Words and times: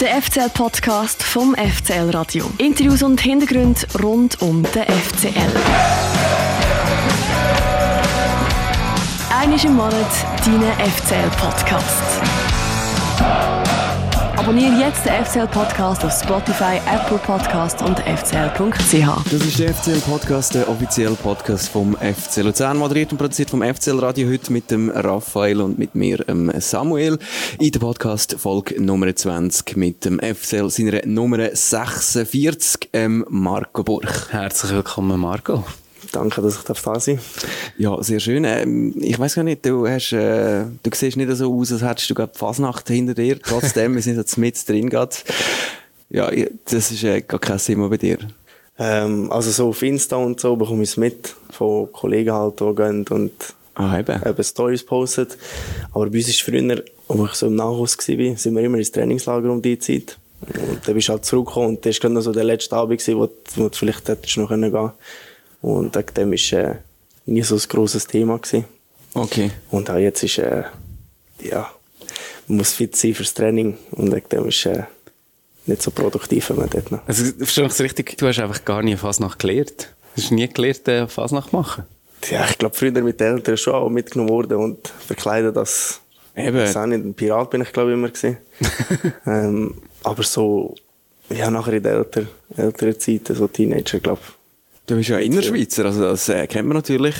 Der 0.00 0.22
FCL-Podcast 0.22 1.22
vom 1.22 1.54
FCL 1.54 2.08
Radio. 2.10 2.50
Interviews 2.56 3.02
und 3.02 3.20
Hintergründe 3.20 3.82
rund 4.02 4.40
um 4.40 4.62
den 4.62 4.84
FCL. 4.84 5.30
Einmal 9.28 9.62
im 9.62 9.74
Monat 9.74 10.06
dein 10.46 10.90
FCL-Podcast. 10.90 12.39
Abonniere 14.50 14.80
jetzt 14.80 15.06
den 15.06 15.24
FCL-Podcast 15.24 16.04
auf 16.04 16.10
Spotify, 16.10 16.80
Apple 16.92 17.18
Podcast 17.18 17.82
und 17.82 18.00
fcl.ch. 18.00 19.30
Das 19.30 19.46
ist 19.46 19.60
der 19.60 19.72
FCL-Podcast, 19.72 20.56
der 20.56 20.68
offizielle 20.68 21.14
Podcast 21.14 21.68
vom 21.68 21.94
FC 21.94 22.38
Luzern, 22.38 22.76
moderiert 22.76 23.12
und 23.12 23.18
produziert 23.18 23.48
vom 23.48 23.62
FCL-Radio 23.62 24.28
heute 24.28 24.52
mit 24.52 24.72
dem 24.72 24.90
Raphael 24.90 25.60
und 25.60 25.78
mit 25.78 25.94
mir, 25.94 26.28
ähm, 26.28 26.50
Samuel, 26.58 27.20
in 27.60 27.70
der 27.70 27.78
Podcast-Folge 27.78 28.82
Nummer 28.82 29.14
20 29.14 29.76
mit 29.76 30.04
dem 30.04 30.18
FCL 30.18 30.68
seiner 30.68 31.06
Nummer 31.06 31.54
46, 31.54 32.90
ähm, 32.92 33.24
Marco 33.28 33.84
Burch. 33.84 34.32
Herzlich 34.32 34.72
willkommen, 34.72 35.20
Marco. 35.20 35.64
Danke, 36.12 36.42
dass 36.42 36.56
ich 36.56 36.62
da 36.62 37.00
sein 37.00 37.20
Ja, 37.78 38.02
sehr 38.02 38.20
schön. 38.20 38.44
Ähm, 38.44 38.94
ich 39.00 39.18
weiß 39.18 39.36
gar 39.36 39.42
nicht, 39.42 39.64
du 39.64 39.86
hast, 39.86 40.12
äh, 40.12 40.64
du 40.82 40.90
siehst 40.92 41.16
nicht 41.16 41.30
so 41.32 41.54
aus, 41.54 41.72
als 41.72 41.82
hättest 41.82 42.10
du 42.10 42.14
gerade 42.14 42.36
Fasnacht 42.36 42.88
hinter 42.88 43.14
dir. 43.14 43.40
Trotzdem, 43.40 43.94
wir 43.94 44.02
sind 44.02 44.16
jetzt 44.16 44.36
mit 44.36 44.68
drin 44.68 44.90
gerade. 44.90 45.14
Ja, 46.08 46.30
das 46.64 46.90
ist 46.90 47.04
äh, 47.04 47.20
gar 47.20 47.38
kein 47.38 47.58
Thema 47.58 47.88
bei 47.88 47.96
dir. 47.96 48.18
Ähm, 48.78 49.30
also 49.30 49.50
so 49.50 49.68
auf 49.68 49.82
Insta 49.82 50.16
und 50.16 50.40
so 50.40 50.56
bekomme 50.56 50.82
ich 50.82 50.90
es 50.90 50.96
mit 50.96 51.34
von 51.50 51.92
Kollegen 51.92 52.32
halt, 52.32 52.58
die 52.58 52.74
gehen 52.74 53.06
und 53.08 53.32
ah, 53.74 53.98
eben. 53.98 54.20
eben 54.26 54.44
Stories 54.44 54.84
posten. 54.84 55.28
Aber 55.92 56.06
bei 56.06 56.18
uns 56.18 56.28
ist 56.28 56.42
früher, 56.42 56.82
wo 57.06 57.26
ich 57.26 57.32
so 57.34 57.46
im 57.46 57.56
Nachhaus 57.56 57.96
war, 57.98 58.36
sind 58.36 58.56
wir 58.56 58.62
immer 58.62 58.78
ins 58.78 58.90
Trainingslager 58.90 59.52
um 59.52 59.62
die 59.62 59.78
Zeit. 59.78 60.18
Und 60.40 60.80
dann 60.86 60.94
bist 60.94 61.08
du 61.08 61.12
halt 61.12 61.24
zurückgekommen 61.24 61.68
und 61.68 61.86
das 61.86 61.96
war 61.96 62.00
gerade 62.00 62.14
noch 62.14 62.22
so 62.22 62.32
der 62.32 62.44
letzte 62.44 62.74
Abend, 62.74 63.06
wo, 63.08 63.28
wo 63.56 63.68
du 63.68 63.76
vielleicht 63.76 64.08
hättest 64.08 64.38
noch 64.38 64.48
gehen 64.48 64.62
können. 64.72 64.92
Und 65.62 65.94
wegen 65.94 66.14
dem 66.14 66.30
war 66.32 66.58
äh, 66.58 66.76
nie 67.26 67.42
so 67.42 67.54
ein 67.54 67.62
grosses 67.68 68.06
Thema. 68.06 68.38
Gewesen. 68.38 68.64
Okay. 69.14 69.50
Und 69.70 69.90
auch 69.90 69.96
jetzt 69.96 70.22
ist, 70.22 70.38
äh, 70.38 70.64
ja, 71.40 71.70
man 72.48 72.58
muss 72.58 72.72
fit 72.72 72.96
sein 72.96 73.14
fürs 73.14 73.34
Training 73.34 73.76
und 73.92 74.14
wegen 74.14 74.28
dem 74.28 74.48
ist 74.48 74.66
äh, 74.66 74.84
nicht 75.66 75.82
so 75.82 75.90
produktiv, 75.90 76.50
wenn 76.50 76.56
man 76.56 76.70
dort 76.70 76.90
noch. 76.90 77.06
Also, 77.06 77.24
verstehe 77.38 77.66
ich 77.66 77.80
richtig, 77.80 78.16
du 78.16 78.26
hast 78.26 78.38
einfach 78.38 78.64
gar 78.64 78.82
nie 78.82 78.96
Fasnacht 78.96 79.38
gelernt? 79.38 79.92
Du 80.16 80.22
hast 80.22 80.30
nie 80.30 80.48
gelernt, 80.48 80.88
äh, 80.88 81.06
Fasnacht 81.06 81.52
machen? 81.52 81.84
Ja, 82.30 82.46
ich 82.48 82.58
glaube, 82.58 82.76
früher 82.76 82.92
mit 83.02 83.20
den 83.20 83.36
Eltern 83.36 83.56
schon 83.56 83.74
auch 83.74 83.88
mitgenommen 83.88 84.30
worden 84.30 84.58
und 84.58 84.88
verkleidet 84.88 85.56
als, 85.56 86.00
Eben. 86.36 86.56
Das 86.56 86.76
auch 86.76 86.86
nicht, 86.86 87.04
ein 87.04 87.14
Pirat 87.14 87.50
bin 87.50 87.62
ich 87.62 87.72
glaube 87.72 87.92
immer 87.92 88.08
gewesen. 88.08 88.38
ähm, 89.26 89.74
aber 90.02 90.22
so, 90.22 90.74
ja, 91.28 91.50
nachher 91.50 91.74
in 91.74 91.82
der 91.82 91.92
älteren, 91.92 92.28
älteren 92.56 92.98
Zeit, 92.98 93.28
so 93.28 93.48
Teenager, 93.48 93.98
glaube 93.98 94.20
ich, 94.22 94.39
Du 94.90 94.96
bist 94.96 95.08
ja 95.08 95.18
Innerschweizer, 95.18 95.84
also 95.84 96.00
das 96.00 96.28
äh, 96.28 96.48
kennt 96.48 96.66
man 96.66 96.76
natürlich. 96.76 97.14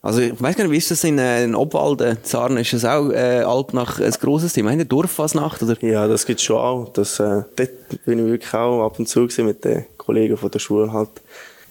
Also 0.00 0.22
ich 0.22 0.40
weiß 0.40 0.56
gar 0.56 0.64
nicht, 0.64 0.72
wie 0.72 0.78
ist 0.78 0.90
das 0.90 1.04
in, 1.04 1.18
äh, 1.18 1.44
in 1.44 1.54
Obwalden? 1.54 2.16
Zaren 2.22 2.56
ist 2.56 2.72
das 2.72 2.86
auch 2.86 3.10
äh, 3.10 3.42
Alp 3.42 3.74
nach 3.74 4.00
ein 4.00 4.10
grosses 4.12 4.54
Thema? 4.54 4.70
Eine 4.70 4.86
Dorffasnacht, 4.86 5.62
oder? 5.62 5.76
Ja, 5.84 6.08
das 6.08 6.24
gibt 6.24 6.40
es 6.40 6.46
schon 6.46 6.56
auch. 6.56 6.88
Das, 6.94 7.20
äh, 7.20 7.42
dort 7.56 8.04
bin 8.06 8.20
ich 8.20 8.24
wirklich 8.24 8.54
auch 8.54 8.86
ab 8.86 8.98
und 8.98 9.06
zu 9.06 9.28
mit 9.44 9.62
den 9.66 9.84
Kollegen 9.98 10.38
von 10.38 10.50
der 10.50 10.60
Schule 10.60 10.90
halt. 10.94 11.10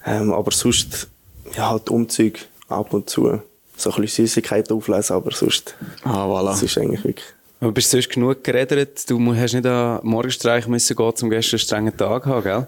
Ähm, 0.05 0.31
aber 0.31 0.51
sonst, 0.51 1.07
ja, 1.57 1.71
halt 1.71 1.89
Umzüge 1.89 2.41
ab 2.69 2.93
und 2.93 3.09
zu. 3.09 3.41
So 3.75 3.91
ein 3.91 4.01
bisschen 4.01 4.27
Süßigkeiten 4.27 4.77
auflesen, 4.77 5.15
aber 5.15 5.31
sonst, 5.31 5.73
ah, 6.03 6.27
voilà. 6.27 6.49
das 6.49 6.61
ist 6.61 6.77
eigentlich 6.77 7.03
wirklich 7.03 7.25
aber 7.61 7.71
bist 7.71 7.93
du 7.93 7.97
sonst 7.97 8.09
genug 8.09 8.43
geredet? 8.43 9.07
Du 9.07 9.35
hast 9.35 9.53
nicht 9.53 9.65
an 9.67 9.99
Morgenstreich 10.01 10.67
müssen 10.67 10.95
gehen, 10.95 11.13
um 11.21 11.29
gestern 11.29 11.57
einen 11.57 11.59
strengen 11.59 11.97
Tag 11.97 12.25
haben, 12.25 12.43
gell? 12.43 12.67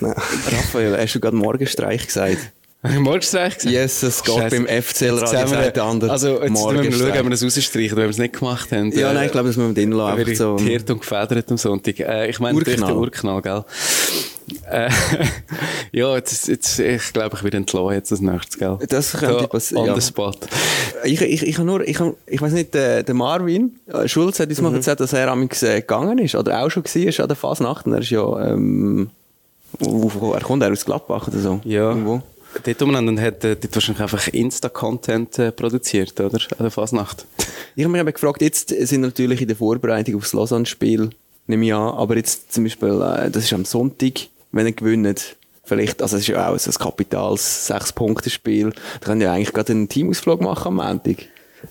Nein. 0.00 0.14
Raphael, 0.50 0.96
hast 0.98 1.14
du 1.14 1.20
gerade 1.20 1.36
Morgenstreich 1.36 2.06
gesagt? 2.06 2.50
Morgenstreich 2.82 3.58
gesagt? 3.58 3.70
Yes, 3.70 4.02
es 4.02 4.24
geht 4.24 4.34
Scheiße. 4.34 4.64
beim 4.64 4.82
FCL 4.82 5.18
Radio 5.18 5.70
der 5.70 5.84
andere. 5.84 6.10
Also, 6.10 6.40
jetzt 6.40 6.50
müssen 6.50 6.82
wir 6.82 6.92
schauen, 6.92 7.18
ob 7.18 7.24
wir 7.24 7.30
das 7.30 7.44
rausstreichen, 7.44 7.96
wenn 7.98 8.04
wir 8.04 8.10
es 8.10 8.16
nicht 8.16 8.38
gemacht 8.38 8.72
haben. 8.72 8.90
Ja, 8.92 9.12
nein, 9.12 9.26
ich 9.26 9.32
glaube, 9.32 9.48
das 9.48 9.58
müssen 9.58 9.76
wir 9.76 9.82
drin 9.82 9.92
lassen. 9.92 10.34
so. 10.34 10.54
und 10.54 11.00
gefedert 11.00 11.50
am 11.50 11.58
Sonntag. 11.58 12.00
Äh, 12.00 12.30
ich 12.30 12.40
meine, 12.40 12.56
Urknall. 12.56 12.92
Urknall, 12.94 13.42
gell? 13.42 13.64
Äh, 14.70 14.90
ja, 15.92 16.14
jetzt, 16.16 16.48
jetzt, 16.48 16.78
ich 16.78 17.12
glaube, 17.12 17.36
ich 17.36 17.44
werde 17.44 17.56
entlassen 17.56 17.94
jetzt 17.94 18.12
als 18.12 18.20
nächstes, 18.20 18.58
gell? 18.58 18.78
Das 18.88 19.12
könnte 19.12 19.48
passieren. 19.48 19.82
On 19.82 19.88
ja. 19.88 19.94
the 19.94 20.06
spot. 20.06 20.34
Ich, 21.04 21.20
ich, 21.20 21.46
ich 21.46 21.56
habe 21.56 21.66
nur, 21.66 21.86
ich, 21.86 21.98
ich 22.26 22.42
weiß 22.42 22.52
nicht, 22.52 22.74
der, 22.74 23.02
der 23.02 23.14
Marvin 23.14 23.78
äh, 23.86 24.08
Schulz 24.08 24.40
hat 24.40 24.48
uns 24.48 24.60
mhm. 24.60 24.68
mal 24.68 24.74
erzählt, 24.74 25.00
dass 25.00 25.12
er 25.12 25.28
am 25.28 25.42
äh, 25.42 25.80
gegangen 25.80 26.18
ist, 26.18 26.34
oder 26.34 26.62
auch 26.62 26.70
schon 26.70 26.84
war 26.84 27.20
an 27.20 27.28
der 27.28 27.36
Fasnacht. 27.36 27.86
Und 27.86 27.92
er 27.92 28.00
ist 28.00 28.10
ja, 28.10 28.52
ähm, 28.52 29.10
wo, 29.78 30.10
wo, 30.14 30.32
er 30.32 30.40
kommt 30.40 30.62
er 30.62 30.72
aus 30.72 30.84
Gladbach 30.84 31.28
oder 31.28 31.38
so. 31.38 31.60
Ja. 31.64 31.90
Irgendwo. 31.90 32.22
Dort 32.64 32.82
umeinander 32.82 33.22
hat 33.22 33.44
äh, 33.44 33.56
dort 33.56 33.74
wahrscheinlich 33.74 34.02
einfach 34.02 34.26
Insta-Content 34.28 35.38
äh, 35.38 35.52
produziert, 35.52 36.18
oder? 36.20 36.38
An 36.58 36.64
der 36.64 36.70
Fasnacht. 36.70 37.24
Ich 37.76 37.84
habe 37.84 37.92
mich 37.92 38.00
aber 38.00 38.12
gefragt, 38.12 38.42
jetzt 38.42 38.70
sind 38.70 39.02
natürlich 39.02 39.40
in 39.40 39.48
der 39.48 39.56
Vorbereitung 39.56 40.16
aufs 40.16 40.32
Lausanne-Spiel, 40.32 41.10
nehme 41.46 41.66
ich 41.66 41.72
an, 41.72 41.94
aber 41.94 42.16
jetzt 42.16 42.52
zum 42.52 42.64
Beispiel, 42.64 43.00
äh, 43.00 43.30
das 43.30 43.44
ist 43.44 43.52
am 43.52 43.64
Sonntag, 43.64 44.28
wenn 44.52 44.66
er 44.66 44.72
gewinnt, 44.72 45.36
vielleicht, 45.64 46.02
also 46.02 46.16
es 46.16 46.22
ist 46.22 46.28
ja 46.28 46.48
auch 46.48 46.54
ein 46.54 46.74
kapitales 46.74 47.66
Sechs-Punkte-Spiel, 47.66 48.72
da 49.00 49.06
können 49.06 49.20
ja 49.20 49.32
eigentlich 49.32 49.52
gerade 49.52 49.72
einen 49.72 49.88
Teamausflug 49.88 50.40
machen 50.40 50.68
am 50.68 50.76
Montag. 50.76 51.26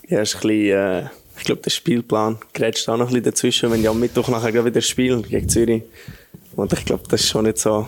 Ja, 0.07 0.21
ist 0.21 0.35
ein 0.35 0.41
bisschen, 0.41 0.77
äh, 0.77 1.09
ich 1.37 1.43
glaube, 1.45 1.61
der 1.61 1.69
Spielplan 1.69 2.37
grätscht 2.53 2.87
auch 2.89 2.97
noch 2.97 3.07
ein 3.07 3.13
bisschen 3.13 3.23
dazwischen, 3.23 3.71
wenn 3.71 3.83
ja 3.83 3.91
am 3.91 3.99
Mittwoch 3.99 4.27
nachher 4.29 4.65
wieder 4.65 4.81
Spiel 4.81 5.21
gegen 5.21 5.49
Zürich. 5.49 5.83
Und 6.55 6.73
ich 6.73 6.85
glaube, 6.85 7.03
das 7.09 7.21
ist 7.21 7.29
schon 7.29 7.45
nicht 7.45 7.57
so, 7.57 7.87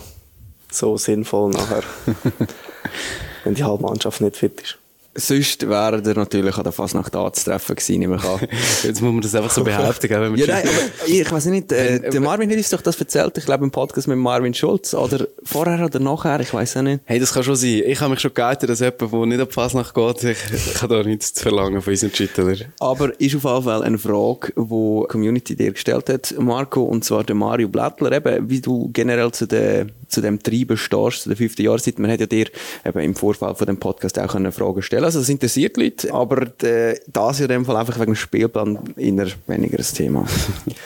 so 0.71 0.97
sinnvoll 0.97 1.51
nachher, 1.51 1.83
wenn 3.43 3.53
die 3.53 3.63
halbe 3.63 3.83
Mannschaft 3.83 4.21
nicht 4.21 4.37
fit 4.37 4.61
ist. 4.61 4.80
Sonst 5.13 5.67
wäre 5.67 6.01
er 6.03 6.15
natürlich 6.15 6.57
an 6.57 6.63
der 6.63 6.71
Fasnacht 6.71 7.13
anzutreffen 7.15 7.75
gewesen, 7.75 8.01
ich 8.01 8.23
an. 8.23 8.39
Jetzt 8.83 9.01
muss 9.01 9.11
man 9.11 9.21
das 9.21 9.35
einfach 9.35 9.51
so 9.51 9.63
behaupten, 9.63 10.09
wenn 10.09 10.35
Ja, 10.35 10.47
nein, 10.47 10.63
aber 10.63 11.07
ich 11.09 11.29
weiß 11.29 11.45
nicht, 11.47 11.71
äh, 11.73 12.09
der 12.09 12.21
Marvin 12.21 12.49
hat 12.49 12.57
uns 12.57 12.69
doch 12.69 12.81
das 12.81 12.97
erzählt, 12.97 13.37
ich 13.37 13.45
glaube 13.45 13.65
im 13.65 13.71
Podcast 13.71 14.07
mit 14.07 14.17
Marvin 14.17 14.53
Schulz, 14.53 14.93
oder 14.93 15.27
vorher 15.43 15.83
oder 15.83 15.99
nachher, 15.99 16.39
ich 16.39 16.53
weiß 16.53 16.77
auch 16.77 16.81
nicht. 16.83 17.01
Hey, 17.03 17.19
das 17.19 17.33
kann 17.33 17.43
schon 17.43 17.57
sein. 17.57 17.83
Ich 17.85 17.99
habe 17.99 18.11
mich 18.11 18.21
schon 18.21 18.33
geoutet, 18.33 18.69
dass 18.69 18.79
jemand, 18.79 19.01
der 19.01 19.25
nicht 19.25 19.39
an 19.41 19.47
die 19.47 19.53
Fasnacht 19.53 19.93
geht, 19.93 20.23
ich, 20.23 20.81
habe 20.81 20.95
da 20.95 21.03
nichts 21.03 21.33
zu 21.33 21.43
verlangen 21.43 21.81
von 21.81 21.91
unseren 21.91 22.15
Schüttler. 22.15 22.55
Aber 22.79 23.19
ist 23.19 23.35
auf 23.35 23.43
jeden 23.43 23.63
Fall 23.63 23.83
eine 23.83 23.97
Frage, 23.97 24.53
die 24.55 24.61
die 24.63 25.07
Community 25.09 25.55
dir 25.57 25.73
gestellt 25.73 26.09
hat, 26.09 26.33
Marco, 26.39 26.83
und 26.83 27.03
zwar 27.03 27.25
der 27.25 27.35
Mario 27.35 27.67
Blättler, 27.67 28.13
eben, 28.13 28.49
wie 28.49 28.61
du 28.61 28.89
generell 28.93 29.31
zu, 29.31 29.45
der, 29.45 29.87
zu 30.11 30.21
dem 30.21 30.41
Treiben 30.41 30.77
stehst, 30.77 31.23
zu 31.23 31.29
der 31.29 31.37
fünften 31.37 31.63
Jahreszeit. 31.63 31.99
Man 31.99 32.11
hat 32.11 32.19
ja 32.19 32.25
dir 32.25 32.47
eben 32.85 32.99
im 32.99 33.15
Vorfall 33.15 33.55
von 33.55 33.67
dem 33.67 33.77
Podcast 33.77 34.19
auch 34.19 34.35
eine 34.35 34.51
Frage 34.51 34.81
stellen 34.81 35.05
Also, 35.05 35.19
das 35.19 35.29
interessiert 35.29 35.77
Leute, 35.77 36.13
aber 36.13 36.47
äh, 36.63 36.99
das 37.07 37.39
in 37.39 37.47
dem 37.47 37.65
Fall 37.65 37.77
einfach 37.77 37.95
wegen 37.95 38.11
dem 38.11 38.15
Spielplan 38.15 38.79
eher 38.97 39.27
weniger 39.47 39.79
ein 39.79 39.85
Thema. 39.85 40.27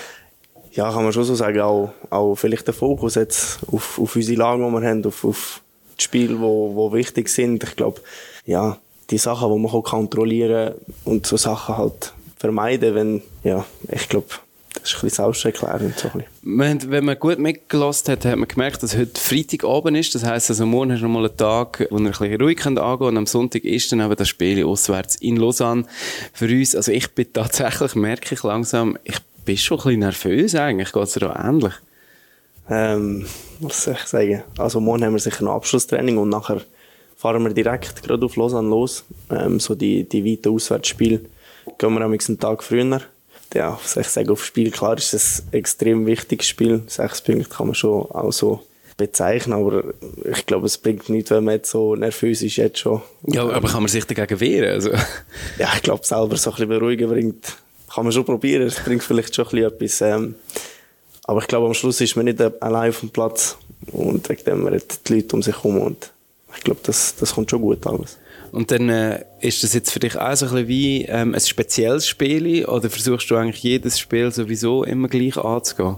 ja, 0.72 0.92
kann 0.92 1.04
man 1.04 1.14
schon 1.14 1.24
so 1.24 1.36
sagen, 1.36 1.62
auch, 1.62 1.92
auch 2.10 2.36
vielleicht 2.36 2.68
der 2.68 2.74
Fokus 2.74 3.16
jetzt 3.16 3.60
auf, 3.72 4.00
auf 4.00 4.16
unsere 4.16 4.40
Lage, 4.40 4.64
die 4.64 4.72
wir 4.72 4.90
haben, 4.90 5.06
auf, 5.06 5.26
auf 5.26 5.62
die 5.98 6.04
Spiele, 6.04 6.40
wo, 6.40 6.76
wo 6.76 6.94
wichtig 6.94 7.30
sind. 7.30 7.64
Ich 7.64 7.76
glaube, 7.76 8.02
ja, 8.46 8.78
die 9.10 9.18
Sachen, 9.18 9.52
die 9.52 9.60
man 9.60 9.84
kontrollieren 9.84 10.74
kann 10.74 11.14
und 11.14 11.26
so 11.26 11.38
Sachen 11.38 11.78
halt 11.78 12.14
vermeiden, 12.38 12.96
wenn, 12.96 13.22
ja, 13.44 13.66
ich 13.90 14.10
glaube, 14.10 14.28
das 14.86 14.94
ist 14.94 15.00
ein 15.00 15.08
bisschen 15.08 15.26
selbsterklärend. 15.26 16.00
So 16.00 16.12
Wenn 16.44 17.06
man 17.06 17.18
gut 17.18 17.40
mitgelassen 17.40 18.12
hat, 18.12 18.26
hat 18.26 18.38
man 18.38 18.48
gemerkt, 18.48 18.84
dass 18.84 18.96
heute 18.96 19.20
Freitagabend 19.20 19.98
ist. 19.98 20.14
Das 20.14 20.24
heisst, 20.24 20.52
also 20.52 20.66
morgen 20.66 20.92
hast 20.92 21.02
du 21.02 21.08
noch 21.08 21.14
mal 21.14 21.26
einen 21.26 21.36
Tag, 21.36 21.88
wo 21.90 21.98
ihr 21.98 22.06
ein 22.06 22.12
bisschen 22.12 22.42
ruhig 22.42 22.58
könnt 22.58 22.78
angehen 22.78 23.08
und 23.08 23.18
am 23.18 23.26
Sonntag 23.26 23.64
ist 23.64 23.92
dann 23.92 24.02
eben 24.02 24.16
das 24.16 24.28
Spiel 24.28 24.64
auswärts 24.64 25.16
in 25.16 25.38
Lausanne. 25.38 25.86
Für 26.34 26.46
uns, 26.46 26.76
also 26.76 26.92
ich 26.92 27.12
bin 27.14 27.34
tatsächlich, 27.34 27.96
merke 27.96 28.36
ich 28.36 28.44
langsam, 28.44 28.98
ich 29.04 29.18
bin 29.44 29.58
schon 29.58 29.80
ein 29.80 29.84
bisschen 29.84 30.00
nervös 30.00 30.56
eigentlich. 30.56 30.92
Geht 30.92 31.04
es 31.04 31.14
dir 31.14 31.22
da 31.22 31.50
ähnlich? 31.50 31.74
Ähm, 32.70 33.26
was 33.60 33.84
soll 33.84 33.96
ich 33.96 34.06
sagen? 34.06 34.44
Also 34.60 34.80
morgen 34.80 35.04
haben 35.04 35.14
wir 35.14 35.20
sicher 35.20 35.42
ein 35.42 35.48
Abschlusstraining 35.48 36.18
und 36.18 36.30
nachher 36.30 36.62
fahren 37.18 37.44
wir 37.44 37.54
direkt 37.54 38.04
gerade 38.04 38.24
auf 38.24 38.36
Lausanne 38.36 38.70
los. 38.70 39.04
Ähm, 39.32 39.60
so 39.60 39.74
die, 39.74 40.08
die 40.08 40.24
weiten 40.24 40.54
Auswärtsspiele 40.54 41.22
gehen 41.80 41.94
wir 41.94 42.02
am 42.02 42.40
Tag 42.40 42.64
früher 42.64 43.02
ja, 43.56 43.80
soll 43.84 44.02
ich 44.02 44.10
sagen, 44.10 44.30
auf 44.30 44.44
Spiel, 44.44 44.70
klar 44.70 44.98
ist 44.98 45.14
es 45.14 45.44
ein 45.52 45.54
extrem 45.60 46.06
wichtiges 46.06 46.48
Spiel. 46.48 46.84
Sechs 46.88 47.22
Punkte 47.22 47.50
kann 47.50 47.68
man 47.68 47.76
schon 47.76 48.12
auch 48.12 48.32
so 48.32 48.62
bezeichnen, 48.98 49.54
aber 49.54 49.94
ich 50.24 50.46
glaube, 50.46 50.68
es 50.68 50.78
bringt 50.78 51.10
nichts, 51.10 51.32
wenn 51.32 51.44
man 51.44 51.56
jetzt 51.56 51.72
so 51.72 51.96
nervös 51.96 52.42
ist 52.42 52.58
jetzt 52.58 52.80
schon. 52.80 53.02
Ja, 53.28 53.48
aber 53.48 53.68
kann 53.68 53.82
man 53.82 53.90
sich 53.90 54.06
dagegen 54.06 54.40
wehren? 54.40 54.72
Also. 54.72 54.92
Ja, 55.58 55.70
ich 55.76 55.82
glaube, 55.82 56.06
selber 56.06 56.38
so 56.38 56.50
ein 56.50 56.56
bisschen 56.56 56.70
beruhigen 56.70 57.10
bringt, 57.10 57.58
kann 57.94 58.04
man 58.04 58.14
schon 58.14 58.26
probieren, 58.26 58.64
es 58.64 58.76
bringt 58.76 59.04
vielleicht 59.04 59.36
schon 59.36 59.46
ein 59.46 59.52
bisschen 59.52 59.74
etwas. 59.74 60.02
Ähm, 60.02 60.36
aber 61.24 61.40
ich 61.42 61.48
glaube, 61.48 61.68
am 61.68 61.74
Schluss 61.74 62.02
ist 62.02 62.16
man 62.16 62.26
nicht 62.26 62.42
allein 62.62 62.90
auf 62.90 63.00
dem 63.00 63.10
Platz 63.10 63.58
und 63.92 64.28
wegen 64.30 64.44
dem 64.44 64.64
man 64.64 64.80
die 65.08 65.14
Leute 65.14 65.36
um 65.36 65.42
sich 65.42 65.56
herum 65.56 65.80
und 65.80 66.12
ich 66.56 66.64
glaube, 66.64 66.80
das, 66.84 67.16
das 67.16 67.34
kommt 67.34 67.50
schon 67.50 67.62
gut 67.62 67.86
alles. 67.88 68.18
Und 68.56 68.72
dann 68.72 68.88
äh, 68.88 69.26
ist 69.42 69.64
das 69.64 69.74
jetzt 69.74 69.92
für 69.92 70.00
dich 70.00 70.18
auch 70.18 70.34
so 70.34 70.46
ein 70.46 70.52
bisschen 70.52 70.68
wie 70.70 71.04
ähm, 71.04 71.34
ein 71.34 71.42
spezielles 71.42 72.08
Spiel 72.08 72.66
oder 72.66 72.90
versuchst 72.90 73.30
du 73.30 73.36
eigentlich 73.36 73.62
jedes 73.62 74.00
Spiel 74.00 74.32
sowieso 74.32 74.86
immer 74.86 75.10
gleich 75.10 75.38
anzugehen? 75.38 75.98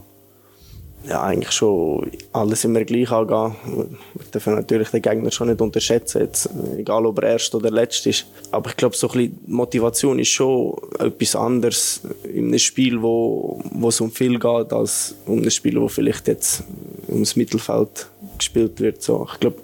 ja, 1.07 1.21
eigentlich 1.21 1.51
schon 1.51 2.11
alles 2.33 2.65
immer 2.65 2.83
gleich 2.83 3.11
angehen. 3.11 3.55
Wir 3.65 4.25
dürfen 4.33 4.55
natürlich 4.55 4.89
den 4.89 5.01
Gegner 5.01 5.31
schon 5.31 5.47
nicht 5.47 5.61
unterschätzen, 5.61 6.21
jetzt, 6.21 6.49
egal 6.77 7.05
ob 7.05 7.19
er 7.19 7.29
erst 7.29 7.55
oder 7.55 7.71
letzt 7.71 8.05
ist. 8.07 8.25
Aber 8.51 8.69
ich 8.69 8.75
glaube, 8.75 8.95
so 8.95 9.07
ein 9.09 9.13
bisschen 9.13 9.39
Motivation 9.45 10.19
ist 10.19 10.29
schon 10.29 10.75
etwas 10.99 11.35
anderes 11.35 12.01
in 12.23 12.47
einem 12.47 12.59
Spiel, 12.59 13.01
wo, 13.01 13.61
wo 13.71 13.89
es 13.89 14.01
um 14.01 14.11
viel 14.11 14.37
geht, 14.37 14.73
als 14.73 15.15
um 15.25 15.41
ein 15.41 15.51
Spiel, 15.51 15.79
wo 15.79 15.87
vielleicht 15.87 16.27
jetzt 16.27 16.63
ums 17.07 17.35
Mittelfeld 17.35 18.07
gespielt 18.37 18.79
wird. 18.79 19.01
So, 19.01 19.27
ich 19.31 19.39
glaube, 19.39 19.57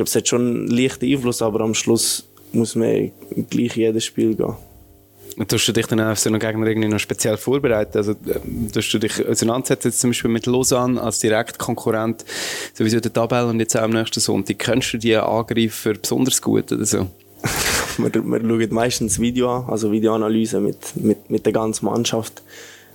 glaube, 0.00 0.08
es 0.08 0.16
hat 0.16 0.28
schon 0.28 0.40
einen 0.40 0.66
leichten 0.68 1.06
Einfluss, 1.06 1.42
aber 1.42 1.60
am 1.60 1.74
Schluss 1.74 2.26
muss 2.52 2.74
man 2.74 3.12
gleich 3.50 3.76
jedes 3.76 4.04
Spiel 4.04 4.34
gehen. 4.34 4.54
Tust 5.46 5.68
du 5.68 5.72
dich 5.72 5.86
dann 5.86 6.00
auf 6.00 6.18
so 6.18 6.28
einen 6.28 6.40
Gegner 6.40 6.66
irgendwie 6.66 6.88
noch 6.88 6.98
speziell 6.98 7.36
vorbereiten? 7.36 7.96
Also, 7.98 8.12
äh, 8.12 8.40
tust 8.72 8.92
du 8.92 8.98
dich 8.98 9.24
auseinandersetzen, 9.26 9.88
jetzt 9.88 10.00
zum 10.00 10.10
Beispiel 10.10 10.30
mit 10.30 10.46
Lausanne 10.46 11.00
als 11.00 11.18
Direktkonkurrent, 11.20 12.24
sowieso 12.74 13.00
der 13.00 13.12
Tabelle 13.12 13.46
und 13.46 13.60
jetzt 13.60 13.76
auch 13.76 13.82
am 13.82 13.92
nächsten 13.92 14.20
Sonntag. 14.20 14.58
Kennst 14.58 14.92
du 14.92 14.98
die 14.98 15.16
Angreifer 15.16 15.94
besonders 15.94 16.42
gut 16.42 16.72
oder 16.72 16.84
so? 16.84 17.06
wir, 17.98 18.12
wir 18.12 18.40
schauen 18.40 18.74
meistens 18.74 19.20
Video 19.20 19.54
an, 19.54 19.70
also 19.70 19.92
Videoanalyse 19.92 20.60
mit, 20.60 20.96
mit, 20.96 21.30
mit 21.30 21.46
der 21.46 21.52
ganzen 21.52 21.86
Mannschaft. 21.86 22.42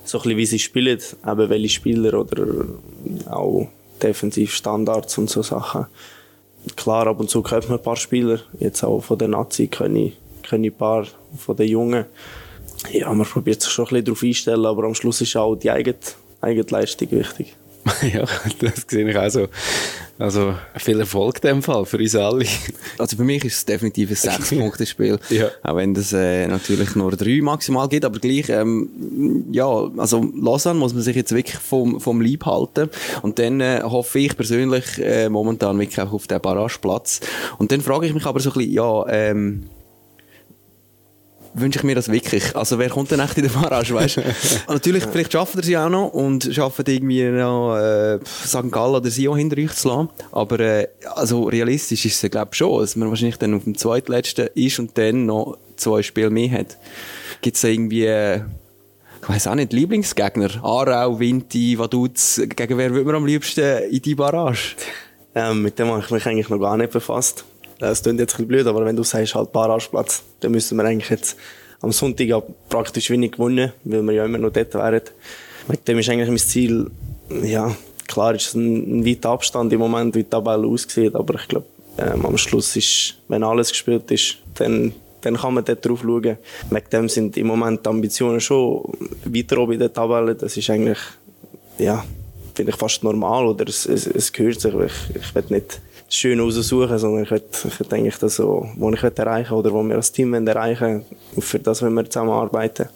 So 0.03 0.17
ein 0.17 0.23
bisschen, 0.23 0.37
wie 0.37 0.45
sie 0.45 0.59
spielen, 0.59 0.99
eben 1.25 1.49
welche 1.49 1.69
Spieler 1.69 2.19
oder 2.19 2.47
auch 3.29 3.69
Defensivstandards 4.01 5.17
und 5.17 5.29
so 5.29 5.41
Sachen. 5.41 5.85
Klar, 6.75 7.07
ab 7.07 7.19
und 7.19 7.29
zu 7.29 7.41
kennt 7.41 7.69
man 7.69 7.77
ein 7.77 7.83
paar 7.83 7.95
Spieler, 7.95 8.39
jetzt 8.59 8.83
auch 8.83 9.01
von 9.01 9.17
der 9.17 9.27
Nazi 9.27 9.67
kenne 9.67 10.07
ich, 10.07 10.17
kenne 10.43 10.67
ich 10.67 10.73
ein 10.73 10.77
paar 10.77 11.05
von 11.37 11.55
den 11.55 11.67
Jungen. 11.67 12.05
Ja, 12.91 13.13
man 13.13 13.25
probiert 13.25 13.61
sich 13.61 13.71
schon 13.71 13.85
ein 13.85 13.89
bisschen 13.89 14.05
darauf 14.05 14.23
einstellen, 14.23 14.65
aber 14.65 14.83
am 14.83 14.95
Schluss 14.95 15.21
ist 15.21 15.35
auch 15.35 15.55
die 15.55 15.71
eigene, 15.71 15.97
eigene 16.41 16.65
Leistung 16.69 17.11
wichtig. 17.11 17.55
ja, 18.13 18.25
das 18.59 18.85
sehe 18.87 19.09
ich 19.09 19.17
auch 19.17 19.29
so. 19.29 19.47
Also 20.17 20.55
viel 20.77 20.99
Erfolg 20.99 21.43
in 21.43 21.49
dem 21.49 21.63
Fall 21.63 21.85
für 21.85 21.97
uns 21.97 22.15
alle. 22.15 22.45
Also 22.97 23.17
für 23.17 23.25
mich 23.25 23.43
ist 23.43 23.55
es 23.55 23.65
definitiv 23.65 24.09
ein 24.09 24.15
Sechs-Punkte-Spiel. 24.15 25.19
ja. 25.29 25.49
Auch 25.61 25.75
wenn 25.75 25.93
es 25.95 26.13
äh, 26.13 26.47
natürlich 26.47 26.95
nur 26.95 27.11
drei 27.11 27.41
maximal 27.41 27.89
gibt, 27.89 28.05
aber 28.05 28.19
gleich, 28.19 28.49
ähm, 28.49 29.45
ja, 29.51 29.67
also 29.97 30.25
Lausanne 30.33 30.79
muss 30.79 30.93
man 30.93 31.03
sich 31.03 31.15
jetzt 31.15 31.33
wirklich 31.33 31.57
vom, 31.57 31.99
vom 31.99 32.21
Lieb 32.21 32.45
halten. 32.45 32.89
Und 33.23 33.39
dann 33.39 33.59
äh, 33.59 33.81
hoffe 33.83 34.19
ich 34.19 34.37
persönlich 34.37 34.85
äh, 34.99 35.27
momentan 35.27 35.77
wirklich 35.77 35.99
auch 35.99 36.13
auf 36.13 36.27
den 36.27 36.39
Barrageplatz. 36.39 37.19
Und 37.57 37.73
dann 37.73 37.81
frage 37.81 38.07
ich 38.07 38.13
mich 38.13 38.25
aber 38.25 38.39
so 38.39 38.51
ein 38.51 38.53
bisschen, 38.53 38.71
ja, 38.71 39.05
ähm, 39.09 39.69
wünsche 41.55 41.79
ich 41.79 41.83
mir 41.83 41.95
das 41.95 42.11
wirklich. 42.11 42.55
Also 42.55 42.77
wer 42.79 42.89
kommt 42.89 43.11
denn 43.11 43.19
echt 43.19 43.37
in 43.37 43.43
den 43.43 43.53
Barrage, 43.53 43.93
weißt 43.93 44.21
Natürlich, 44.67 45.03
vielleicht 45.05 45.31
schaffen 45.31 45.61
sie 45.63 45.77
auch 45.77 45.89
noch 45.89 46.09
und 46.09 46.49
schaffen 46.53 46.85
irgendwie 46.87 47.23
noch 47.23 47.75
äh, 47.77 48.19
St. 48.25 48.71
Gallen 48.71 48.95
oder 48.95 49.09
Sion 49.09 49.37
hinter 49.37 49.57
euch 49.57 49.73
zu 49.73 49.87
lassen. 49.87 50.09
Aber 50.31 50.59
äh, 50.59 50.87
also 51.15 51.43
realistisch 51.43 52.05
ist 52.05 52.23
es, 52.23 52.31
glaube 52.31 52.49
ich, 52.51 52.57
schon, 52.57 52.81
dass 52.81 52.95
man 52.95 53.09
wahrscheinlich 53.09 53.37
dann 53.37 53.53
auf 53.53 53.63
dem 53.63 53.77
zweitletzten 53.77 54.49
ist 54.53 54.79
und 54.79 54.97
dann 54.97 55.25
noch 55.25 55.57
zwei 55.77 56.01
Spiele 56.01 56.29
mehr 56.29 56.51
hat. 56.51 56.77
Gibt 57.41 57.57
es 57.57 57.63
irgendwie... 57.63 58.05
Äh, 58.05 58.41
ich 59.21 59.29
weiß 59.29 59.47
auch 59.47 59.55
nicht, 59.55 59.73
Lieblingsgegner? 59.73 60.63
Aarau, 60.63 61.19
Vinti, 61.19 61.79
Vaduz, 61.79 62.39
gegen 62.47 62.77
wer 62.77 62.91
würde 62.91 63.05
man 63.05 63.15
am 63.15 63.25
liebsten 63.25 63.83
in 63.89 64.01
die 64.01 64.15
Barrage? 64.15 64.75
Ähm, 65.37 65.63
mit 65.63 65.77
dem 65.77 65.89
habe 65.89 65.99
ich 65.99 66.09
mich 66.11 66.25
eigentlich 66.25 66.47
noch 66.47 66.59
gar 66.59 66.77
nicht 66.77 66.93
befasst. 66.93 67.43
Das 67.79 68.03
klingt 68.03 68.19
jetzt 68.19 68.39
ein 68.39 68.47
blöd, 68.47 68.65
aber 68.67 68.85
wenn 68.85 68.95
du 68.95 69.03
sagst, 69.03 69.35
halt 69.35 69.51
Barrageplatz, 69.51 70.23
dann 70.39 70.51
müssen 70.51 70.77
wir 70.77 70.85
eigentlich 70.85 71.09
jetzt 71.09 71.37
am 71.81 71.91
Sonntag 71.91 72.27
ja 72.27 72.41
praktisch 72.69 73.09
wenig 73.09 73.33
gewonnen, 73.33 73.71
weil 73.83 74.01
wir 74.03 74.13
ja 74.13 74.25
immer 74.25 74.37
noch 74.37 74.51
dort 74.51 74.73
wären. 74.73 75.01
Mit 75.67 75.87
dem 75.87 75.99
ist 75.99 76.09
eigentlich 76.09 76.29
mein 76.29 76.37
Ziel, 76.37 76.89
ja, 77.43 77.75
klar 78.07 78.35
ist 78.35 78.47
es 78.47 78.53
ein, 78.53 78.99
ein 78.99 79.05
weiter 79.05 79.29
Abstand 79.29 79.73
im 79.73 79.79
Moment, 79.79 80.15
wie 80.15 80.23
die 80.23 80.29
Tabelle 80.29 80.67
aussieht, 80.67 81.15
aber 81.15 81.35
ich 81.35 81.47
glaube, 81.47 81.65
ähm, 81.97 82.25
am 82.25 82.37
Schluss 82.37 82.75
ist, 82.75 83.15
wenn 83.27 83.43
alles 83.43 83.69
gespielt 83.69 84.09
ist, 84.11 84.37
dann, 84.55 84.93
dann 85.21 85.37
kann 85.37 85.53
man 85.53 85.65
dort 85.65 85.85
drauf 85.85 86.01
schauen. 86.01 86.37
Mit 86.69 86.93
dem 86.93 87.09
sind 87.09 87.37
im 87.37 87.47
Moment 87.47 87.85
die 87.85 87.89
Ambitionen 87.89 88.41
schon 88.41 88.83
weiter 89.25 89.57
oben 89.57 89.73
in 89.73 89.79
der 89.79 89.93
Tabelle. 89.93 90.35
Das 90.35 90.55
ist 90.57 90.69
eigentlich, 90.69 90.99
ja, 91.77 92.03
finde 92.53 92.71
ich 92.71 92.77
fast 92.77 93.03
normal 93.03 93.45
oder 93.45 93.67
es, 93.67 93.85
es, 93.85 94.07
es 94.07 94.31
gehört 94.31 94.59
sich. 94.59 94.73
Ich, 94.73 95.15
ich 95.15 95.35
will 95.35 95.43
nicht 95.49 95.79
schön 96.09 96.39
raussuchen, 96.39 96.97
sondern 96.97 97.23
ich 97.23 97.31
will 97.31 97.43
eigentlich 97.89 98.17
das 98.17 98.35
so, 98.35 98.69
was 98.75 98.93
ich 98.93 99.03
erreichen 99.03 99.53
oder 99.53 99.73
was 99.73 99.85
wir 99.85 99.95
als 99.95 100.11
Team 100.11 100.33
erreichen 100.33 101.05
wollen, 101.33 101.41
für 101.41 101.59
das 101.59 101.81
wollen 101.81 101.93
wir 101.93 102.09
zusammenarbeiten. 102.09 102.89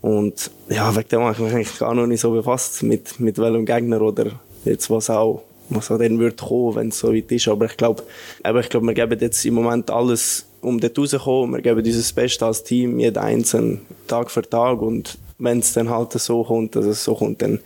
Und 0.00 0.50
ja, 0.68 0.94
wegen 0.94 1.08
dem 1.08 1.20
habe 1.20 1.32
ich 1.32 1.38
mich 1.38 1.54
eigentlich 1.54 1.78
gar 1.78 1.94
noch 1.94 2.06
nicht 2.06 2.20
so 2.20 2.30
befasst, 2.30 2.82
mit, 2.82 3.18
mit 3.20 3.38
welchem 3.38 3.64
Gegner 3.64 4.02
oder 4.02 4.32
jetzt 4.64 4.90
was 4.90 5.08
auch, 5.08 5.42
was 5.70 5.90
auch 5.90 5.98
dann 5.98 6.18
wird 6.18 6.42
kommen, 6.42 6.76
wenn 6.76 6.88
es 6.88 6.98
so 6.98 7.14
weit 7.14 7.32
ist. 7.32 7.48
Aber 7.48 7.64
ich 7.66 7.76
glaube, 7.76 8.02
ich 8.42 8.68
glaube, 8.68 8.86
wir 8.86 8.94
geben 8.94 9.18
jetzt 9.18 9.44
im 9.46 9.54
Moment 9.54 9.90
alles, 9.90 10.46
um 10.60 10.78
dort 10.78 10.98
rauszukommen. 10.98 11.54
Wir 11.54 11.62
geben 11.62 11.82
unser 11.82 12.14
Bestes 12.14 12.42
als 12.42 12.64
Team, 12.64 13.00
jeden 13.00 13.16
einzelnen 13.16 13.80
Tag 14.06 14.30
für 14.30 14.42
Tag. 14.42 14.82
Und 14.82 15.16
wenn 15.38 15.60
es 15.60 15.72
dann 15.72 15.88
halt 15.88 16.12
so 16.12 16.44
kommt, 16.44 16.76
dass 16.76 16.84
es 16.84 17.02
so 17.02 17.14
kommt, 17.14 17.40
dann, 17.40 17.60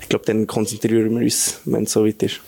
ich 0.00 0.08
glaube, 0.10 0.26
dann 0.26 0.46
konzentrieren 0.46 1.14
wir 1.16 1.24
uns, 1.24 1.60
wenn 1.64 1.84
es 1.84 1.92
so 1.92 2.04
weit 2.04 2.22
ist. 2.22 2.40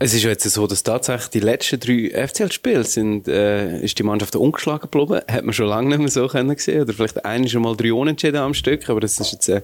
Es 0.00 0.12
ist 0.12 0.24
ja 0.24 0.30
jetzt 0.30 0.42
so, 0.42 0.66
dass 0.66 0.82
tatsächlich 0.82 1.30
die 1.30 1.40
letzten 1.40 1.78
drei 1.78 2.26
FCL-Spiele 2.26 2.82
sind, 2.82 3.28
äh, 3.28 3.78
ist 3.80 3.96
die 3.96 4.02
Mannschaft 4.02 4.34
ungeschlagen 4.34 4.90
geblieben. 4.90 5.20
Hat 5.30 5.44
man 5.44 5.52
schon 5.52 5.68
lange 5.68 5.88
nicht 5.90 5.98
mehr 5.98 6.08
so 6.08 6.26
können 6.26 6.56
sehen. 6.58 6.82
Oder 6.82 6.92
vielleicht 6.92 7.24
einmal 7.24 7.48
schon 7.48 7.62
mal 7.62 7.76
drei 7.76 7.92
Unentschieden 7.92 8.38
am 8.38 8.54
Stück. 8.54 8.90
Aber 8.90 8.98
das 8.98 9.20
ist 9.20 9.30
jetzt, 9.30 9.48
äh, 9.48 9.62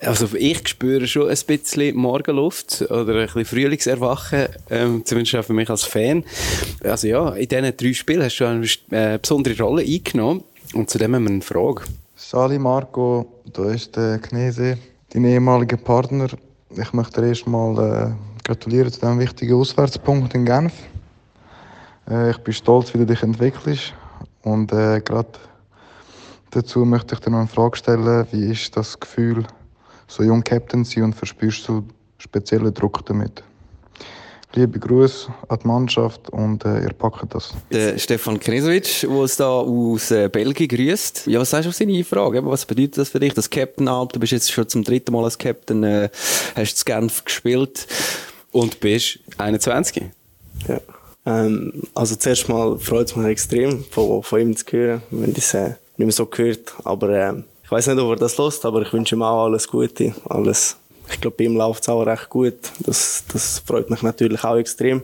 also 0.00 0.28
ich 0.34 0.68
spüre 0.68 1.06
schon 1.08 1.28
ein 1.28 1.38
bisschen 1.46 1.96
Morgenluft 1.96 2.82
oder 2.90 3.14
ein 3.16 3.26
bisschen 3.26 3.44
Frühlingserwachen, 3.44 4.46
ähm, 4.70 5.02
zumindest 5.04 5.34
auch 5.34 5.44
für 5.44 5.52
mich 5.52 5.68
als 5.68 5.82
Fan. 5.82 6.24
Also 6.84 7.08
ja, 7.08 7.30
in 7.30 7.48
diesen 7.48 7.76
drei 7.76 7.92
Spielen 7.92 8.22
hast 8.22 8.38
du 8.38 8.44
eine 8.44 8.64
äh, 8.92 9.18
besondere 9.18 9.60
Rolle 9.60 9.82
eingenommen. 9.82 10.44
Und 10.74 10.90
zu 10.90 10.98
dem 10.98 11.14
haben 11.14 11.24
wir 11.24 11.30
eine 11.30 11.42
Frage. 11.42 11.82
Sali 12.14 12.58
Marco, 12.58 13.26
da 13.52 13.72
ist 13.72 13.96
der 13.96 14.20
Knese, 14.20 14.78
dein 15.12 15.24
ehemaliger 15.24 15.76
Partner. 15.76 16.28
Ich 16.76 16.92
möchte 16.92 17.20
dir 17.20 17.28
erstmal 17.28 18.12
äh, 18.12 18.29
gratuliere 18.50 18.90
zu 18.90 18.98
diesem 18.98 19.20
wichtigen 19.20 19.54
Auswärtspunkt 19.54 20.34
in 20.34 20.44
Genf. 20.44 20.72
Äh, 22.10 22.32
ich 22.32 22.38
bin 22.38 22.52
stolz, 22.52 22.92
wie 22.92 22.98
du 22.98 23.06
dich 23.06 23.22
entwickelst. 23.22 23.94
Und 24.42 24.72
äh, 24.72 25.00
gerade 25.00 25.28
dazu 26.50 26.84
möchte 26.84 27.14
ich 27.14 27.20
dir 27.20 27.30
noch 27.30 27.38
eine 27.38 27.46
Frage 27.46 27.76
stellen. 27.76 28.26
Wie 28.32 28.50
ist 28.50 28.76
das 28.76 28.98
Gefühl, 28.98 29.44
so 30.08 30.24
jung 30.24 30.42
Captain 30.42 30.84
zu 30.84 30.94
sein 30.94 31.04
und 31.04 31.14
verspürst 31.14 31.68
du 31.68 31.84
speziellen 32.18 32.74
Druck 32.74 33.06
damit? 33.06 33.44
Liebe 34.54 34.80
Grüße 34.80 35.32
an 35.46 35.58
die 35.62 35.68
Mannschaft 35.68 36.28
und 36.30 36.64
äh, 36.64 36.82
ihr 36.82 36.92
packt 36.92 37.32
das. 37.32 37.54
Der 37.70 37.96
Stefan 37.98 38.40
Knesovic, 38.40 39.02
der 39.02 39.10
uns 39.10 39.36
da 39.36 39.48
aus 39.48 40.10
äh, 40.10 40.28
Belgien 40.28 40.66
grüßt. 40.66 41.28
Ja, 41.28 41.38
was 41.38 41.50
sagst 41.50 41.66
du 41.66 41.68
auf 41.68 41.76
seine 41.76 42.02
Frage? 42.02 42.44
Was 42.44 42.66
bedeutet 42.66 42.98
das 42.98 43.10
für 43.10 43.20
dich, 43.20 43.32
das 43.32 43.48
Captain 43.48 43.86
Alp? 43.86 44.12
Du 44.12 44.18
bist 44.18 44.32
jetzt 44.32 44.50
schon 44.50 44.68
zum 44.68 44.82
dritten 44.82 45.12
Mal 45.12 45.22
als 45.22 45.38
Captain, 45.38 45.84
äh, 45.84 46.08
hast 46.56 46.78
zu 46.78 46.84
Genf 46.84 47.24
gespielt. 47.24 47.86
Und 48.52 48.80
bist 48.80 49.20
21? 49.38 50.04
Ja. 50.68 50.80
Ähm, 51.26 51.82
also 51.94 52.16
zuerst 52.16 52.48
mal 52.48 52.78
freut 52.78 53.08
es 53.08 53.16
mich 53.16 53.26
extrem, 53.26 53.84
von, 53.84 54.22
von 54.22 54.40
ihm 54.40 54.56
zu 54.56 54.64
hören, 54.70 55.02
wenn 55.10 55.32
es 55.32 55.54
äh, 55.54 55.74
nicht 55.96 56.06
mehr 56.06 56.12
so 56.12 56.26
gehört. 56.26 56.72
Aber 56.84 57.08
äh, 57.10 57.34
ich 57.62 57.70
weiß 57.70 57.88
nicht, 57.88 57.98
ob 57.98 58.10
er 58.10 58.16
das 58.16 58.36
lost, 58.36 58.64
aber 58.64 58.82
ich 58.82 58.92
wünsche 58.92 59.14
ihm 59.14 59.22
auch 59.22 59.44
alles 59.44 59.68
Gute. 59.68 60.14
Alles. 60.28 60.76
Ich 61.12 61.20
glaube, 61.20 61.36
bei 61.36 61.44
ihm 61.44 61.56
läuft 61.56 61.82
es 61.82 61.88
auch 61.88 62.02
recht 62.02 62.28
gut. 62.28 62.54
Das, 62.80 63.24
das 63.32 63.60
freut 63.60 63.90
mich 63.90 64.02
natürlich 64.02 64.42
auch 64.44 64.56
extrem. 64.56 65.02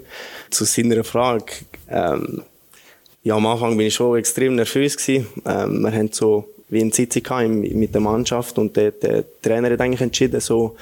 Zu 0.51 0.65
seiner 0.65 1.05
Frage. 1.05 1.53
Ähm, 1.89 2.43
ja, 3.23 3.35
am 3.35 3.47
Anfang 3.47 3.77
bin 3.77 3.89
ich 3.89 3.95
schon 3.95 4.19
extrem 4.19 4.55
nervös. 4.55 4.97
Ähm, 5.09 5.27
wir 5.45 5.93
haben 5.93 6.13
so 6.13 6.49
wie 6.69 6.81
ein 6.81 6.93
Sitzung 6.93 7.61
mit 7.61 7.95
der 7.95 8.01
Mannschaft 8.01 8.59
und 8.59 8.77
der, 8.77 8.91
der 8.93 9.25
Trainer 9.43 9.71
hat 9.71 9.81
eigentlich 9.81 10.01
entschieden, 10.01 10.41
so 10.41 10.77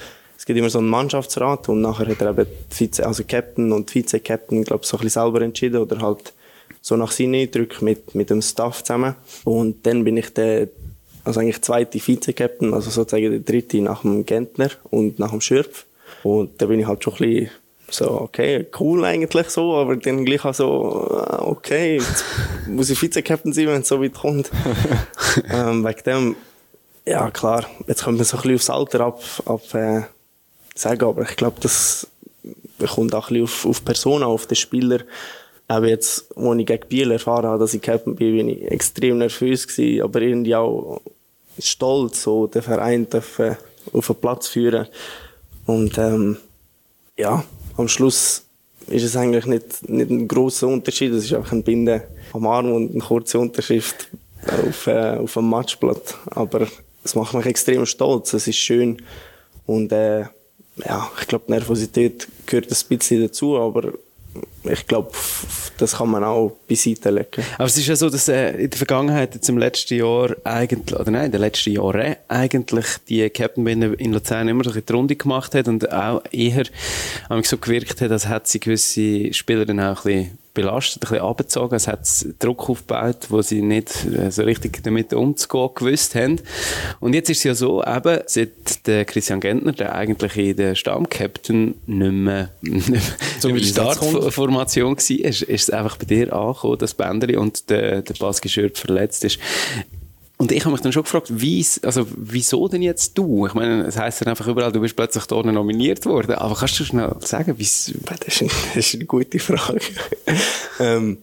es 0.45 0.47
gibt 0.47 0.59
immer 0.59 0.69
so 0.69 0.77
einen 0.77 0.89
Mannschaftsrat 0.89 1.69
und 1.69 1.81
nachher 1.81 2.05
hat 2.05 2.21
er 2.21 2.29
eben 2.29 2.45
Vize, 2.69 3.03
also 3.03 3.23
Captain 3.27 3.71
und 3.71 3.89
Vize-Captain, 3.89 4.63
glaube 4.63 4.85
so 4.85 4.95
ein 4.95 5.01
bisschen 5.01 5.23
selber 5.23 5.41
entschieden 5.41 5.81
oder 5.81 5.99
halt 5.99 6.33
so 6.83 6.95
nach 6.95 7.09
seinen 7.09 7.33
Eindrücken 7.33 7.83
mit, 7.83 8.13
mit 8.13 8.29
dem 8.29 8.43
Staff 8.43 8.83
zusammen. 8.83 9.15
Und 9.43 9.87
dann 9.87 10.03
bin 10.03 10.17
ich 10.17 10.31
der, 10.35 10.67
also 11.23 11.39
eigentlich 11.39 11.63
zweite 11.63 11.99
Vize-Captain, 11.99 12.75
also 12.75 12.91
sozusagen 12.91 13.31
der 13.31 13.39
dritte 13.39 13.81
nach 13.81 14.03
dem 14.03 14.23
Gentner 14.23 14.69
und 14.91 15.17
nach 15.17 15.31
dem 15.31 15.41
Schürpf. 15.41 15.85
Und 16.21 16.61
da 16.61 16.67
bin 16.67 16.79
ich 16.79 16.85
halt 16.85 17.03
schon 17.03 17.13
ein 17.13 17.17
bisschen 17.17 17.49
so, 17.89 18.11
okay, 18.21 18.67
cool 18.79 19.03
eigentlich 19.03 19.49
so, 19.49 19.73
aber 19.73 19.95
dann 19.95 20.25
gleich 20.25 20.45
auch 20.45 20.53
so, 20.53 21.09
ah, 21.09 21.41
okay, 21.41 21.95
jetzt 21.95 22.23
muss 22.67 22.91
ich 22.91 22.99
Vize-Captain 22.99 23.51
sein, 23.51 23.65
wenn 23.65 23.81
es 23.81 23.87
so 23.87 23.99
weit 23.99 24.13
kommt. 24.13 24.51
ähm, 25.51 25.83
wegen 25.83 26.03
dem, 26.05 26.35
ja 27.03 27.31
klar, 27.31 27.65
jetzt 27.87 28.03
kommt 28.03 28.17
man 28.17 28.25
so 28.25 28.37
ein 28.37 28.43
bisschen 28.43 28.55
aufs 28.57 28.69
Alter 28.69 28.99
ab, 28.99 29.23
ab 29.47 29.73
äh, 29.73 30.03
sagen, 30.75 31.05
aber 31.05 31.23
ich 31.23 31.35
glaube, 31.35 31.57
das 31.61 32.07
kommt 32.93 33.15
auch 33.15 33.29
ein 33.29 33.33
bisschen 33.35 33.43
auf, 33.43 33.65
auf 33.65 33.85
Personen, 33.85 34.23
auf 34.23 34.45
den 34.45 34.55
Spieler. 34.55 34.99
Auch 35.67 35.83
jetzt, 35.83 36.37
als 36.37 36.59
ich 36.59 36.65
gegen 36.65 36.87
Biel 36.87 37.11
erfahren 37.11 37.45
habe, 37.45 37.59
dass 37.59 37.73
ich 37.73 37.81
Captain 37.81 38.15
bin, 38.15 38.37
bin 38.37 38.49
ich 38.49 38.69
extrem 38.69 39.17
nervös 39.17 39.67
gewesen, 39.67 40.03
aber 40.03 40.21
irgendwie 40.21 40.55
auch 40.55 41.01
stolz, 41.57 42.21
so 42.21 42.45
den 42.47 42.61
Verein 42.61 43.09
dürfen 43.09 43.57
auf 43.93 44.07
den 44.07 44.15
Platz 44.17 44.47
führen. 44.47 44.87
Und 45.65 45.97
ähm, 45.97 46.37
ja, 47.17 47.43
am 47.77 47.87
Schluss 47.87 48.43
ist 48.87 49.03
es 49.03 49.15
eigentlich 49.15 49.45
nicht, 49.45 49.89
nicht 49.89 50.11
ein 50.11 50.27
großer 50.27 50.67
Unterschied. 50.67 51.11
Es 51.13 51.25
ist 51.25 51.33
einfach 51.33 51.53
ein 51.53 51.63
Binde 51.63 52.07
am 52.33 52.45
Arm 52.45 52.71
und 52.71 52.91
eine 52.91 52.99
kurze 52.99 53.39
Unterschrift 53.39 54.09
auf, 54.67 54.87
äh, 54.87 55.17
auf 55.17 55.37
einem 55.37 55.49
Matchblatt. 55.49 56.17
Aber 56.27 56.67
es 57.03 57.15
macht 57.15 57.33
mich 57.33 57.45
extrem 57.45 57.85
stolz. 57.85 58.33
Es 58.33 58.47
ist 58.47 58.57
schön. 58.57 59.01
Und 59.65 59.91
äh, 59.91 60.25
ja, 60.77 61.09
ich 61.19 61.27
glaube, 61.27 61.45
Nervosität 61.47 62.27
gehört 62.45 62.71
ein 62.71 62.97
bisschen 62.97 63.21
dazu, 63.21 63.57
aber 63.57 63.93
ich 64.63 64.87
glaube, 64.87 65.11
das 65.77 65.97
kann 65.97 66.09
man 66.09 66.23
auch 66.23 66.57
beiseite 66.67 67.09
legen. 67.09 67.43
Aber 67.57 67.65
es 67.65 67.77
ist 67.77 67.87
ja 67.87 67.95
so, 67.95 68.09
dass 68.09 68.27
äh, 68.27 68.51
in 68.51 68.69
der 68.69 68.77
Vergangenheit, 68.77 69.35
jetzt 69.35 69.47
im 69.49 69.57
letzten 69.57 69.95
Jahr 69.95 70.35
eigentlich, 70.43 70.99
oder 70.99 71.11
nein, 71.11 71.27
in 71.27 71.31
den 71.31 71.41
letzten 71.41 71.71
Jahren 71.71 72.15
eigentlich 72.27 72.85
die 73.07 73.29
Captain 73.29 73.65
in 73.67 74.13
Luzern 74.13 74.47
immer 74.47 74.63
so 74.63 74.71
die 74.71 74.93
Runde 74.93 75.15
gemacht 75.15 75.55
hat 75.55 75.67
und 75.67 75.91
auch 75.91 76.23
eher 76.31 76.65
so 77.43 77.57
gewirkt 77.57 78.01
hat, 78.01 78.11
als 78.11 78.27
hätte 78.27 78.49
sie 78.49 78.59
gewisse 78.59 79.33
Spieler 79.33 79.65
dann 79.65 79.79
auch 79.79 80.05
ein 80.05 80.11
bisschen 80.13 80.37
belastet, 80.55 81.03
ein 81.03 81.09
bisschen 81.09 81.25
abgezogen. 81.25 81.75
Es 81.75 81.87
hat 81.87 82.07
Druck 82.39 82.67
aufgebaut, 82.67 83.27
wo 83.29 83.43
sie 83.43 83.61
nicht 83.61 84.05
äh, 84.05 84.31
so 84.31 84.41
richtig 84.41 84.81
damit 84.81 85.13
umzugehen 85.13 85.69
gewusst 85.75 86.15
haben. 86.15 86.41
Und 86.99 87.13
jetzt 87.13 87.29
ist 87.29 87.39
es 87.39 87.43
ja 87.43 87.53
so, 87.53 87.83
eben, 87.83 88.21
seit 88.25 88.87
der 88.87 89.05
Christian 89.05 89.39
Gentner, 89.39 89.73
der 89.73 89.93
eigentlich 89.93 90.35
in 90.35 90.55
der 90.55 90.73
Stammcaptain 90.73 91.75
nicht 91.85 92.11
mehr, 92.11 92.49
nicht 92.61 92.89
mehr, 92.89 93.01
so 93.39 93.49
mehr 93.49 93.57
die 93.59 93.65
Startformation 93.65 94.95
war, 94.95 94.99
ist, 94.99 95.41
ist 95.43 95.43
es 95.43 95.69
einfach 95.69 95.97
bei 95.97 96.05
dir 96.05 96.33
angekommen, 96.33 96.79
das 96.79 96.95
Bändeli 96.95 97.35
und 97.35 97.69
der, 97.69 98.01
der 98.01 98.15
Baski 98.15 98.49
verletzt 98.49 99.23
ist. 99.23 99.37
Und 100.45 100.51
ich 100.51 100.63
habe 100.63 100.73
mich 100.73 100.81
dann 100.81 100.93
schon 100.93 101.01
gefragt, 101.01 101.25
wie, 101.31 101.65
also, 101.81 102.05
wieso 102.15 102.67
denn 102.67 102.83
jetzt 102.83 103.17
du? 103.17 103.47
Ich 103.47 103.55
meine, 103.55 103.87
es 103.87 103.97
heisst 103.97 104.21
dann 104.21 104.27
einfach 104.27 104.45
überall, 104.45 104.71
du 104.71 104.79
bist 104.79 104.95
plötzlich 104.95 105.25
da 105.25 105.41
nominiert 105.41 106.05
worden. 106.05 106.35
Aber 106.35 106.53
kannst 106.53 106.79
du 106.79 106.83
schnell 106.83 107.15
sagen, 107.21 107.55
wie 107.57 107.63
Das 107.63 108.41
ist, 108.41 108.41
das 108.75 108.85
ist 108.85 108.93
eine 108.93 109.05
gute 109.05 109.39
Frage. 109.39 109.79
ähm, 110.79 111.17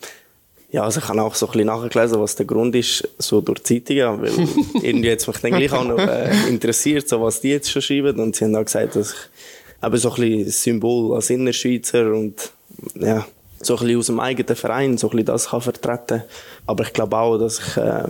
ja, 0.73 0.83
also 0.83 0.99
ich 0.99 1.09
habe 1.09 1.23
auch 1.23 1.37
so 1.37 1.47
ein 1.47 1.53
bisschen 1.53 1.69
nachgelesen, 1.69 2.19
was 2.19 2.35
der 2.35 2.47
Grund 2.47 2.75
ist, 2.75 3.09
so 3.17 3.41
durch 3.41 3.63
Zeitungen, 3.63 4.23
weil 4.23 4.33
irgendwie 4.83 5.11
es 5.11 5.25
mich 5.25 5.37
dann 5.37 5.53
gleich 5.53 5.73
auch 5.73 5.85
noch 5.85 6.01
äh, 6.01 6.49
interessiert, 6.49 7.09
so 7.09 7.23
was 7.23 7.41
die 7.41 7.51
jetzt 7.51 7.71
schon 7.71 7.81
schreiben. 7.81 8.19
Und 8.19 8.35
sie 8.35 8.45
haben 8.45 8.57
auch 8.57 8.65
gesagt, 8.65 8.97
dass 8.97 9.13
ich 9.13 9.87
eben 9.87 9.97
so 9.99 10.11
ein 10.11 10.17
bisschen 10.17 10.51
Symbol 10.51 11.15
als 11.15 11.31
Innerschweizer 11.31 12.13
und 12.13 12.51
ja, 12.97 13.25
so 13.61 13.77
ein 13.77 13.85
bisschen 13.85 13.99
aus 14.01 14.07
dem 14.07 14.19
eigenen 14.19 14.57
Verein 14.57 14.99
so 14.99 15.07
ein 15.07 15.11
bisschen 15.11 15.27
das 15.27 15.51
kann 15.51 15.61
vertreten. 15.61 16.25
Aber 16.67 16.83
ich 16.83 16.93
glaube 16.93 17.17
auch, 17.17 17.39
dass 17.39 17.61
ich 17.61 17.77
äh, 17.77 18.09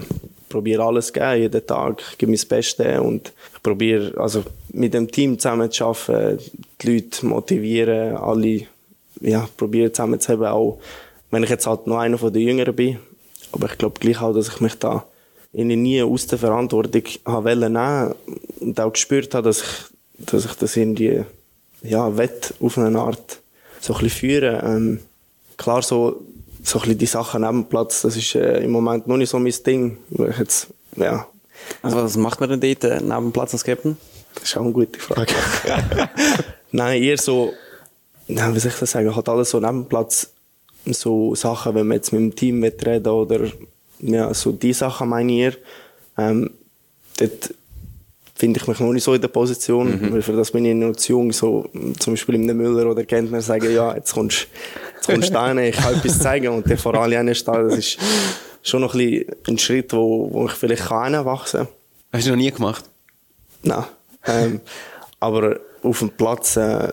probiere 0.53 0.85
alles 0.85 1.07
zu 1.07 1.15
geben, 1.15 1.41
jeden 1.41 1.67
Tag, 1.67 2.03
ich 2.13 2.19
gebe 2.19 2.33
mein 2.33 2.41
Bestes 2.49 3.01
und 3.01 3.33
ich 3.55 3.63
probiere 3.63 4.21
also 4.21 4.45
mit 4.69 4.95
dem 4.95 5.11
Team 5.11 5.39
zusammen 5.39 5.71
zu 5.71 5.87
arbeiten, 5.87 6.39
die 6.81 6.95
Leute 6.95 7.27
motivieren, 7.27 8.17
alle 8.17 8.67
ja, 9.21 9.49
probiere 9.57 9.93
zusammen 9.93 10.21
zu 10.21 10.33
haben, 10.33 10.45
auch 10.45 10.79
wenn 11.31 11.43
ich 11.43 11.51
jetzt 11.51 11.67
halt 11.67 11.87
noch 11.87 11.99
einer 11.99 12.19
den 12.19 12.43
Jüngeren 12.43 12.77
bin. 12.77 12.99
Aber 13.53 13.67
ich 13.67 13.79
glaube 13.79 13.99
gleich 13.99 14.21
auch, 14.21 14.35
dass 14.35 14.49
ich 14.49 14.61
mich 14.61 14.75
da 14.79 15.05
nie 15.53 16.03
aus 16.03 16.27
der 16.27 16.39
Verantwortung 16.39 17.03
habe 17.25 17.57
nehmen 17.57 18.15
und 18.61 18.81
auch 18.81 18.93
gespürt 18.93 19.35
habe, 19.35 19.49
dass 19.49 19.63
ich, 19.63 20.27
dass 20.27 20.45
ich 20.45 20.55
das 20.55 20.77
irgendwie 20.77 21.25
ja, 21.83 22.17
wett 22.17 22.55
auf 22.61 22.79
eine 22.79 22.99
Art 22.99 23.41
so 23.81 23.95
ein 23.95 24.01
bisschen 24.01 24.19
führen. 24.19 24.61
Ähm, 24.65 24.99
klar, 25.57 25.83
so 25.83 26.23
so 26.63 26.79
ein 26.79 26.83
bisschen 26.83 26.99
die 26.99 27.07
Sachen 27.07 27.43
neben 27.43 27.63
dem 27.63 27.69
Platz, 27.69 28.03
das 28.03 28.17
ist 28.17 28.35
äh, 28.35 28.63
im 28.63 28.71
Moment 28.71 29.07
noch 29.07 29.17
nicht 29.17 29.31
so 29.31 29.39
mein 29.39 29.55
Ding. 29.67 29.99
Ich 30.11 30.39
jetzt, 30.39 30.69
ja. 30.97 31.27
Also 31.83 31.97
was 31.97 32.17
macht 32.17 32.41
man 32.41 32.51
denn 32.51 32.61
dort 32.61 32.85
äh, 32.85 33.01
neben 33.01 33.27
dem 33.27 33.33
Platz 33.33 33.53
als 33.53 33.65
Captain? 33.65 33.97
Das 34.35 34.45
ist 34.45 34.57
auch 34.57 34.63
eine 34.63 34.73
gute 34.73 34.99
Frage. 34.99 35.35
Nein, 36.73 37.03
eher 37.03 37.19
so, 37.19 37.53
nein, 38.29 38.55
wie 38.55 38.59
soll 38.59 38.73
ich 38.73 38.79
das 38.79 38.91
sagen, 38.91 39.15
hat 39.15 39.29
alles 39.29 39.51
so 39.51 39.61
neben 39.61 39.83
dem 39.83 39.89
Platz 39.89 40.33
so 40.87 41.35
Sachen, 41.35 41.75
wenn 41.75 41.87
man 41.87 41.99
jetzt 41.99 42.13
mit 42.13 42.23
dem 42.23 42.35
Team 42.35 42.65
reden 42.65 43.09
oder 43.09 43.41
ja, 44.01 44.33
so 44.33 44.53
die 44.53 44.73
Sachen 44.73 45.11
meine 45.11 45.33
ich 45.33 45.39
eher. 45.39 45.53
Ähm, 46.17 46.51
dort 47.19 47.55
finde 48.35 48.59
ich 48.59 48.67
mich 48.67 48.81
noch 48.81 48.93
nicht 48.93 49.05
so 49.05 49.15
in 49.15 49.21
der 49.21 49.29
Position, 49.29 50.01
mhm. 50.01 50.13
weil 50.13 50.23
für 50.23 50.33
das 50.33 50.51
bin 50.51 50.65
ich 50.65 50.75
noch 50.75 50.97
zu 50.97 51.13
jung, 51.13 51.33
so 51.33 51.69
zum 51.99 52.15
Beispiel 52.15 52.37
in 52.37 52.47
Müller 52.57 52.91
oder 52.91 53.05
Gentner 53.05 53.41
sagen, 53.43 53.73
ja, 53.73 53.95
jetzt 53.95 54.15
kommst, 54.15 54.49
jetzt 55.09 55.15
kommst 55.15 55.31
du 55.31 55.39
rein, 55.39 55.59
ich 55.59 55.77
kann 55.77 55.95
etwas 55.95 56.19
zeigen 56.19 56.49
und 56.49 56.69
der 56.69 56.79
vor 56.79 56.95
allem 56.95 57.35
stehen, 57.35 57.69
das 57.69 57.79
ist 57.79 57.99
schon 58.63 58.81
noch 58.81 58.95
ein, 58.95 59.25
ein 59.49 59.59
Schritt, 59.59 59.93
wo, 59.93 60.33
wo 60.33 60.47
ich 60.47 60.53
vielleicht 60.53 60.87
kann 60.87 61.15
reinwachsen 61.15 61.61
kann. 61.61 61.69
Hast 62.13 62.27
du 62.27 62.31
noch 62.31 62.37
nie 62.37 62.51
gemacht? 62.51 62.85
Nein. 63.63 63.85
Ähm, 64.27 64.61
aber 65.21 65.61
auf 65.83 65.99
dem 65.99 66.11
Platz 66.11 66.57
äh, 66.57 66.93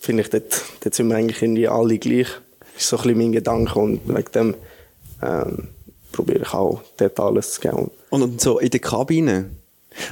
finde 0.00 0.22
ich, 0.22 0.30
dort, 0.30 0.62
dort 0.80 0.94
sind 0.94 1.08
wir 1.08 1.16
eigentlich 1.16 1.42
irgendwie 1.42 1.68
alle 1.68 1.98
gleich. 1.98 2.28
Das 2.74 2.82
ist 2.82 2.88
so 2.88 2.96
ein 2.96 3.02
bisschen 3.02 3.18
mein 3.18 3.32
Gedanke 3.32 3.78
und 3.78 4.00
wegen 4.06 4.32
dem 4.32 4.54
ähm, 5.22 5.68
probiere 6.12 6.42
ich 6.42 6.54
auch 6.54 6.82
dort 6.96 7.20
alles 7.20 7.52
zu 7.52 7.60
geben. 7.60 7.90
Und 8.10 8.40
so 8.40 8.58
in 8.58 8.70
der 8.70 8.80
Kabine? 8.80 9.50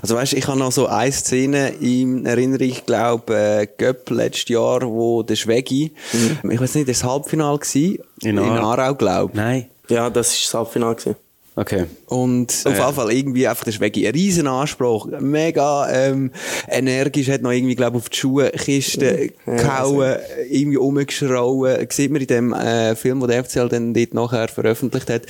Also 0.03 0.17
weißt, 0.17 0.33
ich 0.35 0.47
habe 0.47 0.59
noch 0.59 0.73
so 0.73 0.87
eine 0.87 1.13
Szene 1.13 1.69
in 1.81 2.27
Erinnerung, 2.27 2.67
ich 2.67 2.85
glaube, 2.85 3.35
äh, 3.35 3.67
Göpp 3.67 4.11
letztes 4.11 4.49
Jahr, 4.49 4.83
wo 4.83 5.23
der 5.23 5.37
Schwegi, 5.37 5.93
mhm. 6.13 6.51
ich 6.51 6.61
weiß 6.61 6.75
nicht, 6.75 6.89
das 6.89 7.05
Halbfinale 7.05 7.59
gewesen? 7.59 7.99
In, 8.23 8.39
Aarau, 8.39 8.57
in 8.57 8.59
Aarau 8.59 8.95
glaube 8.95 9.37
Nein. 9.37 9.67
Ja, 9.89 10.11
das 10.11 10.31
war 10.31 10.39
das 10.43 10.55
Halbfinale 10.55 10.95
gewesen. 10.97 11.17
Okay. 11.59 11.87
Und 12.07 12.53
äh. 12.65 12.69
auf 12.69 12.79
jeden 12.79 12.95
Fall 12.95 13.13
irgendwie 13.13 13.49
einfach 13.49 13.65
der 13.65 13.73
Schwegi, 13.73 14.07
ein 14.07 14.15
riesen 14.15 14.47
Anspruch, 14.47 15.09
mega 15.19 15.91
ähm, 15.91 16.31
energisch, 16.69 17.29
hat 17.29 17.43
noch 17.43 17.51
irgendwie, 17.51 17.75
glaube 17.75 17.97
auf 17.97 18.09
die 18.09 18.17
Schuhkiste 18.17 19.31
ja, 19.45 19.57
gehauen, 19.57 20.19
irgendwie 20.49 20.77
rumgeschrauen. 20.77 21.85
Sieht 21.91 22.13
man 22.13 22.21
in 22.21 22.29
dem 22.29 22.53
äh, 22.53 22.95
Film, 22.95 23.19
den 23.19 23.31
der 23.31 23.45
FCL 23.45 23.71
dann 23.71 23.93
dort 23.93 24.15
nachher 24.15 24.47
veröffentlicht 24.47 25.11
hat. 25.11 25.23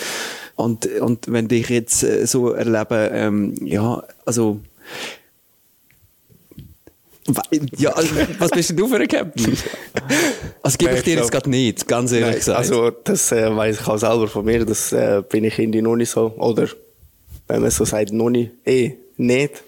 Und, 0.54 0.84
und 1.00 1.32
wenn 1.32 1.48
dich 1.48 1.70
jetzt 1.70 2.02
äh, 2.02 2.26
so 2.26 2.50
erlebe, 2.50 3.10
ähm, 3.14 3.54
ja, 3.64 4.02
also, 4.26 4.60
ja, 7.76 7.90
also, 7.90 8.14
was 8.38 8.50
bist 8.50 8.70
denn 8.70 8.76
du 8.76 8.88
für 8.88 8.96
ein 8.96 9.08
Captain? 9.08 9.56
Also 10.62 10.76
gebe 10.76 10.94
ich 10.96 11.02
dir 11.02 11.14
jetzt 11.14 11.30
gerade 11.30 11.48
nicht, 11.48 11.86
ganz 11.86 12.12
ehrlich 12.12 12.26
Nein, 12.26 12.38
gesagt. 12.38 12.58
Also 12.58 12.90
das 12.90 13.32
äh, 13.32 13.54
weiß 13.54 13.80
ich 13.80 13.86
auch 13.86 13.96
selber 13.96 14.28
von 14.28 14.44
mir, 14.44 14.66
das 14.66 14.92
äh, 14.92 15.22
bin 15.26 15.44
ich 15.44 15.58
irgendwie 15.58 15.80
noch 15.80 15.96
nicht 15.96 16.10
so, 16.10 16.34
oder 16.36 16.68
wenn 17.46 17.62
man 17.62 17.70
so 17.70 17.84
sagt, 17.84 18.12
noch 18.12 18.28
nicht, 18.28 18.50
eh, 18.66 18.92
nicht. 19.16 19.62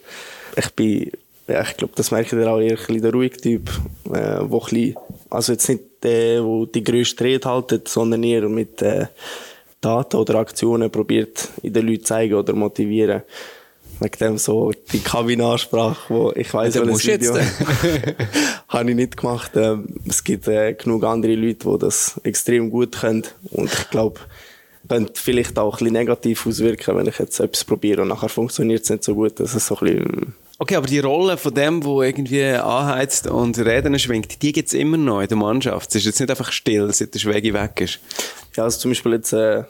Ich 0.57 0.71
bin, 0.71 1.11
ja, 1.49 1.62
ich 1.62 1.76
glaube, 1.76 1.95
das 1.97 2.11
merkt 2.11 2.33
ihr 2.33 2.47
auch 2.50 2.61
eher 2.61 2.73
ein 2.73 2.76
bisschen 2.76 3.02
der 3.02 3.12
ruhige 3.12 3.37
Typ, 3.37 3.71
äh, 4.12 4.40
wo 4.43 4.62
ein 4.71 4.95
also 5.31 5.52
jetzt 5.52 5.69
nicht 5.69 5.83
der, 6.02 6.43
der 6.43 6.67
die 6.75 6.85
grösste 6.85 7.25
Rede 7.25 7.49
haltet, 7.49 7.88
sondern 7.88 8.23
eher 8.23 8.49
mit 8.49 8.83
äh, 8.83 9.07
Daten 9.81 10.17
oder 10.17 10.35
Aktionen 10.37 10.90
probiert 10.90 11.49
in 11.62 11.73
den 11.73 11.87
Leuten 11.87 12.05
zeigen 12.05 12.35
oder 12.35 12.52
motivieren. 12.52 13.23
Wegen 14.00 14.19
dem 14.19 14.38
so 14.38 14.73
die 14.92 15.00
Kabinansprache, 15.00 16.12
wo 16.12 16.33
ich 16.35 16.52
weiss, 16.54 16.75
ja, 16.75 16.87
welches 16.87 17.07
Video 17.07 17.35
habe 18.69 18.90
ich 18.90 18.97
nicht 18.97 19.16
gemacht. 19.16 19.52
Ähm, 19.54 19.95
es 20.09 20.25
gibt 20.25 20.49
äh, 20.49 20.73
genug 20.73 21.04
andere 21.04 21.35
Leute, 21.35 21.69
die 21.69 21.78
das 21.78 22.19
extrem 22.25 22.71
gut 22.71 23.00
können 23.00 23.25
und 23.50 23.73
ich 23.73 23.90
glaube, 23.90 24.21
könnte 24.88 25.12
vielleicht 25.14 25.59
auch 25.59 25.75
ein 25.75 25.78
bisschen 25.78 25.92
negativ 25.92 26.47
auswirken, 26.47 26.97
wenn 26.97 27.07
ich 27.07 27.19
jetzt 27.19 27.38
etwas 27.38 27.64
probiere 27.64 28.02
und 28.02 28.09
nachher 28.09 28.28
funktioniert 28.28 28.83
es 28.83 28.90
nicht 28.90 29.04
so 29.04 29.14
gut. 29.14 29.38
Das 29.38 29.54
ist 29.54 29.66
so 29.66 29.76
ein 29.76 29.87
bisschen 29.87 30.35
Okay, 30.62 30.76
aber 30.76 30.87
die 30.87 30.99
Rolle 30.99 31.38
von 31.38 31.54
dem, 31.54 31.83
wo 31.85 32.02
irgendwie 32.02 32.45
anheizt 32.45 33.26
und 33.26 33.59
Reden 33.59 33.99
schwingt, 33.99 34.42
die 34.42 34.52
gibt 34.52 34.69
es 34.69 34.75
immer 34.75 34.99
noch 34.99 35.23
in 35.23 35.28
der 35.28 35.38
Mannschaft. 35.38 35.88
Es 35.88 35.97
ist 35.97 36.04
jetzt 36.04 36.21
nicht 36.21 36.28
einfach 36.28 36.52
still, 36.52 36.92
seit 36.92 37.14
der 37.14 37.19
Schwäge 37.19 37.54
weg 37.54 37.80
ist. 37.80 37.99
Ja, 38.57 38.64
also 38.64 38.78
zum 38.78 38.90
Beispiel 38.90 39.12
jetzt, 39.12 39.33
äh, 39.33 39.64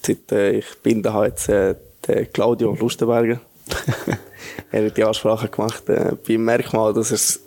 seit 0.00 0.30
äh, 0.30 0.58
ich 0.58 0.66
bin 0.84 1.02
da 1.02 1.24
jetzt 1.24 1.48
äh, 1.48 1.74
der 2.06 2.26
Claudio 2.26 2.76
Lustenberger. 2.78 3.40
er 4.70 4.86
hat 4.86 4.96
die 4.96 5.04
Ansprache 5.04 5.48
gemacht. 5.48 5.88
Äh, 5.88 6.12
bei 6.26 6.34
ihm 6.34 6.44
merkt 6.44 6.72
man, 6.72 6.94
dass 6.94 7.10
er 7.10 7.40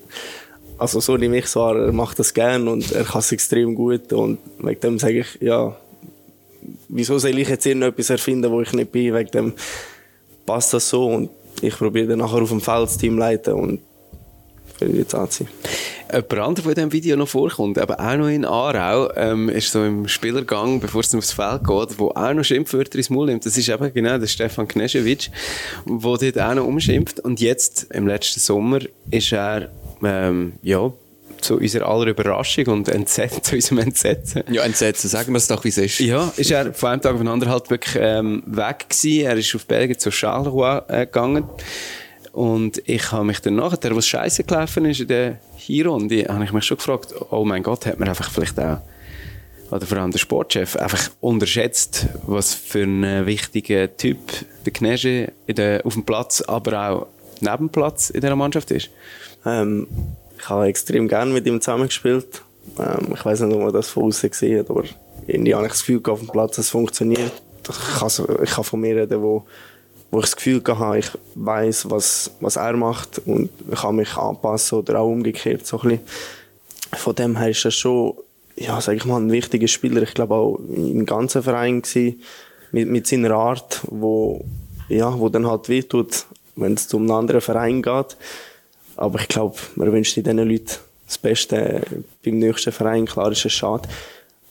also 0.81 0.99
so 0.99 1.21
wie 1.21 1.27
mich 1.27 1.45
so, 1.45 1.67
er 1.67 1.91
macht 1.91 2.17
das 2.17 2.33
gern 2.33 2.67
und 2.67 2.91
er 2.91 3.03
kann 3.03 3.19
es 3.19 3.31
extrem 3.31 3.75
gut 3.75 4.11
und 4.13 4.39
wegen 4.57 4.81
dem 4.81 4.97
sage 4.97 5.19
ich, 5.19 5.37
ja, 5.39 5.77
wieso 6.89 7.19
soll 7.19 7.37
ich 7.37 7.49
jetzt 7.49 7.67
irgendetwas 7.67 8.09
erfinden, 8.09 8.49
wo 8.51 8.61
ich 8.61 8.73
nicht 8.73 8.91
bin, 8.91 9.13
wegen 9.13 9.29
dem 9.29 9.53
passt 10.47 10.73
das 10.73 10.89
so 10.89 11.05
und 11.05 11.29
ich 11.61 11.77
probiere 11.77 12.07
dann 12.07 12.19
nachher 12.19 12.41
auf 12.41 12.49
dem 12.49 12.61
Feld 12.61 12.85
das 12.85 12.97
Team 12.97 13.19
leiten 13.19 13.53
und 13.53 13.79
will 14.81 14.97
jetzt 14.97 15.15
anziehen. 15.15 15.47
Jemand 16.11 16.33
anderer, 16.33 16.73
der 16.73 16.83
in 16.83 16.89
diesem 16.89 16.91
Video 16.91 17.15
noch 17.15 17.27
vorkommt, 17.27 17.77
aber 17.77 17.99
auch 17.99 18.17
noch 18.17 18.27
in 18.27 18.45
Aarau, 18.45 19.11
ähm, 19.15 19.49
ist 19.49 19.71
so 19.71 19.83
im 19.83 20.07
Spielergang, 20.07 20.79
bevor 20.79 21.01
es 21.01 21.15
aufs 21.15 21.31
Feld 21.31 21.63
geht, 21.65 21.99
wo 21.99 22.09
auch 22.09 22.33
noch 22.33 22.43
Schimpfwörter 22.43 22.97
ins 22.97 23.09
Maul 23.09 23.27
nimmt. 23.27 23.45
Das 23.45 23.57
ist 23.57 23.69
eben 23.69 23.93
genau 23.93 24.17
der 24.17 24.27
Stefan 24.27 24.67
Kneschewitsch, 24.67 25.29
der 25.85 26.31
dort 26.31 26.39
auch 26.39 26.55
noch 26.55 26.65
umschimpft. 26.65 27.19
Und 27.21 27.39
jetzt, 27.39 27.87
im 27.93 28.07
letzten 28.07 28.39
Sommer, 28.39 28.79
ist 29.09 29.31
er, 29.31 29.69
ähm, 30.03 30.53
ja, 30.63 30.91
zu 31.39 31.57
unserer 31.57 31.87
aller 31.87 32.07
Überraschung 32.07 32.65
und 32.67 32.89
Entsetzen, 32.89 33.41
zu 33.43 33.55
unserem 33.55 33.79
Entsetzen. 33.79 34.43
Ja, 34.51 34.63
Entsetzen, 34.63 35.09
sagen 35.09 35.33
wir 35.33 35.37
es 35.37 35.47
doch, 35.47 35.63
wie 35.63 35.69
es 35.69 35.77
ist. 35.77 35.99
Ja, 35.99 36.31
ist 36.37 36.51
er 36.51 36.73
von 36.73 36.89
einem 36.89 37.01
Tag 37.01 37.13
auf 37.13 37.19
den 37.19 37.27
anderen 37.27 37.51
halt 37.51 37.69
wirklich 37.69 37.97
ähm, 37.99 38.43
weg 38.45 38.89
gewesen. 38.89 39.25
Er 39.25 39.37
ist 39.37 39.55
auf 39.55 39.65
Belgien 39.65 39.97
zu 39.97 40.11
Charleroi 40.11 40.81
äh, 40.87 41.05
gegangen 41.05 41.45
Und 42.31 42.81
ich 42.85 43.11
habe 43.11 43.25
mich 43.25 43.41
dann 43.41 43.55
nachher, 43.55 43.95
was 43.95 44.07
scheiße 44.07 44.43
gelaufen 44.43 44.85
ist 44.85 45.01
in 45.01 45.07
der 45.07 45.39
Hinrunde, 45.57 46.25
habe 46.29 46.43
ich 46.43 46.53
mich 46.53 46.65
schon 46.65 46.77
gefragt, 46.77 47.13
oh 47.29 47.43
mein 47.43 47.63
Gott, 47.63 47.85
hat 47.85 47.99
man 47.99 48.07
einfach 48.07 48.29
vielleicht 48.31 48.59
auch 48.59 48.79
oder 49.71 49.85
vor 49.85 49.97
allem 49.97 50.11
der 50.11 50.19
Sportchef, 50.19 50.75
einfach 50.75 51.09
unterschätzt, 51.21 52.07
was 52.27 52.53
für 52.53 52.83
ein 52.83 53.25
wichtiger 53.25 53.95
Typ 53.95 54.19
der 54.65 54.73
Gnege 54.73 55.31
auf 55.85 55.93
dem 55.93 56.03
Platz, 56.03 56.41
aber 56.41 56.89
auch 56.89 57.07
neben 57.39 57.57
dem 57.57 57.69
Platz 57.69 58.09
in 58.09 58.21
dieser 58.21 58.35
Mannschaft 58.35 58.69
ist? 58.71 58.89
Ähm, 59.45 59.87
ich 60.37 60.49
habe 60.49 60.65
extrem 60.65 61.07
gerne 61.07 61.31
mit 61.31 61.45
ihm 61.45 61.61
zusammengespielt. 61.61 62.41
Ähm, 62.79 63.13
ich 63.13 63.23
weiß 63.23 63.41
nicht, 63.41 63.55
ob 63.55 63.61
man 63.61 63.73
das 63.73 63.89
von 63.89 64.05
außen 64.05 64.29
gesehen 64.29 64.59
hat, 64.59 64.69
aber 64.69 64.83
irgendwie 65.25 65.55
habe 65.55 65.65
ich 65.65 65.71
das 65.71 65.79
Gefühl, 65.79 66.01
auf 66.07 66.19
dem 66.19 66.27
Platz 66.27 66.57
es 66.57 66.69
funktioniert. 66.69 67.31
Ich 67.69 67.99
kann, 67.99 68.09
ich 68.43 68.51
kann 68.51 68.63
von 68.63 68.79
mir 68.81 68.95
reden, 68.95 69.21
wo, 69.21 69.45
wo 70.11 70.19
ich 70.19 70.25
das 70.25 70.35
Gefühl 70.35 70.61
habe, 70.67 70.99
ich 70.99 71.09
weiß, 71.35 71.89
was, 71.89 72.31
was 72.41 72.57
er 72.57 72.73
macht 72.73 73.21
und 73.25 73.49
ich 73.71 73.79
kann 73.79 73.95
mich 73.95 74.15
anpassen 74.17 74.79
oder 74.79 74.99
auch 74.99 75.09
umgekehrt. 75.09 75.65
So 75.65 75.79
ein 75.81 75.89
bisschen. 75.89 76.05
Von 76.93 77.15
dem 77.15 77.37
her 77.37 77.49
ist 77.49 77.63
er 77.63 77.71
schon 77.71 78.15
ja, 78.55 78.79
sag 78.81 78.95
ich 78.95 79.05
mal, 79.05 79.19
ein 79.19 79.31
wichtiger 79.31 79.67
Spieler. 79.67 80.01
Ich 80.03 80.13
glaube 80.13 80.35
auch 80.35 80.59
im 80.69 81.05
ganzen 81.05 81.43
Verein 81.43 81.81
gewesen, 81.81 82.21
mit, 82.71 82.89
mit 82.89 83.07
seiner 83.07 83.31
Art, 83.31 83.81
wo, 83.87 84.43
ja, 84.87 85.17
wo 85.19 85.29
dann 85.29 85.47
halt 85.47 85.69
wehtut, 85.69 86.25
wenn 86.55 86.73
es 86.73 86.87
zu 86.87 86.97
einem 86.97 87.11
anderen 87.11 87.41
Verein 87.41 87.81
geht. 87.81 88.17
Aber 88.97 89.19
ich 89.19 89.27
glaube, 89.27 89.57
man 89.75 89.91
wünscht 89.91 90.15
diesen 90.15 90.37
Leuten 90.37 90.77
das 91.05 91.17
Beste 91.17 91.81
beim 92.23 92.39
nächsten 92.39 92.71
Verein. 92.71 93.05
Klar 93.05 93.31
ist 93.31 93.45
es 93.45 93.53
schade. 93.53 93.87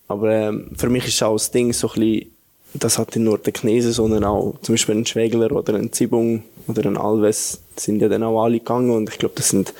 Aber 0.08 0.30
ähm, 0.30 0.72
für 0.76 0.88
mich 0.88 1.06
ist 1.06 1.22
auch 1.22 1.34
das 1.34 1.50
Ding 1.50 1.72
so 1.72 1.88
ein 1.88 2.00
bisschen, 2.00 2.32
das 2.74 2.98
hat 2.98 3.16
nicht 3.16 3.24
nur 3.24 3.38
der 3.38 3.52
Knese, 3.52 3.92
sondern 3.92 4.24
auch 4.24 4.54
zum 4.62 4.74
Beispiel 4.74 4.96
ein 4.96 5.06
Schwegler 5.06 5.52
oder 5.52 5.74
ein 5.74 5.92
Zibung 5.92 6.44
oder 6.68 6.86
ein 6.86 6.96
Alves 6.96 7.60
sind 7.76 8.00
ja 8.00 8.08
dann 8.08 8.22
auch 8.22 8.42
alle 8.42 8.58
gegangen 8.58 8.90
und 8.90 9.08
ich 9.10 9.18
glaube, 9.18 9.34
das 9.36 9.48
sind 9.48 9.74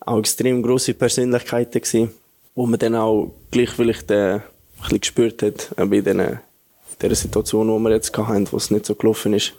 auch 0.00 0.18
extrem 0.18 0.62
große 0.62 0.94
Persönlichkeiten 0.94 1.80
gewesen 1.80 2.10
wo 2.54 2.66
man 2.66 2.78
dann 2.78 2.94
auch 2.94 3.32
gleich 3.50 3.70
vielleicht 3.70 4.10
äh, 4.10 4.34
ein 4.34 4.42
bisschen 4.80 5.00
gespürt 5.00 5.42
hat, 5.42 5.70
äh, 5.76 5.86
bei 5.86 6.00
den, 6.00 6.38
dieser 7.00 7.14
Situation, 7.14 7.66
die 7.66 7.82
wir 7.82 7.90
jetzt 7.90 8.16
hatten, 8.16 8.48
wo 8.50 8.56
es 8.56 8.70
nicht 8.70 8.86
so 8.86 8.94
gelaufen 8.94 9.34
ist. 9.34 9.54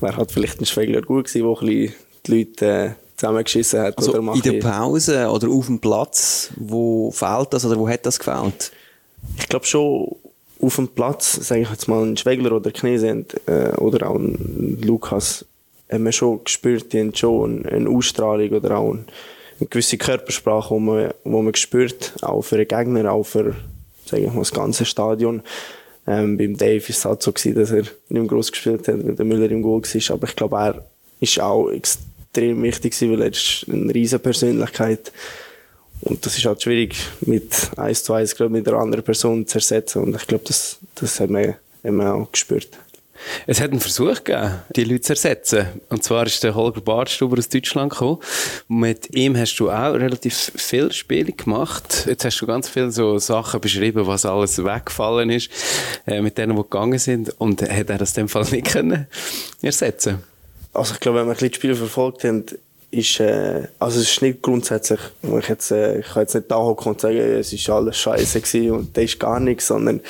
Wäre 0.00 0.16
halt 0.16 0.32
vielleicht 0.32 0.60
ein 0.60 0.66
Schwegler 0.66 1.02
gut 1.02 1.26
gewesen, 1.26 1.46
wo 1.46 1.54
ein 1.56 1.66
bisschen 1.66 1.94
die 2.26 2.38
Leute 2.38 2.66
äh, 2.66 2.90
zusammengeschissen 3.16 3.80
hat. 3.80 3.98
Also 3.98 4.14
in 4.14 4.42
der 4.42 4.60
Pause 4.60 5.28
oder 5.28 5.48
auf 5.48 5.66
dem 5.66 5.80
Platz, 5.80 6.50
wo 6.56 7.10
fehlt 7.10 7.52
das 7.52 7.64
oder 7.64 7.78
wo 7.78 7.88
hat 7.88 8.04
das 8.04 8.18
gefehlt? 8.18 8.72
Ich 9.38 9.48
glaube 9.48 9.64
schon 9.64 10.16
auf 10.60 10.76
dem 10.76 10.88
Platz, 10.88 11.34
sage 11.34 11.62
ich 11.62 11.70
jetzt 11.70 11.88
mal, 11.88 12.04
ein 12.04 12.16
Schwegler 12.16 12.52
oder 12.52 12.70
Knese 12.70 13.24
äh, 13.46 13.76
oder 13.76 14.08
auch 14.08 14.16
ein 14.16 14.78
Lukas, 14.82 15.44
haben 15.90 16.04
wir 16.04 16.12
schon 16.12 16.42
gespürt, 16.42 16.92
die 16.92 17.00
haben 17.00 17.14
schon 17.14 17.66
eine, 17.66 17.88
Ausstrahlung 17.88 18.50
oder 18.50 18.78
auch 18.78 18.94
ein, 18.94 19.04
eine 19.60 19.68
gewisse 19.68 19.98
Körpersprache, 19.98 20.74
die 20.74 20.80
man, 20.80 21.10
wo 21.24 21.42
man 21.42 21.54
spürt, 21.54 22.14
auch 22.22 22.42
für 22.42 22.56
den 22.56 22.68
Gegner, 22.68 23.12
auch 23.12 23.24
für 23.24 23.54
sage 24.06 24.24
ich 24.24 24.32
mal, 24.32 24.40
das 24.40 24.52
ganze 24.52 24.84
Stadion. 24.84 25.42
Ähm, 26.06 26.38
beim 26.38 26.56
Dave 26.56 26.82
war 26.82 26.90
es 26.90 27.04
halt 27.04 27.22
so, 27.22 27.32
gewesen, 27.32 27.54
dass 27.56 27.70
er 27.70 27.82
nicht 27.82 28.10
mehr 28.10 28.24
gross 28.24 28.52
gespielt 28.52 28.86
hat, 28.88 29.04
weil 29.04 29.14
der 29.14 29.24
Müller 29.24 29.50
im 29.50 29.62
Goal 29.62 29.82
war. 29.82 30.14
Aber 30.14 30.28
ich 30.28 30.36
glaube, 30.36 30.56
er 30.56 30.84
ist 31.20 31.40
auch 31.40 31.70
extrem 31.70 32.62
wichtig 32.62 32.92
gewesen, 32.92 33.12
weil 33.12 33.22
er 33.22 33.30
ist 33.30 33.66
eine 33.68 33.92
riesige 33.92 34.20
Persönlichkeit 34.20 35.12
und 36.02 36.24
das 36.24 36.36
ist 36.36 36.44
halt 36.44 36.62
schwierig, 36.62 36.96
mit 37.22 37.70
eins 37.76 38.04
zu 38.04 38.12
eins 38.12 38.34
gerade 38.34 38.50
mit 38.50 38.68
einer 38.68 38.78
anderen 38.78 39.04
Person 39.04 39.46
zu 39.46 39.58
ersetzen. 39.58 40.02
Und 40.02 40.16
ich 40.16 40.26
glaube, 40.26 40.44
das, 40.46 40.78
das 40.94 41.20
hat 41.20 41.30
man, 41.30 41.48
hat 41.48 41.56
man 41.84 42.06
auch 42.08 42.30
gespürt. 42.30 42.68
Es 43.46 43.60
hat 43.60 43.70
einen 43.70 43.80
Versuch 43.80 44.22
gegeben, 44.22 44.60
die 44.74 44.84
Leute 44.84 45.00
zu 45.02 45.12
ersetzen. 45.12 45.66
Und 45.88 46.04
zwar 46.04 46.26
ist 46.26 46.42
der 46.42 46.54
Holger 46.54 46.80
Bartstuber 46.80 47.38
aus 47.38 47.48
Deutschland 47.48 47.92
gekommen. 47.92 48.18
Mit 48.68 49.14
ihm 49.14 49.36
hast 49.36 49.56
du 49.56 49.70
auch 49.70 49.94
relativ 49.94 50.52
viel 50.54 50.92
Spiele 50.92 51.32
gemacht. 51.32 52.04
Jetzt 52.06 52.24
hast 52.24 52.40
du 52.40 52.46
ganz 52.46 52.68
viele 52.68 52.90
so 52.90 53.18
Sachen 53.18 53.60
beschrieben, 53.60 54.06
was 54.06 54.26
alles 54.26 54.62
weggefallen 54.62 55.30
ist, 55.30 55.50
äh, 56.06 56.20
mit 56.20 56.38
denen, 56.38 56.56
die 56.56 56.62
gegangen 56.62 56.98
sind. 56.98 57.34
Und 57.38 57.62
hat 57.62 57.90
er 57.90 57.98
das 57.98 58.10
in 58.10 58.24
dem 58.24 58.28
Fall 58.28 58.44
nicht 58.50 58.66
können 58.66 59.06
ersetzen 59.62 60.22
Also 60.72 60.94
ich 60.94 61.00
glaube, 61.00 61.20
wenn 61.20 61.26
man 61.26 61.36
ein 61.36 61.48
die 61.48 61.54
Spiele 61.54 61.74
verfolgt 61.74 62.24
hat, 62.24 62.54
ist, 62.98 63.20
äh, 63.20 63.68
also 63.78 64.00
es 64.00 64.10
ist 64.10 64.22
nicht 64.22 64.42
grundsätzlich, 64.42 65.00
ich, 65.22 65.48
jetzt, 65.48 65.70
äh, 65.70 66.00
ich 66.00 66.06
kann 66.06 66.22
jetzt 66.22 66.34
nicht 66.34 66.50
da 66.50 66.56
hocken 66.56 66.92
und 66.92 67.00
sagen, 67.00 67.16
es 67.16 67.52
ist 67.52 67.68
alles 67.70 67.96
scheiße 67.96 68.72
und 68.72 68.96
das 68.96 69.04
ist 69.04 69.20
gar 69.20 69.40
nichts, 69.40 69.66
sondern 69.66 70.00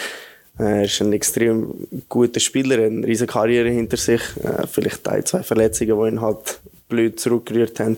er 0.58 0.84
ist 0.84 1.00
ein 1.02 1.12
extrem 1.12 1.86
guter 2.08 2.40
Spieler, 2.40 2.82
eine 2.82 3.06
riesige 3.06 3.30
Karriere 3.30 3.68
hinter 3.68 3.98
sich. 3.98 4.22
Äh, 4.42 4.66
vielleicht 4.66 5.06
ein, 5.08 5.24
zwei 5.24 5.42
Verletzungen, 5.42 6.00
die 6.00 6.08
ihn 6.08 6.20
halt 6.20 6.60
blöd 6.88 7.20
zurückgerührt 7.20 7.78
haben. 7.78 7.96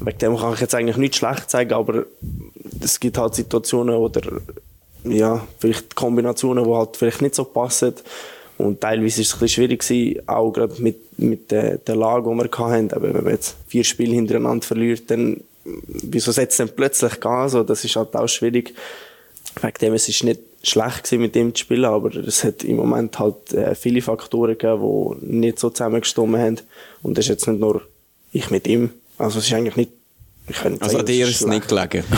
Wegen 0.00 0.18
dem 0.18 0.36
kann 0.36 0.54
ich 0.54 0.60
jetzt 0.60 0.74
eigentlich 0.74 0.96
nicht 0.96 1.16
schlecht 1.16 1.48
sagen, 1.48 1.72
aber 1.72 2.06
es 2.82 2.98
gibt 2.98 3.18
halt 3.18 3.34
Situationen 3.34 3.94
oder 3.94 4.40
ja, 5.04 5.46
vielleicht 5.58 5.94
Kombinationen, 5.94 6.64
die 6.64 6.70
halt 6.70 6.96
vielleicht 6.96 7.22
nicht 7.22 7.34
so 7.34 7.44
passen. 7.44 7.94
Und 8.58 8.80
teilweise 8.80 9.20
ist 9.20 9.28
es 9.28 9.34
ein 9.34 9.40
bisschen 9.40 9.64
schwierig 9.64 9.80
gewesen, 9.80 10.28
auch 10.28 10.50
gerade 10.50 10.80
mit, 10.82 11.18
mit 11.18 11.50
der, 11.50 11.78
der 11.78 11.96
Lage, 11.96 12.30
die 12.30 12.36
wir 12.36 12.58
hatten. 12.68 12.92
Aber 12.92 13.14
wenn 13.14 13.24
man 13.24 13.32
jetzt 13.32 13.56
vier 13.66 13.84
Spiele 13.84 14.14
hintereinander 14.14 14.66
verliert, 14.66 15.10
dann, 15.10 15.42
wieso 15.64 16.32
setzt 16.32 16.52
es 16.52 16.66
dann 16.66 16.74
plötzlich 16.74 17.20
Gas? 17.20 17.54
Also, 17.54 17.64
das 17.64 17.84
ist 17.84 17.96
halt 17.96 18.14
auch 18.16 18.28
schwierig. 18.28 18.74
Wegen 19.60 19.78
dem, 19.80 19.94
es 19.94 20.08
ist 20.08 20.24
nicht 20.24 20.40
schlecht 20.62 21.04
gewesen, 21.04 21.22
mit 21.22 21.36
ihm 21.36 21.54
zu 21.54 21.60
spielen, 21.60 21.84
aber 21.84 22.14
es 22.14 22.44
hat 22.44 22.64
im 22.64 22.76
Moment 22.76 23.18
halt 23.18 23.52
äh, 23.52 23.74
viele 23.74 24.02
Faktoren 24.02 24.58
gegeben, 24.58 25.16
die 25.20 25.26
nicht 25.38 25.58
so 25.58 25.70
zusammengestimmt 25.70 26.36
haben. 26.36 26.58
Und 27.02 27.16
das 27.16 27.26
ist 27.26 27.30
jetzt 27.30 27.48
nicht 27.48 27.60
nur 27.60 27.82
ich 28.32 28.50
mit 28.50 28.66
ihm. 28.66 28.90
Also 29.18 29.38
es 29.38 29.46
ist 29.46 29.52
eigentlich 29.52 29.76
nicht... 29.76 29.90
Ich 30.48 30.64
also 30.64 30.78
sagen, 30.88 31.06
dir 31.06 31.26
ist 31.26 31.40
es 31.40 31.46
nicht 31.46 31.68
gelegen? 31.68 32.04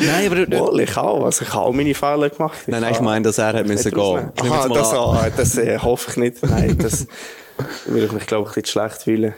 nein, 0.00 0.26
aber... 0.26 0.58
Wohl, 0.58 0.80
ich 0.80 0.96
auch. 0.96 1.24
Also 1.24 1.44
ich 1.44 1.52
habe 1.52 1.66
auch 1.66 1.72
meine 1.72 1.94
Fehler 1.94 2.30
gemacht. 2.30 2.58
Ich 2.62 2.68
nein, 2.68 2.80
nein, 2.80 2.94
ich 2.94 3.00
meine, 3.00 3.24
dass 3.24 3.38
er 3.38 3.52
hat 3.52 3.66
müssen 3.66 3.92
gehen. 3.92 4.32
Aha, 4.40 4.68
das, 4.68 4.92
ah, 4.92 5.30
das 5.36 5.56
äh, 5.56 5.78
hoffe 5.78 6.10
ich 6.10 6.16
nicht. 6.16 6.42
Nein, 6.42 6.76
das 6.78 7.06
würde 7.86 8.06
ich 8.06 8.12
mich, 8.12 8.26
glaube 8.26 8.48
ich, 8.50 8.56
ein 8.56 8.62
bisschen 8.62 8.80
schlecht 8.80 9.02
fühlen. 9.02 9.34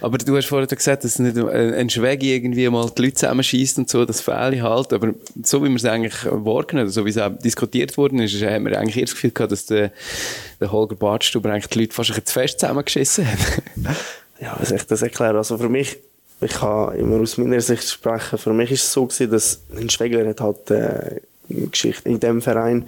Aber 0.00 0.18
du 0.18 0.36
hast 0.36 0.46
vorhin 0.46 0.68
gesagt, 0.68 1.04
dass 1.04 1.18
nicht 1.18 1.36
ein 1.36 1.90
Schwäge 1.90 2.26
irgendwie 2.26 2.68
mal 2.68 2.90
die 2.90 3.02
Leute 3.02 3.14
zusammenschießt 3.14 3.78
und 3.78 3.88
so, 3.88 4.04
das 4.04 4.20
fehle 4.20 4.62
halt. 4.62 4.92
Aber 4.92 5.14
so 5.42 5.62
wie 5.64 5.68
wir 5.68 5.76
es 5.76 5.84
eigentlich 5.84 6.24
wahrgenommen 6.24 6.90
so 6.90 7.04
wie 7.04 7.10
es 7.10 7.18
auch 7.18 7.30
diskutiert 7.30 7.96
worden 7.96 8.20
ist, 8.20 8.34
haben 8.42 8.66
wir 8.66 8.78
eigentlich 8.78 8.96
eher 8.96 9.04
das 9.04 9.14
Gefühl 9.14 9.30
gehabt, 9.30 9.52
dass 9.52 9.66
der, 9.66 9.92
der 10.60 10.72
Holger 10.72 10.96
Badstuber 10.96 11.50
eigentlich 11.50 11.68
die 11.68 11.80
Leute 11.80 11.94
fast 11.94 12.12
ein 12.12 12.24
zu 12.24 12.32
fest 12.32 12.60
zusammengeschissen 12.60 13.26
hat. 13.26 13.38
ja, 14.40 14.58
soll 14.62 14.76
ich 14.76 14.86
das 14.86 15.02
erklären? 15.02 15.36
Also 15.36 15.58
für 15.58 15.68
mich, 15.68 15.98
ich 16.40 16.52
kann 16.52 16.96
immer 16.96 17.20
aus 17.20 17.38
meiner 17.38 17.60
Sicht 17.60 17.88
sprechen, 17.88 18.38
für 18.38 18.52
mich 18.52 18.70
ist 18.70 18.84
es 18.84 18.92
so 18.92 19.06
gewesen, 19.06 19.30
dass 19.30 19.62
ein 19.76 19.90
Schwägler 19.90 20.28
hat 20.28 20.40
halt 20.40 20.70
äh, 20.70 21.20
eine 21.50 21.66
Geschichte 21.68 22.08
in 22.08 22.20
dem 22.20 22.42
Verein 22.42 22.86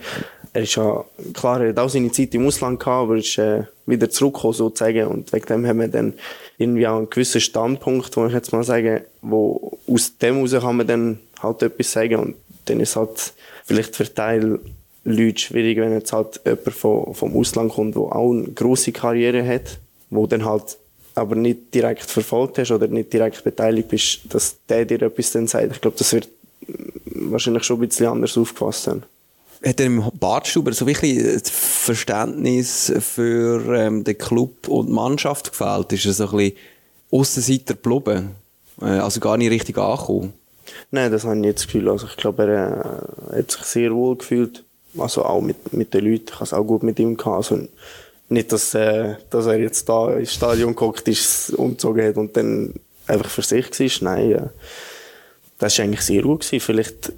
er 0.52 0.62
ist 0.62 0.74
ja, 0.74 1.04
klar, 1.32 1.60
er 1.60 1.70
hat 1.70 1.78
auch 1.78 1.88
seine 1.88 2.10
Zeit 2.10 2.34
im 2.34 2.46
Ausland 2.46 2.80
gehabt, 2.80 3.02
aber 3.02 3.14
er 3.14 3.20
ist 3.20 3.38
äh, 3.38 3.64
wieder 3.86 4.10
zurückgekommen, 4.10 4.54
sozusagen. 4.54 5.06
Und 5.06 5.32
wegen 5.32 5.46
dem 5.46 5.66
haben 5.66 5.80
wir 5.80 5.88
dann 5.88 6.14
irgendwie 6.58 6.86
auch 6.86 6.98
einen 6.98 7.10
gewissen 7.10 7.40
Standpunkt, 7.40 8.16
wo 8.16 8.26
ich 8.26 8.32
jetzt 8.32 8.52
mal 8.52 8.64
sage, 8.64 9.06
wo 9.22 9.78
aus 9.86 10.16
dem 10.18 10.36
heraus 10.36 10.52
kann 10.52 10.76
man 10.76 10.86
dann 10.86 11.20
halt 11.40 11.62
etwas 11.62 11.92
sagen. 11.92 12.16
Und 12.16 12.34
dann 12.64 12.80
ist 12.80 12.96
halt 12.96 13.32
vielleicht 13.64 13.96
für 13.96 14.12
Teil 14.12 14.58
Leute 15.04 15.40
schwierig, 15.40 15.78
wenn 15.78 15.92
jetzt 15.92 16.12
halt 16.12 16.40
jemand 16.44 16.74
von, 16.74 17.14
vom 17.14 17.36
Ausland 17.36 17.72
kommt, 17.72 17.94
der 17.94 18.02
auch 18.02 18.32
eine 18.32 18.48
grosse 18.48 18.92
Karriere 18.92 19.46
hat, 19.46 19.78
wo 20.10 20.26
dann 20.26 20.44
halt 20.44 20.76
aber 21.14 21.35
nicht 21.35 21.75
direkt 21.75 22.05
verfolgt 22.05 22.59
hast 22.59 22.70
oder 22.70 22.87
nicht 22.87 23.12
direkt 23.12 23.42
beteiligt 23.44 23.88
bist, 23.88 24.20
dass 24.29 24.57
der 24.68 24.85
dir 24.85 25.03
etwas 25.03 25.33
dann 25.33 25.46
sagt. 25.46 25.73
Ich 25.73 25.81
glaube, 25.81 25.96
das 25.99 26.12
wird 26.12 26.29
wahrscheinlich 27.05 27.64
schon 27.64 27.79
ein 27.79 27.88
bisschen 27.88 28.07
anders 28.07 28.37
aufgefasst 28.37 28.85
sein 28.85 29.03
hat 29.64 29.81
er 29.81 29.87
im 29.87 30.03
Badstuber 30.18 30.73
so 30.73 30.87
wirklich 30.87 31.18
das 31.23 31.51
Verständnis 31.51 32.92
für 33.01 33.77
ähm, 33.77 34.05
den 34.05 34.16
Club 34.16 34.68
und 34.68 34.87
die 34.87 34.92
Mannschaft 34.92 35.51
gefällt? 35.51 35.92
Ist 35.92 36.07
er 36.07 36.12
so 36.12 36.25
ein 36.25 36.37
bisschen 36.37 36.57
Aussenseiter 37.11 37.75
geblieben? 37.75 38.31
Äh, 38.81 38.87
also 38.87 39.20
gar 39.20 39.37
nicht 39.37 39.51
richtig 39.51 39.77
angekommen? 39.77 40.33
Nein, 40.90 41.12
das 41.12 41.25
habe 41.25 41.35
ich 41.35 41.40
nicht 41.40 41.59
das 41.59 41.66
Gefühl. 41.66 41.88
Also 41.90 42.07
ich 42.07 42.16
glaube, 42.16 42.44
er 42.44 43.03
äh, 43.33 43.38
hat 43.38 43.51
sich 43.51 43.62
sehr 43.62 43.94
wohl 43.94 44.16
gefühlt. 44.16 44.64
Also 44.99 45.25
auch 45.25 45.40
mit, 45.40 45.73
mit 45.73 45.94
den 45.94 46.05
Leuten. 46.05 46.25
Ich 46.29 46.35
habe 46.35 46.44
es 46.44 46.53
auch 46.53 46.64
gut 46.64 46.83
mit 46.83 46.99
ihm 46.99 47.16
gehabt. 47.16 47.37
Also 47.37 47.68
nicht, 48.31 48.53
dass, 48.53 48.75
äh, 48.75 49.16
dass 49.29 49.47
er 49.47 49.59
jetzt 49.59 49.88
da 49.88 50.14
ins 50.14 50.33
Stadion 50.33 50.71
geguckt 50.71 51.09
ist, 51.09 51.51
umgezogen 51.51 52.07
hat 52.07 52.16
und 52.16 52.37
dann 52.37 52.75
einfach 53.07 53.29
für 53.29 53.43
sich 53.43 54.03
war. 54.03 54.14
Nein, 54.14 54.33
äh, 54.33 54.49
das 55.59 55.79
war 55.79 55.85
eigentlich 55.85 56.03
sehr 56.03 56.23
gut. 56.23 56.45
Vielleicht 56.45 57.12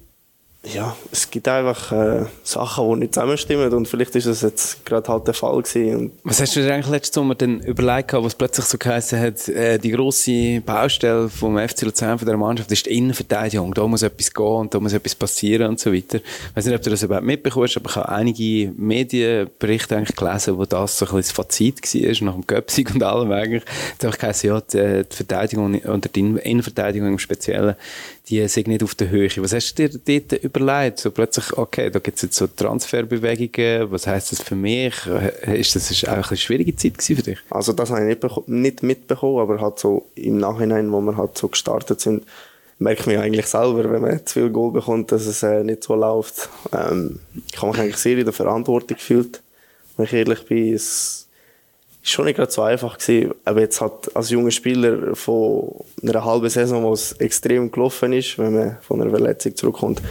ja, 0.64 0.96
es 1.11 1.29
gibt 1.29 1.48
einfach 1.48 1.90
äh, 1.90 2.27
Sachen, 2.44 2.88
die 2.90 3.01
nicht 3.01 3.14
zusammenstimmen 3.14 3.72
und 3.72 3.88
vielleicht 3.88 4.14
ist 4.14 4.29
das 4.29 4.42
jetzt 4.42 4.87
gerade 4.87 5.09
halt 5.09 5.27
der 5.27 5.35
Fall 5.35 5.61
gewesen. 5.61 5.96
Und 5.96 6.12
was 6.22 6.40
hast 6.40 6.55
du 6.55 6.61
dir 6.61 6.72
eigentlich 6.72 6.88
letzten 6.88 7.14
Sommer 7.14 7.35
dann 7.35 7.61
überlegt, 7.61 8.12
was 8.12 8.37
plötzlich 8.37 8.66
so 8.66 8.79
geheißen 8.79 9.18
hat, 9.18 9.48
äh, 9.48 9.79
die 9.79 9.90
grosse 9.90 10.61
Baustelle 10.61 11.29
vom 11.29 11.59
FC 11.59 11.83
Luzern, 11.83 12.16
von 12.16 12.27
der 12.27 12.37
Mannschaft, 12.37 12.70
ist 12.70 12.87
die 12.87 12.96
Innenverteidigung. 12.96 13.75
Da 13.75 13.87
muss 13.88 14.03
etwas 14.03 14.33
gehen 14.33 14.46
und 14.46 14.72
da 14.72 14.79
muss 14.79 14.92
etwas 14.92 15.16
passieren 15.16 15.70
und 15.70 15.81
so 15.81 15.92
weiter. 15.92 16.18
Ich 16.18 16.57
weiß 16.57 16.66
nicht, 16.66 16.77
ob 16.77 16.83
du 16.83 16.90
das 16.90 17.03
überhaupt 17.03 17.27
mitbekommst, 17.27 17.77
aber 17.79 17.90
ich 17.90 17.96
habe 17.96 18.09
einige 18.11 18.72
Medienberichte 18.77 19.96
eigentlich 19.96 20.16
gelesen, 20.16 20.59
wo 20.59 20.64
das 20.64 20.96
so 20.96 21.07
ein 21.07 21.16
bisschen 21.16 21.22
das 21.22 21.33
Fazit 21.33 21.83
war, 21.83 22.27
nach 22.27 22.35
dem 22.35 22.46
Göpsig 22.46 22.94
und 22.94 23.03
allem 23.03 23.33
eigentlich. 23.33 23.64
Da 23.98 24.07
habe 24.07 24.14
ich 24.14 24.20
geheißen, 24.20 24.48
ja, 24.48 24.61
die, 24.61 25.09
die 25.11 25.16
Verteidigung 25.16 25.75
und 25.81 26.14
die 26.14 26.20
Innenverteidigung 26.20 27.09
im 27.09 27.18
Speziellen, 27.18 27.75
die 28.28 28.46
sind 28.46 28.68
nicht 28.68 28.82
auf 28.82 28.94
der 28.94 29.11
Höhe. 29.11 29.28
Was 29.38 29.52
hast 29.52 29.74
du 29.74 29.88
dir 29.88 30.20
dort 30.20 30.44
überlegt? 30.44 31.00
So 31.00 31.11
plötzlich, 31.11 31.52
okay, 31.54 31.90
da 31.90 31.98
gibt 31.98 32.16
es 32.16 32.22
jetzt 32.22 32.37
so 32.37 32.46
Transferbewegungen, 32.46 33.90
was 33.90 34.06
heisst 34.06 34.32
das 34.32 34.40
für 34.40 34.54
mich? 34.54 34.94
Ist 35.46 35.74
das 35.74 35.90
ist 35.90 36.08
auch 36.08 36.28
eine 36.28 36.37
schwierige 36.37 36.76
Zeit 36.76 37.02
für 37.02 37.14
dich? 37.16 37.38
Also 37.50 37.72
das 37.72 37.90
habe 37.90 38.08
ich 38.08 38.22
nicht, 38.22 38.48
nicht 38.48 38.82
mitbekommen, 38.82 39.40
aber 39.40 39.61
halt 39.61 39.78
so 39.78 40.06
im 40.14 40.38
Nachhinein, 40.38 40.90
wo 40.92 41.00
wir 41.00 41.16
halt 41.16 41.37
so 41.37 41.48
gestartet 41.48 42.00
sind, 42.00 42.24
merkt 42.78 43.06
man 43.06 43.16
ja 43.16 43.22
eigentlich 43.22 43.46
selber, 43.46 43.90
wenn 43.90 44.02
man 44.02 44.24
zu 44.24 44.40
viel 44.40 44.50
Goal 44.50 44.72
bekommt, 44.72 45.11
dass 45.12 45.26
es 45.26 45.42
äh, 45.42 45.64
nicht 45.64 45.82
so 45.85 45.94
läuft. 45.94 46.48
Ähm, 46.72 47.20
ich 47.50 47.61
habe 47.61 47.72
mich 47.72 47.80
eigentlich 47.80 47.96
sehr 47.96 48.18
in 48.18 48.24
der 48.24 48.32
Verantwortung 48.32 48.96
gefühlt, 48.96 49.40
wenn 49.96 50.06
ich 50.06 50.12
ehrlich 50.12 50.46
bin. 50.46 50.74
Es, 50.74 51.21
ist 52.02 52.10
schon 52.10 52.24
nicht 52.24 52.36
gerade 52.36 52.50
so 52.50 52.62
einfach 52.62 52.98
gewesen. 52.98 53.34
Aber 53.44 53.60
jetzt 53.60 53.80
hat 53.80 54.14
als 54.14 54.30
junger 54.30 54.50
Spieler 54.50 55.14
von 55.14 55.72
einer 56.02 56.24
halben 56.24 56.48
Saison, 56.48 56.82
wo 56.82 56.92
es 56.92 57.12
extrem 57.12 57.70
gelaufen 57.70 58.12
ist, 58.12 58.38
wenn 58.38 58.54
man 58.54 58.78
von 58.82 59.00
einer 59.00 59.10
Verletzung 59.10 59.54
zurückkommt, 59.54 60.02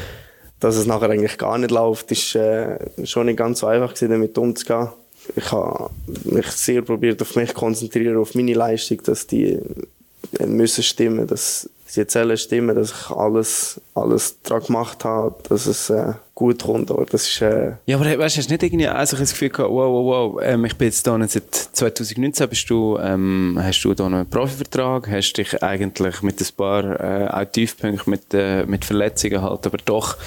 dass 0.60 0.76
es 0.76 0.86
nachher 0.86 1.10
eigentlich 1.10 1.38
gar 1.38 1.58
nicht 1.58 1.72
läuft, 1.72 2.12
ist 2.12 2.36
äh, 2.36 2.78
schon 3.04 3.26
nicht 3.26 3.38
ganz 3.38 3.60
so 3.60 3.68
einfach 3.68 3.94
gewesen, 3.94 4.12
damit 4.12 4.38
umzugehen. 4.38 4.90
Ich 5.36 5.52
habe 5.52 5.90
mich 6.24 6.48
sehr 6.48 6.82
probiert, 6.82 7.22
auf 7.22 7.36
mich 7.36 7.54
konzentrieren, 7.54 8.18
auf 8.18 8.36
meine 8.36 8.54
Leistung, 8.54 9.02
dass 9.04 9.28
die 9.28 9.60
äh, 10.40 10.46
müssen 10.46 10.84
stimmen, 10.84 11.28
dass 11.28 11.70
die 11.96 12.08
Zellen 12.08 12.38
stimmen, 12.38 12.76
dass 12.76 12.92
ich 12.92 13.10
alles, 13.12 13.82
alles 13.96 14.42
daran 14.42 14.64
gemacht 14.64 15.04
habe, 15.06 15.36
dass 15.48 15.66
es 15.66 15.90
äh, 15.90 16.14
gut 16.42 16.64
kommt. 16.64 16.90
Aber 16.90 17.06
das 17.06 17.28
ist, 17.28 17.42
äh 17.42 17.74
ja, 17.86 17.98
aber 17.98 18.18
weißt, 18.18 18.38
hast 18.38 18.50
du 18.50 18.54
nicht 18.54 18.64
irgendwie 18.64 18.88
also 18.88 19.16
das 19.18 19.32
Gefühl 19.32 19.50
gehabt, 19.50 19.70
wow, 19.70 19.92
wow, 19.92 20.34
wow, 20.34 20.42
ähm, 20.44 20.66
ich 20.66 20.76
bin 20.76 20.88
jetzt 20.88 21.06
da 21.06 21.18
seit 21.28 21.54
2019 21.54 22.50
bist 22.50 22.70
du, 22.70 22.98
ähm, 23.00 23.60
hast 23.62 23.84
du 23.84 23.94
da 23.94 24.06
einen 24.08 24.30
Profivertrag, 24.30 25.10
hast 25.10 25.34
dich 25.34 25.62
eigentlich 25.62 26.22
mit 26.22 26.42
ein 26.42 26.48
paar 26.58 27.00
äh, 27.00 27.28
auch 27.28 27.46
Tiefpunkten 27.46 28.10
mit, 28.10 28.34
äh, 28.34 28.66
mit 28.66 28.86
Verletzungen 28.86 29.42
halt, 29.42 29.68
aber 29.68 29.78
doch 29.86 30.18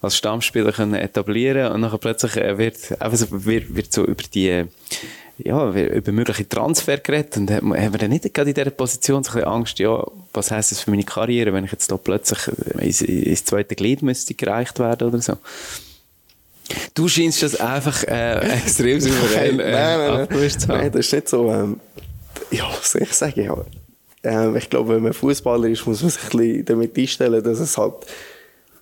als 0.00 0.16
Stammspieler 0.16 0.72
können 0.72 0.94
etablieren 0.94 1.72
und 1.72 1.82
dann 1.82 1.98
plötzlich 1.98 2.36
äh, 2.36 2.56
wird, 2.56 2.76
einfach 3.00 3.18
so, 3.18 3.26
wird, 3.30 3.74
wird 3.74 3.92
so 3.92 4.04
über 4.04 4.22
die 4.32 4.66
ja, 5.38 5.70
über 5.70 6.12
mögliche 6.12 6.48
Transfer 6.48 6.98
geredet 6.98 7.36
und 7.36 7.50
haben 7.50 7.72
wir 7.72 7.98
dann 7.98 8.10
nicht 8.10 8.32
gerade 8.32 8.50
in 8.50 8.54
dieser 8.54 8.70
Position 8.70 9.24
so 9.24 9.30
ein 9.30 9.34
bisschen 9.34 9.48
Angst, 9.48 9.78
ja, 9.78 10.04
was 10.32 10.50
heisst 10.50 10.70
das 10.70 10.80
für 10.80 10.90
meine 10.90 11.04
Karriere, 11.04 11.52
wenn 11.52 11.64
ich 11.64 11.72
jetzt 11.72 11.90
da 11.90 11.96
plötzlich 11.96 12.38
ins, 12.78 13.02
ins 13.02 13.44
zweite 13.44 13.74
Glied 13.74 14.02
müsste 14.02 14.34
gereicht 14.34 14.78
werden 14.78 15.08
oder 15.08 15.20
so? 15.20 15.36
Du 16.94 17.08
scheinst 17.08 17.42
das 17.42 17.60
einfach 17.60 18.04
äh, 18.04 18.38
extrem 18.58 19.00
souverän 19.00 19.60
äh, 19.60 19.72
nein, 19.72 19.98
nein, 19.98 20.28
nein, 20.30 20.50
nein, 20.68 20.92
das 20.92 21.06
ist 21.06 21.12
nicht 21.12 21.28
so. 21.28 21.50
Ähm, 21.50 21.80
ja, 22.50 22.68
was 22.70 22.92
soll 22.92 23.02
ich 23.02 23.12
sagen? 23.12 23.42
Ja. 23.42 23.56
Ähm, 24.22 24.56
ich 24.56 24.70
glaube, 24.70 24.94
wenn 24.94 25.02
man 25.02 25.12
Fußballer 25.12 25.68
ist, 25.68 25.86
muss 25.86 26.02
man 26.02 26.10
sich 26.10 26.22
ein 26.22 26.38
bisschen 26.38 26.64
damit 26.64 26.96
einstellen, 26.96 27.44
dass 27.44 27.58
es 27.58 27.76
halt 27.76 27.94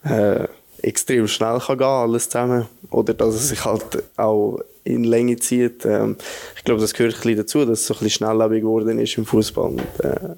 äh, 0.05 0.47
extrem 0.83 1.27
schnell 1.27 1.59
kann 1.59 1.79
gehen, 1.79 1.87
alles 1.87 2.29
zusammen. 2.29 2.69
Oder 2.91 3.15
dass 3.15 3.35
es 3.35 3.49
sich 3.49 3.65
halt 3.65 4.05
auch 4.17 4.61
in 4.85 5.05
Länge 5.05 5.37
zieht. 5.37 5.85
Ähm, 5.85 6.17
ich 6.57 6.65
glaube, 6.65 6.81
das 6.81 6.95
gehört 6.95 7.15
ein 7.15 7.21
bisschen 7.21 7.37
dazu, 7.37 7.65
dass 7.65 7.81
es 7.81 7.87
so 7.87 7.95
ein 7.95 8.01
bisschen 8.01 8.11
schnelllebig 8.11 8.63
geworden 8.63 8.99
ist 8.99 9.17
im 9.19 9.27
Fußball. 9.27 9.77
äh, 10.03 10.35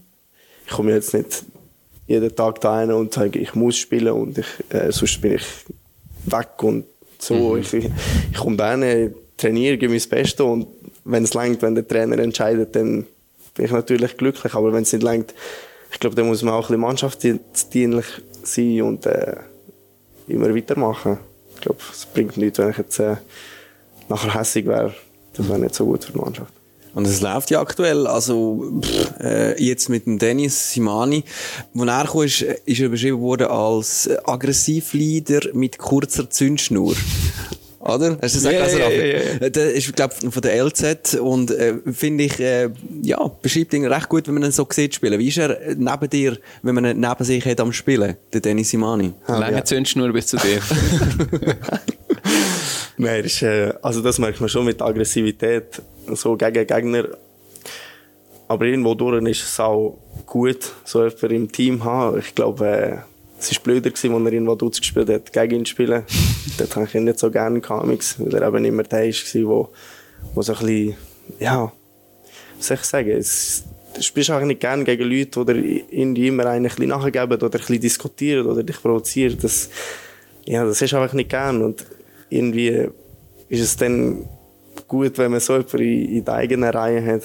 ich 0.66 0.72
komme 0.72 0.92
jetzt 0.92 1.12
nicht 1.14 1.44
jeden 2.06 2.34
Tag 2.34 2.60
da 2.60 2.74
rein 2.74 2.92
und 2.92 3.12
sage, 3.12 3.38
ich 3.38 3.54
muss 3.54 3.76
spielen 3.76 4.12
und 4.12 4.38
ich, 4.38 4.46
äh, 4.70 4.90
sonst 4.92 5.20
bin 5.20 5.34
ich 5.34 5.44
weg 6.26 6.62
und 6.62 6.84
so. 7.18 7.54
Mhm. 7.54 7.60
Ich, 7.60 7.74
ich 7.74 7.90
komme 8.36 8.56
da 8.56 8.70
rein, 8.70 9.14
trainiere, 9.36 9.78
gebe 9.78 9.92
mein 9.92 10.02
Bestes 10.08 10.40
und 10.40 10.66
wenn 11.04 11.24
es 11.24 11.34
längt, 11.34 11.62
wenn 11.62 11.74
der 11.74 11.86
Trainer 11.86 12.18
entscheidet, 12.18 12.74
dann 12.76 13.06
bin 13.54 13.64
ich 13.64 13.70
natürlich 13.70 14.16
glücklich. 14.16 14.54
Aber 14.54 14.72
wenn 14.72 14.82
es 14.82 14.92
nicht 14.92 15.02
längt, 15.02 15.34
ich 15.92 16.00
glaube, 16.00 16.16
dann 16.16 16.26
muss 16.26 16.42
man 16.42 16.54
auch 16.54 16.64
ein 16.64 16.68
bisschen 16.68 16.80
mannschaftsdienlich 16.80 18.06
sein 18.42 18.82
und 18.82 19.06
äh, 19.06 19.36
immer 20.28 20.54
weitermachen. 20.54 21.18
Ich 21.54 21.60
glaube, 21.60 21.78
es 21.92 22.06
bringt 22.06 22.36
nichts, 22.36 22.58
wenn 22.58 22.70
ich 22.70 22.78
jetzt 22.78 22.98
äh, 22.98 23.16
nachher 24.08 24.34
hässig 24.34 24.66
wäre. 24.66 24.94
Das 25.34 25.48
wäre 25.48 25.58
nicht 25.58 25.74
so 25.74 25.84
gut 25.84 26.04
für 26.04 26.12
die 26.12 26.18
Mannschaft. 26.18 26.52
Und 26.94 27.06
es 27.08 27.20
läuft 27.20 27.50
ja 27.50 27.60
aktuell, 27.60 28.06
also 28.06 28.80
pff, 28.80 29.20
äh, 29.20 29.62
jetzt 29.62 29.88
mit 29.88 30.06
dem 30.06 30.18
Dennis 30.18 30.72
Simani, 30.72 31.24
wo 31.72 31.84
er 31.84 32.04
kam, 32.04 32.22
ist, 32.22 32.42
ist 32.42 32.80
er 32.80 32.88
beschrieben 32.88 33.20
worden 33.20 33.48
als 33.48 34.08
Aggressivleader 34.24 35.54
mit 35.54 35.78
kurzer 35.78 36.30
Zündschnur. 36.30 36.94
Oder? 37.80 38.16
Hast 38.22 38.36
du 38.36 38.40
das 38.40 38.44
yeah, 38.44 38.66
yeah, 38.66 38.90
yeah, 38.90 39.38
yeah. 39.40 39.50
Das 39.50 39.72
ist, 39.72 39.94
glaube 39.94 40.14
von 40.14 40.40
der 40.40 40.64
LZ 40.64 41.16
und 41.20 41.50
äh, 41.50 41.74
finde 41.92 42.24
ich, 42.24 42.40
äh, 42.40 42.70
ja, 43.02 43.30
beschreibt 43.42 43.74
ihn 43.74 43.84
recht 43.84 44.08
gut, 44.08 44.26
wenn 44.26 44.34
man 44.34 44.44
ihn 44.44 44.52
so 44.52 44.66
sieht 44.70 44.94
spielen. 44.94 45.18
Wie 45.18 45.28
ist 45.28 45.36
er 45.36 45.58
neben 45.76 46.08
dir, 46.08 46.38
wenn 46.62 46.74
man 46.74 46.86
ihn 46.86 47.00
neben 47.00 47.24
sich 47.24 47.44
hat 47.44 47.60
am 47.60 47.74
Spielen, 47.74 48.16
der 48.32 48.40
Dennis 48.40 48.70
Simani? 48.70 49.12
Ah, 49.26 49.38
Lange 49.38 49.56
ja. 49.58 49.64
Zündschnur 49.64 50.10
bis 50.14 50.28
zu 50.28 50.38
dir. 50.38 50.62
Nein, 52.96 53.24
ist, 53.24 53.42
äh, 53.42 53.72
also 53.82 54.00
das 54.02 54.18
merkt 54.18 54.40
man 54.40 54.48
schon 54.48 54.64
mit 54.64 54.80
Aggressivität, 54.80 55.82
so 56.12 56.36
gegen 56.36 56.66
Gegner. 56.66 57.08
Aber 58.46 58.66
irgendwo 58.66 58.94
durch 58.94 59.22
ist 59.28 59.42
es 59.42 59.58
auch 59.60 59.98
gut, 60.26 60.72
so 60.84 61.04
jemanden 61.04 61.30
im 61.30 61.52
Team 61.52 61.78
zu 61.78 61.84
haben. 61.84 62.18
Ich 62.18 62.34
glaube, 62.34 62.66
äh, 62.66 62.96
es 63.38 63.52
war 63.52 63.62
blöder, 63.64 63.90
als 63.90 64.04
er 64.04 64.32
irgendwo 64.32 64.54
Dutz 64.54 64.78
gespielt 64.78 65.08
hat, 65.08 65.32
gegen 65.32 65.56
ihn 65.56 65.64
zu 65.64 65.70
spielen. 65.70 66.04
Dort 66.58 66.76
habe 66.76 66.86
ich 66.86 66.94
ihn 66.94 67.04
nicht 67.04 67.18
so 67.18 67.30
gerne 67.30 67.60
gehabt, 67.60 67.86
weil 68.18 68.34
er 68.34 68.48
eben 68.48 68.64
immer 68.64 68.82
der 68.84 69.06
war, 69.06 69.48
wo, 69.48 69.68
wo 70.34 70.42
so 70.42 70.52
ein 70.52 70.58
bisschen, 70.58 70.96
ja, 71.40 71.72
was 72.56 72.66
soll 72.66 72.76
ich 72.76 72.84
sagen, 72.84 73.10
es, 73.10 73.64
du 73.94 74.02
spielst 74.02 74.30
eigentlich 74.30 74.48
nicht 74.48 74.60
gerne 74.60 74.84
gegen 74.84 75.04
Leute, 75.04 75.44
die 75.44 75.84
irgendwie 75.90 76.28
immer 76.28 76.46
einen 76.46 76.66
ein 76.66 76.68
bisschen 76.68 76.88
nachgeben 76.88 77.34
oder 77.34 77.46
ein 77.46 77.50
bisschen 77.50 77.80
diskutieren 77.80 78.46
oder 78.46 78.62
dich 78.62 78.80
provozieren. 78.80 79.38
Das, 79.40 79.70
ja, 80.44 80.64
das 80.64 80.80
ist 80.80 80.94
einfach 80.94 81.14
nicht 81.14 81.30
gern. 81.30 81.62
Und 81.62 81.84
irgendwie 82.34 82.88
ist 83.48 83.60
es 83.60 83.76
dann 83.76 84.28
gut, 84.88 85.18
wenn 85.18 85.30
man 85.30 85.40
so 85.40 85.54
jemanden 85.54 85.78
in, 85.78 86.16
in 86.16 86.24
der 86.24 86.34
eigenen 86.34 86.70
Reihe 86.70 87.04
hat. 87.04 87.22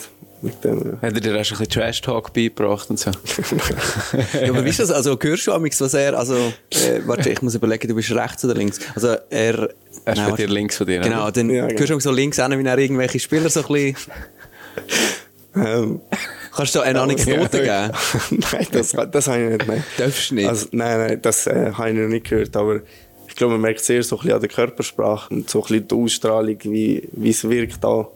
Dem, 0.64 0.80
ja. 0.80 1.02
Hat 1.02 1.14
er 1.14 1.20
dir 1.20 1.32
auch 1.32 1.36
ein 1.36 1.40
bisschen 1.42 1.68
Trash-Talk 1.68 2.32
beigebracht 2.32 2.90
und 2.90 2.98
so? 2.98 3.12
ja, 4.42 4.50
aber 4.50 4.64
wie 4.64 4.70
ist 4.70 4.80
das? 4.80 4.90
Also, 4.90 5.18
hörst 5.22 5.48
du 5.48 5.52
amigs, 5.52 5.82
was 5.82 5.94
er, 5.94 6.18
also, 6.18 6.36
äh, 6.36 7.02
warte, 7.06 7.30
ich 7.30 7.42
muss 7.42 7.56
überlegen, 7.56 7.90
du 7.90 7.96
bist 7.96 8.12
rechts 8.12 8.46
oder 8.46 8.54
links? 8.54 8.80
Also, 8.96 9.18
er... 9.30 9.70
Er 10.06 10.14
ist 10.14 10.30
bei 10.30 10.36
dir 10.38 10.48
links 10.48 10.78
von 10.78 10.88
dir, 10.88 11.02
Genau, 11.02 11.30
dann 11.30 11.50
ja, 11.50 11.68
genau. 11.68 11.80
hörst 11.80 11.92
du 11.92 12.00
so 12.00 12.12
links 12.12 12.40
an, 12.40 12.58
wie 12.58 12.66
er 12.66 12.78
irgendwelche 12.78 13.20
Spieler 13.20 13.50
so 13.50 13.66
ein 13.66 13.68
bisschen... 13.68 13.96
ähm, 15.56 16.02
Kannst 16.56 16.74
du 16.74 16.80
eine 16.80 17.02
Anekdote 17.02 17.60
geben? 17.60 17.92
nein, 18.52 18.68
das, 18.72 18.96
das 19.12 19.28
habe 19.28 19.44
ich 19.44 19.50
nicht, 19.50 19.68
nein. 19.68 19.84
Darfst 19.98 20.32
du 20.32 20.36
nicht? 20.36 20.48
Also, 20.48 20.68
nein, 20.72 21.00
nein, 21.00 21.22
das 21.22 21.48
äh, 21.48 21.74
habe 21.74 21.90
ich 21.90 21.98
noch 21.98 22.08
nicht 22.08 22.30
gehört, 22.30 22.56
aber 22.56 22.80
glaube, 23.36 23.54
man 23.54 23.62
merkt 23.62 23.82
sehr 23.82 24.04
so 24.04 24.16
ein 24.16 24.20
bisschen 24.20 24.36
an 24.36 24.42
der 24.42 24.50
Körpersprache 24.50 25.34
und 25.34 25.50
so 25.50 25.60
ein 25.60 25.68
bisschen 25.68 25.88
die 25.88 25.96
Ausstrahlung, 25.96 26.58
wie, 26.64 27.08
wie 27.12 27.30
es 27.30 27.48
wirkt 27.48 27.84
auch. 27.86 28.12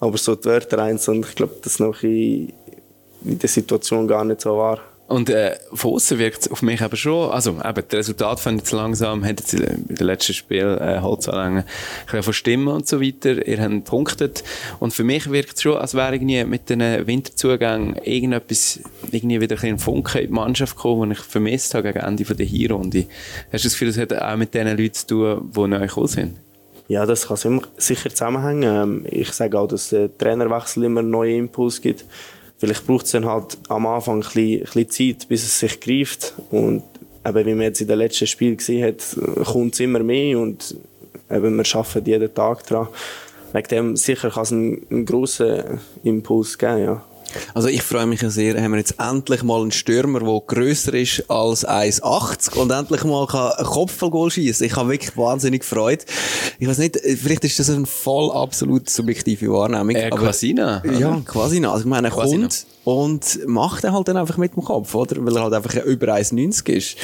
Aber 0.00 0.16
so 0.18 0.34
die 0.34 0.44
Wörter 0.44 0.78
einzeln, 0.78 1.24
ich 1.28 1.34
glaube, 1.34 1.56
das 1.62 1.78
noch 1.78 2.02
in, 2.02 2.52
in 3.24 3.38
der 3.38 3.48
Situation 3.48 4.06
gar 4.06 4.24
nicht 4.24 4.40
so 4.40 4.56
war. 4.56 4.80
Und 5.08 5.28
äh, 5.28 5.56
von 5.74 5.94
außen 5.94 6.18
wirkt 6.18 6.42
es 6.42 6.50
auf 6.50 6.62
mich 6.62 6.80
aber 6.80 6.96
schon, 6.96 7.30
also 7.30 7.50
eben, 7.50 7.84
das 7.88 7.98
Resultat 7.98 8.40
fand 8.40 8.56
ich 8.56 8.62
jetzt 8.62 8.72
langsam, 8.72 9.24
hat 9.24 9.40
jetzt 9.40 9.52
in 9.52 9.86
den 9.86 10.06
letzten 10.06 10.32
Spiel 10.32 10.78
äh, 10.80 11.00
Holzanlängen 11.00 11.64
ein 12.10 12.22
von 12.22 12.32
Stimmen 12.32 12.68
und 12.68 12.86
so 12.86 13.00
weiter, 13.00 13.46
ihr 13.46 13.60
habt 13.60 13.84
punktet 13.84 14.42
und 14.80 14.94
für 14.94 15.04
mich 15.04 15.30
wirkt 15.30 15.56
es 15.56 15.62
schon, 15.62 15.76
als 15.76 15.94
wäre 15.94 16.14
irgendwie 16.14 16.42
mit 16.44 16.70
den 16.70 16.80
Winterzugängen 16.80 17.96
irgendetwas, 17.96 18.80
irgendwie 19.10 19.40
wieder 19.40 19.62
ein 19.62 19.78
Funke 19.78 20.20
in 20.20 20.28
die 20.28 20.32
Mannschaft 20.32 20.76
gekommen, 20.76 21.10
den 21.10 21.12
ich 21.12 21.18
vermisst 21.18 21.74
habe 21.74 21.92
gegen 21.92 22.04
Ende 22.04 22.24
der 22.24 22.46
Hinrunde. 22.46 23.04
Hast 23.52 23.64
du 23.64 23.68
das 23.68 23.72
Gefühl, 23.72 23.88
das 23.88 23.98
hat 23.98 24.14
auch 24.14 24.36
mit 24.36 24.54
den 24.54 24.68
Leuten 24.68 24.94
zu 24.94 25.06
tun, 25.06 25.52
die 25.54 25.68
neu 25.68 25.80
gekommen 25.80 26.06
sind? 26.06 26.36
Ja, 26.88 27.06
das 27.06 27.28
kann 27.28 27.60
sicher 27.76 28.10
zusammenhängen. 28.10 28.62
Ähm, 28.62 29.06
ich 29.10 29.32
sage 29.32 29.58
auch, 29.58 29.66
dass 29.66 29.90
der 29.90 30.16
Trainerwechsel 30.16 30.84
immer 30.84 31.02
neue 31.02 31.36
Impuls 31.36 31.80
gibt 31.80 32.04
vielleicht 32.62 32.86
braucht 32.86 33.06
es 33.06 33.10
dann 33.10 33.24
halt 33.24 33.58
am 33.68 33.86
Anfang 33.86 34.18
ein 34.18 34.20
bisschen, 34.20 34.60
ein 34.60 34.86
bisschen 34.86 35.18
Zeit, 35.18 35.28
bis 35.28 35.42
es 35.42 35.58
sich 35.58 35.80
greift. 35.80 36.34
Und 36.52 36.84
eben, 37.26 37.46
wie 37.46 37.54
man 37.54 37.62
jetzt 37.62 37.80
in 37.80 37.88
den 37.88 37.98
letzten 37.98 38.28
Spielen 38.28 38.56
gesehen 38.56 38.86
hat, 38.86 39.46
kommt 39.46 39.74
es 39.74 39.80
immer 39.80 39.98
mehr 39.98 40.38
und 40.38 40.76
eben, 41.28 41.56
wir 41.56 41.76
arbeiten 41.76 42.06
jeden 42.06 42.32
Tag 42.32 42.64
daran. 42.68 42.86
Wegen 43.52 43.68
dem 43.68 43.96
sicher 43.96 44.30
kann 44.30 44.44
es 44.44 44.52
einen, 44.52 44.86
einen 44.90 45.04
grossen 45.04 45.80
Impuls 46.04 46.56
geben, 46.56 46.84
ja. 46.84 47.04
Also 47.54 47.68
ich 47.68 47.82
freue 47.82 48.06
mich 48.06 48.20
sehr, 48.20 48.60
haben 48.62 48.72
wir 48.72 48.78
jetzt 48.78 48.94
endlich 48.98 49.42
mal 49.42 49.60
einen 49.60 49.72
Stürmer, 49.72 50.20
der 50.20 50.42
grösser 50.46 50.94
ist 50.94 51.28
als 51.30 51.66
1,80 51.66 52.56
und 52.56 52.70
endlich 52.70 53.04
mal 53.04 53.26
kann 53.26 53.52
Kopfballgoal 53.64 54.30
schießen. 54.30 54.66
Ich 54.66 54.76
habe 54.76 54.90
wirklich 54.90 55.16
wahnsinnig 55.16 55.60
gefreut. 55.60 56.04
Ich 56.58 56.68
weiß 56.68 56.78
nicht, 56.78 56.98
vielleicht 57.00 57.44
ist 57.44 57.58
das 57.58 57.70
eine 57.70 57.86
voll 57.86 58.30
absolut 58.30 58.88
subjektive 58.88 59.50
Wahrnehmung. 59.52 59.94
Äh, 59.94 60.10
Quasina. 60.10 60.82
Ja, 60.98 61.20
quasi. 61.24 61.64
Also 61.64 61.80
ich 61.80 61.84
meine, 61.86 62.08
er 62.08 62.12
Quasina. 62.12 62.48
kommt 62.48 62.66
und 62.84 63.46
macht 63.46 63.84
er 63.84 63.92
halt 63.92 64.08
dann 64.08 64.16
einfach 64.16 64.36
mit 64.36 64.54
dem 64.54 64.64
Kopf, 64.64 64.94
oder? 64.94 65.24
Weil 65.24 65.36
er 65.36 65.42
halt 65.44 65.54
einfach 65.54 65.74
über 65.84 66.14
1,90 66.14 66.68
ist. 66.70 66.96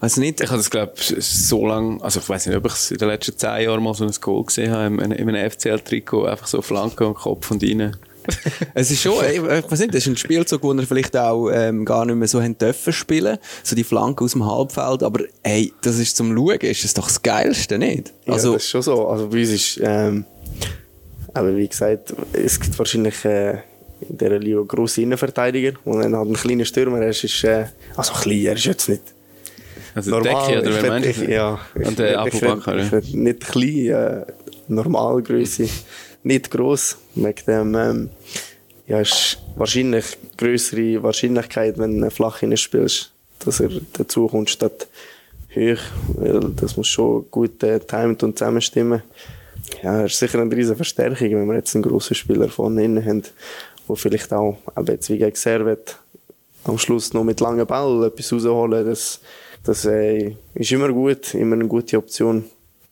Weiß 0.00 0.16
nicht. 0.16 0.40
Ich 0.40 0.48
habe 0.48 0.58
das, 0.58 0.70
glaube 0.70 0.94
so 0.96 1.66
lange, 1.66 2.02
also 2.02 2.18
ich 2.18 2.28
weiß 2.28 2.46
nicht, 2.46 2.56
ob 2.56 2.66
ich 2.66 2.72
es 2.72 2.90
in 2.90 2.98
den 2.98 3.08
letzten 3.08 3.38
zehn 3.38 3.62
Jahren 3.62 3.82
mal 3.82 3.94
so 3.94 4.04
ein 4.04 4.12
Goal 4.20 4.44
gesehen 4.44 4.72
habe, 4.72 4.86
in, 4.86 5.12
in 5.12 5.28
einem 5.28 5.50
FCL-Trikot, 5.50 6.26
einfach 6.26 6.48
so 6.48 6.60
Flanke 6.60 7.06
und 7.06 7.14
Kopf 7.14 7.50
und 7.50 7.62
rein. 7.62 7.96
Es 8.74 8.90
ist 8.90 9.02
schon, 9.02 9.14
ich, 9.24 9.36
ich 9.36 9.42
weiß 9.70 9.80
nicht, 9.80 9.94
das 9.94 10.02
ist 10.02 10.06
ein 10.06 10.16
Spielzug, 10.16 10.62
wo 10.62 10.72
er 10.72 10.82
vielleicht 10.86 11.16
auch 11.16 11.50
ähm, 11.50 11.84
gar 11.84 12.04
nicht 12.04 12.14
mehr 12.16 12.28
so 12.28 12.40
haben 12.42 12.56
dürfen 12.56 12.92
spielen, 12.92 13.38
so 13.62 13.76
die 13.76 13.84
Flanke 13.84 14.24
aus 14.24 14.32
dem 14.32 14.44
Halbfeld, 14.46 15.02
aber 15.02 15.24
hey, 15.42 15.72
das 15.82 15.98
ist 15.98 16.16
zum 16.16 16.34
Schauen, 16.36 16.58
ist 16.60 16.84
das 16.84 16.94
doch 16.94 17.06
das 17.08 17.22
Geilste, 17.22 17.78
nicht? 17.78 18.12
Also, 18.26 18.48
ja, 18.48 18.54
das 18.54 18.64
ist 18.64 18.70
schon 18.70 18.82
so. 18.82 19.06
Also 19.08 19.28
bei 19.28 19.40
uns 19.40 19.50
ist, 19.50 19.80
ähm, 19.82 20.24
aber 21.34 21.56
wie 21.56 21.68
gesagt, 21.68 22.14
es 22.32 22.60
gibt 22.60 22.78
wahrscheinlich 22.78 23.24
äh, 23.24 23.58
in 24.08 24.18
dieser 24.18 24.38
Liga 24.38 24.62
grosse 24.66 25.02
Innenverteidiger 25.02 25.72
und 25.84 26.00
dann 26.02 26.14
hat 26.16 26.26
einen 26.26 26.34
kleinen 26.34 26.64
Stürmer, 26.66 26.98
er 27.00 27.10
ist, 27.10 27.44
äh, 27.44 27.66
also 27.96 28.12
klein, 28.14 28.46
er 28.46 28.54
ist 28.54 28.64
jetzt 28.64 28.88
nicht 28.88 29.02
Also 29.94 30.20
Decke, 30.20 30.60
oder 30.60 30.82
wer 30.82 30.88
meinst 30.90 31.20
du? 31.20 31.30
Ja. 31.30 31.58
Und 31.74 31.98
der 31.98 32.18
Abu 32.20 32.28
ich 32.28 32.42
würd- 32.42 32.56
Bakr, 32.56 32.76
ich 32.76 32.84
ja. 32.86 32.92
würd 32.92 33.14
Nicht 33.14 33.40
klein, 33.40 33.86
äh, 33.86 34.24
Normalgröße, 34.68 35.68
nicht 36.22 36.50
gross. 36.50 36.96
Wegen 37.14 37.44
dem, 37.46 37.74
ähm, 37.74 38.10
ja, 38.86 39.00
ist 39.00 39.38
wahrscheinlich 39.56 40.04
größere 40.36 41.02
Wahrscheinlichkeit, 41.02 41.78
wenn 41.78 42.00
du 42.00 42.10
flach 42.10 42.42
spielst, 42.56 43.12
dass 43.40 43.60
er 43.60 43.70
dazu 43.92 44.28
kommt 44.28 44.50
statt 44.50 44.88
hoch, 45.54 45.80
weil 46.14 46.40
das 46.56 46.76
muss 46.76 46.88
schon 46.88 47.26
gut 47.30 47.62
äh, 47.62 47.80
timed 47.80 48.22
und 48.22 48.38
zusammenstimmen. 48.38 49.02
Ja, 49.82 50.04
ist 50.04 50.18
sicher 50.18 50.40
eine 50.40 50.54
riesige 50.54 50.76
Verstärkung, 50.76 51.30
wenn 51.30 51.46
wir 51.46 51.54
jetzt 51.54 51.74
einen 51.74 51.82
grossen 51.82 52.14
Spieler 52.14 52.48
vorne 52.48 52.84
innen 52.84 53.04
haben, 53.04 53.22
der 53.88 53.96
vielleicht 53.96 54.32
auch, 54.32 54.58
aber 54.74 54.92
jetzt 54.92 55.08
wie 55.10 55.18
gegen 55.18 55.36
Servet, 55.36 55.96
am 56.64 56.78
Schluss 56.78 57.12
noch 57.12 57.24
mit 57.24 57.40
langen 57.40 57.66
Ball 57.66 58.04
etwas 58.04 58.32
rausholen, 58.32 58.84
das, 58.86 59.20
das 59.64 59.84
äh, 59.84 60.36
ist 60.54 60.72
immer 60.72 60.88
gut, 60.92 61.34
immer 61.34 61.54
eine 61.54 61.66
gute 61.66 61.98
Option. 61.98 62.44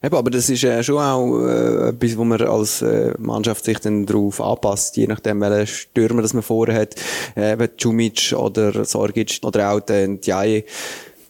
Eben, 0.02 0.16
aber 0.16 0.30
das 0.30 0.48
ist 0.48 0.64
äh, 0.64 0.82
schon 0.82 0.98
auch 0.98 1.40
äh, 1.46 1.88
etwas, 1.88 2.16
wo 2.16 2.24
man 2.24 2.40
als 2.40 2.82
äh, 2.82 3.12
Mannschaft 3.18 3.64
sich 3.64 3.78
dann 3.78 4.06
darauf 4.06 4.40
anpasst, 4.40 4.96
je 4.96 5.06
nachdem, 5.06 5.40
welchen 5.40 5.66
Stürmer 5.66 6.22
das 6.22 6.34
man 6.34 6.42
vorher 6.42 6.80
hat, 6.82 6.94
äh, 7.36 7.52
eben 7.52 7.68
Cumic 7.80 8.34
oder 8.36 8.84
Sorgic 8.84 9.40
oder 9.42 9.72
auch 9.72 9.80
der 9.80 10.08
Ndiaye, 10.08 10.64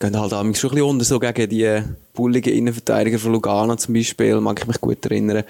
gehen 0.00 0.18
halt 0.18 0.32
auch 0.32 0.38
schon 0.38 0.46
ein 0.46 0.52
bisschen 0.52 0.82
unter, 0.82 1.04
so 1.04 1.18
gegen 1.18 1.48
die 1.48 1.82
bulligen 2.14 2.54
Innenverteidiger 2.54 3.18
von 3.18 3.32
Lugano 3.32 3.76
zum 3.76 3.94
Beispiel, 3.94 4.40
mag 4.40 4.58
ich 4.60 4.66
mich 4.66 4.80
gut 4.80 5.04
erinnern. 5.04 5.44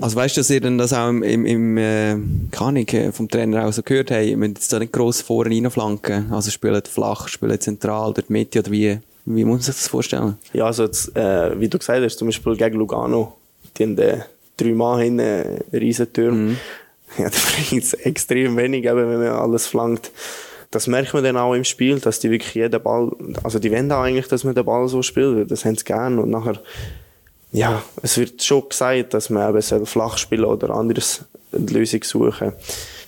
Also 0.00 0.16
weißt 0.16 0.36
du, 0.36 0.40
dass 0.40 0.50
ihr 0.50 0.60
denn 0.60 0.78
das 0.78 0.92
auch 0.92 1.08
im, 1.08 1.22
im, 1.22 1.46
im 1.46 1.76
äh, 1.78 2.16
Ahnung, 2.56 2.86
äh, 2.88 3.12
vom 3.12 3.28
Trainer 3.28 3.66
auch 3.66 3.72
so 3.72 3.82
gehört 3.82 4.10
habt, 4.10 4.24
ihr 4.24 4.36
müsst 4.36 4.56
jetzt 4.56 4.72
da 4.72 4.78
nicht 4.78 4.92
gross 4.92 5.20
vorne 5.20 5.54
reinflanken, 5.54 6.32
also 6.32 6.50
spielt 6.50 6.88
flach, 6.88 7.28
spielt 7.28 7.62
zentral, 7.62 8.14
dort 8.14 8.30
Mitte 8.30 8.60
oder 8.60 8.70
wie, 8.70 8.98
wie 9.24 9.44
muss 9.44 9.54
man 9.54 9.62
sich 9.62 9.74
das 9.74 9.88
vorstellen? 9.88 10.38
Ja, 10.52 10.66
also 10.66 10.84
jetzt, 10.84 11.16
äh, 11.16 11.58
wie 11.60 11.68
du 11.68 11.78
gesagt 11.78 12.02
hast, 12.02 12.18
zum 12.18 12.28
Beispiel 12.28 12.56
gegen 12.56 12.78
Lugano, 12.78 13.36
die 13.76 13.84
haben 13.84 13.98
äh, 13.98 14.20
drei 14.56 14.72
Mann 14.72 15.00
hinten, 15.00 15.20
einen 15.20 15.64
riesen 15.72 16.12
Turm. 16.12 16.56
Ja, 17.18 17.24
da 17.30 17.36
bringt 17.56 17.84
es 17.84 17.94
extrem 17.94 18.56
wenig, 18.56 18.84
eben, 18.84 18.96
wenn 18.96 19.18
man 19.18 19.28
alles 19.28 19.66
flankt. 19.66 20.10
Das 20.70 20.86
merkt 20.86 21.12
man 21.14 21.24
dann 21.24 21.36
auch 21.36 21.54
im 21.54 21.64
Spiel, 21.64 21.98
dass 21.98 22.20
die 22.20 22.30
wirklich 22.30 22.54
jeden 22.54 22.80
Ball, 22.82 23.10
also 23.42 23.58
die 23.58 23.72
wollen 23.72 23.90
auch 23.90 24.02
eigentlich, 24.02 24.28
dass 24.28 24.44
man 24.44 24.54
den 24.54 24.64
Ball 24.64 24.86
so 24.88 25.02
spielt, 25.02 25.50
das 25.50 25.64
haben 25.64 25.76
sie 25.76 25.84
gern 25.84 26.18
und 26.20 26.30
nachher, 26.30 26.60
ja, 27.50 27.82
es 28.02 28.16
wird 28.16 28.40
schon 28.40 28.68
gesagt, 28.68 29.12
dass 29.12 29.30
man 29.30 29.50
eben 29.50 29.60
soll 29.60 29.84
flach 29.84 30.16
spielen 30.16 30.44
oder 30.44 30.70
anderes 30.70 31.24
eine 31.52 31.66
Lösung 31.66 32.04
suchen. 32.04 32.52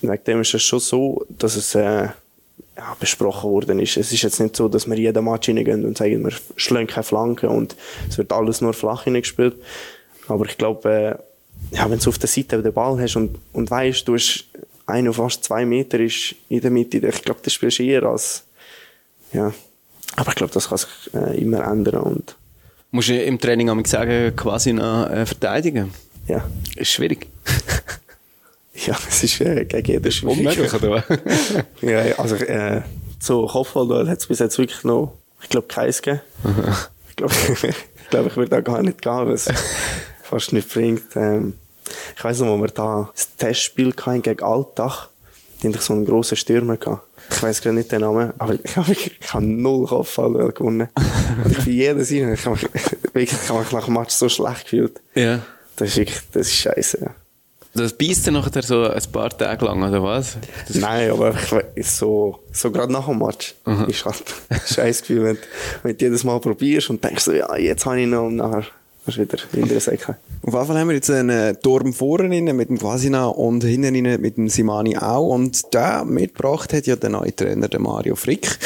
Und 0.01 0.09
wegen 0.11 0.23
dem 0.25 0.41
ist 0.41 0.53
es 0.53 0.61
schon 0.61 0.79
so, 0.79 1.25
dass 1.29 1.55
es, 1.55 1.73
äh, 1.75 2.09
ja, 2.77 2.95
besprochen 2.99 3.49
worden 3.49 3.79
ist. 3.79 3.97
Es 3.97 4.11
ist 4.11 4.21
jetzt 4.21 4.39
nicht 4.39 4.55
so, 4.55 4.67
dass 4.67 4.87
wir 4.87 4.97
jeden 4.97 5.23
Match 5.25 5.49
reingehen 5.49 5.85
und 5.85 5.97
sagen, 5.97 6.23
wir 6.23 6.33
schlagen 6.55 6.87
keine 6.87 7.03
Flanken 7.03 7.49
und 7.49 7.75
es 8.09 8.17
wird 8.17 8.31
alles 8.31 8.61
nur 8.61 8.73
flach 8.73 9.03
hineingespielt. 9.03 9.55
Aber 10.27 10.45
ich 10.45 10.57
glaube, 10.57 10.89
äh, 11.71 11.75
ja, 11.75 11.89
wenn 11.89 11.99
du 11.99 12.09
auf 12.09 12.17
der 12.17 12.29
Seite 12.29 12.61
den 12.61 12.73
Ball 12.73 12.99
hast 12.99 13.15
und, 13.15 13.37
und 13.53 13.69
weißt, 13.69 14.07
du 14.07 14.15
hast 14.15 14.45
ein 14.85 15.07
auf 15.07 15.17
fast 15.17 15.43
zwei 15.43 15.65
Meter 15.65 15.99
ist 15.99 16.35
in 16.49 16.61
der 16.61 16.71
Mitte, 16.71 16.97
ich 16.97 17.21
glaube, 17.21 17.39
das 17.43 17.53
spielst 17.53 17.79
du 17.79 17.83
eher 17.83 18.03
als, 18.03 18.43
ja. 19.31 19.53
Aber 20.15 20.29
ich 20.29 20.35
glaube, 20.35 20.53
das 20.53 20.69
kann 20.69 20.77
sich 20.77 20.89
äh, 21.13 21.39
immer 21.39 21.65
ändern 21.65 22.01
und, 22.01 22.35
Musst 22.95 23.09
du 23.09 23.19
im 23.19 23.39
Training 23.39 23.71
einmal 23.71 23.87
sagen, 23.87 24.35
quasi 24.35 24.71
noch 24.71 25.09
äh, 25.09 25.25
verteidigen? 25.25 25.91
ja. 26.27 26.47
Ist 26.75 26.91
schwierig. 26.91 27.27
Ja, 28.73 28.97
es 29.07 29.23
ist 29.23 29.39
äh, 29.41 29.65
gegen 29.65 29.91
jeden 29.91 30.11
schwierig. 30.11 30.37
Unmöglich, 30.37 30.73
oder? 30.73 31.03
Ja, 31.81 32.05
ja, 32.05 32.19
also 32.19 32.35
äh, 32.35 32.81
so 33.19 33.45
Kopfballduell 33.47 34.07
hat 34.07 34.19
es 34.19 34.27
bis 34.27 34.39
jetzt 34.39 34.57
wirklich 34.57 34.83
noch, 34.83 35.13
ich 35.41 35.49
glaube, 35.49 35.67
keins 35.67 36.01
gegeben. 36.01 36.21
ich 37.09 37.15
glaube, 37.15 37.33
ich, 37.33 37.75
glaub, 38.09 38.27
ich 38.27 38.35
würde 38.35 38.49
da 38.49 38.61
gar 38.61 38.81
nicht 38.81 39.01
gehen, 39.01 39.27
weil 39.27 39.33
es 39.33 39.47
fast 40.23 40.53
nicht 40.53 40.69
bringt. 40.73 41.15
Ähm, 41.15 41.53
ich 42.15 42.23
weiss 42.23 42.39
noch, 42.39 42.47
wo 42.47 42.57
wir 42.57 42.69
da 42.69 43.09
das 43.13 43.35
Testspiel 43.35 43.93
hatten 43.93 44.21
gegen 44.21 44.43
Alltag, 44.43 45.09
die 45.61 45.67
hatten 45.67 45.79
so 45.79 45.93
einen 45.93 46.05
grossen 46.05 46.37
Stürmer 46.37 46.77
gehabt. 46.77 47.07
Ich 47.29 47.41
weiss 47.41 47.61
gerade 47.61 47.75
nicht 47.75 47.91
den 47.91 48.01
Namen, 48.01 48.33
aber 48.37 48.57
ich 48.61 48.75
habe 48.75 48.91
ich 48.91 49.33
habe 49.33 49.45
null 49.45 49.87
Kopfballduell 49.87 50.51
gewonnen. 50.51 50.89
Und 51.43 51.51
ich 51.51 51.63
bin 51.63 51.73
jedes 51.73 52.11
rein, 52.11 52.33
ich 52.33 52.45
habe 52.45 52.57
mich, 53.13 53.31
ich 53.31 53.49
habe 53.49 53.59
mich 53.59 53.71
nach 53.71 53.85
dem 53.85 53.93
Match 53.93 54.13
so 54.13 54.27
schlecht 54.29 54.63
gefühlt. 54.63 54.99
ja. 55.15 55.39
Das 55.75 55.89
ist 55.89 55.97
wirklich, 55.97 56.19
das 56.31 56.47
ist 56.47 56.53
scheiße. 56.53 56.99
Ja. 57.01 57.15
Das 57.75 57.93
beißt 57.93 58.27
dann 58.27 58.35
nachher 58.35 58.61
so 58.61 58.87
ein 58.87 59.01
paar 59.11 59.35
Tage 59.35 59.65
lang, 59.65 59.81
oder 59.81 60.03
was? 60.03 60.37
Das 60.67 60.77
Nein, 60.77 61.09
aber 61.09 61.33
ich 61.75 61.89
so, 61.89 62.39
so 62.51 62.69
gerade 62.71 62.91
nach 62.93 63.07
dem 63.07 63.17
Match 63.17 63.55
ist 63.87 64.05
halt 64.05 64.23
ein 64.49 64.61
scheiß 64.65 65.01
Gefühl, 65.01 65.23
wenn, 65.23 65.35
du- 65.35 65.41
wenn 65.81 65.97
du 65.97 66.05
jedes 66.05 66.23
Mal 66.23 66.39
probierst 66.39 66.89
und 66.91 67.03
denkst 67.03 67.23
so, 67.23 67.31
ja, 67.31 67.55
jetzt 67.55 67.85
habe 67.85 67.99
ich 68.01 68.07
noch 68.07 68.25
und 68.25 68.35
nachher 68.35 68.65
hast 69.05 69.17
du 69.17 69.21
wieder 69.21 69.37
in 69.53 69.67
der 69.67 69.79
Säcke. 69.79 70.17
Auf 70.43 70.53
jeden 70.53 70.65
Fall 70.65 70.79
haben 70.79 70.87
wir 70.87 70.95
jetzt 70.95 71.09
einen 71.09 71.59
Turm 71.61 71.93
vorne 71.93 72.29
rein 72.29 72.55
mit 72.55 72.69
dem 72.69 72.77
Quasina 72.77 73.25
und 73.25 73.63
hinten 73.63 74.05
rein 74.05 74.21
mit 74.21 74.37
dem 74.37 74.49
Simani 74.49 74.97
auch. 74.97 75.27
Und 75.27 75.73
der 75.73 76.05
mitgebracht 76.05 76.73
hat 76.73 76.87
ja 76.87 76.95
der 76.95 77.09
neue 77.09 77.35
Trainer, 77.35 77.67
der 77.67 77.79
Mario 77.79 78.15
Frick, 78.15 78.57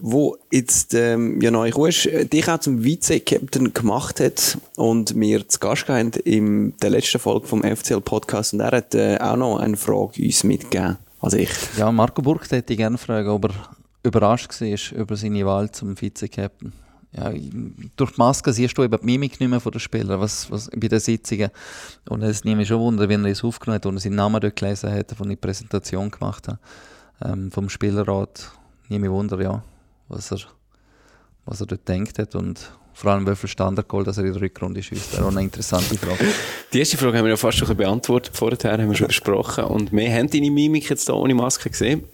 wo 0.00 0.36
jetzt 0.50 0.94
ähm, 0.94 1.40
ja 1.40 1.50
neu 1.50 1.70
ist, 1.88 2.08
dich 2.32 2.48
auch 2.48 2.58
zum 2.58 2.84
Vize-Captain 2.84 3.74
gemacht 3.74 4.20
hat 4.20 4.58
und 4.76 5.18
wir 5.18 5.48
zu 5.48 5.58
Gast 5.58 5.86
gehabt 5.86 6.16
haben 6.16 6.22
in 6.24 6.76
der 6.78 6.90
letzten 6.90 7.18
Folge 7.18 7.46
vom 7.46 7.62
FCL-Podcast 7.62 8.54
und 8.54 8.60
er 8.60 8.70
hat 8.70 8.94
äh, 8.94 9.18
auch 9.18 9.36
noch 9.36 9.58
eine 9.58 9.76
Frage 9.76 10.22
uns 10.22 10.44
mitgegeben. 10.44 10.98
Also 11.20 11.36
ich. 11.36 11.50
Ja, 11.76 11.92
Marco 11.92 12.22
Burg 12.22 12.50
hätte 12.50 12.72
ich 12.72 12.78
gerne 12.78 12.96
fragen, 12.96 13.28
ob 13.28 13.44
er 13.46 13.54
überrascht 14.02 14.60
war 14.60 14.98
über 14.98 15.16
seine 15.16 15.44
Wahl 15.44 15.70
zum 15.70 15.96
Vize-Captain. 15.96 16.72
Ja, 17.12 17.32
durch 17.96 18.12
die 18.12 18.18
Maske 18.18 18.52
siehst 18.52 18.78
du 18.78 18.84
eben 18.84 18.96
die 19.00 19.04
Mimik 19.04 19.40
nicht 19.40 19.48
mehr 19.48 19.58
von 19.58 19.72
den 19.72 19.80
Spielern, 19.80 20.20
was, 20.20 20.50
was 20.50 20.70
bei 20.70 20.86
den 20.86 21.00
Sitzungen. 21.00 21.50
Und 22.08 22.22
es 22.22 22.44
nimmt 22.44 22.58
mich 22.58 22.68
schon 22.68 22.78
Wunder, 22.78 23.08
wenn 23.08 23.24
er 23.24 23.32
es 23.32 23.42
aufgenommen 23.42 23.76
hat 23.76 23.86
und 23.86 23.98
seinen 23.98 24.14
Namen 24.14 24.40
dort 24.40 24.54
gelesen 24.54 24.92
hat, 24.92 25.10
von 25.12 25.28
der 25.28 25.36
Präsentation 25.36 26.10
gemacht 26.10 26.46
hat, 26.46 26.58
ähm, 27.24 27.50
vom 27.50 27.68
Spielerrat. 27.68 28.52
Nimmt 28.88 29.02
mich 29.02 29.10
Wunder, 29.10 29.40
ja, 29.40 29.62
was 30.08 30.30
er, 30.30 30.38
was 31.46 31.60
er 31.60 31.66
dort 31.66 31.88
denkt 31.88 32.18
hat 32.18 32.36
und 32.36 32.70
vor 32.92 33.12
allem, 33.12 33.26
wie 33.26 33.34
viel 33.34 33.48
Standardgoal, 33.48 34.04
dass 34.04 34.18
er 34.18 34.24
in 34.24 34.34
der 34.34 34.42
Rückrunde 34.42 34.82
schießt. 34.82 35.12
Das 35.12 35.20
ist 35.20 35.24
auch 35.24 35.30
eine 35.30 35.42
interessante 35.42 35.96
Frage. 35.96 36.26
Die 36.72 36.80
erste 36.80 36.98
Frage 36.98 37.16
haben 37.16 37.24
wir 37.24 37.30
ja 37.30 37.36
fast 37.36 37.56
schon 37.56 37.74
beantwortet 37.74 38.36
vorher, 38.36 38.58
haben 38.72 38.90
wir 38.90 38.96
schon 38.96 39.06
besprochen. 39.06 39.64
Und 39.64 39.90
wir 39.90 40.12
haben 40.12 40.28
deine 40.28 40.50
Mimik 40.50 40.90
jetzt 40.90 41.06
hier 41.06 41.14
ohne 41.14 41.34
Maske 41.34 41.70
gesehen. 41.70 42.04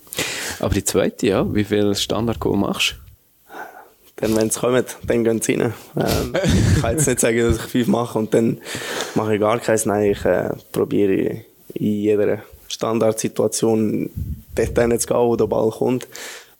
Aber 0.60 0.72
die 0.72 0.84
zweite, 0.84 1.26
ja, 1.26 1.54
wie 1.54 1.64
viel 1.64 1.94
Standard-Goal 1.94 2.56
machst 2.56 2.92
du? 2.92 3.05
Dann, 4.16 4.34
wenn 4.34 4.48
es 4.48 4.60
kommt, 4.60 4.96
dann 5.06 5.24
gehen 5.24 5.42
sie 5.42 5.54
rein. 5.54 5.74
Ähm, 5.94 6.34
ich 6.74 6.80
kann 6.80 6.96
jetzt 6.96 7.06
nicht 7.06 7.20
sagen, 7.20 7.38
dass 7.38 7.56
ich 7.56 7.62
fünf 7.62 7.86
mache 7.86 8.18
und 8.18 8.32
dann 8.32 8.58
mache 9.14 9.34
ich 9.34 9.40
gar 9.40 9.58
keins. 9.58 9.84
Nein, 9.84 10.12
ich 10.12 10.24
äh, 10.24 10.50
probiere 10.72 11.42
in 11.74 11.92
jeder 11.92 12.38
Standardsituation 12.68 14.10
dort 14.54 14.78
hin 14.78 14.98
zu 14.98 15.06
gehen, 15.06 15.16
wo 15.18 15.36
der 15.36 15.46
Ball 15.46 15.70
kommt. 15.70 16.08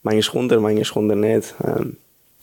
Manchmal 0.03 0.33
kommt 0.33 0.53
er, 0.53 0.61
manchmal 0.61 0.85
kommt 0.85 1.11
er 1.11 1.17
nicht. 1.17 1.55
Ähm, 1.65 1.97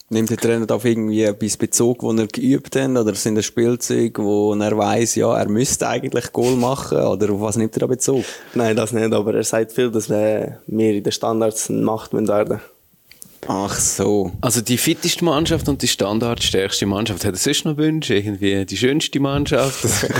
Nimmt 0.09 0.29
der 0.29 0.37
Trainer 0.37 0.69
auf 0.69 0.85
irgendwie 0.85 1.23
etwas 1.23 1.57
Bezug, 1.57 2.03
wo 2.03 2.11
er 2.11 2.27
geübt 2.27 2.75
hat? 2.75 2.89
Oder 2.89 3.15
sind 3.15 3.35
das 3.35 3.45
Spielzeuge, 3.45 4.21
wo 4.23 4.53
er 4.53 4.77
weiss, 4.77 5.15
ja, 5.15 5.35
er 5.35 5.47
müsste 5.47 5.87
eigentlich 5.87 6.31
Goal 6.31 6.55
machen? 6.55 6.99
Oder 6.99 7.33
auf 7.33 7.41
was 7.41 7.57
nimmt 7.57 7.75
er 7.77 7.81
da 7.81 7.87
Bezug? 7.87 8.23
nein, 8.53 8.75
das 8.75 8.91
nicht, 8.91 9.13
aber 9.13 9.33
er 9.33 9.43
sagt 9.43 9.71
viel, 9.71 9.89
dass 9.89 10.09
wir, 10.09 10.59
wir 10.67 10.93
in 10.93 11.03
den 11.03 11.11
Standards 11.11 11.69
Macht 11.69 12.13
müssen 12.13 12.27
werden 12.27 12.59
Ach 13.47 13.75
so. 13.75 14.31
Also 14.41 14.61
die 14.61 14.77
fitteste 14.77 15.23
Mannschaft 15.25 15.67
und 15.67 15.81
die 15.81 15.87
standardstärkste 15.87 16.85
Mannschaft. 16.85 17.25
Hat 17.25 17.33
er 17.33 17.37
sonst 17.37 17.65
noch 17.65 17.77
Wünsche? 17.77 18.15
Irgendwie 18.15 18.65
die 18.65 18.77
schönste 18.77 19.19
Mannschaft? 19.19 19.85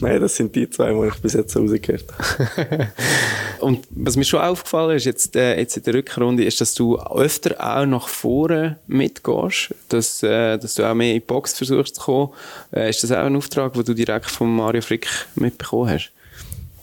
Nein, 0.00 0.20
das 0.20 0.36
sind 0.36 0.56
die 0.56 0.68
zwei, 0.70 0.92
die 0.92 1.08
ich 1.08 1.20
bis 1.20 1.34
jetzt 1.34 1.56
rausgehört 1.56 2.06
habe. 2.10 2.88
Und 3.60 3.86
was 3.90 4.16
mir 4.16 4.24
schon 4.24 4.40
aufgefallen 4.40 4.96
ist, 4.96 5.04
jetzt, 5.04 5.36
äh, 5.36 5.58
jetzt 5.58 5.76
in 5.76 5.82
der 5.82 5.94
Rückrunde, 5.94 6.44
ist, 6.44 6.60
dass 6.60 6.74
du 6.74 6.98
öfter 6.98 7.56
auch 7.60 7.84
nach 7.84 8.08
vorne 8.08 8.78
mitgehst, 8.86 9.74
dass, 9.90 10.22
äh, 10.22 10.56
dass 10.56 10.74
du 10.74 10.84
auch 10.84 10.94
mehr 10.94 11.08
in 11.08 11.14
die 11.14 11.20
Box 11.20 11.56
versuchst 11.58 11.96
zu 11.96 12.02
kommen. 12.02 12.30
Äh, 12.72 12.88
ist 12.88 13.02
das 13.02 13.12
auch 13.12 13.18
ein 13.18 13.36
Auftrag, 13.36 13.74
den 13.74 13.84
du 13.84 13.94
direkt 13.94 14.30
von 14.30 14.54
Mario 14.54 14.80
Frick 14.80 15.06
mitbekommen 15.34 15.90
hast? 15.90 16.10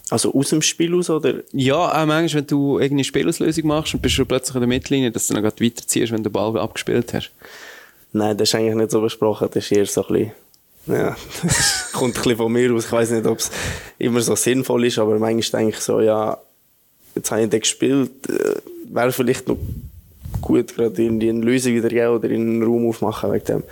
Also 0.10 0.34
aus 0.34 0.50
dem 0.50 0.62
Spiel 0.62 0.96
aus, 0.96 1.10
oder? 1.10 1.44
Ja, 1.52 1.76
auch 1.76 2.06
manchmal, 2.06 2.42
wenn 2.42 2.48
du 2.48 2.80
irgendeine 2.80 3.04
Spielauslösung 3.04 3.68
machst 3.68 3.94
und 3.94 4.02
bist 4.02 4.16
schon 4.16 4.26
plötzlich 4.26 4.56
in 4.56 4.62
der 4.62 4.68
Mittellinie, 4.68 5.12
dass 5.12 5.28
du 5.28 5.34
dann 5.34 5.44
gerade 5.44 5.64
weiterziehst, 5.64 6.12
wenn 6.12 6.24
du 6.24 6.30
den 6.30 6.34
Ball 6.34 6.58
abgespielt 6.58 7.14
hast. 7.14 7.32
Nein, 8.14 8.38
das 8.38 8.50
ist 8.50 8.56
eigentlich 8.56 8.76
nicht 8.76 8.92
so 8.92 9.02
besprochen. 9.02 9.50
Das 9.54 9.66
ist 9.66 9.72
eher 9.72 9.86
so 9.86 10.06
ein 10.08 10.14
bisschen, 10.14 10.32
ja, 10.88 11.16
das 11.44 11.92
kommt 11.92 12.16
ein 12.16 12.22
bisschen 12.22 12.38
von 12.38 12.52
mir 12.52 12.74
aus. 12.74 12.86
Ich 12.86 12.92
weiß 12.92 13.12
nicht, 13.12 13.26
ob 13.26 13.40
es 13.40 13.52
immer 13.98 14.22
so 14.22 14.36
sinnvoll 14.36 14.86
ist, 14.86 14.98
aber 14.98 15.20
manchmal 15.20 15.62
denke 15.62 15.78
ich 15.78 15.84
so, 15.84 16.00
ja, 16.00 16.38
jetzt 17.16 17.32
habe 17.32 17.44
ich 17.44 17.50
den 17.50 17.60
gespielt, 17.60 18.30
äh, 18.30 18.56
wäre 18.86 19.12
vielleicht 19.12 19.48
noch 19.50 19.58
gut, 20.42 20.76
gerade 20.76 21.02
irgendwie 21.02 21.30
eine 21.30 21.42
Lösung 21.42 21.74
wieder 21.74 21.90
geben 21.90 22.16
oder 22.16 22.30
in 22.30 22.42
einen 22.42 22.64
Raum 22.64 22.88
aufmachen. 22.88 23.34
Wegen 23.34 23.46
dem 23.46 23.64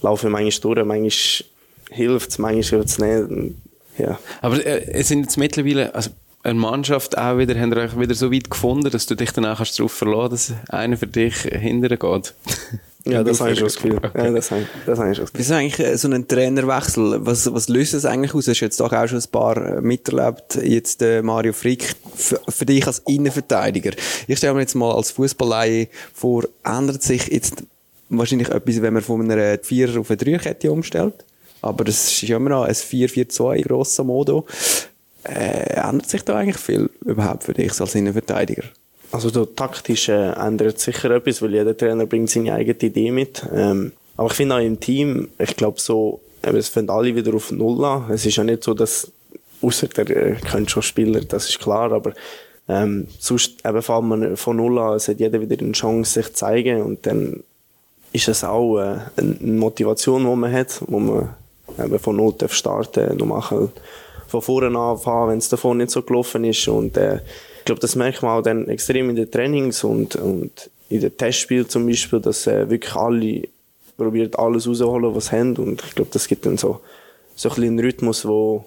laufe 0.00 0.28
ich 0.28 0.32
manchmal 0.32 0.74
durch, 0.74 0.86
manchmal 0.86 1.46
hilft 1.90 2.30
es, 2.30 2.38
manchmal 2.38 2.62
hilft 2.62 2.88
es 2.88 2.98
nicht. 2.98 3.54
Ja. 3.98 4.18
Aber 4.42 4.64
äh, 4.64 4.92
es 4.92 5.08
sind 5.08 5.22
jetzt 5.22 5.36
mittlerweile, 5.36 5.94
also 5.94 6.10
eine 6.42 6.58
Mannschaft 6.58 7.18
auch 7.18 7.38
wieder, 7.38 7.58
haben 7.58 7.72
euch 7.74 7.98
wieder 7.98 8.14
so 8.14 8.32
weit 8.32 8.50
gefunden, 8.50 8.90
dass 8.90 9.06
du 9.06 9.14
dich 9.14 9.32
danach 9.32 9.58
kannst 9.58 9.78
darauf 9.78 9.92
verlassen 9.92 10.30
dass 10.30 10.70
einer 10.70 10.96
für 10.96 11.06
dich 11.06 11.34
hindern 11.34 11.98
geht. 11.98 12.34
Ja, 13.04 13.22
das 13.22 13.40
habe 13.40 13.52
ich 13.52 13.58
schon 13.58 13.68
das 13.68 13.76
Gefühl. 13.76 14.00
Ja, 14.16 14.30
das 14.32 14.50
habe, 14.50 14.66
das 14.84 14.98
habe 14.98 15.10
ich 15.10 15.16
schon 15.16 15.26
das 15.26 15.34
Wie 15.34 15.40
ist 15.40 15.52
eigentlich 15.52 15.78
äh, 15.78 15.96
so 15.96 16.08
ein 16.08 16.26
Trainerwechsel? 16.26 17.24
Was, 17.24 17.52
was 17.52 17.68
löst 17.68 17.94
es 17.94 18.04
eigentlich 18.04 18.34
aus? 18.34 18.46
Du 18.46 18.50
hast 18.50 18.60
jetzt 18.60 18.80
doch 18.80 18.92
auch 18.92 19.06
schon 19.06 19.18
ein 19.18 19.30
paar 19.30 19.56
äh, 19.56 19.80
miterlebt. 19.80 20.56
Jetzt 20.56 21.02
äh, 21.02 21.22
Mario 21.22 21.52
Frick, 21.52 21.94
für, 22.16 22.40
für 22.48 22.66
dich 22.66 22.84
als 22.84 23.00
Innenverteidiger. 23.06 23.92
Ich 24.26 24.38
stelle 24.38 24.54
mir 24.54 24.60
jetzt 24.60 24.74
mal 24.74 24.92
als 24.92 25.12
Fußballleihe 25.12 25.86
vor, 26.12 26.44
ändert 26.64 27.04
sich 27.04 27.28
jetzt 27.28 27.62
wahrscheinlich 28.08 28.48
etwas, 28.48 28.82
wenn 28.82 28.94
man 28.94 29.02
von 29.02 29.30
einer 29.30 29.58
4 29.62 30.00
auf 30.00 30.10
eine 30.10 30.16
3 30.16 30.38
Kette 30.38 30.72
umstellt? 30.72 31.24
Aber 31.62 31.84
das 31.84 32.12
ist 32.12 32.28
immer 32.28 32.50
noch 32.50 32.64
ein 32.64 32.74
4-4-2 32.74 33.66
grosser 33.66 34.04
Modo. 34.04 34.46
Äh, 35.24 35.74
ändert 35.74 36.08
sich 36.08 36.22
da 36.22 36.36
eigentlich 36.36 36.58
viel 36.58 36.88
überhaupt 37.04 37.44
für 37.44 37.54
dich 37.54 37.80
als 37.80 37.94
Innenverteidiger? 37.94 38.62
Also 39.12 39.30
da, 39.30 39.44
taktisch 39.44 40.08
äh, 40.08 40.32
ändert 40.32 40.78
sicher 40.78 41.10
etwas, 41.10 41.42
weil 41.42 41.54
jeder 41.54 41.76
Trainer 41.76 42.06
bringt 42.06 42.30
seine 42.30 42.54
eigene 42.54 42.78
Idee 42.78 43.10
mit. 43.10 43.44
Ähm, 43.52 43.92
aber 44.16 44.28
ich 44.30 44.34
finde 44.34 44.56
auch 44.56 44.60
im 44.60 44.78
Team, 44.80 45.28
ich 45.38 45.56
glaube 45.56 45.80
so, 45.80 46.20
eben, 46.44 46.56
es 46.56 46.68
fängt 46.68 46.90
alle 46.90 47.14
wieder 47.14 47.34
auf 47.34 47.50
Null 47.50 47.84
an. 47.84 48.10
Es 48.10 48.26
ist 48.26 48.36
ja 48.36 48.44
nicht 48.44 48.62
so, 48.62 48.74
dass, 48.74 49.10
außer 49.62 49.88
der 49.88 50.10
äh, 50.10 50.34
kennt 50.36 50.70
schon 50.70 50.82
Spieler, 50.82 51.20
das 51.20 51.48
ist 51.48 51.58
klar, 51.58 51.92
aber 51.92 52.12
ähm, 52.68 53.06
sonst 53.18 53.64
eben 53.64 53.82
fängt 53.82 54.04
man 54.04 54.36
von 54.36 54.56
Null 54.56 54.78
an, 54.78 54.96
es 54.96 55.08
hat 55.08 55.20
jeder 55.20 55.40
wieder 55.40 55.58
eine 55.60 55.72
Chance, 55.72 56.12
sich 56.12 56.26
zu 56.26 56.34
zeigen 56.34 56.82
und 56.82 57.06
dann 57.06 57.42
ist 58.12 58.28
es 58.28 58.44
auch 58.44 58.78
äh, 58.78 58.98
eine 59.16 59.36
Motivation, 59.40 60.24
die 60.24 60.36
man 60.36 60.52
hat, 60.52 60.82
wo 60.86 60.98
man 60.98 61.34
eben 61.78 61.98
von 61.98 62.16
Null 62.16 62.34
starten 62.48 63.08
darf, 63.08 63.16
noch 63.16 63.26
machen 63.26 63.72
von 64.28 64.42
vorne 64.42 64.76
anfangen, 64.78 65.30
wenn 65.30 65.38
es 65.38 65.48
davon 65.48 65.78
nicht 65.78 65.90
so 65.90 66.02
gelaufen 66.02 66.44
ist 66.44 66.66
und 66.68 66.96
äh, 66.96 67.20
ich 67.58 67.64
glaube, 67.64 67.80
das 67.80 67.96
merkt 67.96 68.22
man 68.22 68.38
auch 68.38 68.42
dann 68.42 68.68
extrem 68.68 69.10
in 69.10 69.16
den 69.16 69.30
Trainings 69.30 69.82
und, 69.82 70.14
und 70.14 70.70
in 70.88 71.00
den 71.00 71.16
Testspielen 71.16 71.68
zum 71.68 71.86
Beispiel, 71.86 72.20
dass 72.20 72.46
äh, 72.46 72.70
wirklich 72.70 72.94
alle 72.94 73.42
probiert 73.96 74.38
alles 74.38 74.68
rausholen, 74.68 75.14
was 75.14 75.26
sie 75.26 75.36
haben. 75.36 75.56
Und 75.56 75.82
ich 75.82 75.94
glaube, 75.94 76.10
das 76.12 76.28
gibt 76.28 76.46
dann 76.46 76.58
so, 76.58 76.80
so 77.34 77.50
ein 77.50 77.62
einen 77.62 77.80
Rhythmus, 77.80 78.26
wo, 78.26 78.64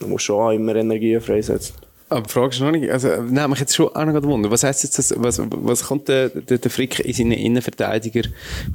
wo 0.00 0.18
schon 0.18 0.40
auch 0.40 0.50
immer 0.50 0.74
Energie 0.74 1.18
freisetzt. 1.20 1.74
Aber 2.12 2.28
fragst 2.28 2.60
du 2.60 2.64
noch 2.64 2.72
nicht, 2.72 2.90
also, 2.90 3.08
nein, 3.22 3.50
mich 3.50 3.60
jetzt 3.60 3.74
schon 3.74 3.88
auch 3.88 4.04
noch 4.04 4.22
Wunder. 4.22 4.50
Was 4.50 4.64
heißt 4.64 4.84
jetzt 4.84 4.98
das, 4.98 5.14
was, 5.16 5.40
was 5.44 5.84
kommt 5.84 6.08
der, 6.08 6.28
der, 6.28 6.58
der 6.58 6.70
Frick 6.70 7.00
in 7.00 7.12
seinen 7.12 7.32
Innenverteidiger 7.32 8.28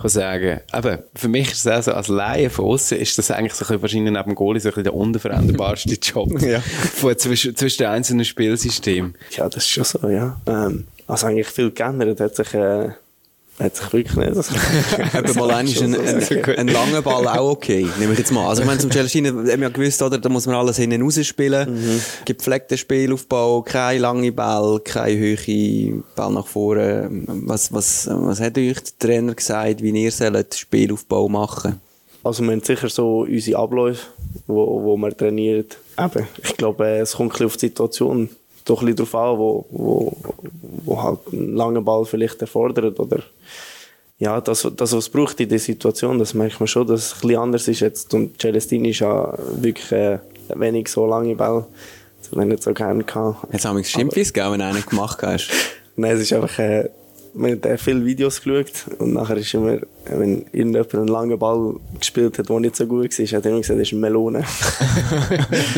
sagen? 0.04 0.62
Aber 0.72 1.04
für 1.16 1.28
mich 1.28 1.52
ist 1.52 1.60
es 1.60 1.68
also, 1.68 1.94
als 1.94 2.08
Laie 2.08 2.50
von 2.50 2.66
außen 2.66 2.98
ist 2.98 3.18
das 3.18 3.32
eigentlich 3.32 3.54
so 3.54 3.72
ein 3.72 3.82
wahrscheinlich 3.82 4.12
neben 4.12 4.24
dem 4.24 4.36
Goalie 4.36 4.60
so 4.60 4.70
ein 4.74 4.84
der 4.84 4.94
unveränderbarste 4.94 5.96
Job. 6.02 6.42
ja. 6.42 6.60
Von, 6.60 7.18
zwischen, 7.18 7.56
zwischen 7.56 7.80
den 7.80 7.88
einzelnen 7.88 8.26
Spielsystemen. 8.26 9.16
Ja, 9.32 9.48
das 9.48 9.64
ist 9.64 9.70
schon 9.70 9.84
so, 9.84 10.10
ja. 10.10 10.40
Ähm, 10.48 10.86
also 11.08 11.28
eigentlich 11.28 11.48
viel 11.48 11.72
geändert 11.72 12.20
hat 12.20 12.36
sich, 12.36 12.54
äh, 12.54 12.90
hat 13.60 13.76
sich 13.76 13.94
wirklich 13.94 14.16
nicht. 14.36 15.16
Aber 15.16 15.34
mal 15.34 15.52
ein, 15.52 15.68
ein, 15.68 15.96
ein, 15.96 16.58
ein 16.58 16.68
langer 16.68 17.02
Ball 17.02 17.28
auch 17.28 17.52
okay, 17.52 17.88
nehme 18.00 18.14
ich 18.14 18.20
jetzt 18.20 18.32
mal. 18.32 18.48
Also, 18.48 18.62
ich 18.62 18.68
meine, 18.68 18.80
zum 18.80 18.92
Celestine 18.92 19.30
haben 19.30 19.46
wir 19.46 19.58
ja 19.58 19.70
gewusst, 19.70 20.02
oder, 20.02 20.18
da 20.18 20.30
muss 20.30 20.46
man 20.46 20.56
alles 20.56 20.78
hinten 20.78 21.02
rausspielen. 21.02 21.74
Mhm. 21.74 22.02
Gepflegter 22.26 22.78
Spielaufbau, 22.78 23.64
keine 23.64 24.00
lange 24.00 24.32
Ball, 24.32 24.80
keine 24.82 25.18
Höhe, 25.18 26.04
Ball 26.16 26.32
nach 26.32 26.48
vorne. 26.48 27.10
Was, 27.28 27.74
was, 27.74 28.08
was 28.12 28.40
hat 28.40 28.58
euch 28.58 28.76
der 28.76 29.00
Trainer 29.00 29.34
gesagt, 29.34 29.82
wie 29.82 30.04
ihr 30.04 30.12
sollt 30.12 30.54
Spielaufbau 30.54 31.28
machen 31.28 31.82
Also, 32.24 32.44
wir 32.44 32.52
haben 32.52 32.64
sicher 32.64 32.90
so 32.90 33.22
unsere 33.22 33.60
Abläufe, 33.60 34.06
wo, 34.46 34.84
wo 34.84 34.98
man 34.98 35.18
trainiert. 35.18 35.78
Eben, 35.98 36.28
ich 36.44 36.58
glaube, 36.58 36.86
es 36.88 37.14
kommt 37.14 37.30
ein 37.30 37.32
bisschen 37.32 37.46
auf 37.48 37.58
die 37.58 37.68
Situation 37.68 38.30
doch 38.70 38.82
ein 38.82 38.94
bisschen 38.94 39.12
darauf 39.12 39.16
an, 39.16 39.38
wo, 39.40 39.66
wo, 39.70 40.18
wo 40.86 41.04
halt 41.04 41.20
ein 41.32 41.56
langer 41.56 41.82
Ball 41.82 42.06
vielleicht 42.06 42.42
erfordert 42.42 43.00
oder 43.00 43.24
ja, 44.20 44.42
das, 44.42 44.68
das, 44.76 44.94
was 44.94 45.10
braucht 45.10 45.40
in 45.40 45.50
der 45.50 45.60
Situation, 45.60 46.18
das 46.18 46.34
merkt 46.34 46.60
man 46.60 46.68
schon, 46.68 46.88
dass 46.88 47.02
es 47.02 47.14
ein 47.14 47.22
bisschen 47.22 47.40
anders 47.40 47.68
ist 47.68 47.80
jetzt. 47.82 48.14
Und 48.16 48.42
Celestini 48.42 48.90
ist 48.90 49.00
ja 49.00 49.32
wirklich 49.62 49.92
äh, 49.92 50.18
wenig 50.56 50.88
so 50.88 51.06
lange 51.06 51.36
Ball. 51.36 51.66
Das 52.20 52.32
ich 52.32 52.46
nicht 52.46 52.64
so 52.64 52.74
gerne 52.74 53.04
gehabt. 53.04 53.48
Jetzt 53.54 53.66
haben 53.66 53.78
wir 53.78 53.84
gegeben, 54.34 54.52
wenn 54.54 54.60
du 54.60 54.66
einen 54.66 54.86
gemacht 54.86 55.22
hast. 55.22 55.50
Nein, 55.96 56.16
es 56.16 56.22
ist 56.22 56.34
einfach, 56.34 56.58
äh, 56.58 56.90
wir 57.38 57.52
haben 57.52 57.78
viele 57.78 58.06
Videos 58.06 58.42
geschaut 58.42 59.00
und 59.00 59.14
nachher 59.14 59.38
ist 59.38 59.54
immer, 59.54 59.80
wenn 60.06 60.46
irgendjemand 60.52 60.96
einen 60.96 61.08
langen 61.08 61.40
Ball 61.40 61.76
gespielt 62.00 62.38
hat, 62.40 62.50
der 62.50 62.60
nicht 62.60 62.76
so 62.76 62.88
gut 62.88 63.18
war, 63.18 63.26
hat 63.26 63.46
er 63.46 63.52
immer 63.52 63.62
gesagt, 63.62 63.80
das 63.80 63.88
ist 63.88 63.94
eine 63.94 64.02
Melone. 64.02 64.40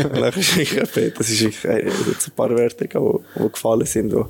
und 0.04 0.14
nachher 0.14 0.38
ist 0.38 0.58
wirklich, 0.58 1.14
das 1.14 1.30
ist 1.30 1.42
wirklich, 1.42 1.66
ein 1.66 2.32
paar 2.36 2.50
Wörter, 2.50 2.86
die, 2.86 3.44
die 3.44 3.52
gefallen 3.52 3.86
sind, 3.86 4.14
wo 4.14 4.30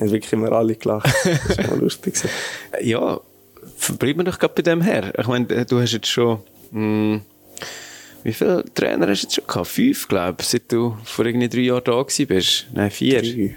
haben 0.00 0.10
wirklich 0.10 0.32
immer 0.32 0.52
alle 0.52 0.74
gelacht. 0.74 1.12
Das 1.48 1.58
war 1.58 1.76
lustig. 1.76 2.14
ja, 2.80 3.20
bleiben 3.98 4.20
wir 4.20 4.24
doch 4.24 4.38
gerade 4.38 4.54
bei 4.54 4.62
dem 4.62 4.80
her. 4.82 5.12
Ich 5.18 5.26
meine, 5.26 5.46
du 5.64 5.80
hast 5.80 5.92
jetzt 5.92 6.08
schon, 6.08 6.40
mh, 6.72 6.80
hm, 6.80 7.20
wie 8.24 8.32
viele 8.32 8.64
Trainer 8.74 9.06
hast 9.08 9.22
du 9.22 9.26
jetzt 9.26 9.34
schon 9.34 9.46
gehabt? 9.46 9.68
Fünf, 9.68 10.08
glaube 10.08 10.36
ich, 10.40 10.48
seit 10.48 10.72
du 10.72 10.96
vor 11.04 11.26
irgendwie 11.26 11.48
drei 11.48 11.60
Jahren 11.60 11.84
da 11.84 12.02
bist. 12.02 12.66
Nein, 12.72 12.90
vier. 12.90 13.22
Drei. 13.22 13.54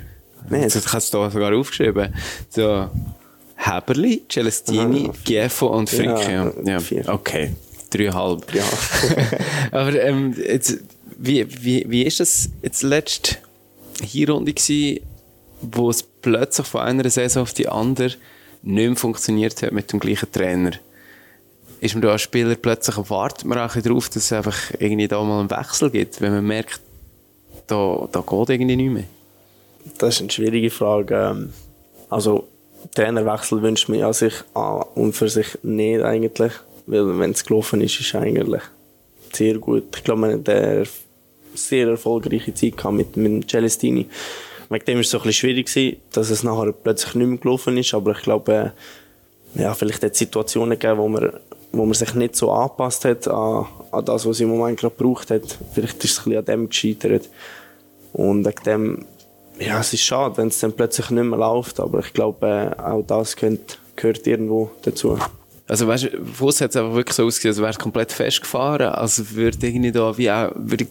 Nee, 0.50 0.63
das 0.63 0.93
hast 0.93 1.13
du 1.13 1.30
sogar 1.30 1.54
aufgeschrieben. 1.54 2.13
So, 2.50 2.89
Heberli, 3.58 4.23
Celestini, 4.30 5.12
Gieffo 5.23 5.67
und 5.67 5.89
Fricke. 5.89 6.32
Ja, 6.32 6.52
ja. 6.63 6.80
Vier. 6.80 7.08
Okay, 7.08 7.56
dreieinhalb. 7.89 8.54
Ja. 8.54 8.63
Aber 9.71 10.02
ähm, 10.02 10.36
jetzt, 10.38 10.78
wie, 11.17 11.45
wie, 11.63 11.86
wie 11.88 12.04
ist 12.04 12.19
das 12.19 12.50
jetzt 12.62 12.84
letzte 12.84 13.38
Hinrunde 14.02 14.54
gewesen, 14.54 15.02
wo 15.62 15.89
es 15.89 16.04
plötzlich 16.04 16.67
von 16.67 16.82
einer 16.82 17.10
Saison 17.10 17.43
auf 17.43 17.54
die 17.54 17.67
andere 17.67 18.13
nicht 18.62 18.88
mehr 18.88 18.95
funktioniert 18.95 19.62
hat 19.63 19.71
mit 19.71 19.91
dem 19.91 20.00
gleichen 20.00 20.32
Trainer? 20.32 20.71
Ist 21.80 21.93
man 21.93 22.02
da 22.02 22.12
als 22.12 22.21
Spieler 22.21 22.56
plötzlich, 22.56 22.97
wartet 23.10 23.45
man 23.45 23.60
auch 23.60 23.76
darauf, 23.76 24.10
dass 24.10 24.23
es 24.23 24.32
einfach 24.32 24.58
irgendwie 24.80 25.08
da 25.08 25.21
mal 25.23 25.41
einen 25.41 25.50
Wechsel 25.50 25.91
gibt, 25.91 26.21
wenn 26.21 26.34
man 26.34 26.45
merkt, 26.45 26.82
da, 27.67 28.08
da 28.12 28.21
geht 28.21 28.50
irgendwie 28.50 28.76
nicht 28.76 28.91
mehr? 28.91 29.04
Das 29.97 30.15
ist 30.15 30.21
eine 30.21 30.32
schwierige 30.32 30.69
Frage. 30.69 31.15
Ähm, 31.15 31.54
also, 32.10 32.47
Trainerwechsel 32.95 33.62
wünscht 33.62 33.89
man 33.89 34.00
ja 34.00 34.13
sich 34.13 34.34
an 34.54 34.84
und 34.95 35.13
für 35.13 35.30
sich 35.30 35.58
nicht 35.63 36.02
eigentlich. 36.02 36.54
Weil, 36.86 37.19
wenn 37.19 37.32
es 37.32 37.45
gelaufen 37.45 37.82
ist, 37.82 38.00
ist 38.00 38.08
es 38.08 38.15
eigentlich 38.15 38.62
sehr 39.34 39.58
gut. 39.58 39.95
Ich 39.95 40.04
glaube, 40.04 40.21
man 40.21 40.34
hat 40.34 40.50
eine 40.50 40.84
sehr 41.54 41.88
erfolgreiche 41.88 42.54
Zeit 42.54 42.78
gehabt 42.78 42.95
mit, 42.95 43.17
mit 43.17 43.50
Celestini. 43.50 44.08
Wegen 44.69 44.86
dem 44.86 44.95
war 44.95 45.02
es 45.02 45.10
so 45.10 45.17
ein 45.17 45.23
bisschen 45.23 45.50
schwierig, 45.50 46.00
dass 46.12 46.30
es 46.30 46.43
nachher 46.43 46.71
plötzlich 46.71 47.15
nicht 47.15 47.28
mehr 47.28 47.38
gelaufen 47.38 47.78
ist. 47.78 47.93
Aber 47.93 48.12
ich 48.12 48.21
glaube, 48.21 48.73
äh, 49.56 49.62
ja, 49.62 49.73
vielleicht 49.73 50.04
hat 50.04 50.12
es 50.12 50.19
Situationen 50.19 50.78
gegeben, 50.78 51.00
wo 51.00 51.08
man, 51.08 51.34
wo 51.71 51.86
man 51.86 51.93
sich 51.93 52.13
nicht 52.13 52.36
so 52.36 52.52
angepasst 52.52 53.06
hat 53.06 53.28
an, 53.28 53.65
an 53.91 54.06
das, 54.06 54.26
was 54.26 54.39
im 54.39 54.50
Moment 54.50 54.80
gerade 54.80 54.95
gebraucht 54.95 55.32
hat. 55.32 55.58
Vielleicht 55.73 56.04
ist 56.04 56.12
es 56.12 56.19
ein 56.19 56.23
bisschen 56.26 56.38
an 56.39 56.45
dem 56.45 56.69
gescheitert. 56.69 57.30
Und 58.13 58.45
wegen 58.45 58.63
dem 58.65 59.06
ja, 59.60 59.80
es 59.80 59.93
ist 59.93 60.04
schade, 60.04 60.38
wenn 60.38 60.48
es 60.48 60.60
dann 60.60 60.74
plötzlich 60.74 61.10
nicht 61.10 61.24
mehr 61.24 61.39
läuft, 61.39 61.80
aber 61.80 62.00
ich 62.00 62.13
glaube, 62.13 62.74
äh, 62.78 62.82
auch 62.82 63.04
das 63.06 63.36
gehört, 63.36 63.80
gehört 63.96 64.28
irgendwo 64.28 64.72
dazu. 64.84 65.17
Also 65.70 65.86
weißt 65.86 66.04
du, 66.06 66.26
Fuß 66.26 66.62
hat 66.62 66.70
es 66.70 66.78
einfach 66.78 66.96
wirklich 66.96 67.15
so 67.15 67.26
ausgesehen, 67.26 67.52
als 67.52 67.62
wäre 67.62 67.74
komplett 67.74 68.13
festgefahren, 68.13 68.88
als 68.88 69.36
würde 69.36 69.67
irgendwie 69.67 69.91
da 69.91 70.17
wie 70.17 70.32
auch, 70.32 70.52
würde 70.56 70.88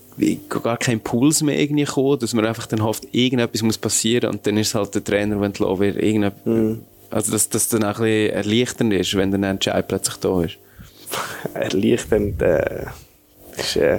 gar 0.49 0.77
kein 0.77 1.01
Puls 1.01 1.43
mehr 1.43 1.59
irgendwie 1.59 1.85
kommen, 1.85 2.19
dass 2.19 2.35
man 2.35 2.45
einfach 2.45 2.67
dann 2.67 2.83
hofft, 2.83 3.05
irgendetwas 3.13 3.63
muss 3.63 3.79
passieren 3.79 4.31
und 4.31 4.47
dann 4.47 4.59
ist 4.59 4.75
halt 4.75 4.95
der 4.95 5.03
Trainer, 5.03 5.41
wenn 5.41 5.47
entlassen 5.47 5.79
wird, 5.79 5.97
irgendetwas, 5.97 6.45
mm. 6.45 6.75
also 7.11 7.33
dass 7.33 7.49
das 7.49 7.69
dann 7.69 7.85
auch 7.85 8.01
ein 8.01 8.05
bisschen 8.05 8.33
erleichternd 8.33 8.93
ist, 8.93 9.17
wenn 9.17 9.31
dann 9.31 9.45
ein 9.45 9.53
Entscheid 9.53 9.89
plötzlich 9.89 10.17
da 10.17 10.43
ist. 10.43 10.59
erleichternd, 11.55 12.43
äh, 12.43 12.87
Das 13.57 13.67
ist, 13.67 13.77
äh, 13.77 13.99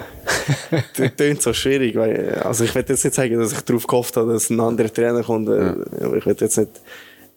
klingt 1.17 1.41
so 1.41 1.53
schwierig, 1.53 1.95
weil, 1.95 2.35
also 2.43 2.63
ich 2.63 2.75
will 2.75 2.85
jetzt 2.87 3.03
nicht 3.03 3.13
sagen, 3.13 3.39
dass 3.39 3.53
ich 3.53 3.61
darauf 3.61 3.87
gehofft 3.87 4.17
habe, 4.17 4.33
dass 4.33 4.49
ein 4.49 4.59
anderer 4.59 4.93
Trainer 4.93 5.23
kommt, 5.23 5.49
äh, 5.49 5.73
ich 6.17 6.25
will 6.25 6.35
jetzt 6.39 6.57
nicht 6.57 6.71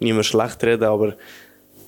niemand 0.01 0.27
schlecht 0.27 0.62
reden, 0.64 0.85
aber 0.85 1.14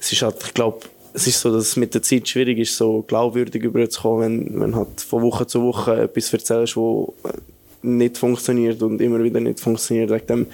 es 0.01 0.13
ist 0.13 0.23
halt, 0.23 0.37
ich 0.45 0.55
glaube, 0.55 0.81
es 1.15 1.27
ist 1.27 1.41
so, 1.41 1.53
dass 1.53 1.69
es 1.69 1.77
mit 1.77 1.95
der 1.95 2.03
Zeit 2.03 2.29
schwierig 2.29 2.59
ist, 2.59 2.77
so 2.77 3.03
glaubwürdig 3.03 3.63
überzukommen, 3.63 4.47
wenn, 4.49 4.61
wenn 4.61 4.77
halt 4.77 5.01
von 5.01 5.23
Woche 5.23 5.47
zu 5.47 5.63
Woche 5.63 6.03
etwas 6.03 6.33
erzählst, 6.33 6.77
wo 6.77 7.15
nicht 7.83 8.17
funktioniert 8.17 8.83
und 8.83 9.01
immer 9.01 9.23
wieder 9.23 9.41
nicht 9.41 9.61
funktioniert. 9.61 10.11
Wegen 10.11 10.27
dem, 10.27 10.47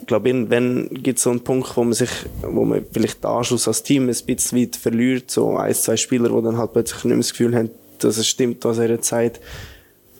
ich 0.00 0.06
glaube, 0.06 0.28
irgendwann 0.28 0.88
gibt 0.90 1.18
es 1.18 1.24
so 1.24 1.30
einen 1.30 1.44
Punkt, 1.44 1.76
wo 1.76 1.84
man 1.84 1.92
sich, 1.92 2.10
wo 2.42 2.64
man 2.64 2.84
vielleicht 2.90 3.22
den 3.22 3.30
Anschluss 3.30 3.68
als 3.68 3.82
Team 3.82 4.08
ein 4.08 4.16
bisschen 4.26 4.58
weit 4.58 4.76
verliert, 4.76 5.30
so 5.30 5.56
ein, 5.56 5.74
zwei 5.74 5.96
Spieler, 5.96 6.28
die 6.30 6.42
dann 6.42 6.58
halt 6.58 6.72
plötzlich 6.72 7.04
nicht 7.04 7.12
mehr 7.12 7.18
das 7.18 7.30
Gefühl 7.30 7.54
haben, 7.54 7.70
dass 8.04 8.16
es 8.16 8.26
stimmt, 8.26 8.64
was 8.64 8.78
er 8.78 9.02
sagt. 9.02 9.40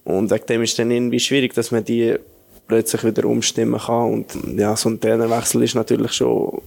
Und 0.05 0.31
wegen 0.31 0.47
dem 0.47 0.62
ist 0.62 0.78
dann 0.78 0.91
irgendwie 0.91 1.20
schwierig, 1.20 1.55
dass 1.55 1.70
man 1.70 1.85
die 1.85 2.16
plötzlich 2.66 3.05
wieder 3.05 3.24
umstimmen 3.24 3.81
kann. 3.81 4.12
Und 4.12 4.59
ja, 4.59 4.76
so 4.76 4.89
ein 4.89 5.01
Trainerwechsel 5.01 5.62
ist 5.62 5.74
natürlich 5.74 6.12
schon 6.12 6.62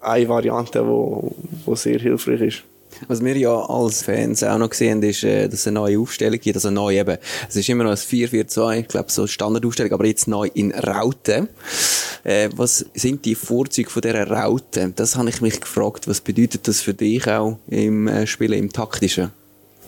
eine 0.00 0.28
Variante, 0.28 0.86
wo, 0.86 1.34
wo 1.64 1.74
sehr 1.74 1.98
hilfreich 1.98 2.40
ist. 2.40 2.62
Was 3.08 3.24
wir 3.24 3.36
ja 3.36 3.54
als 3.54 4.02
Fans 4.02 4.42
auch 4.42 4.58
noch 4.58 4.70
gesehen 4.70 4.96
haben, 4.96 5.02
ist, 5.02 5.22
äh, 5.24 5.48
dass 5.48 5.60
es 5.60 5.66
eine 5.66 5.74
neue 5.74 5.98
Aufstellung 5.98 6.38
gibt. 6.40 6.56
Also 6.56 6.70
neu 6.70 6.98
eben. 6.98 7.18
Es 7.48 7.56
ist 7.56 7.68
immer 7.68 7.84
noch 7.84 7.90
ein 7.90 7.96
4-4-2, 7.96 8.80
ich 8.80 8.88
glaube, 8.88 9.10
so 9.10 9.26
Standardaufstellung, 9.26 9.92
aber 9.92 10.06
jetzt 10.06 10.28
neu 10.28 10.48
in 10.54 10.72
Raute. 10.72 11.48
Äh, 12.24 12.50
was 12.56 12.84
sind 12.94 13.24
die 13.24 13.34
Vorzüge 13.34 13.90
von 13.90 14.02
dieser 14.02 14.28
Raute? 14.28 14.92
Das 14.94 15.16
habe 15.16 15.28
ich 15.28 15.40
mich 15.40 15.60
gefragt. 15.60 16.08
Was 16.08 16.20
bedeutet 16.20 16.68
das 16.68 16.80
für 16.80 16.94
dich 16.94 17.26
auch 17.28 17.58
im 17.68 18.08
äh, 18.08 18.26
Spielen, 18.26 18.58
im 18.58 18.72
Taktischen? 18.72 19.30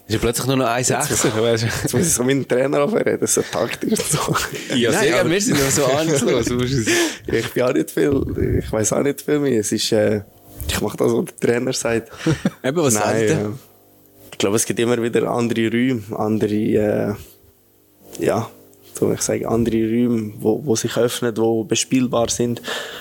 Ist 0.06 0.14
ja 0.14 0.18
plötzlich 0.18 0.46
nur 0.46 0.56
noch 0.56 0.66
ein 0.66 0.82
Sechser, 0.84 1.30
weißt 1.42 1.62
du? 1.62 1.66
Jetzt 1.66 1.94
muss 1.94 2.02
ich 2.06 2.12
so 2.12 2.24
meinen 2.24 2.46
Trainer 2.46 2.80
anfangen, 2.82 3.18
das 3.20 3.30
ist 3.30 3.34
so 3.34 3.42
taktisch 3.58 3.92
und 4.00 4.08
so. 4.10 4.36
Ja, 4.74 4.90
Nein, 4.90 5.00
sehr, 5.04 5.20
aber- 5.20 5.30
wir 5.30 5.40
sind 5.40 5.58
noch 5.62 5.70
so 5.70 5.84
ahnungslos. 5.86 6.46
Ich 7.26 7.50
bin 7.52 7.62
auch 7.62 7.72
nicht 7.72 7.90
viel, 7.90 8.58
ich 8.64 8.70
weiß 8.72 8.92
auch 8.94 9.02
nicht 9.02 9.22
viel 9.22 9.38
mehr. 9.38 9.60
Es 9.60 9.70
ist, 9.72 9.92
äh, 9.92 10.22
ich 10.68 10.80
mache 10.80 10.96
das, 10.96 11.12
was 11.12 11.24
der 11.26 11.36
Trainer 11.50 11.72
sagt. 11.72 12.10
Eben, 12.64 12.76
was 12.76 12.94
sagt 12.94 13.14
er? 13.20 13.30
äh, 13.46 13.48
ich 14.32 14.38
glaube, 14.38 14.56
es 14.56 14.64
gibt 14.66 14.80
immer 14.80 15.00
wieder 15.00 15.30
andere 15.30 15.70
Räume, 15.70 16.02
andere, 16.18 16.52
äh, 16.52 17.14
ja, 18.18 18.50
so 18.98 19.12
ich 19.12 19.20
sage, 19.22 19.48
andere 19.48 19.76
Räume, 19.76 20.32
wo, 20.40 20.64
wo 20.64 20.74
sich 20.76 20.96
öffnen, 20.96 21.36
wo 21.36 21.64
bespielbar 21.64 22.28
sind. 22.28 22.60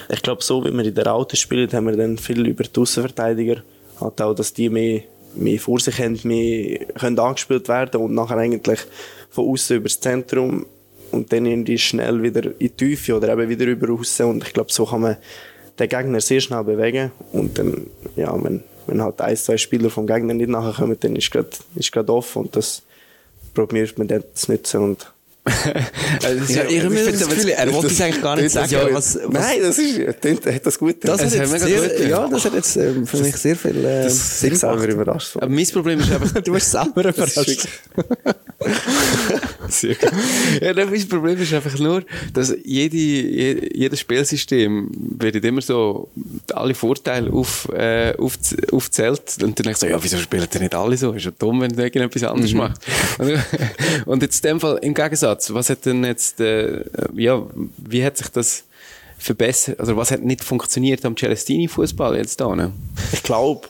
Ich 0.09 0.21
glaube, 0.21 0.43
so 0.43 0.63
wie 0.63 0.71
wir 0.71 0.85
in 0.85 0.93
der 0.95 1.11
Auto 1.13 1.35
spielen, 1.35 1.71
haben 1.73 1.87
wir 1.87 1.97
dann 1.97 2.17
viel 2.17 2.45
über 2.47 2.63
die 2.63 2.79
Außenverteidiger. 2.79 3.63
Halt 3.99 4.21
auch, 4.21 4.33
dass 4.35 4.53
die 4.53 4.69
mehr, 4.69 5.01
mehr 5.35 5.59
vor 5.59 5.79
sich 5.79 5.99
haben, 5.99 6.19
mehr 6.23 6.85
können 6.99 7.19
angespielt 7.19 7.67
werden 7.67 8.01
und 8.01 8.13
nachher 8.13 8.37
eigentlich 8.37 8.79
von 9.29 9.49
außen 9.49 9.77
übers 9.77 9.99
Zentrum 9.99 10.65
und 11.11 11.31
dann 11.31 11.45
irgendwie 11.45 11.77
schnell 11.77 12.21
wieder 12.23 12.45
in 12.45 12.57
die 12.59 12.69
Tiefe 12.69 13.15
oder 13.15 13.33
eben 13.33 13.49
wieder 13.49 13.65
über 13.65 13.93
außen. 13.93 14.25
Und 14.25 14.43
ich 14.45 14.53
glaube, 14.53 14.71
so 14.71 14.85
kann 14.85 15.01
man 15.01 15.17
den 15.79 15.89
Gegner 15.89 16.21
sehr 16.21 16.41
schnell 16.41 16.63
bewegen. 16.63 17.11
Und 17.31 17.57
dann, 17.57 17.87
ja, 18.15 18.31
wenn, 18.43 18.63
wenn 18.87 19.01
halt 19.01 19.21
ein, 19.21 19.35
zwei 19.35 19.57
Spieler 19.57 19.89
vom 19.89 20.07
Gegner 20.07 20.33
nicht 20.33 20.49
nachkommen, 20.49 20.97
dann 20.99 21.15
ist 21.15 21.31
gerade 21.31 21.49
ist 21.75 21.95
offen 21.97 22.43
und 22.43 22.55
das 22.55 22.83
probiert 23.53 23.97
man 23.97 24.07
dann 24.07 24.23
zu 24.33 24.51
nutzen. 24.51 24.81
Und 24.81 25.11
Also, 26.23 26.39
das 26.39 26.53
Ja, 26.55 26.63
ich 26.69 26.83
habe 26.83 26.93
das 26.95 27.27
Gefühl, 27.27 27.49
er 27.49 27.73
wollte 27.73 27.87
es 27.87 27.99
eigentlich 28.01 28.21
gar 28.21 28.35
nicht 28.35 28.55
das- 28.55 28.69
sagen. 28.69 28.71
ja, 28.89 28.93
was, 28.93 29.15
was, 29.25 29.29
Nein, 29.33 29.57
das 29.61 29.77
ist, 29.79 29.97
er 29.97 30.53
hat 30.55 30.65
das 30.65 30.77
gut 30.77 30.95
das 31.01 31.19
hat 31.23 31.33
jetzt 31.33 31.59
sehr, 31.61 31.79
gut 31.89 32.09
ja, 32.09 32.27
das 32.27 32.45
hat 32.45 32.53
jetzt 32.53 32.75
ähm, 32.77 33.07
für 33.07 33.17
mich 33.17 33.35
sehr 33.37 33.55
viel 33.55 33.83
äh, 33.83 34.07
Sinn 34.09 34.55
selber 34.55 34.87
überrascht. 34.87 35.37
Aber 35.37 35.49
mein 35.49 35.65
Problem 35.67 35.99
ist 35.99 36.11
einfach, 36.11 36.41
Du 36.43 36.53
hast 36.55 36.69
selber 36.71 37.03
Das 37.03 37.15
überrascht. 37.15 37.67
Sehr 39.69 39.95
gut. 39.95 40.11
Ja, 40.61 40.73
nein, 40.73 40.89
mein 40.91 41.07
Problem 41.07 41.41
ist 41.41 41.53
einfach 41.53 41.77
nur, 41.79 42.03
dass 42.33 42.53
jede, 42.63 42.95
je- 42.97 43.69
jedes 43.73 43.99
Spielsystem 44.01 44.89
wird 45.17 45.43
immer 45.43 45.61
so 45.61 46.09
alle 46.53 46.73
Vorteile 46.75 47.31
auf, 47.31 47.67
äh, 47.73 48.13
auf, 48.17 48.33
aufzählt. 48.71 49.21
Und 49.41 49.41
dann 49.41 49.53
denke 49.55 49.71
ich 49.71 49.77
so, 49.77 49.87
ja, 49.87 50.03
wieso 50.03 50.17
spielen 50.17 50.45
denn 50.53 50.61
nicht 50.61 50.75
alle 50.75 50.97
so? 50.97 51.11
Ist 51.13 51.25
ja 51.25 51.31
dumm, 51.37 51.61
wenn 51.61 51.71
du 51.71 51.81
irgendetwas 51.81 52.23
anderes 52.23 52.53
machst. 52.53 52.81
Und, 53.17 53.39
und 54.05 54.21
jetzt 54.21 54.43
in 54.45 54.49
dem 54.51 54.59
Fall, 54.59 54.77
im 54.81 54.93
Gegensatz, 54.93 55.30
was 55.53 55.69
hat 55.69 55.85
denn 55.85 56.03
jetzt, 56.03 56.39
äh, 56.39 56.83
ja, 57.15 57.45
wie 57.77 58.03
hat 58.03 58.17
sich 58.17 58.29
das 58.29 58.63
verbessert, 59.17 59.79
also 59.79 59.95
was 59.97 60.11
hat 60.11 60.21
nicht 60.21 60.43
funktioniert 60.43 61.05
am 61.05 61.15
Celestini-Fußball 61.15 62.17
jetzt 62.17 62.41
da? 62.41 62.55
Ne? 62.55 62.71
Ich 63.13 63.23
glaube, 63.23 63.67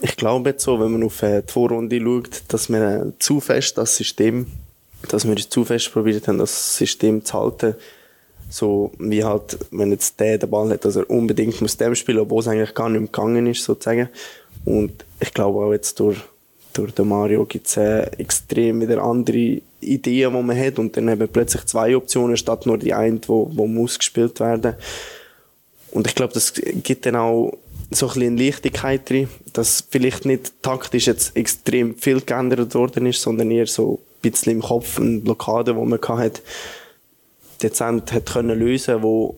ich 0.00 0.16
glaube 0.16 0.50
jetzt 0.50 0.64
so, 0.64 0.80
wenn 0.80 0.92
man 0.92 1.04
auf 1.04 1.22
äh, 1.22 1.42
die 1.42 1.52
Vorrunde 1.52 2.00
schaut, 2.00 2.42
dass 2.48 2.68
wir 2.68 2.82
äh, 2.82 3.12
zu 3.18 3.40
fest 3.40 3.78
das 3.78 3.96
System, 3.96 4.46
dass 5.08 5.26
wir 5.26 5.36
zu 5.36 5.64
fest 5.64 5.92
probiert 5.92 6.28
haben, 6.28 6.38
das 6.38 6.76
System 6.76 7.24
zu 7.24 7.34
halten. 7.34 7.74
So 8.50 8.92
wie 8.98 9.24
halt, 9.24 9.58
wenn 9.70 9.90
jetzt 9.90 10.20
der 10.20 10.38
den 10.38 10.50
Ball 10.50 10.70
hat, 10.70 10.84
dass 10.84 10.96
er 10.96 11.08
unbedingt 11.10 11.60
muss 11.60 11.76
dem 11.76 11.94
spielen, 11.94 12.20
obwohl 12.20 12.40
es 12.40 12.48
eigentlich 12.48 12.74
gar 12.74 12.88
nicht 12.88 13.00
mehr 13.00 13.08
gegangen 13.10 13.46
ist, 13.46 13.64
sozusagen. 13.64 14.08
Und 14.64 15.04
ich 15.20 15.34
glaube 15.34 15.64
auch 15.64 15.72
jetzt 15.72 15.98
durch, 16.00 16.18
durch 16.74 16.92
den 16.92 17.08
Mario 17.08 17.46
gibt 17.46 17.68
es 17.68 17.76
äh, 17.76 18.02
extrem 18.18 18.80
wieder 18.80 19.02
andere 19.02 19.62
Ideen, 19.80 20.32
die 20.34 20.42
man 20.42 20.58
hat 20.58 20.78
und 20.78 20.96
dann 20.96 21.08
eben 21.08 21.28
plötzlich 21.28 21.64
zwei 21.66 21.96
Optionen 21.96 22.36
statt 22.36 22.66
nur 22.66 22.78
die 22.78 22.92
eine, 22.92 23.20
wo, 23.26 23.50
wo 23.54 23.66
muss 23.66 23.98
gespielt 23.98 24.40
werden. 24.40 24.74
Und 25.92 26.06
ich 26.06 26.14
glaube, 26.14 26.34
das 26.34 26.52
gibt 26.54 27.06
dann 27.06 27.16
auch 27.16 27.56
so 27.90 28.08
ein 28.08 28.14
bisschen 28.14 28.36
Leichtigkeit 28.36 29.08
drin, 29.08 29.28
dass 29.52 29.84
vielleicht 29.88 30.24
nicht 30.24 30.52
taktisch 30.62 31.06
jetzt 31.06 31.36
extrem 31.36 31.94
viel 31.94 32.20
geändert 32.20 32.74
worden 32.74 33.06
ist, 33.06 33.22
sondern 33.22 33.50
eher 33.50 33.66
so 33.66 34.00
ein 34.22 34.30
bisschen 34.30 34.54
im 34.54 34.62
Kopf 34.62 34.98
eine 34.98 35.20
Blockade, 35.20 35.74
die 35.74 35.80
man 35.80 36.00
hatte, 36.00 36.42
dezent 37.62 38.12
hat 38.12 38.26
können 38.26 38.58
lösen, 38.58 39.02
wo, 39.02 39.36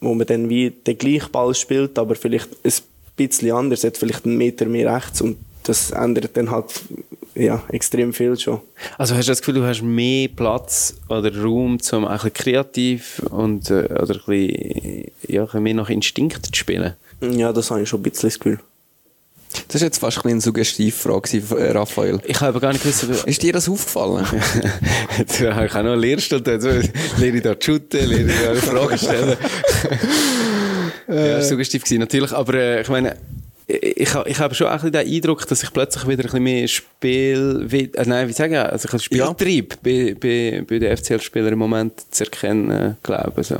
wo 0.00 0.14
man 0.14 0.26
dann 0.26 0.48
wie 0.48 0.70
den 0.70 0.98
gleichen 0.98 1.32
Ball 1.32 1.54
spielt, 1.54 1.98
aber 1.98 2.14
vielleicht 2.14 2.50
ein 2.64 2.72
bisschen 3.16 3.52
anders, 3.52 3.82
hat 3.82 3.96
vielleicht 3.96 4.24
einen 4.24 4.38
Meter 4.38 4.66
mehr 4.66 4.94
rechts 4.94 5.20
und 5.20 5.36
das 5.64 5.90
ändert 5.90 6.36
dann 6.36 6.50
halt 6.50 6.66
ja, 7.34 7.62
extrem 7.68 8.12
viel 8.12 8.38
schon. 8.38 8.60
Also 8.98 9.14
hast 9.14 9.28
du 9.28 9.32
das 9.32 9.40
Gefühl, 9.40 9.54
du 9.54 9.64
hast 9.64 9.82
mehr 9.82 10.28
Platz 10.28 10.94
oder 11.08 11.34
Raum, 11.34 11.78
um 11.92 12.04
ein 12.04 12.14
bisschen 12.14 12.32
kreativ 12.32 13.22
und, 13.30 13.70
äh, 13.70 13.84
oder 13.84 14.14
ein 14.14 14.20
bisschen, 14.26 15.12
ja, 15.28 15.46
mehr 15.60 15.74
nach 15.74 15.90
Instinkt 15.90 16.46
zu 16.46 16.54
spielen? 16.54 16.94
Ja, 17.20 17.52
das 17.52 17.70
habe 17.70 17.82
ich 17.82 17.88
schon 17.88 18.00
ein 18.00 18.04
bisschen 18.04 18.28
das 18.28 18.38
Gefühl. 18.38 18.60
Das 19.66 19.76
ist 19.76 19.82
jetzt 19.82 19.98
fast 19.98 20.18
ein 20.18 20.22
bisschen 20.22 20.30
eine 20.34 20.40
Suggestivfrage, 20.40 21.42
äh, 21.58 21.72
Raphael. 21.72 22.20
Ich 22.24 22.40
habe 22.40 22.60
gar 22.60 22.72
nicht 22.72 22.84
gewusst, 22.84 23.26
Ist 23.26 23.42
dir 23.42 23.52
das 23.52 23.68
aufgefallen? 23.68 24.24
Jetzt 25.18 25.40
habe 25.40 25.66
ich 25.66 25.72
auch 25.72 25.82
noch 25.82 25.92
eine 25.92 25.96
Lehrstunde, 25.96 26.52
jetzt 26.52 26.64
lehre 27.18 27.36
ich 27.36 27.42
da 27.42 27.56
shooten, 27.58 28.08
lehre 28.08 28.30
ich 28.30 28.40
da 28.44 28.54
Fragen 28.54 28.96
stellen. 28.96 29.36
ja, 31.08 31.14
das 31.14 31.34
war 31.34 31.42
suggestiv 31.42 31.82
gewesen, 31.82 31.98
natürlich, 31.98 32.32
aber 32.32 32.54
äh, 32.54 32.82
ich 32.82 32.88
meine, 32.88 33.16
ich, 33.70 33.96
ich, 33.96 34.14
ich 34.26 34.38
habe 34.38 34.54
schon 34.54 34.66
auch 34.68 34.82
ein 34.82 34.92
den 34.92 35.06
Eindruck, 35.06 35.46
dass 35.46 35.62
ich 35.62 35.72
plötzlich 35.72 36.04
wieder 36.06 36.22
ein 36.22 36.26
bisschen 36.26 36.42
mehr 36.42 36.68
Spiel, 36.68 37.64
wie- 37.70 37.90
äh, 37.94 38.04
nein, 38.06 38.28
wie 38.28 38.32
sagen 38.32 38.54
also 38.56 38.82
bisschen 38.82 39.00
Spieltrieb 39.00 39.76
bei, 39.82 40.14
bei, 40.18 40.64
bei 40.68 40.78
den 40.78 40.96
FCL-Spielern 40.96 41.52
im 41.52 41.58
Moment 41.58 41.92
zu 42.10 42.24
erkennen, 42.24 42.96
glaube 43.02 43.40
ich. 43.40 43.46
So. 43.46 43.56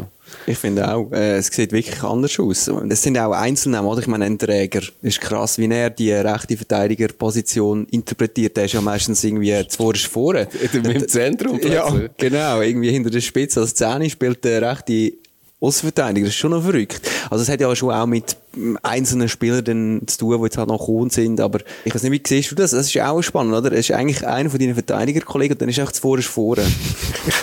Ich 0.47 0.59
finde 0.59 0.93
auch, 0.95 1.11
äh, 1.13 1.39
es 1.39 1.49
sieht 1.49 1.73
wirklich 1.73 2.03
anders 2.05 2.39
aus. 2.39 2.71
Es 2.89 3.03
sind 3.03 3.19
auch 3.19 3.33
Einzelnamen, 3.33 3.91
oder? 3.91 4.01
Ich 4.01 4.07
meine, 4.07 4.27
ein 4.27 4.39
Träger. 4.39 4.83
ist 5.03 5.21
krass, 5.21 5.59
wie 5.59 5.69
er 5.69 5.91
die 5.91 6.13
rechte 6.13 6.57
Verteidigerposition 6.57 7.87
interpretiert. 7.91 8.57
Der 8.57 8.67
ist 8.67 8.75
ja 8.75 8.81
meistens 8.81 9.25
irgendwie 9.25 9.67
zuvorderst 9.67 10.07
vorne. 10.07 10.47
Im 10.73 11.09
Zentrum 11.09 11.59
Ja, 11.63 11.93
genau. 12.17 12.61
Irgendwie 12.61 12.91
hinter 12.91 13.11
der 13.11 13.21
Spitze 13.21 13.61
als 13.61 13.75
Zehni 13.75 14.09
spielt 14.09 14.45
der 14.45 14.63
rechte 14.71 15.15
Außenverteidiger. 15.61 16.27
Das 16.27 16.35
ist 16.35 16.41
schon 16.41 16.53
noch 16.53 16.63
verrückt. 16.63 17.03
Also 17.29 17.43
es 17.43 17.49
hat 17.49 17.61
ja 17.61 17.75
schon 17.77 17.93
auch 17.93 18.07
mit 18.07 18.37
einzelnen 18.83 19.29
Spielern 19.29 19.65
dann 19.65 20.03
zu 20.07 20.19
tun, 20.19 20.39
die 20.39 20.45
jetzt 20.45 20.59
halt 20.59 20.69
noch 20.69 20.79
gekommen 20.79 21.11
sind. 21.11 21.41
Aber 21.41 21.61
ich 21.85 21.95
weiß 21.95 22.03
nicht, 22.03 22.13
wie 22.13 22.23
siehst 22.27 22.51
du 22.51 22.55
das? 22.55 22.71
Das 22.71 22.87
ist 22.87 23.01
auch 23.01 23.21
spannend, 23.23 23.55
oder? 23.55 23.73
Es 23.73 23.91
ist 23.91 23.93
eigentlich 23.93 24.27
einer 24.27 24.51
von 24.51 24.59
deinen 24.59 24.75
Verteidigerkollegen 24.75 25.55
und 25.55 25.63
dann 25.63 25.69
ist 25.69 25.79
er 25.79 25.85
auch 25.85 25.93
zuvorderst 25.93 26.29
vorne. 26.29 26.67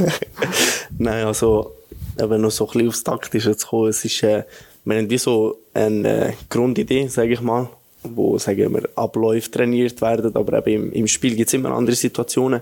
Nein, 0.97 1.25
also, 1.25 1.75
eben 2.19 2.41
noch 2.41 2.51
so 2.51 2.65
ein 2.65 2.73
bisschen 2.73 2.87
aufs 2.89 3.03
Taktische 3.03 3.55
zu 3.55 3.67
kommen, 3.67 3.89
es 3.89 4.03
ist, 4.03 4.23
äh, 4.23 4.43
wir 4.85 4.97
haben 4.97 5.09
wie 5.09 5.17
so 5.17 5.59
eine 5.73 6.29
äh, 6.29 6.33
Grundidee, 6.49 7.07
sage 7.07 7.33
ich 7.33 7.41
mal, 7.41 7.69
wo, 8.03 8.37
sagen 8.37 8.73
wir, 8.73 8.89
Abläufe 8.95 9.51
trainiert 9.51 10.01
werden, 10.01 10.35
aber 10.35 10.65
eben 10.65 10.85
im, 10.87 10.91
im 10.93 11.07
Spiel 11.07 11.35
gibt 11.35 11.49
es 11.49 11.53
immer 11.53 11.71
andere 11.71 11.95
Situationen. 11.95 12.61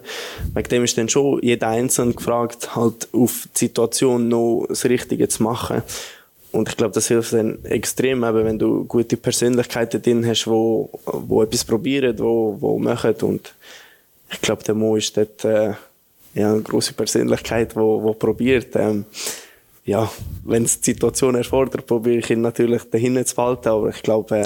Wegen 0.54 0.70
dem 0.70 0.84
ist 0.84 0.98
dann 0.98 1.10
schon 1.10 1.40
jeder 1.42 1.68
Einzelne 1.68 2.14
gefragt, 2.14 2.76
halt 2.76 3.08
auf 3.14 3.48
die 3.54 3.60
Situation 3.66 4.28
noch 4.28 4.66
das 4.68 4.86
Richtige 4.86 5.28
zu 5.28 5.44
machen. 5.44 5.84
Und 6.52 6.70
ich 6.70 6.78
glaube, 6.78 6.94
das 6.94 7.10
hilft 7.10 7.34
dann 7.34 7.64
extrem, 7.66 8.24
eben, 8.24 8.46
wenn 8.46 8.60
du 8.60 8.86
gute 8.86 9.18
Persönlichkeiten 9.18 10.02
drin 10.02 10.26
hast, 10.26 10.48
wo, 10.48 10.90
wo 11.04 11.44
etwas 11.44 11.66
probieren, 11.66 12.18
wo, 12.18 12.56
wo 12.60 12.80
machen. 12.80 13.16
Und 13.22 13.54
ich 14.32 14.40
glaube, 14.42 14.64
der 14.64 14.74
Mo 14.74 14.96
ist 14.96 15.18
dort 15.18 15.44
äh, 15.44 15.74
ja, 16.34 16.54
eine 16.54 16.62
grosse 16.62 16.94
Persönlichkeit, 16.94 17.76
wo, 17.76 18.02
wo 18.02 18.14
probiert. 18.14 18.76
Ähm, 18.76 19.06
ja, 19.84 20.10
wenn 20.46 20.64
es 20.64 20.80
die 20.80 20.92
Situation 20.92 21.36
erfordert, 21.36 21.86
probiere 21.86 22.18
ich 22.18 22.30
ihn 22.30 22.42
natürlich 22.42 22.90
dahin 22.90 23.24
zu 23.26 23.36
behalten, 23.36 23.68
aber 23.68 23.90
ich 23.90 24.02
glaube, 24.02 24.40
äh, 24.40 24.46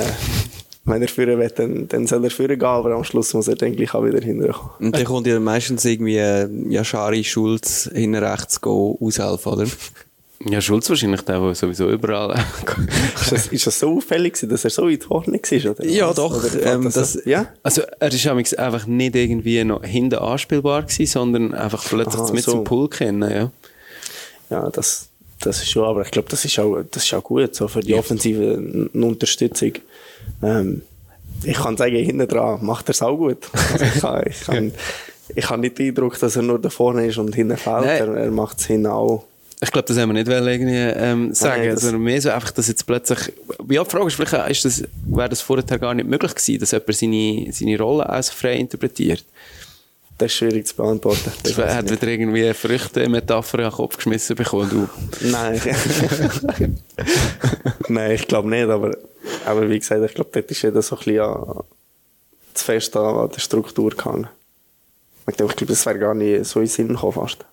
wenn 0.89 1.01
er 1.01 1.07
führen 1.07 1.39
will, 1.39 1.51
dann, 1.55 1.87
dann 1.87 2.07
soll 2.07 2.23
er 2.23 2.31
führen 2.31 2.57
gehen, 2.59 2.67
aber 2.67 2.93
am 2.95 3.03
Schluss 3.03 3.33
muss 3.33 3.47
er 3.47 3.55
dann 3.55 3.75
gleich 3.75 3.93
auch 3.93 4.03
wieder 4.05 4.19
hinterkommen. 4.21 4.71
Und 4.79 4.95
dann 4.95 5.03
kommt 5.05 5.27
ja 5.27 5.39
meistens 5.39 5.85
irgendwie 5.85 6.17
äh, 6.17 6.47
Yashari 6.69 7.23
Schulz 7.23 7.89
hinten 7.93 8.23
rechts 8.23 8.59
go 8.61 8.97
aushelfen, 9.01 9.53
oder? 9.53 9.65
Ja, 10.45 10.61
Schulz 10.61 10.89
wahrscheinlich 10.89 11.21
der, 11.23 11.39
der 11.39 11.53
sowieso 11.53 11.89
überall. 11.89 12.33
ist, 13.15 13.31
das, 13.31 13.47
ist 13.47 13.67
das 13.67 13.77
so 13.77 13.97
auffällig 13.97 14.33
gewesen, 14.35 14.49
dass 14.49 14.63
er 14.63 14.69
so 14.69 14.87
weit 14.89 15.03
vorne 15.03 15.33
war? 15.33 15.71
Oder 15.71 15.85
Ja, 15.85 16.13
doch, 16.13 16.33
Oder 16.37 16.65
ähm, 16.65 16.83
das, 16.85 16.93
das- 16.93 17.25
ja? 17.25 17.47
Also, 17.61 17.81
er 17.99 18.13
ist 18.13 18.25
amigs 18.25 18.53
einfach 18.53 18.87
nicht 18.87 19.15
irgendwie 19.17 19.61
noch 19.65 19.83
hinten 19.83 20.17
anspielbar 20.17 20.83
gewesen, 20.83 21.05
sondern 21.07 21.53
einfach 21.53 21.83
plötzlich 21.83 22.21
Aha, 22.21 22.31
mit 22.31 22.43
so. 22.45 22.51
zum 22.51 22.63
Pool 22.63 22.87
kennen, 22.87 23.29
ja. 23.29 23.51
Ja, 24.49 24.69
das, 24.69 25.08
das 25.41 25.57
ist 25.61 25.69
schon, 25.71 25.85
aber 25.85 26.01
ich 26.01 26.11
glaube, 26.11 26.27
das 26.29 26.43
ist 26.45 26.59
auch, 26.59 26.81
das 26.91 27.03
ist 27.03 27.13
auch 27.13 27.23
gut, 27.23 27.55
so 27.55 27.67
für 27.67 27.79
die 27.81 27.95
Offensive 27.95 28.89
Unterstützung. 28.93 29.73
Ähm, 30.43 30.81
ich 31.43 31.55
kann 31.57 31.77
sagen, 31.77 31.95
hinten 31.95 32.27
dran 32.27 32.63
macht 32.65 32.89
er 32.89 32.91
es 32.91 33.01
auch 33.01 33.15
gut. 33.17 33.37
Also 33.71 33.85
ich, 33.85 33.93
kann, 34.01 34.23
ich, 34.27 34.41
kann, 34.41 34.71
ich 35.35 35.49
habe 35.49 35.61
nicht 35.61 35.77
den 35.77 35.89
Eindruck, 35.89 36.19
dass 36.19 36.35
er 36.35 36.41
nur 36.41 36.59
da 36.59 36.69
vorne 36.69 37.05
ist 37.07 37.17
und 37.17 37.33
hinten 37.33 37.57
fällt. 37.57 37.85
Er, 37.85 38.07
er 38.15 38.31
macht 38.31 38.59
es 38.59 38.65
hinten 38.65 38.87
auch. 38.87 39.25
Ich 39.61 39.71
glaube, 39.71 39.87
das 39.89 39.97
haben 39.97 40.09
wir 40.09 40.13
nicht 40.23 40.27
irgendwie, 40.29 40.73
ähm, 40.75 41.33
sagen, 41.33 41.61
Nein, 41.63 41.71
das- 41.71 41.81
sondern 41.81 42.01
mehr 42.01 42.21
so 42.21 42.29
einfach, 42.29 42.51
dass 42.51 42.67
jetzt 42.69 42.85
plötzlich, 42.85 43.33
ja, 43.69 43.83
die 43.83 43.89
Frage 43.89 44.07
ist 44.07 44.15
vielleicht, 44.15 44.49
ist 44.51 44.65
das, 44.65 44.83
wäre 45.05 45.27
das 45.29 45.41
vorher 45.41 45.65
gar 45.77 45.93
nicht 45.93 46.07
möglich 46.07 46.33
gewesen, 46.33 46.59
dass 46.61 46.71
jemand 46.71 46.95
seine, 46.95 47.47
seine 47.51 47.77
Rolle 47.77 48.07
also 48.07 48.31
frei 48.33 48.55
interpretiert? 48.55 49.23
Das 50.19 50.33
ist 50.33 50.37
schwierig 50.37 50.67
zu 50.67 50.75
beantworten. 50.75 51.31
Das 51.43 51.53
ich 51.53 51.57
hat 51.57 51.89
wieder 51.89 52.07
irgendwie 52.07 52.53
Früchte, 52.53 53.07
Metapher 53.07 53.59
in 53.59 53.63
den 53.63 53.71
Kopf 53.71 53.95
geschmissen 53.95 54.35
bekommen, 54.35 54.69
du. 54.69 54.89
Nein. 55.21 55.61
Nein, 57.87 58.11
ich 58.11 58.27
glaube 58.27 58.49
nicht, 58.49 58.67
aber, 58.67 58.97
aber 59.45 59.69
wie 59.69 59.79
gesagt, 59.79 60.03
ich 60.03 60.13
glaube, 60.13 60.29
dort 60.33 60.51
ist 60.51 60.61
jeder 60.61 60.81
so 60.81 60.97
ein 60.97 61.03
bisschen 61.05 61.21
an, 61.21 61.63
zu 62.53 62.65
fest 62.65 62.97
an, 62.97 63.29
der 63.29 63.39
Struktur 63.39 63.91
gehangen. 63.91 64.27
Ich 65.25 65.37
glaube, 65.37 65.53
ich 65.53 65.57
glaube, 65.57 65.71
das 65.71 65.85
wäre 65.85 65.97
gar 65.97 66.13
nicht 66.13 66.43
so 66.43 66.59
in 66.59 66.65
den 66.65 66.69
Sinn 66.69 66.87
gekommen 66.89 67.13
fast. 67.13 67.45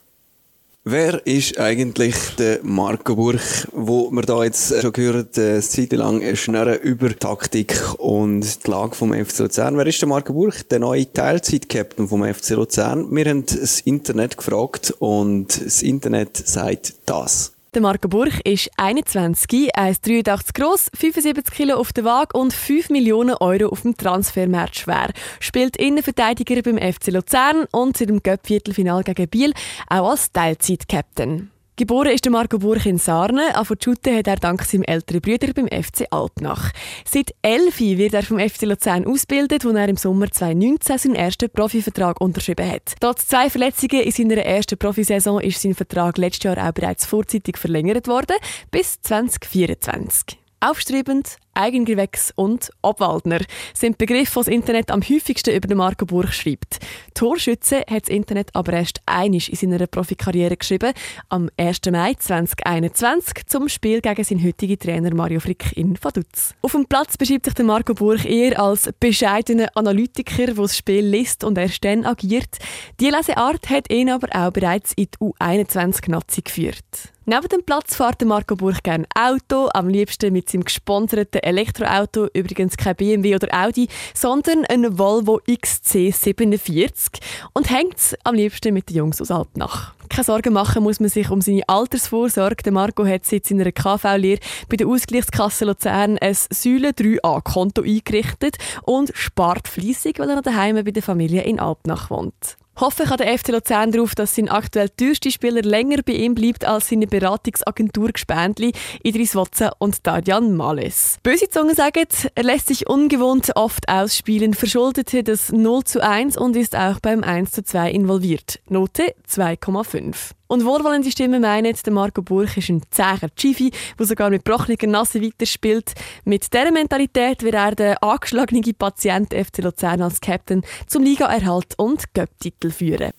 Wer 0.89 1.26
ist 1.26 1.59
eigentlich 1.59 2.14
der 2.39 2.61
Marco 2.62 3.16
Burch, 3.16 3.66
wo 3.72 4.09
wir 4.12 4.22
da 4.22 4.45
jetzt 4.45 4.72
schon 4.80 4.93
gehört, 4.93 5.37
äh, 5.37 5.55
eine 5.55 5.61
Zeit 5.61 5.91
lang 5.91 6.37
schnurren 6.37 6.78
über 6.78 7.09
Taktik 7.18 7.76
und 7.99 8.64
die 8.64 8.70
Lage 8.70 8.95
vom 8.95 9.12
FC 9.12 9.41
Luzern. 9.41 9.76
Wer 9.76 9.89
ist 9.89 10.01
der 10.01 10.09
Marco 10.09 10.32
Burch, 10.32 10.62
der 10.68 10.78
neue 10.78 11.12
Teilzeit-Captain 11.12 12.07
vom 12.07 12.22
FC 12.22 12.51
Luzern? 12.51 13.09
Wir 13.11 13.24
haben 13.24 13.45
das 13.47 13.80
Internet 13.80 14.37
gefragt 14.37 14.95
und 15.01 15.61
das 15.61 15.82
Internet 15.82 16.37
sagt 16.37 16.95
das. 17.05 17.55
Der 17.77 17.83
Marco 17.83 18.09
Burch 18.09 18.41
ist 18.45 18.70
21, 18.79 19.77
1,83 19.77 20.55
groß, 20.59 20.91
75 20.95 21.55
Kilo 21.55 21.77
auf 21.77 21.93
der 21.93 22.05
Waage 22.05 22.35
und 22.39 22.55
5 22.55 22.89
Millionen 22.89 23.35
Euro 23.35 23.68
auf 23.68 23.83
dem 23.83 23.95
Transfermarkt 23.95 24.77
schwer. 24.77 25.11
Spielt 25.41 25.77
Innenverteidiger 25.77 26.62
beim 26.62 26.79
FC 26.79 27.09
Luzern 27.09 27.66
und 27.72 27.99
seit 27.99 28.09
dem 28.09 28.22
Göpp-Viertelfinal 28.22 29.03
gegen 29.03 29.29
Biel 29.29 29.53
auch 29.91 30.09
als 30.09 30.33
Teilzeit-Captain. 30.33 31.51
Geboren 31.79 32.12
ist 32.12 32.31
Marco 32.31 32.59
Burch 32.59 32.87
in 32.87 32.97
Sarne, 32.97 33.55
aber 33.55 33.74
shooten 33.79 34.16
hat 34.16 34.27
er 34.27 34.37
dank 34.37 34.62
seinem 34.62 34.85
älteren 34.85 35.20
Bruder 35.20 35.53
beim 35.53 35.68
FC 35.68 36.07
Alpnach. 36.11 36.72
Seit 37.05 37.35
11 37.43 37.81
wird 37.81 38.14
er 38.14 38.22
vom 38.22 38.39
FC 38.39 38.62
Luzern 38.62 39.07
ausgebildet, 39.07 39.62
wo 39.62 39.68
er 39.72 39.87
im 39.87 39.99
Sommer 39.99 40.31
2019 40.31 40.97
seinen 40.97 41.14
ersten 41.16 41.51
Profivertrag 41.51 42.18
unterschrieben 42.18 42.66
hat. 42.66 42.95
Trotz 42.99 43.27
zwei 43.27 43.51
Verletzungen 43.51 44.01
in 44.01 44.11
seiner 44.11 44.39
ersten 44.39 44.79
Profisaison 44.79 45.39
ist 45.39 45.61
sein 45.61 45.74
Vertrag 45.74 46.16
letztes 46.16 46.45
Jahr 46.45 46.66
auch 46.66 46.72
bereits 46.72 47.05
vorzeitig 47.05 47.59
verlängert 47.59 48.09
worden, 48.09 48.37
bis 48.70 48.99
2024. 49.03 50.45
Aufstrebend, 50.68 51.36
Eigengewächs 51.54 52.32
und 52.34 52.70
Obwaldner 52.82 53.38
sind 53.72 53.98
Begriffe, 53.98 54.40
die 54.40 54.44
das 54.46 54.48
Internet 54.48 54.90
am 54.90 55.00
häufigsten 55.00 55.54
über 55.54 55.68
den 55.68 55.78
Marco 55.78 56.04
Burch 56.04 56.34
schreibt. 56.34 56.80
Torschütze 57.14 57.84
hat 57.88 58.02
das 58.02 58.08
Internet 58.08 58.50
aber 58.52 58.72
erst 58.72 59.00
einig 59.06 59.50
in 59.50 59.70
seiner 59.70 59.86
Profikarriere 59.86 60.56
geschrieben, 60.56 60.92
am 61.28 61.48
1. 61.56 61.82
Mai 61.92 62.14
2021 62.14 63.46
zum 63.46 63.68
Spiel 63.68 64.00
gegen 64.00 64.24
seinen 64.24 64.44
heutigen 64.44 64.76
Trainer 64.76 65.14
Mario 65.14 65.38
Frick 65.38 65.76
in 65.76 65.96
Vaduz. 66.02 66.52
Auf 66.62 66.72
dem 66.72 66.86
Platz 66.86 67.16
beschreibt 67.16 67.44
sich 67.44 67.54
der 67.54 67.64
Marco 67.64 67.94
Burch 67.94 68.24
eher 68.24 68.60
als 68.60 68.90
bescheidener 68.98 69.68
Analytiker, 69.76 70.46
der 70.46 70.54
das 70.56 70.76
Spiel 70.76 71.06
liest 71.06 71.44
und 71.44 71.58
erst 71.58 71.84
dann 71.84 72.04
agiert. 72.04 72.58
Die 72.98 73.10
Leseart 73.10 73.70
hat 73.70 73.88
ihn 73.88 74.10
aber 74.10 74.28
auch 74.34 74.50
bereits 74.50 74.94
in 74.94 75.06
die 75.06 75.18
U21-Nazi 75.18 76.42
geführt. 76.42 77.15
Neben 77.29 77.49
dem 77.49 77.64
Platz 77.64 77.97
fährt 77.97 78.20
der 78.20 78.29
Marco 78.29 78.55
Burch 78.55 78.85
gerne 78.85 79.05
Auto, 79.18 79.68
am 79.74 79.89
liebsten 79.89 80.33
mit 80.33 80.49
seinem 80.49 80.62
gesponserten 80.62 81.43
Elektroauto, 81.43 82.29
übrigens 82.33 82.77
kein 82.77 82.95
BMW 82.95 83.35
oder 83.35 83.49
Audi, 83.53 83.89
sondern 84.14 84.64
ein 84.66 84.97
Volvo 84.97 85.41
XC47 85.49 87.18
und 87.53 87.68
hängt 87.68 88.16
am 88.22 88.37
liebsten 88.37 88.72
mit 88.72 88.89
den 88.91 88.99
Jungs 88.99 89.20
aus 89.20 89.33
Alpnach. 89.33 89.93
Keine 90.09 90.22
Sorgen 90.22 90.53
machen 90.53 90.85
muss 90.85 91.01
man 91.01 91.09
sich 91.09 91.29
um 91.29 91.41
seine 91.41 91.68
Altersvorsorge. 91.68 92.62
Der 92.62 92.72
Marco 92.72 93.05
hat 93.05 93.27
seit 93.27 93.45
seiner 93.45 93.72
KV-Lehre 93.72 94.39
bei 94.68 94.77
der 94.77 94.87
Ausgleichskasse 94.87 95.64
Luzern 95.64 96.18
ein 96.18 96.37
Säule 96.51 96.91
3a-Konto 96.91 97.83
eingerichtet 97.83 98.57
und 98.85 99.11
spart 99.16 99.66
fleissig, 99.66 100.20
weil 100.20 100.31
er 100.31 100.43
daheim 100.43 100.77
bei 100.77 100.93
der 100.93 101.03
Familie 101.03 101.43
in 101.43 101.59
Alpnach 101.59 102.09
wohnt. 102.09 102.57
Hoffen 102.79 103.07
kann 103.07 103.16
der 103.16 103.39
FC 103.39 103.49
Luzern 103.49 103.91
darauf, 103.91 104.14
dass 104.14 104.35
sein 104.35 104.51
aktuell 104.51 104.91
teuerster 104.91 105.31
Spieler 105.31 105.62
länger 105.62 106.03
bei 106.05 106.12
ihm 106.12 106.35
bleibt 106.35 106.66
als 106.66 106.91
seine 106.91 107.07
Beratungsagentur 107.07 108.11
Gespendli, 108.12 108.72
Idris 109.03 109.35
Wotza 109.35 109.72
und 109.79 110.07
Dadian 110.07 110.55
Males. 110.55 111.16
Böse 111.22 111.49
Zungen 111.49 111.74
sagen, 111.74 112.07
er 112.35 112.45
lässt 112.45 112.68
sich 112.68 112.87
ungewohnt 112.87 113.53
oft 113.57 113.89
ausspielen, 113.89 114.53
verschuldete 114.53 115.22
das 115.22 115.53
0 115.53 115.85
zu 115.85 116.03
1 116.03 116.37
und 116.37 116.55
ist 116.55 116.77
auch 116.77 117.01
beim 117.01 117.24
1 117.24 117.53
zu 117.53 117.64
2 117.64 117.91
involviert. 117.91 118.61
Note 118.68 119.14
2,5. 119.27 120.33
Und 120.49 120.64
wohlwollende 120.64 121.11
Stimmen 121.11 121.42
meinen, 121.42 121.74
der 121.74 121.92
Marco 121.92 122.22
Burch 122.22 122.57
ist 122.57 122.68
ein 122.68 122.82
zäher 122.90 123.28
Chifi, 123.36 123.72
der 123.99 124.07
sogar 124.07 124.30
mit 124.30 124.44
brochliger 124.44 124.86
Nase 124.86 125.20
weiterspielt. 125.20 125.92
Mit 126.24 126.53
dieser 126.53 126.70
Mentalität 126.70 127.42
wird 127.42 127.55
er 127.55 127.74
der 127.74 128.03
angeschlagene 128.03 128.62
Patient 128.78 129.32
FC 129.34 129.59
Luzern 129.59 130.03
als 130.03 130.20
Captain 130.20 130.62
zum 130.86 131.03
Ligaerhalt 131.03 131.74
und 131.78 132.14
Göpp-Titel 132.14 132.70
führen. 132.70 133.11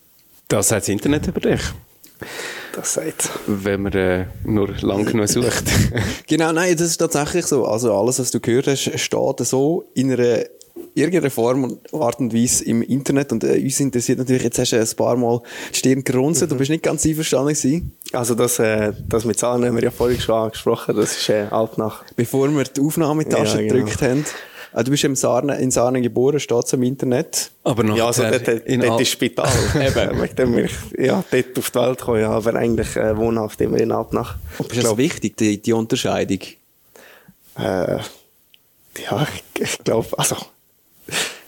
Das 0.47 0.69
sagt 0.69 0.83
das 0.83 0.89
Internet 0.89 1.27
über 1.27 1.41
dich, 1.41 1.61
Das 2.73 2.93
sagt 2.93 3.29
wenn 3.47 3.81
man 3.81 3.93
äh, 3.93 4.25
nur 4.45 4.69
lang 4.81 5.05
genug 5.05 5.27
sucht. 5.27 5.65
Genau, 6.27 6.51
nein, 6.51 6.73
das 6.77 6.87
ist 6.87 6.97
tatsächlich 6.97 7.45
so. 7.45 7.65
Also 7.65 7.93
alles, 7.93 8.19
was 8.19 8.31
du 8.31 8.39
gehört 8.39 8.67
hast, 8.67 8.97
steht 8.99 9.39
so 9.39 9.89
in 9.93 10.11
einer 10.11 10.43
irgendeiner 10.97 11.29
Form 11.29 11.63
und 11.63 11.93
Art 11.93 12.19
und 12.19 12.33
Weise 12.33 12.65
im 12.65 12.81
Internet 12.81 13.31
und 13.31 13.43
äh, 13.43 13.61
uns 13.61 13.79
interessiert 13.79 14.19
natürlich, 14.19 14.43
jetzt 14.43 14.59
hast 14.59 14.71
du 14.71 14.79
ein 14.79 14.95
paar 14.95 15.15
Mal 15.15 15.41
die 15.73 15.77
Stirn 15.77 16.03
gerunzelt, 16.03 16.51
du 16.51 16.55
bist 16.55 16.69
nicht 16.69 16.83
ganz 16.83 17.05
einverstanden 17.05 17.53
gewesen. 17.53 17.91
Also 18.11 18.35
das, 18.35 18.59
äh, 18.59 18.93
das 19.07 19.25
mit 19.25 19.37
Zahlen 19.39 19.65
haben 19.65 19.75
wir 19.75 19.83
ja 19.83 19.91
vorhin 19.91 20.19
schon 20.19 20.35
angesprochen, 20.35 20.95
das 20.95 21.17
ist 21.17 21.29
äh, 21.29 21.47
Alpnach. 21.49 22.03
bevor 22.15 22.49
wir 22.49 22.63
die 22.63 22.81
Aufnahmetasche 22.81 23.61
Ja, 23.61 23.67
genau. 23.67 23.73
gedrückt 23.85 24.01
haben. 24.01 24.25
Ah, 24.73 24.83
Du 24.83 24.91
bist 24.91 25.03
im 25.05 25.15
Sarne, 25.15 25.57
in 25.59 25.71
Sarne 25.71 26.01
geboren, 26.01 26.39
steht 26.39 26.71
im 26.73 26.83
Internet. 26.83 27.51
Aber 27.63 27.83
noch 27.83 27.95
Ja, 27.97 28.07
also 28.07 28.23
dort, 28.23 28.47
dort, 28.47 28.65
in 28.65 28.81
dort 28.81 28.99
ist 29.01 29.09
Spital. 29.11 29.49
Eben. 29.75 30.35
Dem 30.35 30.55
bin 30.55 30.65
ich 30.65 30.71
ja, 30.99 31.23
dort 31.31 31.57
auf 31.57 31.71
die 31.71 31.79
Welt 31.79 31.97
gekommen, 31.99 32.21
ja, 32.21 32.29
aber 32.31 32.53
eigentlich 32.53 32.95
äh, 32.95 33.15
wohnhaft 33.17 33.59
immer 33.61 33.77
in 33.77 33.91
Alpnach. 33.91 34.35
Ist 34.69 34.83
das 34.83 34.97
wichtig, 34.97 35.37
die, 35.37 35.61
die 35.61 35.73
Unterscheidung? 35.73 36.39
Äh, 37.57 37.97
ja, 37.97 39.27
ich, 39.55 39.61
ich 39.61 39.77
glaube, 39.83 40.07
also 40.19 40.35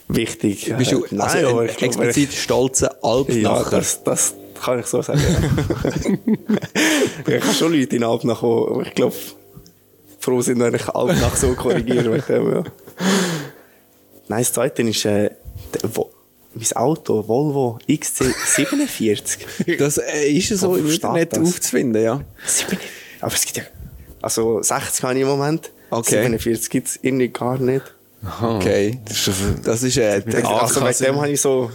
wichtig. 0.08 0.72
Bist 0.76 0.92
du 0.92 1.04
nein, 1.10 1.20
also 1.20 1.48
aber 1.48 1.60
ein 1.62 1.68
ich 1.68 1.76
glaub, 1.76 1.88
explizit 1.90 2.32
stolzer 2.32 2.96
Ja, 3.02 3.08
Alpnacher? 3.10 3.76
das, 3.78 4.02
das 4.04 4.34
kann 4.62 4.80
ich 4.80 4.86
so 4.86 5.02
sagen. 5.02 5.20
Ja. 7.26 7.34
ich 7.36 7.42
habe 7.44 7.54
schon 7.54 7.72
Leute 7.72 7.96
in 7.96 8.04
Alpnach, 8.04 8.40
die, 8.40 8.88
ich 8.88 8.94
glaube, 8.94 9.14
froh 10.18 10.40
sind, 10.42 10.60
wenn 10.60 10.74
ich 10.74 10.88
Alpnach 10.88 11.36
so 11.36 11.54
korrigiere. 11.54 12.22
ja. 12.28 12.64
Nein, 14.28 14.40
das 14.42 14.52
zweite 14.52 14.82
ist 14.82 15.04
äh, 15.06 15.30
mein 16.54 16.72
Auto, 16.74 17.26
Volvo 17.26 17.78
XC47. 17.88 19.76
Das 19.78 19.98
äh, 19.98 20.30
ist 20.30 20.48
so 20.48 20.76
im 20.76 20.90
Internet 20.90 21.32
das? 21.32 21.40
aufzufinden, 21.40 22.02
ja. 22.02 22.20
47. 22.46 22.90
Aber 23.20 23.34
es 23.34 23.44
gibt 23.44 23.56
ja, 23.58 23.64
also 24.22 24.62
60 24.62 25.02
habe 25.04 25.14
ich 25.14 25.20
im 25.22 25.28
Moment. 25.28 25.70
Okay. 25.90 26.22
47 26.22 26.70
gibt 26.70 26.88
es 26.88 26.98
irgendwie 27.02 27.28
gar 27.28 27.58
nicht. 27.58 27.84
Okay. 28.42 28.98
Das 29.64 29.82
ist 29.82 29.96
äh, 29.96 30.20
der 30.20 30.46
Also 30.46 30.80
wegen 30.80 31.04
dem 31.04 31.16
habe 31.16 31.30
ich 31.30 31.40
so, 31.40 31.70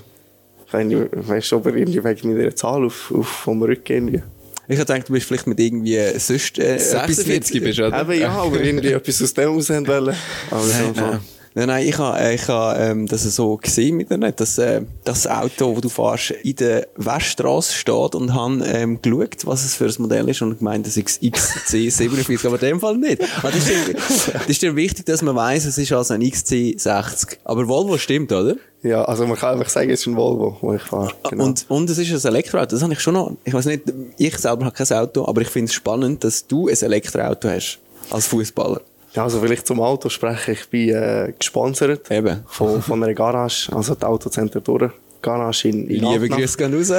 ich 0.68 0.74
weiß 0.74 1.48
schon, 1.48 1.60
aber 1.60 1.76
irgendwie 1.76 2.04
wegen 2.04 2.38
meiner 2.38 2.56
Zahl 2.56 2.86
auf, 2.86 3.12
auf 3.12 3.28
vom 3.28 3.64
Rücken. 3.64 4.24
Ich 4.68 4.78
hätte 4.80 4.94
gedacht, 4.94 5.10
du 5.10 5.14
bist 5.14 5.28
vielleicht 5.28 5.48
mit 5.48 5.60
irgendwie 5.60 6.00
sonst 6.18 6.58
äh, 6.58 6.76
etwas 6.76 7.18
46 7.18 7.64
bist 7.64 7.80
du, 7.80 7.88
oder? 7.88 8.02
Eben 8.02 8.20
ja, 8.20 8.32
aber 8.32 8.60
irgendwie 8.62 8.88
etwas 8.94 9.22
aus 9.22 9.34
dem 9.34 9.50
raus 9.50 9.70
haben 9.70 9.88
wollen. 9.88 10.16
Aber 10.50 10.62
so. 10.62 11.20
Nein. 11.56 11.68
Nein, 11.68 11.88
ich 11.88 11.98
habe 11.98 12.34
ich 12.34 12.48
ha, 12.48 12.78
ähm, 12.78 13.08
das 13.08 13.24
so 13.24 13.58
gesehen 13.58 13.98
mit 13.98 14.12
Internet, 14.12 14.40
dass 14.40 14.58
äh, 14.58 14.82
das 15.04 15.26
Auto, 15.28 15.74
das 15.74 15.82
du 15.82 15.90
fährst, 15.90 16.32
in 16.32 16.56
der 16.58 16.88
Weststraße 16.96 17.74
steht 17.74 18.16
und 18.16 18.34
habe 18.34 18.64
ähm, 18.66 19.02
geschaut, 19.02 19.46
was 19.46 19.66
es 19.66 19.76
für 19.76 19.86
ein 19.86 19.94
Modell 20.00 20.30
ist 20.30 20.42
und 20.42 20.60
gemeint, 20.60 20.86
das 20.86 20.98
ist 20.98 21.22
XC47, 21.22 22.46
aber 22.46 22.62
in 22.62 22.70
dem 22.70 22.80
Fall 22.80 22.98
nicht. 22.98 23.22
Aber 23.40 23.52
das, 23.52 23.70
ist 23.70 23.88
dir, 23.88 23.94
das 24.34 24.50
ist 24.50 24.62
dir 24.62 24.76
wichtig, 24.76 25.06
dass 25.06 25.22
man 25.22 25.36
weiss, 25.36 25.66
es 25.66 25.78
ist 25.78 25.92
also 25.92 26.14
ein 26.14 26.22
XC60. 26.22 27.38
Aber 27.44 27.68
Volvo 27.68 27.98
stimmt, 27.98 28.32
oder? 28.32 28.56
Ja, 28.84 29.04
also 29.04 29.26
man 29.26 29.36
kann 29.36 29.54
einfach 29.54 29.70
sagen, 29.70 29.90
es 29.90 30.02
ist 30.02 30.08
ein 30.08 30.16
Volvo, 30.16 30.58
wo 30.62 30.74
ich 30.76 30.82
fahre. 30.82 31.12
Genau. 31.30 31.46
Und, 31.46 31.66
und 31.70 31.90
es 31.90 31.98
ist 31.98 32.12
ein 32.12 32.34
Elektroauto. 32.34 32.76
Das 32.76 32.84
habe 32.84 32.94
ich 32.94 33.00
schon 33.00 33.16
noch, 33.16 33.32
ich 33.44 33.54
weiß 33.54 33.66
nicht, 33.66 33.84
ich 34.18 34.38
selber 34.38 34.66
habe 34.66 34.76
kein 34.76 34.98
Auto, 34.98 35.28
aber 35.28 35.42
ich 35.42 35.50
finde 35.50 35.70
es 35.70 35.74
spannend, 35.74 36.24
dass 36.24 36.46
du 36.46 36.68
ein 36.68 36.76
Elektroauto 36.80 37.50
hast. 37.50 37.80
Als 38.12 38.28
Fußballer. 38.28 38.82
Ja, 39.16 39.24
also 39.24 39.40
vielleicht 39.40 39.66
zum 39.66 39.80
Auto 39.80 40.10
sprechen. 40.10 40.52
Ich 40.52 40.70
bin 40.70 40.90
äh, 40.90 41.34
gesponsert 41.38 42.12
Eben. 42.12 42.44
Von, 42.48 42.82
von 42.82 43.02
einer 43.02 43.14
Garage, 43.14 43.74
also 43.74 43.96
die 43.96 44.04
Autocenter 44.04 44.62
Tour 44.62 44.92
Garage 45.22 45.70
in, 45.70 45.88
in 45.88 46.04
Liebe. 46.04 46.28
Grüße 46.28 46.58
gehen 46.58 46.76
raus. 46.76 46.90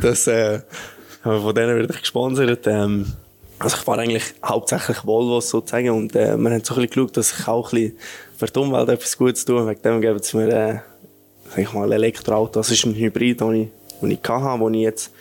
das, 0.00 0.26
äh, 0.28 0.60
von 1.22 1.54
denen 1.54 1.76
werde 1.76 1.92
ich 1.92 2.00
gesponsert. 2.00 2.66
Ähm, 2.68 3.12
also 3.58 3.76
ich 3.76 3.82
fahre 3.82 4.00
eigentlich 4.00 4.22
hauptsächlich 4.44 5.04
Volvos 5.04 5.50
sozusagen 5.50 5.90
und 5.90 6.14
äh, 6.14 6.36
wir 6.36 6.50
haben 6.50 6.64
so 6.64 6.74
ein 6.74 6.82
bisschen 6.82 6.86
geschaut, 6.86 7.16
dass 7.16 7.38
ich 7.38 7.48
auch 7.48 7.72
ein 7.72 7.80
bisschen 7.80 7.98
für 8.38 8.46
die 8.46 8.58
Umwelt 8.60 8.88
etwas 8.88 9.18
Gutes 9.18 9.44
tue. 9.44 9.66
Wegen 9.66 9.82
dem 9.82 10.00
geben 10.00 10.22
sie 10.22 10.36
mir, 10.36 10.48
äh, 10.48 10.78
sag 11.50 11.58
ich 11.58 11.72
mal, 11.72 11.86
ein 11.86 11.92
Elektroauto. 11.92 12.60
Das 12.60 12.70
ist 12.70 12.86
ein 12.86 12.94
Hybrid, 12.94 13.40
den 13.40 13.54
ich, 13.54 13.68
den 14.00 14.10
ich 14.12 14.28
hatte, 14.28 14.64
den 14.64 14.74
ich 14.74 14.82
jetzt, 14.82 15.12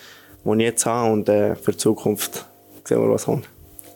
den 0.45 0.59
ich 0.59 0.65
jetzt 0.65 0.85
habe 0.85 1.11
und 1.11 1.27
äh, 1.27 1.55
für 1.55 1.71
die 1.71 1.77
Zukunft 1.77 2.45
sehen 2.83 3.01
wir, 3.01 3.09
was 3.09 3.25
kommt. 3.25 3.50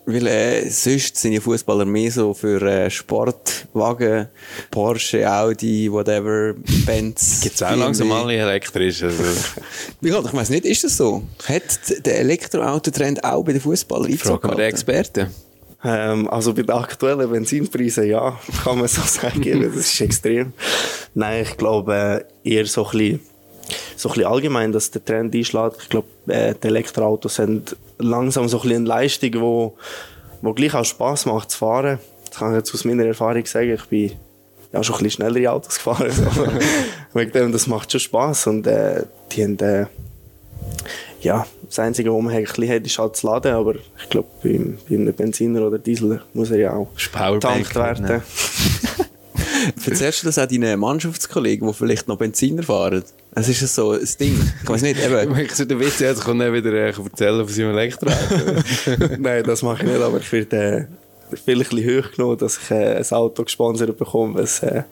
Weil 0.08 0.26
äh, 0.28 0.70
sonst 0.70 1.16
sind 1.16 1.32
ja 1.32 1.40
Fußballer 1.40 1.84
mehr 1.84 2.12
so 2.12 2.32
für 2.32 2.62
äh, 2.62 2.88
Sportwagen, 2.88 4.28
Porsche, 4.70 5.28
Audi, 5.28 5.90
whatever, 5.90 6.54
Benz. 6.86 7.40
Gibt 7.42 7.56
es 7.56 7.62
auch 7.64 7.74
langsam 7.74 8.12
alle 8.12 8.34
elektrisch. 8.34 9.02
Also. 9.02 9.24
ich 10.00 10.12
weiß 10.12 10.50
nicht, 10.50 10.64
ist 10.64 10.84
das 10.84 10.96
so? 10.96 11.24
Hat 11.48 12.06
der 12.06 12.20
Elektroautotrend 12.20 13.24
auch 13.24 13.42
bei 13.42 13.52
den 13.52 13.60
Fußballern 13.60 14.12
Fragen 14.16 14.48
wir 14.48 14.54
den 14.54 14.66
Experten. 14.66 15.26
Ähm, 15.82 16.30
also 16.30 16.54
bei 16.54 16.62
den 16.62 16.70
aktuellen 16.70 17.28
Benzinpreisen, 17.28 18.06
ja, 18.06 18.38
kann 18.64 18.78
man 18.78 18.86
so 18.86 19.02
sagen. 19.02 19.42
das 19.60 19.76
ist 19.76 20.00
extrem. 20.00 20.52
Nein, 21.14 21.42
ich 21.42 21.56
glaube 21.56 22.26
äh, 22.44 22.48
eher 22.48 22.66
so 22.66 22.86
ein 22.86 22.90
bisschen 22.92 23.20
so 23.96 24.08
ein 24.08 24.14
bisschen 24.14 24.30
allgemein, 24.30 24.72
dass 24.72 24.90
der 24.90 25.04
Trend 25.04 25.34
einschlägt. 25.34 25.76
Ich 25.82 25.88
glaube, 25.88 26.08
äh, 26.26 26.54
die 26.54 26.68
Elektroautos 26.68 27.36
sind 27.36 27.76
langsam 27.98 28.48
so 28.48 28.58
ein 28.58 28.62
bisschen 28.62 28.76
eine 28.78 28.88
Leistung, 28.88 29.40
wo, 29.40 29.76
wo 30.42 30.52
gleich 30.52 30.74
auch 30.74 30.84
Spass 30.84 31.26
macht 31.26 31.50
zu 31.50 31.58
fahren. 31.58 31.98
Das 32.28 32.38
kann 32.38 32.50
ich 32.52 32.56
jetzt 32.58 32.74
aus 32.74 32.84
meiner 32.84 33.04
Erfahrung 33.04 33.44
sagen. 33.46 33.74
Ich 33.74 33.84
bin 33.86 34.12
ja 34.72 34.82
schon 34.82 34.96
ein 34.96 35.02
bisschen 35.04 35.22
schnellere 35.22 35.52
Autos 35.52 35.76
gefahren. 35.76 36.10
So. 36.34 36.46
Wegen 37.18 37.32
dem, 37.32 37.52
das 37.52 37.66
macht 37.66 37.90
schon 37.90 38.00
Spass 38.00 38.46
und 38.46 38.66
äh, 38.66 39.04
die 39.32 39.42
haben, 39.42 39.58
äh, 39.60 39.86
ja, 41.22 41.46
das 41.66 41.78
Einzige, 41.78 42.14
was 42.14 42.22
man 42.22 42.34
eigentlich 42.34 42.70
hat, 42.70 42.84
ist 42.84 42.98
halt 42.98 43.14
das 43.14 43.22
Laden, 43.22 43.54
aber 43.54 43.74
ich 43.74 44.08
glaube, 44.10 44.28
beim, 44.42 44.78
beim 44.88 45.12
Benziner 45.14 45.66
oder 45.66 45.78
Diesel 45.78 46.20
muss 46.34 46.50
er 46.50 46.58
ja 46.58 46.72
auch 46.74 46.88
getankt 46.94 47.74
werden. 47.74 48.22
Erzählst 49.84 50.22
du 50.22 50.26
das 50.26 50.38
auch 50.38 50.46
deinen 50.46 50.78
Mannschaftskollegen, 50.78 51.66
die 51.66 51.74
vielleicht 51.74 52.08
noch 52.08 52.18
Benziner 52.18 52.62
fahren? 52.62 53.02
Es 53.34 53.48
ist 53.48 53.74
so 53.74 53.92
ein 53.92 54.08
Ding. 54.18 54.40
Ich 54.62 54.68
weiß 54.68 54.82
nicht, 54.82 55.04
eben. 55.04 55.38
Ich 55.38 55.54
so 55.54 55.64
den 55.64 55.78
Witz 55.78 55.98
jetzt 55.98 56.24
kann 56.24 56.40
er 56.40 56.52
wieder 56.52 56.72
äh, 56.72 56.92
erzählen 56.92 57.44
von 57.44 57.54
seinem 57.54 57.70
Elektroauto. 57.70 59.16
Nein, 59.18 59.44
das 59.44 59.62
mache 59.62 59.82
ich 59.82 59.90
nicht, 59.90 60.00
aber 60.00 60.18
ich 60.18 60.32
werde 60.32 60.56
äh, 60.56 60.86
vielleicht 61.44 61.72
ein 61.72 61.76
bisschen 61.76 62.02
hoch 62.04 62.10
genommen, 62.12 62.38
dass 62.38 62.58
ich 62.58 62.70
äh, 62.70 62.96
ein 62.96 63.10
Auto 63.10 63.44
gesponsert 63.44 63.96
bekomme. 63.98 64.34
Was, 64.40 64.62
äh, 64.62 64.84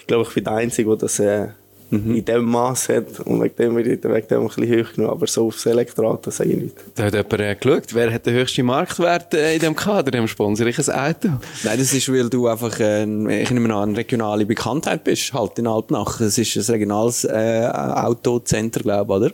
ich 0.00 0.06
glaube, 0.06 0.26
ich 0.28 0.34
bin 0.34 0.44
der 0.44 0.54
Einzige, 0.54 0.88
der 0.88 0.96
das 0.96 1.18
äh, 1.20 1.48
mhm. 1.90 2.16
in 2.16 2.24
dem 2.24 2.44
Maß 2.44 2.88
hat. 2.88 3.20
Und 3.20 3.42
wegen 3.42 3.56
dem 3.56 3.78
ich 3.78 3.86
wegen 3.86 4.02
dem 4.02 4.42
ein 4.42 4.48
bisschen 4.48 4.84
hoch 4.86 4.92
genommen. 4.92 5.12
Aber 5.12 5.26
so 5.26 5.46
aufs 5.46 5.66
Elektroauto 5.66 6.30
sage 6.30 6.50
ich 6.50 6.62
nicht. 6.62 6.76
Da 6.94 7.04
hat 7.04 7.14
jemand 7.14 7.40
äh, 7.40 7.54
geschaut, 7.54 7.94
wer 7.94 8.12
hat 8.12 8.26
den 8.26 8.34
höchsten 8.34 8.66
Marktwert 8.66 9.34
äh, 9.34 9.54
in 9.54 9.60
diesem 9.60 9.76
Kader? 9.76 10.10
Dem 10.10 10.28
sponsere 10.28 10.70
ich 10.70 10.78
ein 10.78 10.94
Auto. 10.94 11.28
Nein, 11.64 11.78
das 11.78 11.92
ist, 11.92 12.12
weil 12.12 12.28
du 12.28 12.46
einfach, 12.46 12.78
äh, 12.80 13.02
ich 13.42 13.50
nehme 13.50 13.74
an, 13.74 13.90
eine 13.90 13.98
regionale 13.98 14.46
Bekanntheit 14.46 15.04
bist, 15.04 15.32
halt 15.32 15.58
in 15.58 15.66
Alpnach. 15.66 16.20
Es 16.20 16.38
ist 16.38 16.56
ein 16.56 16.72
regionales 16.72 17.24
äh, 17.24 17.68
Autocenter, 17.72 18.80
glaube 18.80 19.12
ich, 19.12 19.20
oder? 19.20 19.32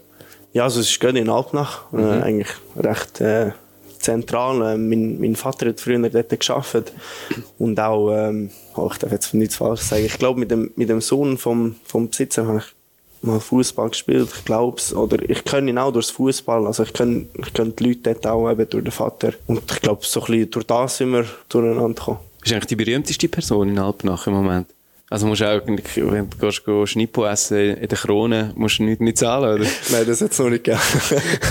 Ja, 0.53 0.65
also 0.65 0.81
es 0.81 0.91
ist 0.91 1.01
gerade 1.01 1.19
in 1.19 1.29
Alpnach. 1.29 1.91
Mhm. 1.93 2.01
Äh, 2.01 2.23
eigentlich 2.23 2.49
recht 2.77 3.21
äh, 3.21 3.53
zentral. 4.03 4.75
Äh, 4.75 4.77
mein, 4.77 5.21
mein 5.21 5.37
Vater 5.37 5.69
hat 5.69 5.81
früher 5.81 5.99
dort 6.09 6.41
gearbeitet. 6.41 6.93
Und 7.59 7.79
auch, 7.81 8.13
ähm, 8.13 8.51
oh, 8.77 8.89
ich 8.93 8.99
darf 8.99 9.13
jetzt 9.13 9.35
nichts 9.35 9.57
falsch 9.57 9.83
sagen, 9.83 10.05
ich 10.05 10.19
glaube, 10.19 10.41
mit 10.41 10.51
dem, 10.51 10.71
mit 10.77 10.89
dem 10.89 11.01
Sohn 11.01 11.39
vom, 11.39 11.77
vom 11.85 12.09
Besitzer 12.09 12.47
habe 12.47 12.59
ich 12.59 12.65
mal 13.23 13.41
Fußball 13.41 13.91
gespielt, 13.91 14.29
ich 14.37 14.45
glaube 14.45 14.79
es. 14.79 14.95
Oder 14.95 15.19
ich 15.29 15.45
kenne 15.45 15.71
ihn 15.71 15.79
auch 15.79 15.93
durchs 15.93 16.11
Fußball. 16.11 16.67
Also 16.67 16.83
ich 16.83 16.93
kenne, 16.93 17.27
ich 17.39 17.53
kenne 17.53 17.71
die 17.71 17.85
Leute 17.85 18.15
dort 18.15 18.27
auch 18.27 18.51
eben 18.51 18.69
durch 18.69 18.85
den 18.85 18.93
Vater. 18.93 19.33
Und 19.47 19.71
ich 19.71 19.81
glaube, 19.81 20.05
so 20.05 20.21
ein 20.21 20.27
bisschen 20.27 20.51
durch 20.51 20.67
das 20.67 20.97
sind 20.97 21.13
wir 21.13 21.25
durcheinander 21.49 21.95
gekommen. 21.95 22.19
Bist 22.41 22.51
du 22.51 22.57
eigentlich 22.57 22.67
die 22.67 22.77
berühmteste 22.77 23.29
Person 23.29 23.69
in 23.69 23.79
Alpnach 23.79 24.27
im 24.27 24.35
Moment? 24.35 24.67
Also 25.13 25.27
musst 25.27 25.43
du 25.43 25.45
auch, 25.45 25.61
wenn 25.67 25.77
du 25.77 25.83
gehst, 26.41 26.65
go 26.65 26.87
Schnippo 26.87 27.27
essen 27.27 27.77
in 27.77 27.87
der 27.87 27.99
Krone, 27.99 28.51
musst 28.57 28.79
du 28.79 28.85
nicht, 28.85 29.03
nicht 29.03 29.19
zahlen, 29.19 29.61
oder? 29.61 29.71
Nein, 29.91 30.07
das 30.07 30.23
hat 30.23 30.33
es 30.33 30.39
noch 30.39 30.49
nicht 30.49 30.65
gegeben. 30.65 30.81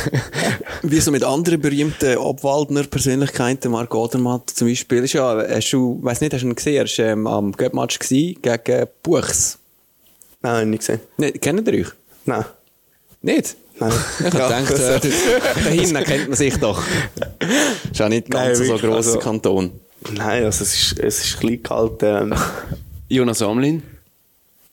Wie 0.82 1.00
so 1.00 1.12
mit 1.12 1.24
anderen 1.24 1.62
berühmten 1.62 2.18
Obwaldner 2.18 2.86
Persönlichkeiten, 2.86 3.72
Marc 3.72 3.94
Odermatt 3.94 4.50
zum 4.50 4.68
Beispiel, 4.68 5.04
ist 5.04 5.14
ja, 5.14 5.48
hast 5.48 5.72
du, 5.74 6.00
weiss 6.02 6.22
nicht, 6.22 6.34
hast 6.34 6.42
du 6.42 6.48
ihn 6.48 6.56
gesehen, 6.56 6.88
er 6.88 7.06
war 7.06 7.12
ähm, 7.12 7.28
am 7.28 7.52
Göttmatch 7.52 8.00
gegen 8.00 8.88
Buchs. 9.04 9.60
Nein, 10.42 10.72
nicht 10.72 10.80
gesehen. 10.80 11.02
Nee, 11.18 11.32
kennt 11.34 11.68
ihr 11.68 11.82
euch? 11.82 11.92
Nein. 12.26 12.46
Nicht? 13.22 13.58
Nein. 13.80 13.92
Ich 14.26 14.34
ja. 14.34 14.60
gedacht, 14.60 14.80
äh, 14.80 15.00
dahin 15.64 15.94
kennt 16.04 16.30
man 16.30 16.36
sich 16.36 16.58
doch. 16.58 16.82
Ist 17.92 18.00
ja 18.00 18.10
nicht 18.10 18.28
ganz 18.32 18.58
Nein, 18.58 18.68
so 18.68 18.74
ein 18.74 18.80
grosser 18.80 18.96
also, 18.96 19.20
Kanton. 19.20 19.72
Nein, 20.14 20.46
also 20.46 20.64
es 20.64 20.74
ist, 20.74 21.00
es 21.00 21.26
ist 21.26 21.40
klein 21.40 21.62
gehalten. 21.62 22.32
Ähm. 22.32 22.36
Jonas 23.12 23.42
Amlin? 23.42 23.84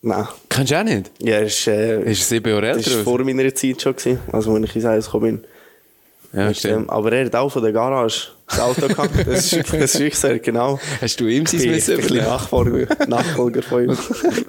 Nein. 0.00 0.28
Kennst 0.48 0.70
du 0.70 0.78
auch 0.78 0.84
nicht? 0.84 1.10
Ja, 1.18 1.38
ist, 1.38 1.66
äh, 1.66 2.08
ist 2.08 2.28
sieben 2.28 2.48
Jahre 2.48 2.68
älter? 2.68 2.82
Das 2.82 2.96
war 2.98 3.02
vor 3.02 3.24
meiner 3.24 3.52
Zeit 3.52 3.82
schon, 3.82 3.96
gewesen, 3.96 4.20
also 4.30 4.54
wenn 4.54 4.62
ich 4.62 4.76
ins 4.76 4.84
Haus 4.84 5.06
gekommen 5.06 5.40
bin. 5.40 5.44
Ja, 6.32 6.52
ähm, 6.64 6.90
aber 6.90 7.12
er 7.12 7.24
hat 7.26 7.36
auch 7.36 7.48
von 7.48 7.62
der 7.62 7.72
Garage 7.72 8.28
das 8.46 8.60
Auto 8.60 8.88
gehabt. 8.88 9.10
Das 9.26 9.52
ist, 9.52 9.72
das 9.72 9.94
ist 9.94 9.98
wirklich 9.98 10.18
sehr 10.18 10.38
genau. 10.38 10.78
Hast 11.00 11.18
du 11.20 11.26
ihm 11.26 11.46
sein 11.46 11.70
Müssen 11.70 11.98
übernehmen? 11.98 12.26
Nachfolger, 12.26 13.06
Nachfolger 13.06 13.62
von 13.62 13.84
ihm. 13.84 13.98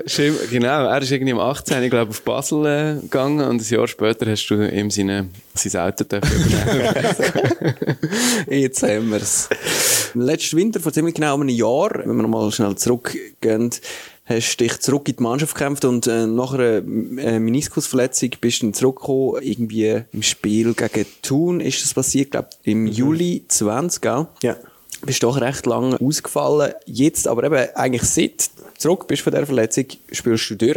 genau, 0.50 0.86
er 0.86 1.02
ist 1.02 1.12
irgendwie 1.12 1.32
am 1.32 1.40
18. 1.40 1.84
Ich 1.84 1.90
glaube, 1.90 2.10
auf 2.10 2.22
Basel 2.24 2.66
äh, 2.66 3.02
gegangen 3.02 3.48
und 3.48 3.62
ein 3.62 3.66
Jahr 3.66 3.88
später 3.88 4.30
hast 4.30 4.48
du 4.48 4.56
ihm 4.70 4.92
seine, 4.92 5.30
sein 5.54 5.82
Auto 5.82 6.04
übernehmen 6.04 7.76
Jetzt 8.50 8.84
haben 8.84 9.10
wir 9.12 9.18
es. 9.18 9.50
Letzten 10.16 10.58
Winter, 10.58 10.80
vor 10.82 10.92
ziemlich 10.92 11.16
genau 11.16 11.36
einem 11.36 11.50
Jahr, 11.50 11.92
wenn 11.94 12.16
wir 12.16 12.24
nochmal 12.24 12.52
schnell 12.52 12.76
zurückgehen, 12.76 13.72
hast 14.30 14.58
dich 14.58 14.80
zurück 14.80 15.10
in 15.10 15.16
die 15.16 15.24
Mannschaft 15.24 15.56
gekämpft 15.56 15.86
und 15.86 16.06
äh, 16.08 16.28
nach 16.28 16.54
einer 16.54 16.78
äh, 16.78 17.40
Meniskusverletzung 17.40 18.30
bist 18.40 18.62
du 18.62 18.68
dann 18.68 18.74
zurückgekommen, 18.74 19.42
irgendwie 19.42 20.04
im 20.14 20.22
Spiel 20.22 20.74
gegen 20.76 21.06
Thun 21.24 21.60
ist 21.60 21.84
das 21.84 21.94
passiert, 21.94 22.32
glaube 22.32 22.50
im 22.64 22.84
mhm. 22.84 22.88
Juli 22.88 23.44
20, 23.48 24.02
gell? 24.02 24.28
Ja. 24.44 24.56
Bist 25.02 25.24
doch 25.24 25.40
recht 25.40 25.66
lange 25.66 26.00
ausgefallen. 26.00 26.74
Jetzt 26.86 27.28
aber 27.28 27.46
eben 27.46 27.74
eigentlich 27.76 28.04
seit 28.04 28.50
zurück 28.78 29.08
bist 29.08 29.24
von 29.24 29.34
der 29.34 29.46
Verletzung, 29.46 29.86
spielst 30.12 30.50
du 30.50 30.56
durch. 30.56 30.76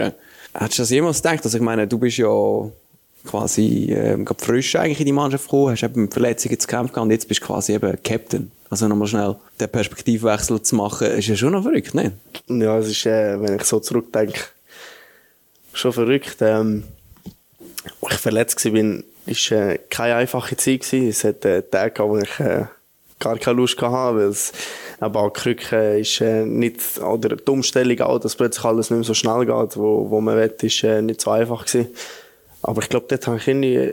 Hättest 0.54 0.78
du 0.78 0.82
das 0.82 0.90
jemals 0.90 1.22
gedacht? 1.22 1.44
Also 1.44 1.58
ich 1.58 1.62
meine, 1.62 1.88
du 1.88 1.98
bist 1.98 2.18
ja 2.18 2.70
quasi 3.26 3.92
äh, 3.92 4.24
frisch 4.38 4.76
eigentlich 4.76 5.00
in 5.00 5.06
die 5.06 5.12
Mannschaft 5.12 5.44
gekommen, 5.44 5.72
hast 5.72 5.82
eben 5.82 6.02
mit 6.02 6.12
Verletzungen 6.12 6.58
zu 6.58 6.66
kämpfen 6.66 7.00
und 7.00 7.10
jetzt 7.10 7.28
bist 7.28 7.42
du 7.42 7.46
quasi 7.46 7.72
eben 7.72 7.98
Captain. 8.02 8.50
Also 8.72 8.88
nochmal 8.88 9.06
schnell 9.06 9.36
den 9.60 9.68
Perspektivwechsel 9.68 10.62
zu 10.62 10.76
machen, 10.76 11.08
ist 11.08 11.28
ja 11.28 11.36
schon 11.36 11.52
noch 11.52 11.62
verrückt, 11.62 11.94
ne? 11.94 12.12
Ja, 12.48 12.78
es 12.78 12.88
ist, 12.88 13.04
äh, 13.04 13.38
wenn 13.38 13.56
ich 13.56 13.64
so 13.64 13.80
zurückdenke, 13.80 14.40
schon 15.74 15.92
verrückt. 15.92 16.36
Ähm, 16.40 16.84
als 18.00 18.14
ich 18.14 18.20
verletzt 18.20 18.64
war, 18.64 18.72
war 18.72 19.58
äh, 19.58 19.78
keine 19.90 20.14
einfache 20.14 20.56
Zeit. 20.56 20.80
Gewesen. 20.80 21.06
Es 21.06 21.22
hat 21.22 21.44
äh, 21.44 21.60
Tage, 21.60 22.02
wo 22.02 22.16
ich 22.16 22.40
äh, 22.40 22.64
gar 23.18 23.36
keine 23.36 23.58
Lust 23.58 23.78
hatte, 23.82 24.16
weil 24.16 24.28
es 24.28 24.52
aber 25.00 25.20
auch 25.20 25.34
Krücken 25.34 25.98
ist 25.98 26.22
äh, 26.22 26.46
nicht, 26.46 26.98
oder 26.98 27.36
die 27.36 27.50
Umstellung 27.50 28.00
auch, 28.00 28.20
dass 28.20 28.36
plötzlich 28.36 28.64
alles 28.64 28.88
nicht 28.88 29.00
mehr 29.00 29.04
so 29.04 29.12
schnell 29.12 29.44
geht, 29.44 29.76
wo, 29.76 30.08
wo 30.08 30.22
man 30.22 30.38
will, 30.38 30.54
ist 30.62 30.82
äh, 30.82 31.02
nicht 31.02 31.20
so 31.20 31.30
einfach 31.30 31.66
gewesen. 31.66 31.90
Aber 32.62 32.80
ich 32.80 32.88
glaube, 32.88 33.04
dort 33.06 33.26
habe 33.26 33.36
ich 33.36 33.46
irgendwie, 33.46 33.92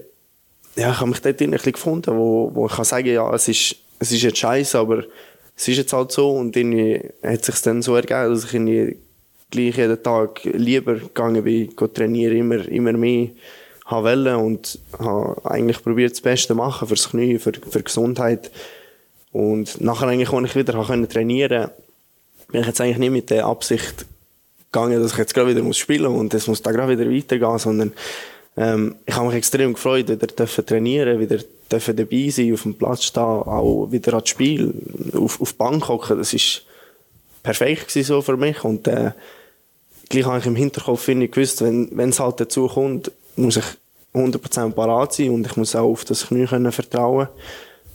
ja, 0.77 0.91
ich 0.91 0.99
habe 1.01 1.09
mich 1.09 1.19
dort 1.19 1.41
ein 1.41 1.51
bisschen 1.51 1.73
gefunden, 1.73 2.15
wo, 2.15 2.49
wo 2.53 2.67
ich 2.67 2.71
kann 2.71 2.85
sagen, 2.85 3.07
ja, 3.07 3.29
es 3.35 3.49
ist, 3.49 3.75
es 3.99 4.11
ist 4.11 4.23
jetzt 4.23 4.37
scheiße, 4.37 4.77
aber 4.77 5.03
es 5.55 5.67
ist 5.67 5.77
jetzt 5.77 5.93
halt 5.93 6.11
so 6.11 6.31
und 6.31 6.55
irgendwie 6.55 7.01
hat 7.23 7.45
sich 7.45 7.61
dann 7.61 7.81
so 7.81 7.95
ergeben, 7.95 8.33
dass 8.33 8.45
ich 8.45 8.53
irgendwie 8.53 8.97
gleich 9.51 9.77
jeden 9.77 10.01
Tag 10.01 10.43
lieber 10.43 10.95
gegangen 10.95 11.43
bin, 11.43 11.75
trainieren, 11.93 12.37
immer, 12.37 12.67
immer 12.67 12.93
mehr 12.93 13.29
habe 13.85 14.37
und 14.37 14.79
habe 14.97 15.41
eigentlich 15.45 15.83
probiert, 15.83 16.11
das 16.11 16.21
Beste 16.21 16.49
zu 16.49 16.55
machen 16.55 16.87
fürs 16.87 17.09
Knie, 17.09 17.39
für, 17.39 17.51
für 17.53 17.81
Gesundheit. 17.81 18.51
Und 19.31 19.81
nachher 19.81 20.07
eigentlich, 20.07 20.31
als 20.31 20.49
ich 20.49 20.55
wieder 20.55 20.73
konnte 20.83 21.07
trainieren 21.07 21.69
bin 22.51 22.61
ich 22.61 22.67
jetzt 22.67 22.81
eigentlich 22.81 22.97
nicht 22.97 23.11
mit 23.11 23.29
der 23.29 23.45
Absicht 23.45 24.05
gegangen, 24.71 25.01
dass 25.01 25.11
ich 25.11 25.17
jetzt 25.17 25.33
gerade 25.33 25.49
wieder 25.49 25.61
muss 25.61 25.77
spielen 25.77 26.07
und 26.07 26.33
es 26.33 26.47
muss 26.47 26.61
da 26.61 26.71
gerade 26.71 26.97
wieder 26.97 27.09
weitergehen, 27.09 27.59
sondern 27.59 27.93
ähm, 28.57 28.95
ich 29.05 29.15
habe 29.15 29.27
mich 29.27 29.35
extrem 29.35 29.73
gefreut, 29.73 30.09
wieder 30.09 30.27
dürfen 30.27 30.65
trainieren, 30.65 31.19
wieder 31.19 31.39
dürfen 31.71 31.95
dabei 31.95 32.29
sein, 32.29 32.53
auf 32.53 32.63
dem 32.63 32.75
Platz 32.75 33.03
stehen, 33.03 33.23
auch 33.23 33.87
wieder 33.91 34.13
ans 34.13 34.29
Spiel, 34.29 34.73
auf, 35.13 35.39
auf 35.41 35.53
Bank 35.55 35.87
hocken, 35.87 36.17
das 36.17 36.33
ist 36.33 36.63
perfekt 37.43 37.91
so 37.91 38.21
für 38.21 38.37
mich. 38.37 38.63
Und 38.63 38.87
äh, 38.87 39.11
gleich 40.09 40.25
habe 40.25 40.39
ich 40.39 40.45
im 40.45 40.55
Hinterkopf 40.55 41.07
ich 41.07 41.31
gewusst, 41.31 41.61
wenn 41.61 42.09
es 42.09 42.19
halt 42.19 42.39
dazu 42.39 42.67
kommt, 42.67 43.11
muss 43.35 43.57
ich 43.57 43.65
100% 44.13 44.71
parat 44.71 45.13
sein 45.13 45.29
und 45.29 45.45
ich 45.45 45.55
muss 45.55 45.75
auch 45.75 45.89
auf 45.89 46.05
das 46.05 46.27
Knie 46.27 46.45
können 46.45 46.71
vertrauen. 46.71 47.27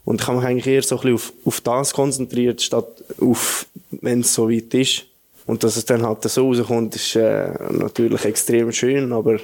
Und 0.05 0.20
ich 0.20 0.27
habe 0.27 0.39
mich 0.39 0.47
eigentlich 0.47 0.66
eher 0.66 0.83
so 0.83 0.97
ein 0.97 1.01
bisschen 1.01 1.14
auf, 1.14 1.33
auf 1.45 1.61
das 1.62 1.95
konzentriert, 1.95 2.61
statt 2.62 3.05
auf, 3.20 3.66
wenn 3.91 4.20
es 4.20 4.35
so 4.35 4.51
weit 4.51 4.72
ist. 4.75 5.07
Und 5.47 5.64
dass 5.64 5.77
es 5.77 5.85
dann 5.85 6.07
halt 6.07 6.22
so 6.22 6.47
rauskommt, 6.47 6.95
ist 6.97 7.16
äh, 7.16 7.51
natürlich 7.70 8.25
extrem 8.25 8.72
schön, 8.72 9.12
aber 9.12 9.39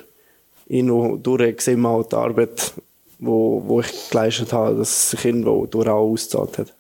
in 0.66 0.91
und 0.91 1.22
durch 1.26 1.66
wir 1.66 1.89
auch 1.89 2.09
die 2.09 2.16
Arbeit, 2.16 2.72
wo, 3.21 3.62
wo 3.66 3.81
ich 3.81 4.11
geleistet 4.11 4.53
habe, 4.53 4.77
dass 4.77 4.89
es 4.89 5.11
sich 5.11 5.25
irgendwo 5.25 5.66
durch 5.66 5.89
auch 5.89 6.11
ausgezahlt 6.11 6.59
hat. 6.59 6.73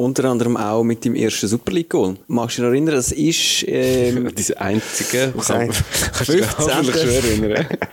Unter 0.00 0.26
anderem 0.26 0.56
auch 0.56 0.84
mit 0.84 1.04
dem 1.04 1.16
ersten 1.16 1.48
Super 1.48 1.72
League 1.72 1.90
Goal. 1.90 2.14
Magst 2.28 2.58
du 2.58 2.62
dich 2.62 2.70
erinnern, 2.70 2.94
das 2.94 3.10
ist, 3.10 3.64
ähm, 3.66 4.32
Diese 4.36 4.60
einzige, 4.60 5.32
Das 5.36 5.50
ein- 5.50 5.72
15. 5.72 6.44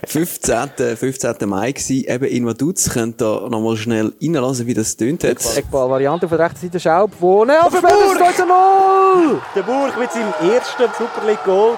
15. 0.06 0.96
15. 0.96 1.48
Mai 1.48 1.72
gewesen, 1.72 2.04
eben 2.08 2.24
in 2.26 2.46
Vaduz. 2.46 2.88
Könnt 2.90 3.20
ihr 3.20 3.48
noch 3.50 3.60
mal 3.60 3.76
schnell 3.76 4.12
reinlassen, 4.22 4.66
wie 4.68 4.74
das 4.74 4.96
tönt 4.96 5.24
hat. 5.24 5.38
Eckball-Variante 5.56 6.26
auf 6.26 6.30
der 6.30 6.38
rechten 6.38 6.60
Seite 6.60 6.78
Schaub, 6.78 7.10
wo 7.18 7.44
ne, 7.44 7.60
auf 7.64 7.72
dem 7.72 7.82
Burg 7.82 8.16
2 8.18 8.32
zu 8.32 8.46
0! 8.46 9.40
Der 9.56 9.62
Burg 9.62 9.98
mit 9.98 10.12
seinem 10.12 10.32
ersten 10.52 10.82
Super 10.96 11.26
League 11.26 11.44
Goal 11.44 11.76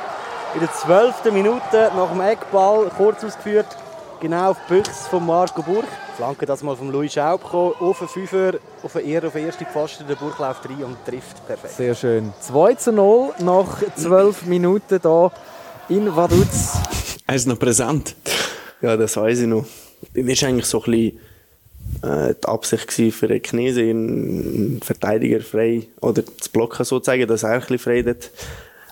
in 0.54 0.60
der 0.60 0.72
12. 0.72 1.32
Minute 1.32 1.90
nach 1.96 2.10
dem 2.10 2.20
Eckball, 2.20 2.90
kurz 2.96 3.24
ausgeführt, 3.24 3.66
genau 4.20 4.50
auf 4.50 4.56
die 4.68 4.74
Büchse 4.74 5.08
von 5.10 5.24
Marco 5.24 5.62
Burg. 5.62 5.86
Flanke 6.16 6.46
das 6.46 6.62
mal 6.62 6.76
vom 6.76 6.90
Louis 6.90 7.12
Schaub 7.12 7.42
gekommen, 7.42 7.74
auf 7.78 7.98
den 7.98 8.08
Fünfer, 8.08 8.54
auf 8.82 8.92
den 8.92 9.06
Ehr, 9.06 9.24
auf 9.24 9.32
den 9.32 9.46
ersten 9.46 9.66
Pfosten, 9.66 10.06
der 10.06 10.16
Burg 10.16 10.38
läuft 10.38 10.68
rein 10.68 10.84
und 10.84 10.96
trifft 11.04 11.46
perfekt. 11.46 11.74
Sehr 11.74 11.94
schön. 11.94 12.32
2 12.40 12.74
zu 12.74 12.92
0 12.92 13.34
nach 13.40 13.82
12 13.96 14.42
Minuten 14.46 15.00
hier 15.00 15.32
in 15.88 16.14
Vaduz. 16.14 16.74
Er 17.26 17.34
ist 17.34 17.46
noch 17.46 17.58
präsent. 17.58 18.16
Ja, 18.80 18.96
das 18.96 19.16
weiß 19.16 19.40
ich 19.40 19.46
noch. 19.46 19.64
Bei 20.14 20.22
mir 20.22 20.40
war 20.40 20.48
eigentlich 20.48 20.66
so 20.66 20.82
ein 20.84 20.90
bisschen 20.90 21.20
äh, 22.02 22.34
die 22.34 22.48
Absicht 22.48 22.92
für 22.92 23.28
den 23.28 23.42
Knese 23.42 23.80
einen 23.82 24.80
Verteidiger 24.82 25.40
frei 25.40 25.88
oder 26.00 26.24
zu 26.24 26.50
blocken 26.52 26.84
sozusagen, 26.84 27.26
dass 27.26 27.42
er 27.42 27.50
ein 27.50 27.60
bisschen 27.60 27.78
frei 27.78 28.02
dort 28.02 28.30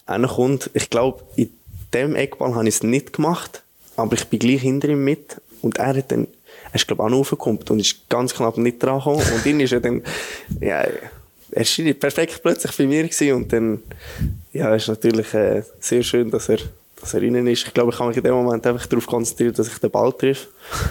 hinkommt. 0.09 0.71
Ich 0.75 0.91
glaube, 0.91 1.23
in 1.37 1.51
dem 1.93 2.15
Eckball 2.15 2.55
habe 2.55 2.69
ich 2.69 2.77
es 2.77 2.83
nicht 2.83 3.13
gemacht, 3.13 3.63
aber 3.97 4.15
ich 4.15 4.27
bin 4.27 4.39
gleich 4.39 4.63
hinter 4.63 4.89
ihm 4.89 5.05
mit 5.05 5.41
und 5.63 5.79
er 5.79 5.97
hat 5.97 6.13
dann, 6.13 6.27
er 6.71 6.75
ist 6.75 6.87
glaube 6.87 7.03
ich 7.03 7.07
auch 7.07 7.11
noch 7.11 7.19
raufgekommen 7.19 7.61
und 7.69 7.81
ist 7.81 8.09
ganz 8.09 8.35
knapp 8.35 8.59
nicht 8.59 8.83
dran 8.83 8.99
gekommen 8.99 9.23
und 9.35 9.47
dann 9.47 9.61
ist 9.61 9.73
er 9.73 9.81
dann, 9.81 10.03
ja, 10.61 10.85
er 11.51 11.65
war 11.65 11.95
perfekt 11.95 12.41
plötzlich 12.43 12.77
bei 12.77 12.87
mir 12.87 13.03
gewesen 13.05 13.33
und 13.33 13.53
dann, 13.53 13.83
ja, 14.53 14.75
ist 14.75 14.89
natürlich 14.89 15.33
äh, 15.35 15.63
sehr 15.81 16.03
schön, 16.03 16.31
dass 16.31 16.49
er 16.49 16.59
dass 17.01 17.15
er 17.15 17.23
rein 17.23 17.47
ist. 17.47 17.67
Ich 17.67 17.75
glaube, 17.75 17.93
ich 17.93 17.99
habe 17.99 18.09
mich 18.09 18.17
in 18.17 18.25
dem 18.25 18.35
Moment 18.35 18.67
einfach 18.67 18.87
darauf 18.87 19.07
konzentriert, 19.07 19.59
dass 19.59 19.69
ich 19.69 19.79
den 19.79 19.91
Ball 19.91 20.13
treffe, 20.13 20.49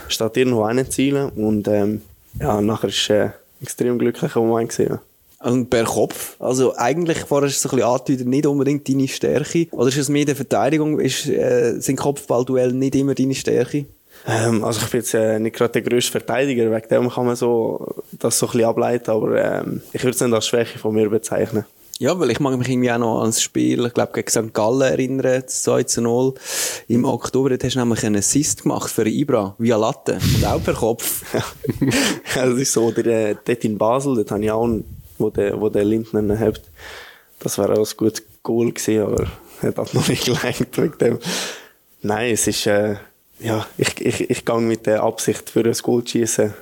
statt 0.07 0.37
irgendwo 0.37 0.67
hinzuzielen. 0.67 1.29
Und 1.29 1.67
ähm, 1.67 2.01
ja, 2.39 2.61
nachher 2.61 2.89
es 2.89 3.09
äh, 3.09 3.29
extrem 3.61 3.97
glücklicher 3.97 4.39
Moment. 4.39 4.69
Gewesen, 4.69 4.91
ja. 4.91 5.01
Und 5.45 5.69
per 5.69 5.83
Kopf. 5.83 6.35
Also 6.39 6.75
eigentlich 6.75 7.19
vorher 7.19 7.47
ist 7.47 7.57
es 7.57 7.61
so 7.61 7.69
ein 7.69 7.75
bisschen 7.75 7.89
angedeutet, 7.89 8.27
nicht 8.27 8.47
unbedingt 8.47 8.89
deine 8.89 9.07
Stärke. 9.07 9.67
Oder 9.71 9.89
ist 9.89 9.97
es 9.97 10.09
mehr 10.09 10.25
der 10.25 10.35
Verteidigung? 10.35 10.99
Ist, 10.99 11.27
äh, 11.27 11.79
sind 11.79 11.97
Kopfballduelle 11.97 12.73
nicht 12.73 12.95
immer 12.95 13.13
deine 13.13 13.35
Stärke? 13.35 13.85
Ähm, 14.27 14.63
also 14.63 14.81
ich 14.81 14.89
bin 14.89 15.01
jetzt 15.01 15.13
äh, 15.13 15.37
nicht 15.37 15.55
gerade 15.55 15.73
der 15.73 15.81
grösste 15.83 16.13
Verteidiger, 16.13 16.71
wegen 16.71 16.89
dem 16.89 17.09
kann 17.11 17.27
man 17.27 17.35
so, 17.35 17.95
das 18.13 18.39
so 18.39 18.47
ein 18.47 18.53
bisschen 18.53 18.67
ableiten, 18.67 19.11
aber 19.11 19.35
ähm, 19.35 19.81
ich 19.93 20.03
würde 20.03 20.15
es 20.15 20.21
nicht 20.21 20.33
als 20.33 20.47
Schwäche 20.47 20.79
von 20.79 20.95
mir 20.95 21.09
bezeichnen. 21.09 21.65
Ja, 21.99 22.19
weil 22.19 22.31
ich 22.31 22.39
mag 22.39 22.57
mich 22.57 22.67
irgendwie 22.67 22.91
auch 22.91 22.97
noch 22.97 23.21
ans 23.21 23.41
Spiel, 23.41 23.85
ich 23.85 23.93
glaube, 23.93 24.11
gegen 24.13 24.27
St. 24.27 24.53
Gallen 24.53 24.81
erinnern, 24.81 25.43
das 25.45 25.63
2 25.63 25.83
zu 25.83 26.01
0. 26.01 26.33
Im 26.89 27.05
Oktober 27.05 27.49
dort 27.49 27.63
hast 27.63 27.75
du 27.75 27.79
nämlich 27.79 28.03
einen 28.03 28.17
Assist 28.17 28.63
gemacht 28.63 28.91
für 28.91 29.07
Ibra, 29.07 29.55
via 29.59 29.77
Latte. 29.77 30.17
Und 30.35 30.45
auch 30.45 30.61
per 30.61 30.73
Kopf. 30.73 31.23
ja, 32.35 32.45
das 32.47 32.59
ist 32.59 32.73
so, 32.73 32.91
der, 32.91 33.29
äh, 33.29 33.35
dort 33.45 33.63
in 33.63 33.77
Basel, 33.77 34.15
dort 34.15 34.31
habe 34.31 34.43
ich 34.43 34.51
auch 34.51 34.65
einen, 34.65 34.83
wo 35.17 35.29
der, 35.29 35.59
wo 35.59 35.69
der 35.69 35.83
Lindner 35.83 36.37
hat. 36.39 36.61
Das 37.39 37.57
wäre 37.57 37.73
auch 37.73 37.87
ein 37.87 37.97
gutes 37.97 38.23
Goal 38.43 38.71
gewesen, 38.71 39.01
aber 39.01 39.27
hat 39.61 39.79
auch 39.79 39.93
noch 39.93 40.07
nicht 40.07 40.25
gelangt 40.25 40.77
wegen 40.77 40.97
dem. 40.99 41.19
Nein, 42.01 42.33
es 42.33 42.47
ist, 42.47 42.67
äh, 42.67 42.95
ja, 43.39 43.65
ich, 43.77 43.99
ich, 43.99 44.29
ich 44.29 44.45
gehe 44.45 44.59
mit 44.59 44.85
der 44.85 45.03
Absicht 45.03 45.49
für 45.49 45.63
ein 45.65 45.73
Goal 45.73 46.07
schießen. 46.07 46.53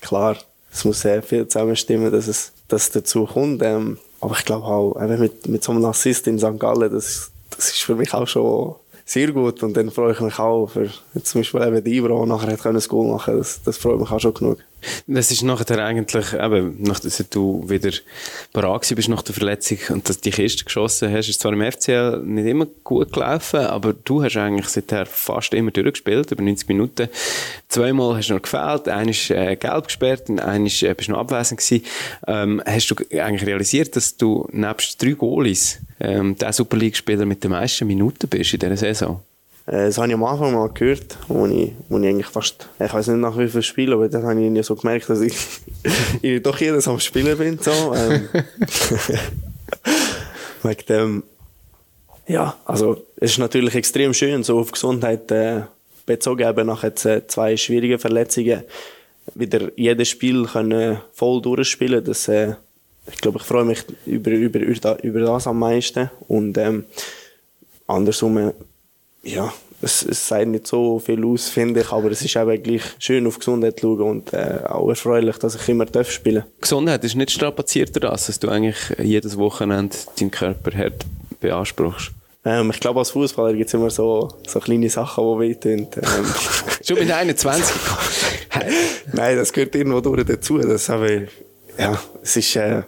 Klar, 0.00 0.36
es 0.72 0.84
muss 0.84 1.00
sehr 1.00 1.22
viel 1.22 1.46
zusammenstimmen, 1.46 2.10
dass 2.10 2.26
es, 2.26 2.52
dass 2.68 2.84
es 2.84 2.90
dazu 2.90 3.26
kommt. 3.26 3.62
Ähm, 3.62 3.98
aber 4.20 4.36
ich 4.38 4.44
glaube 4.44 4.66
auch, 4.66 5.00
eben 5.02 5.18
mit, 5.18 5.48
mit 5.48 5.64
so 5.64 5.72
einem 5.72 5.84
Assist 5.84 6.26
in 6.26 6.38
St. 6.38 6.58
Gallen, 6.58 6.92
das, 6.92 7.30
das 7.50 7.68
ist 7.68 7.82
für 7.82 7.94
mich 7.94 8.12
auch 8.14 8.26
schon 8.26 8.74
sehr 9.04 9.32
gut. 9.32 9.62
Und 9.62 9.76
dann 9.76 9.90
freue 9.90 10.12
ich 10.12 10.20
mich 10.20 10.38
auch 10.38 10.68
für 10.68 10.90
zum 11.22 11.40
Beispiel 11.40 11.62
eben 11.62 11.84
die 11.84 11.96
Ibra, 11.96 12.24
nachher 12.26 12.52
hat 12.52 12.62
können 12.62 12.78
ein 12.78 12.88
Goal 12.88 13.08
machen 13.08 13.38
Das, 13.38 13.62
das 13.62 13.78
freut 13.78 13.98
mich 13.98 14.10
auch 14.10 14.20
schon 14.20 14.34
genug. 14.34 14.58
Das 15.06 15.30
ist 15.30 15.42
nachher 15.42 15.78
eigentlich, 15.84 16.32
eben, 16.32 16.76
nachdem 16.80 17.26
du 17.30 17.68
wieder 17.68 17.92
bereit 18.52 18.92
bist 18.94 19.08
nach 19.08 19.22
der 19.22 19.34
Verletzung 19.34 19.78
und 19.90 20.08
dass 20.08 20.20
die 20.20 20.30
Kiste 20.30 20.64
geschossen 20.64 21.12
hast, 21.12 21.28
ist 21.28 21.40
zwar 21.40 21.52
im 21.52 21.70
FCL 21.70 22.22
nicht 22.24 22.46
immer 22.46 22.66
gut 22.84 23.12
gelaufen, 23.12 23.60
aber 23.60 23.92
du 23.92 24.22
hast 24.22 24.36
eigentlich 24.36 24.68
seither 24.68 25.06
fast 25.06 25.54
immer 25.54 25.70
durchgespielt, 25.70 26.30
über 26.30 26.42
90 26.42 26.68
Minuten. 26.68 27.08
Zweimal 27.68 28.16
hast 28.16 28.30
du 28.30 28.34
noch 28.34 28.42
gefehlt, 28.42 28.88
einmal 28.88 29.10
ist 29.10 29.30
äh, 29.30 29.56
gelb 29.56 29.86
gesperrt 29.86 30.28
und 30.28 30.40
einmal 30.40 30.70
äh, 30.80 30.94
bist 30.94 31.08
noch 31.08 31.18
abwesend 31.18 31.60
gewesen. 31.60 31.84
Ähm, 32.26 32.62
hast 32.64 32.88
du 32.88 32.94
eigentlich 33.18 33.46
realisiert, 33.46 33.96
dass 33.96 34.16
du 34.16 34.48
nebst 34.52 35.02
drei 35.02 35.12
Goalies 35.12 35.80
ähm, 36.00 36.36
der 36.36 36.52
Super 36.52 36.76
League-Spieler 36.76 37.24
mit 37.24 37.44
den 37.44 37.50
meisten 37.50 37.86
Minuten 37.86 38.28
bist 38.28 38.52
in 38.54 38.60
dieser 38.60 38.76
Saison? 38.76 39.22
Äh, 39.66 39.86
Das 39.86 39.98
habe 39.98 40.08
ich 40.08 40.14
am 40.14 40.24
Anfang 40.24 40.52
mal 40.52 40.68
gehört, 40.68 41.18
wo 41.28 41.46
ich, 41.46 41.72
wo 41.88 41.98
ich 41.98 42.06
eigentlich 42.06 42.26
fast, 42.26 42.68
ich 42.78 42.92
weiß 42.92 43.08
nicht 43.08 43.18
nach 43.18 43.36
wie 43.38 43.48
viel 43.48 43.62
Spiel, 43.62 43.92
aber 43.92 44.08
dann 44.08 44.24
habe 44.24 44.40
ich 44.40 44.66
so 44.66 44.76
gemerkt, 44.76 45.08
dass 45.08 45.20
ich, 45.20 45.36
ich 46.22 46.42
doch 46.42 46.58
jedes 46.58 46.88
am 46.88 47.00
Spielen 47.00 47.36
bin. 47.38 47.58
So. 47.58 47.94
Ähm, 47.94 48.28
wegen 50.62 50.86
dem, 50.88 51.22
ja, 52.26 52.56
also 52.64 53.04
es 53.16 53.32
ist 53.32 53.38
natürlich 53.38 53.74
extrem 53.74 54.14
schön, 54.14 54.42
so 54.42 54.58
auf 54.58 54.72
Gesundheit 54.72 55.30
äh, 55.30 55.62
bezogen, 56.06 56.48
eben 56.48 56.66
nach 56.66 56.82
jetzt 56.82 57.04
äh, 57.04 57.26
zwei 57.26 57.56
schwierigen 57.56 57.98
Verletzungen 57.98 58.62
wieder 59.34 59.70
jedes 59.76 60.08
Spiel 60.08 60.46
können 60.46 60.98
voll 61.12 61.40
durchspielen. 61.42 62.04
Das, 62.04 62.28
äh, 62.28 62.54
ich 63.06 63.16
glaube, 63.16 63.38
ich 63.38 63.44
freue 63.44 63.64
mich 63.64 63.84
über, 64.06 64.30
über, 64.30 64.60
über 65.02 65.20
das 65.20 65.46
am 65.46 65.58
meisten. 65.58 66.10
Und 66.28 66.58
ähm, 66.58 66.84
andersrum, 67.86 68.38
äh, 68.38 68.52
ja, 69.22 69.52
es, 69.80 70.02
es 70.04 70.26
sagt 70.26 70.46
nicht 70.48 70.66
so 70.66 70.98
viel 70.98 71.24
aus, 71.24 71.48
finde 71.48 71.80
ich, 71.80 71.90
aber 71.90 72.10
es 72.10 72.22
ist 72.22 72.36
eben 72.36 72.62
gleich 72.62 72.82
schön 72.98 73.26
auf 73.26 73.38
Gesundheit 73.38 73.80
zu 73.80 73.96
schauen 73.96 74.10
und 74.10 74.32
äh, 74.32 74.60
auch 74.68 74.88
erfreulich, 74.88 75.36
dass 75.38 75.56
ich 75.56 75.68
immer 75.68 75.86
darf 75.86 76.10
spielen 76.10 76.44
Gesundheit 76.60 77.02
ist 77.04 77.16
nicht 77.16 77.30
strapaziert 77.32 78.02
das, 78.02 78.26
dass 78.26 78.38
du 78.38 78.48
eigentlich 78.48 78.76
jedes 78.98 79.36
Wochenende 79.36 79.96
deinen 80.18 80.30
Körper 80.30 80.76
hart 80.76 81.04
beanspruchst. 81.40 82.12
ähm, 82.44 82.70
Ich 82.70 82.80
glaube, 82.80 83.00
als 83.00 83.10
Fußballer 83.10 83.54
gibt 83.54 83.68
es 83.68 83.74
immer 83.74 83.90
so, 83.90 84.28
so 84.46 84.60
kleine 84.60 84.88
Sachen, 84.88 85.24
die 85.24 85.40
wehtun. 85.40 85.88
Ähm, 85.96 86.26
Schon 86.84 86.98
mit 86.98 87.10
21. 87.10 87.76
Nein, 89.12 89.36
das 89.36 89.52
gehört 89.52 89.74
irgendwo 89.74 90.00
durch 90.00 90.24
dazu. 90.24 90.58
Das 90.58 90.90
aber, 90.90 91.10
ja, 91.78 92.00
es 92.22 92.36
ist, 92.36 92.56
äh, 92.56 92.82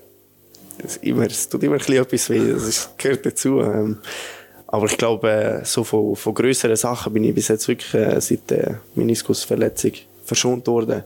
es, 0.85 0.97
immer, 0.99 1.27
es 1.27 1.49
tut 1.49 1.63
immer 1.63 1.75
ein 1.75 1.79
bisschen 1.79 2.03
etwas 2.03 2.31
weh. 2.31 2.53
Das 2.53 2.65
ist, 2.65 2.91
gehört 2.99 3.25
dazu. 3.27 3.61
Ähm, 3.61 3.99
aber 4.75 4.87
ich 4.87 4.99
glaube, 4.99 5.31
äh, 5.31 5.65
so 5.65 5.85
von, 5.85 6.17
von 6.17 6.35
grösseren 6.35 6.75
Sachen 6.75 7.13
bin 7.13 7.23
ich 7.23 7.33
bis 7.33 7.47
jetzt 7.47 7.69
wirklich 7.69 7.95
äh, 7.95 8.21
seit 8.21 8.51
der 8.51 8.81
Meniskusverletzung 8.97 9.93
verschont 10.25 10.67
worden. 10.67 11.05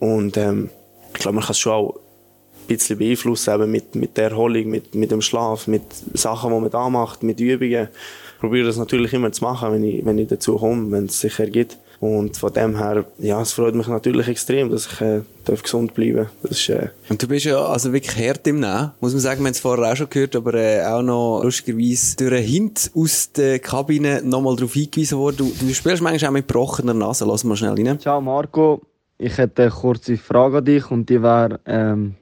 Und 0.00 0.36
ähm, 0.36 0.68
ich 1.14 1.20
glaube, 1.20 1.36
man 1.36 1.44
kann 1.44 1.52
es 1.52 1.60
schon 1.60 1.72
auch 1.74 1.94
ein 1.94 2.66
bisschen 2.66 2.98
beeinflussen, 2.98 3.70
mit, 3.70 3.94
mit 3.94 4.16
der 4.16 4.30
Erholung, 4.30 4.66
mit, 4.66 4.96
mit 4.96 5.12
dem 5.12 5.22
Schlaf, 5.22 5.68
mit 5.68 5.84
Sachen, 6.14 6.52
die 6.52 6.60
man 6.60 6.70
da 6.72 6.90
macht, 6.90 7.22
mit 7.22 7.38
Übungen. 7.38 7.86
Ich 8.34 8.40
probiere 8.40 8.66
das 8.66 8.78
natürlich 8.78 9.12
immer 9.12 9.30
zu 9.30 9.44
machen, 9.44 9.70
wenn 9.70 9.84
ich, 9.84 10.04
wenn 10.04 10.18
ich 10.18 10.26
dazu 10.26 10.56
komme, 10.56 10.90
wenn 10.90 11.04
es 11.04 11.20
sich 11.20 11.38
ergibt. 11.38 11.78
Und 12.02 12.36
von 12.36 12.52
dem 12.52 12.76
her, 12.78 13.04
ja, 13.18 13.40
es 13.40 13.52
freut 13.52 13.76
mich 13.76 13.86
natürlich 13.86 14.26
extrem, 14.26 14.68
dass 14.70 14.86
ich 14.86 15.00
äh, 15.00 15.20
darf 15.44 15.62
gesund 15.62 15.94
bleiben 15.94 16.26
Das 16.42 16.50
ist, 16.50 16.68
äh, 16.68 16.88
Und 17.08 17.22
du 17.22 17.28
bist 17.28 17.44
ja 17.44 17.64
also 17.64 17.92
wirklich 17.92 18.16
hart 18.16 18.44
im 18.48 18.58
Nehmen, 18.58 18.90
muss 19.00 19.12
man 19.12 19.20
sagen. 19.20 19.38
Wir 19.38 19.44
haben 19.46 19.52
es 19.52 19.60
vorher 19.60 19.92
auch 19.92 19.94
schon 19.94 20.10
gehört, 20.10 20.34
aber 20.34 20.52
äh, 20.54 20.84
auch 20.84 21.02
noch 21.02 21.44
lustigerweise 21.44 22.16
durch 22.16 22.32
einen 22.32 22.42
Hint 22.42 22.90
aus 22.96 23.30
der 23.30 23.60
Kabine 23.60 24.20
nochmal 24.24 24.56
darauf 24.56 24.72
hingewiesen 24.72 25.16
worden. 25.16 25.36
Du, 25.36 25.52
du 25.64 25.72
spielst 25.72 26.02
manchmal 26.02 26.28
auch 26.28 26.32
mit 26.32 26.48
gebrochener 26.48 26.92
Nase. 26.92 27.24
Lass 27.24 27.44
mal 27.44 27.54
schnell 27.54 27.74
rein. 27.74 28.00
Ciao 28.00 28.20
Marco, 28.20 28.82
ich 29.16 29.38
hätte 29.38 29.62
eine 29.62 29.70
kurze 29.70 30.16
Frage 30.16 30.58
an 30.58 30.64
dich 30.64 30.90
und 30.90 31.08
die 31.08 31.22
wäre, 31.22 31.60
ähm, 31.66 32.16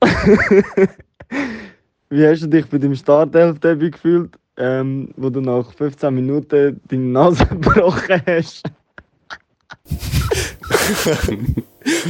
wie 2.10 2.26
hast 2.26 2.42
du 2.42 2.48
dich 2.48 2.66
bei 2.66 2.78
dem 2.78 2.96
Startelf-Debüt 2.96 3.92
gefühlt, 3.92 4.36
ähm, 4.56 5.10
wo 5.16 5.30
du 5.30 5.40
nach 5.40 5.72
15 5.72 6.14
Minuten 6.14 6.80
deine 6.88 7.02
Nase 7.02 7.46
gebrochen 7.50 8.22
hast? 8.26 8.62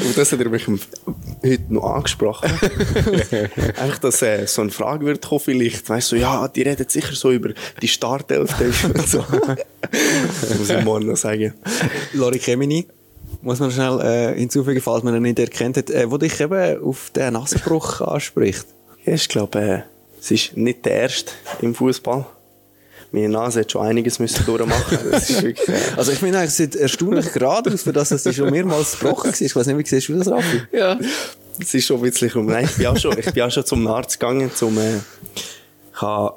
Und 0.04 0.16
das 0.16 0.32
hat 0.32 0.40
er 0.40 0.48
mich 0.48 0.66
heute 0.66 1.62
noch 1.68 1.84
angesprochen. 1.84 2.50
Einfach, 3.76 3.98
dass 3.98 4.22
äh, 4.22 4.46
so 4.46 4.62
eine 4.62 4.70
Frage 4.70 5.04
wird 5.06 5.26
kommen 5.26 5.40
vielleicht. 5.40 5.88
Weißt 5.88 6.12
du, 6.12 6.16
so, 6.16 6.22
ja, 6.22 6.48
die 6.48 6.62
reden 6.62 6.86
sicher 6.88 7.14
so 7.14 7.30
über 7.30 7.50
die 7.82 7.88
Startelf 7.88 8.54
und 8.84 9.08
so. 9.08 9.24
das 10.30 10.58
muss 10.58 10.70
ich 10.70 10.84
morgen 10.84 11.06
noch 11.06 11.16
sagen. 11.16 11.54
Lori 12.14 12.38
Kemini, 12.38 12.86
muss 13.42 13.60
man 13.60 13.70
schnell 13.70 14.00
äh, 14.00 14.38
hinzufügen, 14.38 14.80
falls 14.80 15.02
man 15.02 15.14
ihn 15.14 15.22
nicht 15.22 15.38
erkennt 15.38 15.76
hat, 15.76 15.90
äh, 15.90 16.10
wo 16.10 16.16
dich 16.16 16.40
eben 16.40 16.82
auf 16.82 17.10
den 17.10 17.34
Nasenbruch 17.34 18.00
anspricht. 18.00 18.66
Ja, 19.04 19.14
ich 19.14 19.28
glaube, 19.28 19.60
äh, 19.60 19.82
es 20.20 20.30
ist 20.30 20.56
nicht 20.56 20.84
der 20.84 20.92
erste 21.02 21.32
im 21.60 21.74
Fußball. 21.74 22.26
Meine 23.16 23.30
Nase 23.30 23.60
hat 23.60 23.72
schon 23.72 23.80
einiges 23.80 24.18
müssen 24.18 24.44
durchmachen. 24.44 24.98
Äh, 25.10 25.54
Also 25.96 26.12
ich 26.12 26.20
eigentlich, 26.22 26.50
es 26.50 26.56
sieht 26.58 26.76
erstaunlich 26.76 27.32
gerade 27.32 27.72
aus, 27.72 27.84
für 27.84 27.92
das, 27.94 28.10
dass 28.10 28.24
sie 28.24 28.34
schon 28.34 28.50
mehrmals 28.50 28.98
gebrochen 28.98 29.32
war. 29.32 29.40
Ich 29.40 29.56
weiß 29.56 29.66
nicht, 29.68 29.78
wie 29.78 29.86
siehst 29.86 30.10
du 30.10 30.18
das, 30.18 30.28
Raffi? 30.28 30.60
ja, 30.70 30.98
es 31.58 31.72
ist 31.72 31.86
schon 31.86 31.96
ein 31.96 32.02
bisschen 32.02 32.30
rum. 32.30 32.44
Nein, 32.44 32.66
ich 32.66 32.76
bin 32.76 32.86
auch 32.88 32.96
schon, 32.98 33.18
ich 33.18 33.32
bin 33.32 33.42
auch 33.42 33.50
schon 33.50 33.64
zum 33.64 33.86
Arzt 33.86 34.20
gegangen, 34.20 34.50
zum, 34.54 34.76
äh, 34.76 34.96
ich 35.94 36.02
habe 36.02 36.34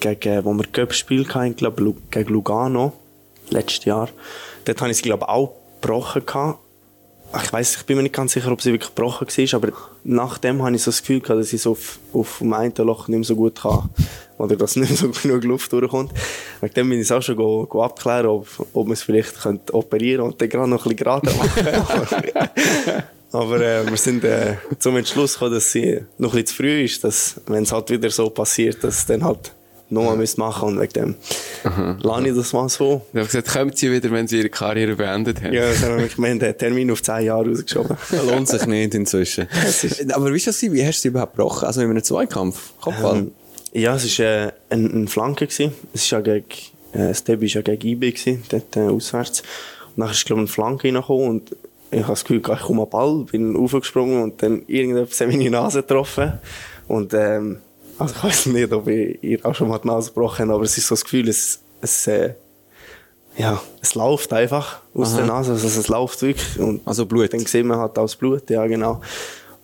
gegen, 0.00 0.44
wo 0.46 0.54
wir 0.54 0.64
Cup 0.72 0.94
ich 0.94 1.56
glaube, 1.56 1.94
gegen 2.10 2.32
Lugano, 2.32 2.94
letztes 3.50 3.84
Jahr. 3.84 4.08
Dort 4.64 4.80
habe 4.80 4.90
ich 4.92 4.96
es, 4.96 5.02
glaube 5.02 5.26
ich, 5.26 5.28
auch 5.28 5.54
gebrochen 5.82 6.24
gehabt. 6.24 6.58
Ich 7.42 7.52
weiss, 7.52 7.76
ich 7.76 7.84
bin 7.84 7.96
mir 7.96 8.02
nicht 8.02 8.14
ganz 8.14 8.32
sicher, 8.32 8.52
ob 8.52 8.60
sie 8.60 8.72
wirklich 8.72 8.94
gebrochen 8.94 9.26
war, 9.26 9.54
aber 9.54 9.72
nachdem 10.04 10.62
habe 10.62 10.76
ich 10.76 10.82
so 10.82 10.90
das 10.90 11.00
Gefühl 11.00 11.20
gehabt, 11.20 11.40
dass 11.40 11.52
ich 11.52 11.62
so 11.62 11.72
auf, 11.72 11.98
auf 12.12 12.38
dem 12.38 12.52
einen 12.52 12.74
Loch 12.76 13.08
nicht 13.08 13.18
mehr 13.18 13.24
so 13.24 13.34
gut 13.34 13.60
kann. 13.60 13.90
Oder 14.38 14.56
dass 14.56 14.76
nicht 14.76 14.90
mehr 14.90 14.98
so 14.98 15.08
genug 15.22 15.44
Luft 15.44 15.72
durchkommt. 15.72 16.12
Wegen 16.60 16.74
dem 16.74 16.90
bin 16.90 16.98
ich 16.98 17.06
es 17.06 17.12
auch 17.12 17.22
schon 17.22 17.36
go, 17.36 17.66
go 17.66 17.82
abklären, 17.82 18.26
ob, 18.26 18.46
ob 18.72 18.86
man 18.86 18.92
es 18.92 19.02
vielleicht 19.02 19.40
könnte 19.40 19.74
operieren 19.74 20.26
und 20.26 20.40
dann 20.40 20.48
gerade 20.48 20.68
noch 20.68 20.86
ein 20.86 20.96
bisschen 20.96 20.96
gerade 20.96 21.26
machen. 21.36 23.02
Aber 23.32 23.60
äh, 23.60 23.88
wir 23.88 23.96
sind 23.96 24.22
äh, 24.22 24.56
zum 24.78 24.96
Entschluss 24.96 25.34
gekommen, 25.34 25.54
dass 25.54 25.72
sie 25.72 26.00
noch 26.18 26.34
ein 26.34 26.42
bisschen 26.42 26.46
zu 26.46 26.54
früh 26.54 26.84
ist, 26.84 27.02
dass, 27.02 27.40
wenn 27.46 27.64
es 27.64 27.72
halt 27.72 27.90
wieder 27.90 28.08
so 28.10 28.30
passiert, 28.30 28.84
dass 28.84 29.06
dann 29.06 29.24
halt 29.24 29.52
nochmal 29.90 30.16
müssen 30.16 30.40
machen 30.40 30.68
und 30.68 30.80
wegen 30.80 30.92
dem 30.92 31.14
lasse 32.02 32.28
ich 32.28 32.36
das 32.36 32.52
mal 32.52 32.68
so. 32.68 33.02
Ich 33.12 33.18
habe 33.18 33.26
gesagt, 33.26 33.48
kommt 33.52 33.78
sie 33.78 33.90
wieder, 33.90 34.10
wenn 34.10 34.26
sie 34.26 34.38
ihre 34.38 34.48
Karriere 34.48 34.96
beendet 34.96 35.42
haben. 35.42 35.52
Ja, 35.52 35.68
das 35.68 35.82
haben 35.82 35.98
wir, 35.98 36.08
wir 36.08 36.30
haben 36.30 36.38
den 36.38 36.58
Termin 36.58 36.90
auf 36.90 37.02
10 37.02 37.24
Jahre 37.24 37.48
rausgeschoben. 37.48 37.96
Lohnt 38.26 38.48
sich 38.48 38.66
nicht 38.66 38.94
inzwischen. 38.94 39.48
Aber 40.12 40.32
wie 40.32 40.36
ist 40.36 40.46
das? 40.46 40.62
Wie 40.62 40.84
hast 40.84 40.98
du 40.98 41.02
sie 41.02 41.08
überhaupt 41.08 41.36
gebrochen? 41.36 41.66
Also 41.66 41.80
in 41.80 41.90
einem 41.90 42.02
Zweikampf? 42.02 42.72
Kopfball? 42.80 43.18
Ähm, 43.18 43.32
ja, 43.72 43.94
es 43.94 44.18
war 44.18 44.26
äh, 44.26 44.52
ein, 44.70 45.04
ein 45.04 45.08
Flanke. 45.08 45.46
Gewesen. 45.46 45.72
Es 45.92 46.02
ist 46.02 46.10
ja 46.10 46.20
gegen, 46.20 46.44
äh, 46.92 47.08
das 47.08 47.24
Derby 47.24 47.46
war 47.48 47.62
ja 47.62 47.62
gegen 47.62 47.88
IB, 47.88 48.12
gewesen, 48.12 48.42
dort 48.48 48.76
äh, 48.76 48.80
auswärts. 48.80 49.42
Und 49.88 49.98
nachher 49.98 50.12
ist, 50.12 50.26
glaube 50.26 50.42
ich, 50.42 50.48
ein 50.48 50.52
Flanke 50.52 50.88
reingekommen 50.88 51.28
und 51.28 51.56
ich 51.90 52.00
habe 52.00 52.12
das 52.12 52.24
Gefühl, 52.24 52.38
ich 52.38 52.60
komme 52.60 52.82
am 52.82 52.90
Ball, 52.90 53.24
bin 53.30 53.56
aufgesprungen 53.56 54.22
und 54.22 54.42
dann 54.42 54.62
irgendetwas 54.66 55.20
hat 55.20 55.28
meine 55.28 55.48
Nase 55.48 55.82
getroffen. 55.82 56.32
Und 56.88 57.14
ähm, 57.14 57.58
also 57.98 58.14
ich 58.16 58.24
weiß 58.24 58.46
nicht, 58.46 58.72
ob 58.72 58.88
ich 58.88 59.22
ihr 59.22 59.44
auch 59.44 59.54
schon 59.54 59.68
mal 59.68 59.78
die 59.78 59.88
Nase 59.88 60.10
gebrochen 60.10 60.42
habe, 60.42 60.54
aber 60.54 60.64
es 60.64 60.76
ist 60.78 60.86
so 60.88 60.94
das 60.94 61.04
Gefühl, 61.04 61.28
es, 61.28 61.60
es, 61.80 62.06
äh, 62.06 62.34
ja, 63.36 63.60
es 63.80 63.94
läuft 63.94 64.32
einfach 64.32 64.80
aus 64.94 65.12
Aha. 65.12 65.16
der 65.18 65.26
Nase, 65.26 65.52
also 65.52 65.66
es 65.66 65.88
läuft 65.88 66.22
wirklich. 66.22 66.58
Und 66.58 66.86
Also 66.86 67.06
Blut. 67.06 67.32
dann 67.32 67.40
sieht 67.40 67.64
man 67.64 67.78
halt 67.78 67.98
auch 67.98 68.02
das 68.04 68.16
Blut, 68.16 68.48
ja 68.50 68.66
genau. 68.66 69.00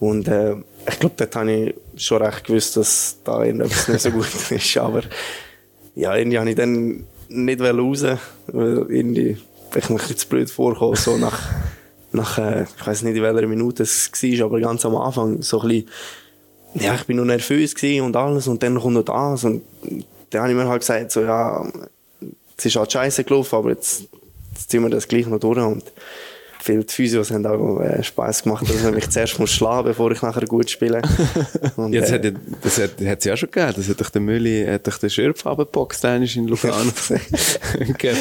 Und 0.00 0.28
äh, 0.28 0.56
ich 0.88 0.98
glaube, 0.98 1.14
dort 1.16 1.36
habe 1.36 1.52
ich 1.52 1.74
schon 2.02 2.22
recht 2.22 2.44
gewusst, 2.44 2.76
dass 2.76 3.18
da 3.22 3.44
irgendetwas 3.44 3.88
nicht 3.88 4.00
so 4.00 4.10
gut 4.10 4.28
ist. 4.50 4.76
Aber 4.78 5.02
ja, 5.94 6.16
irgendwie 6.16 6.38
habe 6.38 6.50
ich 6.50 6.56
dann 6.56 7.06
nicht 7.28 7.60
raus, 7.60 8.04
weil 8.46 8.86
irgendwie 8.88 9.36
ich 9.76 9.86
bisschen 9.86 10.16
zu 10.16 10.28
blöd 10.28 10.50
vorgekommen, 10.50 10.96
so 10.96 11.16
nach, 11.16 11.38
nach 12.12 12.38
äh, 12.38 12.64
ich 12.76 12.86
weiß 12.86 13.02
nicht 13.02 13.16
in 13.16 13.22
welcher 13.22 13.46
Minute 13.46 13.84
es 13.84 14.10
war, 14.10 14.46
aber 14.46 14.60
ganz 14.60 14.84
am 14.84 14.96
Anfang 14.96 15.42
so 15.42 15.60
ein 15.60 15.68
bisschen, 15.68 15.88
ja, 16.74 16.94
ich 16.94 17.04
bin 17.04 17.16
noch 17.16 17.24
nervös 17.24 17.74
und 18.00 18.16
alles 18.16 18.46
und 18.46 18.62
dann 18.62 18.78
kommt 18.80 18.94
noch 18.94 19.04
das 19.04 19.44
und 19.44 19.62
dann 20.30 20.42
habe 20.42 20.52
ich 20.52 20.56
mir 20.58 20.68
halt 20.68 20.80
gesagt, 20.80 21.10
so 21.12 21.22
ja, 21.22 21.66
es 22.56 22.66
ist 22.66 22.76
halt 22.76 22.92
scheiße 22.92 23.24
gelaufen, 23.24 23.56
aber 23.56 23.70
jetzt, 23.70 24.04
jetzt 24.52 24.70
ziehen 24.70 24.82
wir 24.82 24.90
das 24.90 25.08
gleich 25.08 25.26
noch 25.26 25.40
durch 25.40 25.58
und 25.58 25.82
viele 26.62 26.84
Physios 26.86 27.30
haben 27.30 27.46
auch 27.46 27.80
äh, 27.80 28.02
Spass 28.02 28.42
gemacht, 28.42 28.68
dass 28.68 28.82
man 28.82 28.94
mich 28.94 29.08
zuerst 29.10 29.38
muss 29.38 29.50
schlagen 29.52 29.86
bevor 29.88 30.10
ich 30.12 30.22
nachher 30.22 30.44
gut 30.46 30.70
spiele. 30.70 31.00
Und, 31.76 31.92
Ja, 31.92 32.02
das, 32.02 32.10
äh, 32.10 32.14
hat, 32.14 32.24
ja- 32.24 32.30
das 32.62 32.78
hat, 32.78 32.90
hat 33.00 33.18
es 33.20 33.24
ja 33.24 33.36
schon 33.36 33.50
gegeben. 33.50 33.72
Das 33.76 33.88
hat 33.88 34.00
doch 34.00 34.10
der 34.10 34.20
Mülli, 34.20 34.66
hat 34.66 34.86
doch 34.86 34.98
den 34.98 35.10
Schürpf 35.10 35.46
abgeboxt, 35.46 36.04
in 36.04 36.46
Lugano. 36.48 36.92
Gell? 37.98 38.16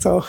so. 0.00 0.24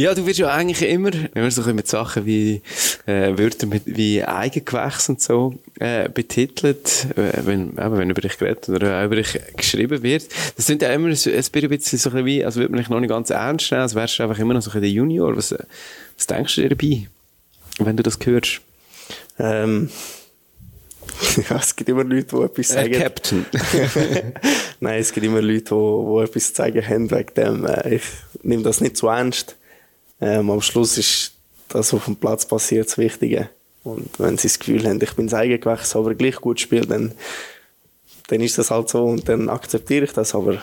Ja, 0.00 0.14
du 0.14 0.24
wirst 0.26 0.38
ja 0.38 0.48
eigentlich 0.48 0.88
immer, 0.88 1.10
wenn 1.12 1.42
wir 1.42 1.50
so 1.50 1.62
ein 1.64 1.74
mit 1.74 1.88
Sachen 1.88 2.24
wie 2.24 2.62
äh, 3.06 3.36
Wörter 3.36 3.66
mit, 3.66 3.82
wie 3.84 4.22
Eigengewächs 4.22 5.08
und 5.08 5.20
so 5.20 5.54
äh, 5.80 6.08
betitelt, 6.08 7.06
äh, 7.16 7.32
wenn, 7.44 7.70
eben, 7.70 7.98
wenn 7.98 8.08
über 8.10 8.20
dich 8.20 8.38
geredet 8.38 8.68
oder 8.68 9.00
auch 9.00 9.06
über 9.06 9.16
dich 9.16 9.40
geschrieben 9.56 10.02
wird, 10.04 10.28
das 10.56 10.66
sind 10.66 10.82
ja 10.82 10.92
immer 10.92 11.12
so- 11.16 11.30
ein 11.30 11.36
bisschen 11.42 11.98
so 11.98 12.10
ein 12.10 12.24
wie, 12.24 12.44
als 12.44 12.54
würde 12.54 12.70
man 12.70 12.78
dich 12.78 12.88
noch 12.88 13.00
nicht 13.00 13.10
ganz 13.10 13.30
ernst 13.30 13.72
nehmen, 13.72 13.82
als 13.82 13.96
wärst 13.96 14.18
du 14.20 14.22
einfach 14.22 14.38
immer 14.38 14.54
noch 14.54 14.62
so 14.62 14.70
ein 14.70 14.80
der 14.80 14.90
Junior. 14.90 15.36
Was, 15.36 15.50
äh, 15.50 15.58
was 16.16 16.26
denkst 16.28 16.54
du 16.54 16.60
dir 16.62 16.68
dabei, 16.70 17.08
wenn 17.80 17.96
du 17.96 18.04
das 18.04 18.18
hörst? 18.24 18.60
Ähm, 19.40 19.90
ja, 21.50 21.56
es 21.56 21.74
gibt 21.74 21.88
immer 21.90 22.04
Leute, 22.04 22.36
die 22.36 22.42
etwas 22.42 22.70
Äh, 22.70 22.74
sagen. 22.74 22.92
Captain. 22.92 23.46
Nein, 24.80 25.00
es 25.00 25.12
gibt 25.12 25.26
immer 25.26 25.42
Leute, 25.42 25.74
die, 25.74 26.14
die 26.14 26.22
etwas 26.24 26.48
zu 26.52 26.54
sagen 26.54 26.86
haben 26.86 27.10
wegen 27.10 27.34
dem. 27.36 27.66
Äh, 27.66 27.96
ich 27.96 28.02
nehme 28.44 28.62
das 28.62 28.80
nicht 28.80 28.96
zu 28.96 29.08
ernst. 29.08 29.56
Ähm, 30.20 30.50
am 30.50 30.60
Schluss 30.60 30.98
ist 30.98 31.32
das, 31.68 31.92
was 31.92 31.94
auf 31.94 32.04
dem 32.06 32.16
Platz 32.16 32.46
passiert, 32.46 32.88
das 32.88 32.98
Wichtige. 32.98 33.48
Und 33.84 34.18
wenn 34.18 34.36
sie 34.36 34.48
das 34.48 34.58
Gefühl 34.58 34.86
haben, 34.86 35.00
ich 35.00 35.12
bin 35.12 35.26
das 35.26 35.34
Eigengewächs, 35.34 35.96
aber 35.96 36.14
gleich 36.14 36.36
gut 36.36 36.60
spiele, 36.60 36.86
dann, 36.86 37.12
dann 38.28 38.40
ist 38.40 38.58
das 38.58 38.70
halt 38.70 38.88
so 38.88 39.04
und 39.04 39.28
dann 39.28 39.48
akzeptiere 39.48 40.04
ich 40.04 40.12
das. 40.12 40.34
Aber 40.34 40.62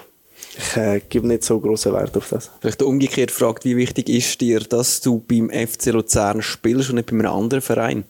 ich 0.58 0.78
äh, 0.78 1.02
gebe 1.10 1.28
nicht 1.28 1.44
so 1.44 1.60
großen 1.60 1.94
Wert 1.94 2.16
auf 2.18 2.30
das. 2.30 2.52
Vielleicht 2.62 2.82
umgekehrt 2.82 3.32
fragt, 3.32 3.66
wie 3.66 3.78
wichtig 3.78 4.10
ist 4.10 4.40
dir, 4.42 4.60
dass 4.60 5.02
du 5.02 5.20
beim 5.20 5.50
FC 5.50 5.88
Luzern 5.88 6.42
spielst 6.42 6.90
und 6.90 6.96
nicht 6.96 7.08
bei 7.08 7.14
einem 7.14 7.32
anderen 7.32 7.62
Verein? 7.62 8.04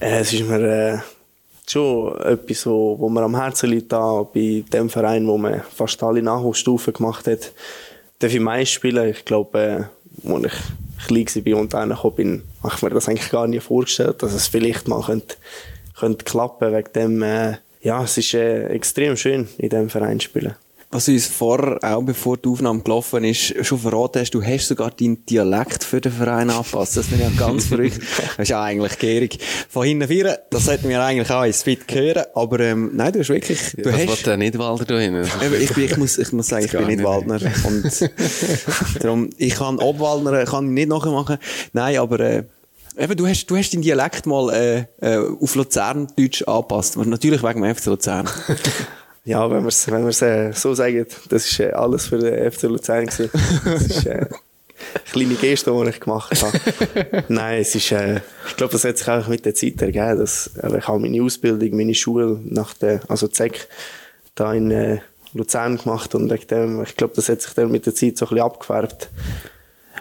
Äh, 0.00 0.20
es 0.20 0.32
ist 0.32 0.48
mir 0.48 0.60
äh, 0.60 0.98
schon 1.66 2.18
etwas, 2.20 2.66
wo, 2.66 2.98
wo 2.98 3.08
mir 3.08 3.22
am 3.22 3.36
Herzen 3.36 3.70
liegt, 3.70 3.92
da, 3.92 4.22
bei 4.22 4.64
dem 4.72 4.90
Verein, 4.90 5.26
wo 5.26 5.38
man 5.38 5.62
fast 5.74 6.02
alle 6.02 6.22
Nachwuchsstufen 6.22 6.92
gemacht 6.92 7.26
hat. 7.26 7.52
Darf 8.18 8.32
ich 8.32 8.40
meist 8.40 8.72
spielen. 8.72 9.10
Ich 9.10 9.24
glaube, 9.24 9.58
äh, 9.58 9.84
als 10.24 10.52
ich 10.98 11.06
klein 11.06 11.46
war 11.46 11.60
und 11.60 11.74
reingekommen 11.74 12.16
bin, 12.16 12.42
habe 12.62 12.74
ich 12.74 12.82
mir 12.82 12.90
das 12.90 13.08
eigentlich 13.08 13.30
gar 13.30 13.46
nicht 13.46 13.64
vorgestellt, 13.64 14.22
dass 14.22 14.32
es 14.32 14.48
vielleicht 14.48 14.88
mal 14.88 15.02
könnte, 15.02 15.36
könnte 15.98 16.24
klappen 16.24 16.72
wegen 16.72 16.92
dem, 16.94 17.22
äh, 17.22 17.56
ja, 17.82 18.02
es 18.02 18.18
ist 18.18 18.34
äh, 18.34 18.66
extrem 18.68 19.16
schön, 19.16 19.48
in 19.58 19.68
diesem 19.68 19.90
Verein 19.90 20.18
zu 20.18 20.24
spielen. 20.24 20.54
Was 20.96 21.04
du 21.04 21.12
uns 21.12 21.26
vorher, 21.26 21.78
auch 21.82 22.02
bevor 22.02 22.38
die 22.38 22.48
Aufnahme 22.48 22.80
gelaufen 22.80 23.22
ist, 23.22 23.52
schon 23.66 23.78
verraten 23.78 24.18
hast, 24.18 24.30
du 24.30 24.42
hast 24.42 24.66
sogar 24.66 24.90
deinen 24.90 25.26
Dialekt 25.26 25.84
für 25.84 26.00
den 26.00 26.10
Verein 26.10 26.48
angepasst. 26.48 26.96
Das 26.96 27.08
finde 27.08 27.26
ich 27.26 27.38
ja 27.38 27.46
ganz 27.46 27.66
verrückt. 27.68 28.00
Das 28.00 28.38
ist 28.38 28.48
ja 28.48 28.62
eigentlich 28.62 28.98
gierig. 28.98 29.38
Von 29.68 29.84
hinten 29.84 30.08
vieren, 30.08 30.36
das 30.48 30.64
sollten 30.64 30.88
wir 30.88 31.04
eigentlich 31.04 31.30
auch 31.30 31.42
ins 31.44 31.62
Fit 31.62 31.80
hören. 31.90 32.24
Aber 32.34 32.60
ähm, 32.60 32.92
nein, 32.94 33.12
du 33.12 33.18
hast 33.18 33.28
wirklich... 33.28 33.74
Du 33.76 33.92
Was 33.92 33.92
hast, 33.92 34.08
will 34.08 34.16
der 34.24 34.36
Nidwalder 34.38 34.86
da 34.86 34.98
hinten? 34.98 35.28
Ich, 35.60 35.74
bin, 35.74 35.84
ich, 35.84 35.96
muss, 35.98 36.16
ich 36.16 36.32
muss 36.32 36.46
sagen, 36.46 36.64
ich 36.64 36.70
Das 36.70 36.80
bin 36.80 36.88
nicht 36.88 37.04
Waldner. 37.04 37.40
Und 37.64 38.10
darum, 39.02 39.28
ich 39.36 39.54
kann 39.54 39.78
Obwaldner 39.78 40.46
kann 40.46 40.64
ich 40.64 40.72
nicht 40.72 40.88
nachmachen. 40.88 41.36
Nein, 41.74 41.98
aber 41.98 42.20
äh, 42.20 42.44
eben, 42.98 43.16
du, 43.18 43.26
hast, 43.26 43.44
du 43.44 43.56
hast 43.58 43.70
deinen 43.74 43.82
Dialekt 43.82 44.24
mal 44.24 44.50
äh, 44.50 44.86
äh, 45.02 45.18
auf 45.18 45.56
Luzerndeutsch 45.56 46.44
angepasst. 46.48 46.96
Natürlich 46.96 47.42
wegen 47.42 47.60
dem 47.60 47.74
FC 47.74 47.84
Luzern. 47.84 48.26
Ja, 49.26 49.50
wenn 49.50 49.64
wir 49.64 49.68
es 49.68 49.90
wenn 49.90 50.04
wir's, 50.04 50.22
äh, 50.22 50.52
so 50.52 50.72
sagen, 50.72 51.04
das 51.28 51.58
war 51.58 51.66
äh, 51.66 51.72
alles 51.72 52.06
für 52.06 52.18
den 52.18 52.50
FC 52.50 52.62
Luzern. 52.62 53.06
gewesen. 53.06 53.28
Das 53.64 53.82
ist 53.82 54.06
äh, 54.06 54.10
eine 54.12 54.28
kleine 55.10 55.34
Geste, 55.34 55.72
die 55.72 55.90
ich 55.90 55.98
gemacht 56.00 56.40
habe. 56.40 57.24
Nein, 57.28 57.60
es 57.60 57.74
ist, 57.74 57.90
äh, 57.90 58.20
ich 58.48 58.56
glaube, 58.56 58.72
das 58.72 58.84
hat 58.84 58.98
sich 58.98 59.08
auch 59.08 59.26
mit 59.26 59.44
der 59.44 59.56
Zeit 59.56 59.82
ergeben. 59.82 60.18
Dass, 60.20 60.52
äh, 60.62 60.78
ich 60.78 60.86
habe 60.86 61.00
meine 61.00 61.20
Ausbildung, 61.20 61.76
meine 61.76 61.94
Schule 61.94 62.38
nach 62.44 62.74
der, 62.74 63.00
also 63.08 63.26
ZEC, 63.26 63.66
da 64.36 64.54
in 64.54 64.70
äh, 64.70 64.98
Luzern 65.34 65.76
gemacht 65.76 66.14
und 66.14 66.30
wegen 66.30 66.46
dem, 66.46 66.82
ich 66.84 66.96
glaube, 66.96 67.14
das 67.16 67.28
hat 67.28 67.42
sich 67.42 67.52
dann 67.54 67.72
mit 67.72 67.84
der 67.84 67.96
Zeit 67.96 68.16
so 68.16 68.26
ein 68.26 68.28
bisschen 68.28 68.44
abgefärbt. 68.44 69.10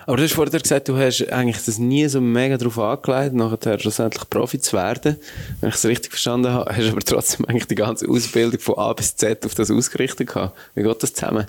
Aber 0.05 0.17
du 0.17 0.23
hast 0.23 0.33
vorher 0.33 0.59
gesagt, 0.59 0.87
du 0.87 0.97
hast 0.97 1.31
eigentlich 1.31 1.65
das 1.65 1.79
nie 1.79 2.07
so 2.07 2.21
mega 2.21 2.57
darauf 2.57 2.77
angelegt, 2.77 3.33
nachher 3.33 3.79
schlussendlich 3.79 4.29
Profi 4.29 4.59
zu 4.59 4.73
werden. 4.73 5.17
Wenn 5.61 5.69
ich 5.69 5.75
es 5.75 5.85
richtig 5.85 6.11
verstanden 6.11 6.51
habe, 6.51 6.69
hast 6.69 6.87
du 6.87 6.91
aber 6.91 7.01
trotzdem 7.01 7.45
eigentlich 7.45 7.67
die 7.67 7.75
ganze 7.75 8.07
Ausbildung 8.07 8.59
von 8.59 8.77
A 8.77 8.93
bis 8.93 9.15
Z 9.15 9.45
auf 9.45 9.55
das 9.55 9.71
ausgerichtet 9.71 10.27
gehabt. 10.27 10.55
Wie 10.75 10.83
geht 10.83 11.03
das 11.03 11.13
zusammen? 11.13 11.47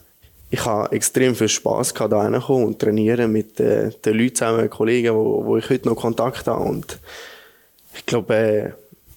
ich 0.50 0.64
habe 0.64 0.92
extrem 0.92 1.34
viel 1.34 1.48
Spass 1.48 1.92
gehabt, 1.92 2.12
da 2.12 2.20
reinkommen 2.20 2.66
und 2.66 2.78
trainieren 2.78 3.32
mit 3.32 3.59
äh, 3.61 3.90
den 4.04 4.16
Leuten 4.16 4.36
zusammen, 4.36 4.70
Kollegen, 4.70 5.14
wo, 5.14 5.44
wo 5.44 5.57
ich 5.57 5.68
heute 5.70 5.88
noch 5.88 5.96
Kontakt 5.96 6.46
habe. 6.46 6.62
Und 6.62 6.98
ich 7.94 8.07
glaube, 8.07 8.34
äh, 8.34 8.72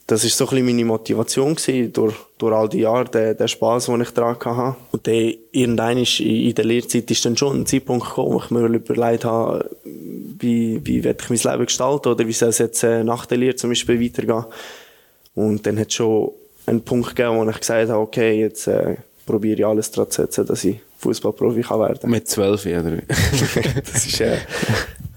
das 0.10 0.24
ist 0.24 0.36
so 0.36 0.46
ein 0.46 0.50
bisschen 0.50 0.66
meine 0.66 0.86
Motivation 0.86 1.54
gewesen, 1.54 1.94
durch, 1.94 2.16
durch 2.40 2.56
all 2.56 2.68
die 2.68 2.80
Jahre, 2.80 3.06
der, 3.06 3.36
der 3.36 3.48
Spaß, 3.48 3.86
den 3.86 4.02
ich 4.02 4.10
daran 4.10 4.40
hatte. 4.44 4.76
Und 4.92 5.06
dann, 5.06 5.34
irgendwann 5.52 6.00
ist, 6.00 6.20
in 6.20 6.56
der 6.56 6.66
Lehrzeit 6.66 7.12
ist 7.12 7.24
dann 7.26 7.38
schon 7.38 7.62
ein 7.62 7.66
Zeitpunkt 7.68 8.08
gekommen, 8.08 8.34
wo 8.34 8.40
ich 8.40 8.50
mir 8.50 8.66
überlegt 8.66 9.26
habe, 9.26 9.70
wie, 9.84 10.82
wie 10.84 11.04
werde 11.04 11.20
ich 11.22 11.30
mein 11.30 11.54
Leben 11.54 11.66
gestalten 11.68 12.08
oder 12.08 12.28
wie 12.28 12.34
soll 12.34 12.50
es 12.50 12.58
jetzt 12.58 12.84
äh, 12.84 13.04
nach 13.04 13.28
der 13.28 13.38
Lehre 13.38 13.56
zum 13.56 13.70
Beispiel 13.70 14.02
weitergehen. 14.02 14.46
Und 15.36 15.68
dann 15.68 15.80
hat 15.80 15.90
es 15.90 15.94
schon 15.94 16.32
einen 16.66 16.82
Punkt 16.82 17.16
gegeben, 17.16 17.38
wo 17.38 17.48
ich 17.48 17.60
gesagt 17.60 17.90
habe, 17.90 18.02
okay, 18.02 18.40
jetzt 18.40 18.66
äh, 18.66 18.96
probiere 19.28 19.60
ich 19.60 19.66
alles 19.66 19.92
daran 19.92 20.10
zu 20.10 20.24
setzen, 20.24 20.48
dass 20.48 20.64
ich 20.64 20.80
Fußballprofi 20.98 21.62
kann 21.62 21.82
werden. 21.82 22.10
Mit 22.10 22.28
zwölf, 22.28 22.66
oder? 22.66 22.82
das 23.92 24.08
ist, 24.08 24.22
äh, 24.22 24.38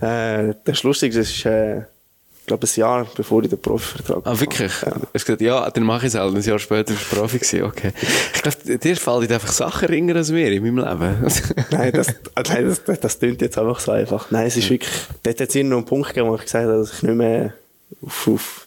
äh, 0.02 0.54
das 0.64 0.76
ist 0.76 0.82
lustig, 0.82 1.14
das 1.14 1.30
ist, 1.30 1.46
äh, 1.46 1.80
glaube, 2.46 2.66
ein 2.66 2.78
Jahr 2.80 3.06
bevor 3.14 3.42
ich 3.42 3.50
den 3.50 3.60
Profivertrag 3.60 4.26
Ah, 4.26 4.38
wirklich? 4.38 4.72
Ja. 4.82 4.90
Du 4.90 5.00
hast 5.14 5.24
gesagt, 5.24 5.40
ja, 5.40 5.70
dann 5.70 5.84
mache 5.84 6.06
ich 6.06 6.14
es 6.14 6.18
halt. 6.18 6.34
Ein 6.34 6.42
Jahr 6.42 6.58
später 6.58 6.92
bist 6.92 7.10
du 7.10 7.16
Profi 7.16 7.38
gewesen. 7.38 7.62
Okay. 7.64 7.92
Ich 8.34 8.42
glaube, 8.42 8.78
dir 8.78 8.96
fallen 8.96 9.30
einfach 9.30 9.52
Sachen 9.52 9.88
ringer 9.88 10.16
als 10.16 10.30
mir 10.30 10.50
in 10.50 10.62
meinem 10.62 10.78
Leben. 10.78 11.26
nein, 11.70 11.92
das, 11.92 12.08
nein, 12.48 12.66
das, 12.66 12.84
das, 12.84 13.00
das 13.00 13.18
klingt 13.18 13.40
jetzt 13.40 13.58
einfach 13.58 13.80
so 13.80 13.92
einfach. 13.92 14.30
Nein, 14.30 14.46
es 14.46 14.56
ist 14.56 14.70
wirklich, 14.70 14.92
dort 15.22 15.40
hat 15.40 15.48
es 15.48 15.54
noch 15.54 15.76
einen 15.76 15.86
Punkt 15.86 16.08
gegeben, 16.08 16.28
wo 16.28 16.34
ich 16.36 16.42
gesagt 16.42 16.66
habe, 16.66 16.78
dass 16.78 16.92
ich 16.94 17.02
nicht 17.02 17.14
mehr 17.14 17.52
auf, 18.04 18.28
auf 18.28 18.66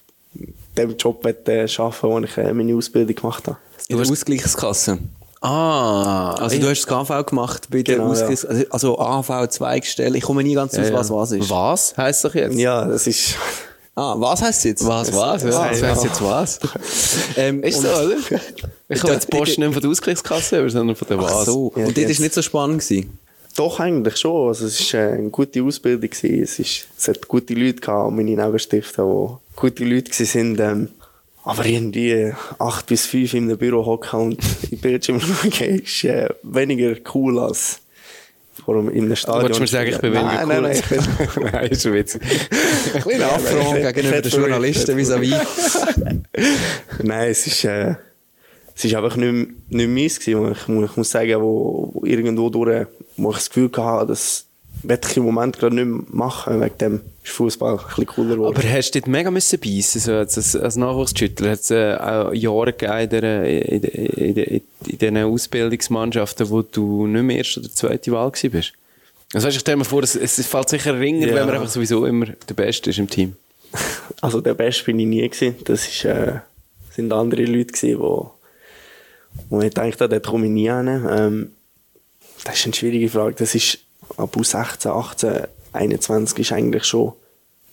dem 0.78 0.96
Job 0.98 1.20
arbeiten 1.26 1.62
möchte, 1.62 1.94
wo 2.02 2.20
ich 2.20 2.38
äh, 2.38 2.54
meine 2.54 2.76
Ausbildung 2.76 3.16
gemacht 3.16 3.48
habe. 3.48 3.58
In 3.88 3.98
der 3.98 4.10
Ausgleichskasse? 4.10 5.00
Ah, 5.46 6.34
also 6.40 6.58
du 6.60 6.70
hast 6.70 6.86
das 6.86 6.88
KV 6.88 7.24
gemacht 7.26 7.68
bei 7.70 7.84
der 7.84 7.98
Genau, 7.98 8.14
ja. 8.14 8.26
Also, 8.28 8.48
also 8.70 9.00
AV 9.00 9.48
Zweigstelle. 9.50 10.18
Ich 10.18 10.24
komme 10.24 10.44
nie 10.44 10.56
ganz 10.56 10.78
aus, 10.78 10.92
was 10.92 11.10
was 11.12 11.32
ist. 11.34 11.50
Was 11.50 11.96
heisst 11.98 12.26
doch 12.26 12.34
jetzt? 12.34 12.58
Ja, 12.58 12.86
das 12.86 13.06
ist, 13.08 13.36
Ah, 13.96 14.16
was 14.18 14.42
heisst 14.44 14.60
es 14.60 14.64
jetzt? 14.66 14.88
Was, 14.88 15.14
was? 15.14 15.44
Ja, 15.44 15.50
Ah, 15.52 15.70
was 15.72 15.82
heisst 15.84 16.04
jetzt 16.04 16.22
was? 16.24 16.60
Ähm, 17.38 17.64
Ist 17.64 17.82
so, 17.82 17.88
oder? 17.88 18.16
Ich 18.90 19.04
habe 19.04 19.14
jetzt 19.14 19.30
Post 19.30 19.58
nicht 19.60 19.72
von 19.74 19.82
der 19.82 19.90
Ausgleichskasse, 19.92 20.70
sondern 20.70 20.96
von 20.96 21.08
der 21.08 21.20
Ach 21.20 21.24
Was. 21.24 21.46
so. 21.46 21.72
Ja, 21.76 21.86
Und 21.86 21.98
dort 21.98 22.08
jetzt- 22.10 22.20
war 22.20 22.24
nicht 22.24 22.34
so 22.34 22.42
spannend. 22.42 22.82
Gewesen. 22.82 23.20
Doch, 23.58 23.80
eigentlich 23.80 24.18
schon. 24.18 24.50
Also, 24.50 24.66
es 24.66 24.94
war 24.94 25.00
äh, 25.00 25.14
eine 25.14 25.30
gute 25.30 25.64
Ausbildung. 25.64 26.10
Gewesen. 26.10 26.44
Es, 26.44 26.60
ist, 26.60 26.88
es 26.98 27.08
hat 27.08 27.26
gute 27.28 27.54
Leute 27.54 27.80
gehabt, 27.82 28.12
meine 28.12 28.32
Nebenstifte, 28.32 29.02
die 29.02 29.56
gute 29.60 29.86
Leute 29.86 30.12
waren. 30.12 30.60
Ähm, 30.60 30.90
aber 31.46 31.66
irgendwie 31.66 32.34
acht 32.60 32.88
bis 32.88 33.06
fünf 33.06 33.34
in 33.34 33.44
einem 33.46 33.58
Büro 33.58 33.86
hocken 33.86 34.20
und 34.20 34.40
im 34.72 34.78
Bildschirm 34.80 35.20
schauen, 35.22 35.52
ist 35.80 36.04
äh, 36.04 36.30
weniger 36.44 36.96
cool 37.14 37.40
als 37.40 37.80
vor 38.66 38.76
allem 38.76 38.90
in 38.90 39.06
einem 39.06 39.16
Stadion. 39.16 39.44
Wolltest 39.44 39.60
du 39.60 39.64
mir 39.64 39.68
sagen, 39.68 39.90
ich 39.92 40.00
bin 40.00 40.14
weniger 40.14 40.46
nein, 40.46 40.58
cool? 40.58 40.62
Nein, 40.62 40.82
nein, 40.90 41.30
bin, 41.36 41.44
Nein, 41.52 41.68
ist 41.72 41.84
schon 41.84 41.94
witzig. 41.94 42.22
Ein 42.96 43.02
kleiner 43.02 43.26
Affront 43.34 43.76
gegenüber 43.94 44.22
den 44.22 44.32
Journalisten 44.32 44.98
vis-à-vis. 44.98 45.34
Nein, 47.04 47.30
es 47.30 47.48
ist, 47.48 47.64
äh, 47.66 47.96
es 48.76 48.86
ist 48.86 48.96
einfach 48.96 49.16
nicht, 49.18 49.72
nicht 49.72 49.90
meins 49.90 50.20
gewesen. 50.20 50.52
Ich, 50.54 50.68
mu- 50.68 50.86
ich 50.86 50.96
muss 50.96 51.12
sagen, 51.12 51.42
wo, 51.42 51.92
wo 51.94 52.06
irgendwo 52.06 52.50
durch, 52.50 52.88
wo 53.18 53.30
ich 53.32 53.36
das 53.38 53.50
Gefühl 53.50 53.70
hatte, 53.78 54.08
das 54.08 54.46
werde 54.84 55.08
ich 55.10 55.18
im 55.18 55.24
Moment 55.24 55.60
gerade 55.60 55.76
nicht 55.76 55.86
mehr 55.88 56.02
machen. 56.10 56.62
Wegen 56.62 56.78
dem 56.78 57.02
ist 57.26 57.34
Fußball 57.34 57.74
ein 57.74 57.86
bisschen 57.88 58.06
cooler 58.06 58.36
geworden. 58.36 58.58
Aber 58.58 58.70
hast 58.70 58.92
du 58.92 59.00
dort 59.00 59.08
mega 59.08 59.32
müssen 59.32 59.60
beißen, 59.60 60.02
so 60.02 60.14
als, 60.14 60.56
als, 60.56 60.76
Nachwuchsschüttler? 60.76 61.52
Hat 61.52 61.60
es 61.60 61.72
äh, 61.72 61.96
auch 61.96 62.34
Jahre 62.34 62.74
gegeben 62.74 63.00
in, 63.00 63.10
der, 63.10 63.44
in, 63.44 64.36
in, 64.36 64.62
in 64.86 64.98
diesen 64.98 65.18
Ausbildungsmannschaften, 65.18 66.50
wo 66.50 66.62
du 66.62 67.08
nicht 67.08 67.24
mehr 67.24 67.38
erste 67.38 67.62
oder 67.62 67.72
zweite 67.72 68.12
Wahl 68.12 68.32
gewesen 68.32 68.52
bist? 68.52 68.74
Also 69.34 69.48
weißt, 69.48 69.58
ich 69.58 69.62
stelle 69.62 69.78
mir 69.78 69.86
vor, 69.86 70.04
es, 70.04 70.16
es 70.16 70.46
fällt 70.46 70.70
sicher 70.70 70.98
Ringer, 71.00 71.28
Ja. 71.28 71.36
wenn 71.36 71.48
man 71.48 71.56
einfach 71.56 71.70
sowieso 71.70 72.06
immer 72.06 72.28
der 72.28 72.54
Beste 72.54 72.92
ist 72.92 73.00
im 73.00 73.10
Team. 73.10 73.36
Also 74.22 74.40
der 74.40 74.54
Beste 74.54 74.84
bin 74.86 75.00
ich 75.00 75.08
nie 75.08 75.28
gewesen. 75.28 75.56
Das 75.66 75.88
ist, 75.88 76.06
äh, 76.06 76.40
sind 76.92 77.12
andere 77.12 77.44
Leute 77.44 77.74
gewesen, 77.74 78.00
wo, 78.00 78.32
wo 79.50 79.60
ich 79.60 79.74
gedacht 79.74 80.00
habe, 80.00 80.10
dort 80.10 80.28
komme 80.28 80.46
ich 80.46 80.52
nie 80.52 80.70
hin. 80.70 80.88
Ähm, 81.10 81.52
das 82.44 82.56
ist 82.60 82.66
eine 82.66 82.74
schwierige 82.76 83.10
Frage. 83.10 83.36
Das 83.36 83.56
ist 83.56 83.80
ab 84.16 84.36
U16, 84.38 84.88
18, 84.88 85.48
21 85.76 86.40
ist 86.40 86.52
eigentlich 86.52 86.86
schon, 86.86 87.14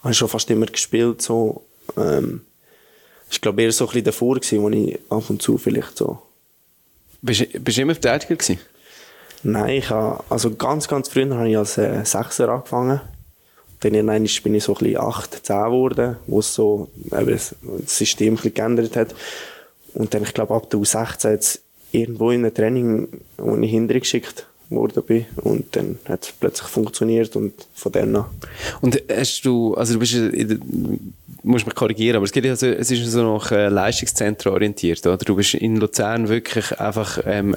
habe 0.00 0.12
ich 0.12 0.18
schon 0.18 0.28
fast 0.28 0.50
immer 0.50 0.66
gespielt, 0.66 1.22
so, 1.22 1.62
ähm, 1.96 2.42
ich 3.30 3.40
glaube 3.40 3.62
eher 3.62 3.72
so 3.72 3.84
ein 3.84 3.88
bisschen 3.88 4.04
davor 4.04 4.34
gewesen, 4.36 4.62
wo 4.62 4.68
ich 4.68 4.98
ab 5.08 5.30
und 5.30 5.40
zu 5.40 5.58
vielleicht 5.58 5.96
so, 5.96 6.20
Bist, 7.22 7.46
bist 7.64 7.78
du 7.78 7.82
immer 7.82 7.94
Verteidiger 7.94 8.34
gewesen? 8.34 8.58
Nein, 9.44 9.78
ich 9.78 9.90
habe, 9.90 10.22
also 10.28 10.54
ganz, 10.54 10.88
ganz 10.88 11.08
früher 11.08 11.34
habe 11.34 11.48
ich 11.48 11.56
als 11.56 11.78
äh, 11.78 12.04
Sechser 12.04 12.48
angefangen. 12.48 13.00
Dann 13.80 13.94
irgendwann 13.94 14.28
bin 14.44 14.54
ich 14.54 14.64
so 14.64 14.74
ein 14.74 14.78
bisschen 14.78 15.00
8, 15.00 15.46
10 15.46 15.56
geworden, 15.64 16.16
wo 16.26 16.38
es 16.40 16.54
so 16.54 16.88
eben 17.10 17.26
das 17.26 17.54
System 17.86 18.34
ein 18.34 18.36
bisschen 18.36 18.54
geändert 18.54 18.96
hat. 18.96 19.14
Und 19.94 20.14
dann, 20.14 20.22
ich 20.22 20.34
glaube, 20.34 20.54
ab 20.54 20.70
der 20.70 20.78
U16 20.80 21.32
hat 21.32 21.40
es 21.40 21.62
irgendwo 21.90 22.30
in 22.30 22.44
einem 22.44 22.54
Training, 22.54 23.08
wo 23.36 23.56
ich 23.56 23.70
hintergeschickt 23.70 24.46
worden 24.74 25.02
bin. 25.02 25.26
Und 25.36 25.74
dann 25.76 25.98
hat 26.06 26.24
es 26.24 26.32
plötzlich 26.32 26.68
funktioniert 26.68 27.36
und 27.36 27.52
von 27.74 27.92
dann 27.92 28.16
an. 28.16 28.24
Und 28.80 29.02
hast 29.10 29.42
du, 29.42 29.74
also 29.74 29.94
du 29.94 30.00
bist, 30.00 30.16
musst 31.42 31.66
mich 31.66 31.74
korrigieren, 31.74 32.16
aber 32.16 32.24
es, 32.24 32.32
geht 32.32 32.44
ja 32.44 32.56
so, 32.56 32.66
es 32.66 32.90
ist 32.90 33.04
so 33.10 33.22
nach 33.22 33.50
äh, 33.52 33.68
Leistungszentren 33.68 34.52
orientiert, 34.52 35.06
oder? 35.06 35.16
Du 35.18 35.36
bist 35.36 35.54
in 35.54 35.76
Luzern 35.76 36.28
wirklich 36.28 36.78
einfach 36.80 37.18
ähm, 37.26 37.56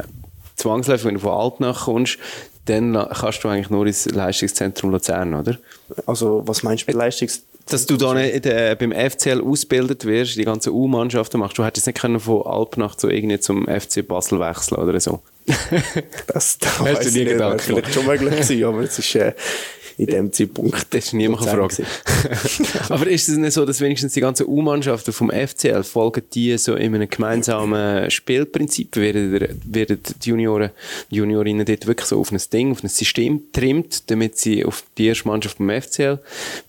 zwangsläufig, 0.55 1.05
wenn 1.05 1.15
du 1.15 1.21
von 1.21 1.31
Altnach 1.31 1.85
kommst, 1.85 2.17
dann 2.65 2.93
kannst 2.93 3.43
du 3.43 3.47
eigentlich 3.47 3.69
nur 3.69 3.85
ins 3.85 4.05
Leistungszentrum 4.05 4.91
Luzern, 4.91 5.35
oder? 5.35 5.57
Also, 6.05 6.43
was 6.45 6.63
meinst 6.63 6.83
du 6.83 6.91
bei 6.91 6.97
Leistungs... 6.97 7.43
Dass 7.67 7.85
du 7.87 7.97
da 7.97 8.13
nicht 8.13 8.45
äh, 8.45 8.75
beim 8.79 8.91
FCL 8.91 9.41
ausgebildet 9.41 10.05
wirst, 10.05 10.35
die 10.35 10.45
ganzen 10.45 10.71
U-Mannschaften 10.71 11.39
machst, 11.39 11.57
du 11.57 11.65
hättest 11.65 11.87
nicht 11.87 11.99
können 11.99 12.19
von 12.19 12.43
Alpnach 12.45 12.95
zu 12.95 13.09
irgendwie 13.09 13.39
zum 13.39 13.65
FC 13.65 14.07
Basel 14.07 14.39
wechseln 14.39 14.77
oder 14.77 14.99
so. 14.99 15.21
Das, 16.27 16.57
das 16.59 16.77
du 16.77 16.85
ich 16.89 17.13
nicht, 17.13 17.27
Gedanken 17.29 17.39
wäre 17.39 17.59
vielleicht 17.59 17.93
schon 17.93 18.05
möglich 18.05 18.31
gewesen, 18.31 18.63
aber 18.65 18.81
es 18.81 18.99
ist 18.99 19.15
äh, 19.15 19.33
in 19.97 20.07
dem 20.07 20.33
Zeitpunkt... 20.33 20.93
Das 20.93 21.05
ist 21.05 21.13
niemand 21.13 21.43
gefragt. 21.43 21.81
Aber 22.89 23.07
ist 23.07 23.29
es 23.29 23.37
nicht 23.37 23.53
so, 23.53 23.65
dass 23.65 23.81
wenigstens 23.81 24.13
die 24.13 24.21
ganzen 24.21 24.47
U-Mannschaften 24.47 25.13
vom 25.13 25.29
FCL 25.29 25.83
folgen 25.83 26.23
die 26.33 26.57
so 26.57 26.75
in 26.75 26.95
einem 26.95 27.09
gemeinsamen 27.09 28.09
Spielprinzip? 28.11 28.95
Werden, 28.95 29.61
werden 29.65 29.99
die 30.23 30.29
Junioren, 30.29 30.71
die 31.11 31.15
Juniorinnen 31.15 31.65
dort 31.65 31.87
wirklich 31.87 32.07
so 32.07 32.19
auf 32.19 32.31
ein 32.31 32.41
Ding, 32.51 32.71
auf 32.71 32.83
ein 32.83 32.89
System 32.89 33.41
trimmt, 33.53 34.09
damit 34.09 34.37
sie 34.37 34.65
auf 34.65 34.83
die 34.97 35.07
erste 35.07 35.27
Mannschaft 35.27 35.57
vom 35.57 35.69
FCL 35.69 36.19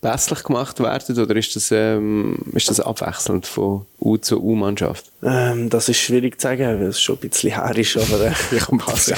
besser 0.01 0.35
gemacht 0.35 0.79
werden? 0.79 1.19
Oder 1.19 1.35
ist 1.35 1.55
das, 1.55 1.71
ähm, 1.71 2.37
ist 2.53 2.69
das 2.69 2.79
abwechselnd 2.79 3.45
von 3.45 3.85
U 3.99 4.17
zu 4.17 4.41
U-Mannschaft? 4.41 5.05
Ähm, 5.23 5.69
das 5.69 5.89
ist 5.89 5.97
schwierig 5.97 6.39
zu 6.39 6.47
sagen, 6.47 6.79
weil 6.79 6.87
es 6.87 7.01
schon 7.01 7.15
ein 7.15 7.29
bisschen 7.29 7.51
her 7.51 7.75
ist, 7.75 7.97
aber 7.97 8.27
äh, 8.27 8.31
ich 8.55 8.65
passe 8.77 9.15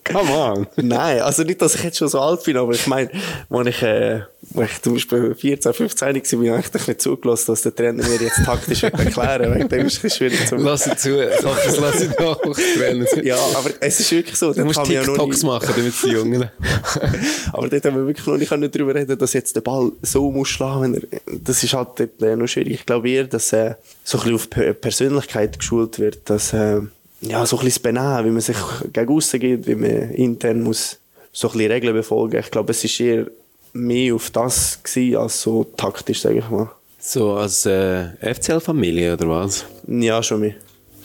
Come 0.04 0.30
on! 0.32 0.66
Nein, 0.76 1.20
also 1.20 1.42
nicht, 1.42 1.60
dass 1.60 1.74
ich 1.74 1.84
jetzt 1.84 1.98
schon 1.98 2.08
so 2.08 2.20
alt 2.20 2.42
bin, 2.44 2.56
aber 2.56 2.72
ich 2.72 2.86
meine, 2.86 3.10
als 3.54 3.68
ich, 3.68 3.82
äh, 3.82 4.20
als 4.54 4.70
ich 4.72 4.82
zum 4.82 4.94
Beispiel 4.94 5.34
14, 5.34 5.72
15 5.72 6.06
war, 6.08 6.14
habe 6.14 6.44
ich 6.44 6.50
eigentlich 6.52 6.86
nicht 6.88 7.00
zugelassen, 7.02 7.44
dass 7.52 7.62
der 7.62 7.74
Trainer 7.74 8.02
mir 8.06 8.16
jetzt 8.20 8.44
taktisch 8.44 8.82
erklären 8.84 9.54
Wegen 9.54 9.68
dem 9.68 9.86
ist 9.86 10.02
es 10.04 10.16
schwierig 10.16 10.46
zu 10.46 10.56
Lass 10.56 10.86
es 10.86 11.02
zu, 11.02 11.20
ich 11.22 11.44
hoffe, 11.44 11.60
das 11.66 11.78
lasse 11.78 12.04
ich 12.04 12.18
nach. 12.18 13.22
Ja, 13.24 13.36
aber 13.54 13.70
es 13.80 14.00
ist 14.00 14.10
wirklich 14.12 14.36
so. 14.36 14.52
Du 14.52 14.64
musst 14.64 14.86
ja 14.88 15.00
noch 15.00 15.06
TikToks 15.14 15.42
nie- 15.42 15.48
machen, 15.48 15.68
damit 15.76 15.94
die 16.04 16.08
Jungen... 16.10 16.50
Aber 17.52 17.68
dort 17.68 17.84
haben 17.84 17.96
wir 17.96 18.06
wirklich 18.06 18.26
noch 18.26 18.36
nicht 18.36 18.48
können 18.48 18.70
darüber 18.70 18.94
reden, 18.94 19.18
dass 19.18 19.32
jetzt 19.32 19.54
der 19.56 19.60
Ball 19.60 19.92
so 20.02 20.30
muss 20.30 20.48
schlagen, 20.48 20.82
wenn 20.82 20.94
er, 20.94 21.20
das 21.44 21.62
ist 21.62 21.74
halt 21.74 21.88
dort 21.96 22.22
äh, 22.22 22.36
noch 22.36 22.46
schwierig. 22.46 22.72
Ich 22.74 22.86
glaube 22.86 23.10
eher, 23.10 23.24
dass 23.24 23.52
äh, 23.52 23.74
so 24.04 24.18
ein 24.18 24.22
bisschen 24.22 24.34
auf 24.36 24.50
Pe- 24.50 24.74
Persönlichkeit 24.74 25.58
geschult 25.58 25.98
wird, 25.98 26.28
dass 26.30 26.52
äh, 26.52 26.80
ja, 27.20 27.44
so 27.46 27.56
ein 27.58 27.64
bisschen 27.64 27.68
das 27.70 27.78
Benehmen, 27.80 28.24
wie 28.26 28.30
man 28.30 28.40
sich 28.40 28.56
gegen 28.92 29.08
aussen 29.12 29.40
geht, 29.40 29.66
wie 29.66 29.74
man 29.74 30.10
intern 30.12 30.62
muss 30.62 30.98
so 31.32 31.48
ein 31.48 31.52
bisschen 31.52 31.72
Regeln 31.72 31.94
befolgen. 31.94 32.38
Ich 32.40 32.50
glaube, 32.50 32.72
es 32.72 32.82
ist 32.84 32.98
eher 33.00 33.26
mehr 33.72 34.14
auf 34.14 34.30
das 34.30 34.82
gewesen, 34.82 35.16
als 35.16 35.42
so 35.42 35.64
taktisch, 35.64 36.22
sage 36.22 36.38
ich 36.38 36.50
mal. 36.50 36.70
So 36.98 37.32
als 37.32 37.66
äh, 37.66 38.10
FCL-Familie 38.20 39.14
oder 39.14 39.28
was? 39.28 39.64
Ja, 39.88 40.22
schon 40.22 40.40
mehr. 40.40 40.54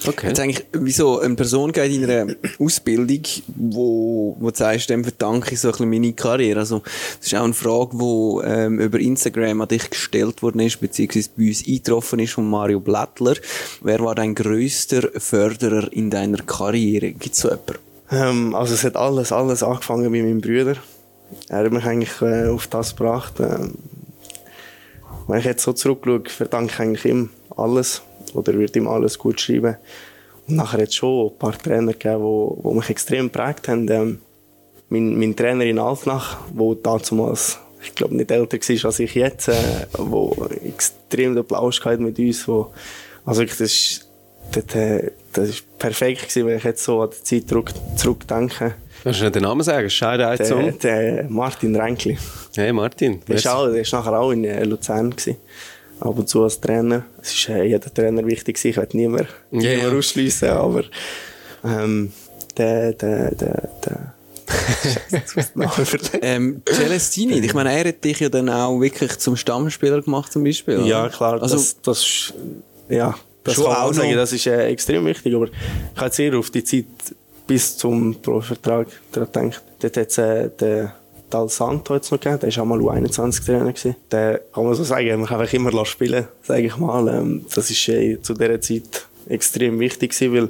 Okay. 0.05 0.27
Jetzt 0.27 0.39
eigentlich, 0.39 0.65
wieso 0.73 1.19
eine 1.19 1.35
Person 1.35 1.71
geht 1.71 1.91
in 1.91 2.03
einer 2.03 2.35
Ausbildung, 2.59 3.23
wo, 3.55 4.37
wo 4.39 4.51
du 4.51 4.55
sagst, 4.55 4.89
dem 4.89 5.03
verdanke 5.03 5.53
ich 5.53 5.59
so 5.59 5.69
ein 5.69 5.71
bisschen 5.71 5.89
meine 5.89 6.13
Karriere. 6.13 6.59
Also, 6.59 6.83
das 7.17 7.27
ist 7.27 7.35
auch 7.35 7.43
eine 7.43 7.53
Frage, 7.53 7.97
die 7.97 8.47
ähm, 8.47 8.79
über 8.79 8.99
Instagram 8.99 9.61
an 9.61 9.67
dich 9.69 9.89
gestellt 9.89 10.43
worden 10.43 10.59
ist, 10.59 10.79
beziehungsweise 10.79 11.29
bei 11.35 11.47
uns 11.47 11.67
eingetroffen 11.67 12.19
ist 12.19 12.33
von 12.33 12.47
Mario 12.47 12.79
Blättler. 12.79 13.35
Wer 13.81 13.99
war 14.01 14.13
dein 14.13 14.35
grösster 14.35 15.09
Förderer 15.15 15.91
in 15.91 16.11
deiner 16.11 16.43
Karriere? 16.43 17.11
Gibt 17.11 17.33
es 17.33 17.41
so 17.41 17.49
jemanden? 17.49 17.73
Ähm, 18.11 18.55
also 18.55 18.75
es 18.75 18.83
hat 18.83 18.95
alles, 18.95 19.31
alles 19.31 19.63
angefangen 19.63 20.11
bei 20.11 20.21
meinem 20.21 20.41
Bruder. 20.41 20.75
Er 21.49 21.65
hat 21.65 21.71
mich 21.71 21.85
eigentlich 21.85 22.21
äh, 22.21 22.47
auf 22.47 22.67
das 22.67 22.95
gebracht. 22.95 23.39
Ähm, 23.39 23.75
wenn 25.27 25.39
ich 25.39 25.45
jetzt 25.45 25.63
so 25.63 25.73
zurückschaue, 25.73 26.23
verdanke 26.27 26.73
ich 26.73 26.79
eigentlich 26.79 27.05
ihm 27.05 27.29
alles 27.55 28.01
oder 28.33 28.53
würde 28.53 28.79
ihm 28.79 28.87
alles 28.87 29.17
gut 29.17 29.39
schreiben. 29.41 29.75
Und 30.47 30.55
nachher 30.55 30.81
hat 30.81 30.89
es 30.89 30.95
schon 30.95 31.27
ein 31.27 31.37
paar 31.37 31.57
Trainer 31.57 31.93
gegeben, 31.93 32.57
die, 32.63 32.75
mich 32.75 32.89
extrem 32.89 33.25
geprägt 33.25 33.67
haben. 33.67 33.89
Ähm, 33.89 34.21
mein, 34.89 35.19
mein 35.19 35.35
Trainer 35.35 35.65
in 35.65 35.79
Altnach, 35.79 36.37
der 36.49 36.75
damals, 36.75 37.59
ich 37.83 37.93
glaube, 37.93 38.15
nicht 38.15 38.31
älter 38.31 38.57
war 38.57 38.85
als 38.85 38.99
ich 38.99 39.15
jetzt, 39.15 39.49
äh, 39.49 39.85
wo 39.97 40.47
extrem 40.63 41.35
den 41.35 41.45
Plausch 41.45 41.83
hatte 41.83 42.01
mit 42.01 42.17
uns, 42.19 42.47
wo, 42.47 42.71
Also 43.25 43.41
wirklich, 43.41 43.57
das 43.57 43.73
ist, 43.73 44.07
das, 44.53 44.75
äh, 44.75 45.11
das 45.33 45.61
perfekt 45.77 46.29
gewesen, 46.29 46.47
wenn 46.47 46.57
ich 46.57 46.63
jetzt 46.63 46.83
so 46.83 47.01
an 47.01 47.09
die 47.09 47.23
Zeit 47.23 47.49
zurück, 47.49 47.73
zurückdenke. 47.97 48.75
Kannst 49.07 49.19
du 49.21 49.23
nicht 49.25 49.35
den 49.35 49.43
Namen 49.43 49.61
sagen? 49.63 49.89
Scheide 49.89 50.27
ein 50.27 50.77
Der, 50.81 51.25
Martin 51.29 51.75
Renkli. 51.75 52.17
Hey 52.55 52.73
Martin. 52.73 53.21
Der 53.27 53.35
ist, 53.37 53.47
auch, 53.47 53.67
der 53.67 53.81
ist 53.81 53.93
nachher 53.93 54.19
auch 54.19 54.31
in 54.31 54.43
äh, 54.43 54.63
Luzern 54.63 55.09
gewesen. 55.11 55.37
Ab 55.99 56.17
und 56.19 56.27
zu 56.29 56.43
als 56.43 56.59
Trainer. 56.59 57.03
Es 57.21 57.47
war 57.49 57.55
äh, 57.57 57.67
jeder 57.69 57.93
Trainer 57.93 58.25
wichtig 58.25 58.55
gewesen. 58.57 58.69
Ich 58.69 58.77
will 58.77 58.87
niemand, 58.93 59.27
Ja, 59.51 59.75
niemand 59.75 59.95
ausschliessen, 59.95 60.49
aber 60.49 60.83
ähm, 61.63 62.11
der, 62.57 62.93
der, 62.93 63.33
der, 63.35 63.69
der 63.85 64.13
jetzt. 65.11 66.11
Ähm, 66.21 66.61
Celestini, 66.69 67.39
ich 67.39 67.53
meine, 67.53 67.71
er 67.71 67.87
hat 67.89 68.03
dich 68.03 68.19
ja 68.19 68.29
dann 68.29 68.49
auch 68.49 68.79
wirklich 68.79 69.17
zum 69.17 69.35
Stammspieler 69.35 70.01
gemacht 70.01 70.31
zum 70.31 70.43
Beispiel. 70.43 70.77
oder? 70.77 70.85
Ja, 70.85 71.09
klar. 71.09 71.41
Also, 71.41 71.55
das, 71.55 71.81
das 71.81 71.99
ist, 71.99 72.33
ja, 72.89 73.15
das 73.43 73.55
Schon 73.55 73.63
kann 73.65 73.73
man 73.73 73.81
auch 73.81 73.93
sagen. 73.93 74.09
noch- 74.11 74.15
Das 74.17 74.33
ist 74.33 74.47
äh, 74.47 74.67
extrem 74.67 75.05
wichtig. 75.05 75.33
Aber 75.33 75.45
ich 75.47 75.51
habe 76.01 76.13
sehr 76.13 76.37
auf 76.37 76.49
die 76.49 76.63
Zeit 76.63 76.85
bis 77.47 77.77
zum 77.77 78.15
Profivertrag 78.21 78.87
daran 79.11 79.31
gedacht. 79.31 79.63
Dort 79.79 79.97
hat 79.97 80.09
es 80.09 80.17
äh, 80.17 80.49
den 80.49 80.91
Dal 81.29 81.49
Santo 81.49 81.95
jetzt 81.95 82.11
noch 82.11 82.19
gegeben. 82.19 82.39
Der 82.41 82.55
war 82.55 82.63
auch 82.63 82.67
mal 82.67 82.79
U21-Trainer. 82.79 83.73
gewesen. 83.73 83.95
Der 84.11 84.41
kann 84.53 84.65
man 84.65 84.75
so 84.75 84.83
sagen, 84.83 85.19
man 85.19 85.25
kann 85.25 85.41
einfach 85.41 85.53
immer 85.53 85.85
spielen, 85.85 86.27
sage 86.43 86.67
ich 86.67 86.77
mal. 86.77 87.07
Ähm, 87.07 87.45
das 87.53 87.69
ist 87.69 87.87
äh, 87.89 88.21
zu 88.21 88.33
dieser 88.33 88.61
Zeit 88.61 89.07
extrem 89.29 89.79
wichtig 89.79 90.11
gewesen, 90.11 90.33
weil 90.33 90.49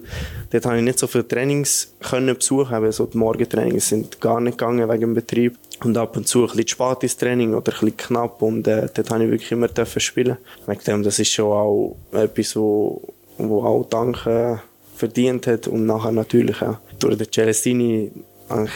dort 0.51 0.65
habe 0.65 0.77
ich 0.77 0.83
nicht 0.83 0.99
so 0.99 1.07
viele 1.07 1.27
Trainings 1.27 1.93
können 2.01 2.35
besuchen. 2.35 2.75
Eben 2.75 2.91
so 2.91 3.05
die 3.05 3.17
Morgentrainings 3.17 3.89
sind 3.89 4.21
gar 4.21 4.39
nicht 4.39 4.57
gegangen 4.57 4.87
wegen 4.87 5.01
dem 5.01 5.13
Betrieb. 5.13 5.57
Und 5.83 5.97
ab 5.97 6.15
und 6.17 6.27
zu 6.27 6.41
ein 6.41 6.47
bisschen 6.47 6.67
spät 6.67 7.03
ins 7.03 7.17
Training 7.17 7.53
oder 7.53 7.71
ein 7.71 7.79
bisschen 7.79 7.97
knapp 7.97 8.41
und 8.41 8.67
äh, 8.67 8.87
dort 8.93 9.11
habe 9.11 9.23
ich 9.23 9.31
wirklich 9.31 9.51
immer 9.51 9.67
dürfen 9.67 9.99
spielen. 9.99 10.37
Wegen 10.65 10.83
dem, 10.85 11.03
das 11.03 11.19
ist 11.19 11.31
schon 11.31 11.51
auch 11.51 11.95
etwas, 12.11 12.55
wo, 12.55 13.01
wo 13.37 13.63
auch 13.63 13.85
Dank 13.87 14.25
äh, 14.25 14.55
verdient 14.95 15.45
hat 15.45 15.67
und 15.67 15.85
nachher 15.85 16.11
natürlich 16.11 16.61
auch 16.63 16.77
durch 16.99 17.17
den 17.17 17.31
Celestini 17.31 18.11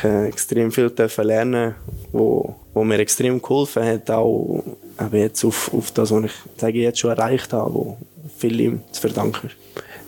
äh, 0.03 0.27
extrem 0.27 0.71
viel 0.71 0.91
lernen, 1.23 1.75
wo, 2.11 2.55
wo 2.73 2.83
mir 2.83 2.99
extrem 2.99 3.41
geholfen 3.41 3.83
hat, 3.83 4.09
auch 4.11 4.63
eben 4.99 5.17
jetzt 5.17 5.43
auf, 5.43 5.73
auf 5.73 5.91
das, 5.91 6.11
was 6.11 6.25
ich 6.25 6.31
sage, 6.57 6.79
jetzt 6.79 6.99
schon 6.99 7.11
erreicht 7.11 7.53
habe, 7.53 7.73
wo 7.73 7.97
viel 8.37 8.59
ihm 8.59 8.81
zu 8.91 9.01
verdanken 9.01 9.47
ist. 9.47 9.55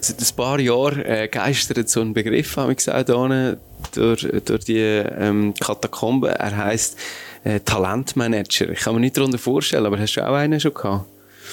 Seit 0.02 0.20
ein 0.20 0.36
paar 0.36 0.60
Jahren 0.60 1.02
äh, 1.06 1.30
geistert 1.30 1.88
so 1.88 2.02
ein 2.02 2.14
Begriff, 2.14 2.58
habe 2.58 2.72
ich 2.72 2.78
gesagt, 2.78 3.10
hier, 3.10 3.58
durch, 3.94 4.28
durch 4.46 4.66
die 4.66 4.80
ähm, 4.80 5.54
Katakombe. 5.60 6.30
Er 6.30 6.58
heisst 6.58 6.98
äh, 7.44 7.60
Talentmanager. 7.60 8.70
Ich 8.70 8.80
kann 8.80 8.96
mir 8.96 9.02
nicht 9.02 9.18
darunter 9.18 9.38
vorstellen, 9.38 9.86
aber 9.86 10.00
hast 10.00 10.16
du 10.16 10.28
auch 10.28 10.34
einen 10.34 10.60
schon 10.60 10.74
gehabt? 10.74 11.06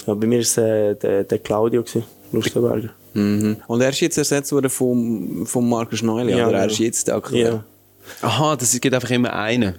Ja, 0.06 0.14
bei 0.14 0.26
mir 0.26 0.36
war 0.36 0.42
es 0.42 0.56
äh, 0.56 0.94
der, 0.94 1.24
der 1.24 1.38
Claudio, 1.38 1.82
gewesen, 1.82 2.04
Lustenberger. 2.32 2.90
mhm. 3.14 3.56
Und 3.66 3.80
er 3.80 3.90
ist 3.90 4.00
jetzt 4.00 4.18
ersetzt 4.18 4.52
worden 4.52 4.70
vom, 4.70 5.46
vom 5.46 5.68
Markus 5.68 6.02
Neuli, 6.02 6.36
Ja, 6.36 6.48
oder? 6.48 6.58
Er 6.58 6.64
ja. 6.66 6.70
ist 6.70 6.78
jetzt 6.78 7.10
aktuell. 7.10 7.62
Ja. 8.22 8.26
Aha, 8.26 8.56
das 8.56 8.78
gibt 8.80 8.94
einfach 8.94 9.10
immer 9.10 9.32
einen. 9.32 9.74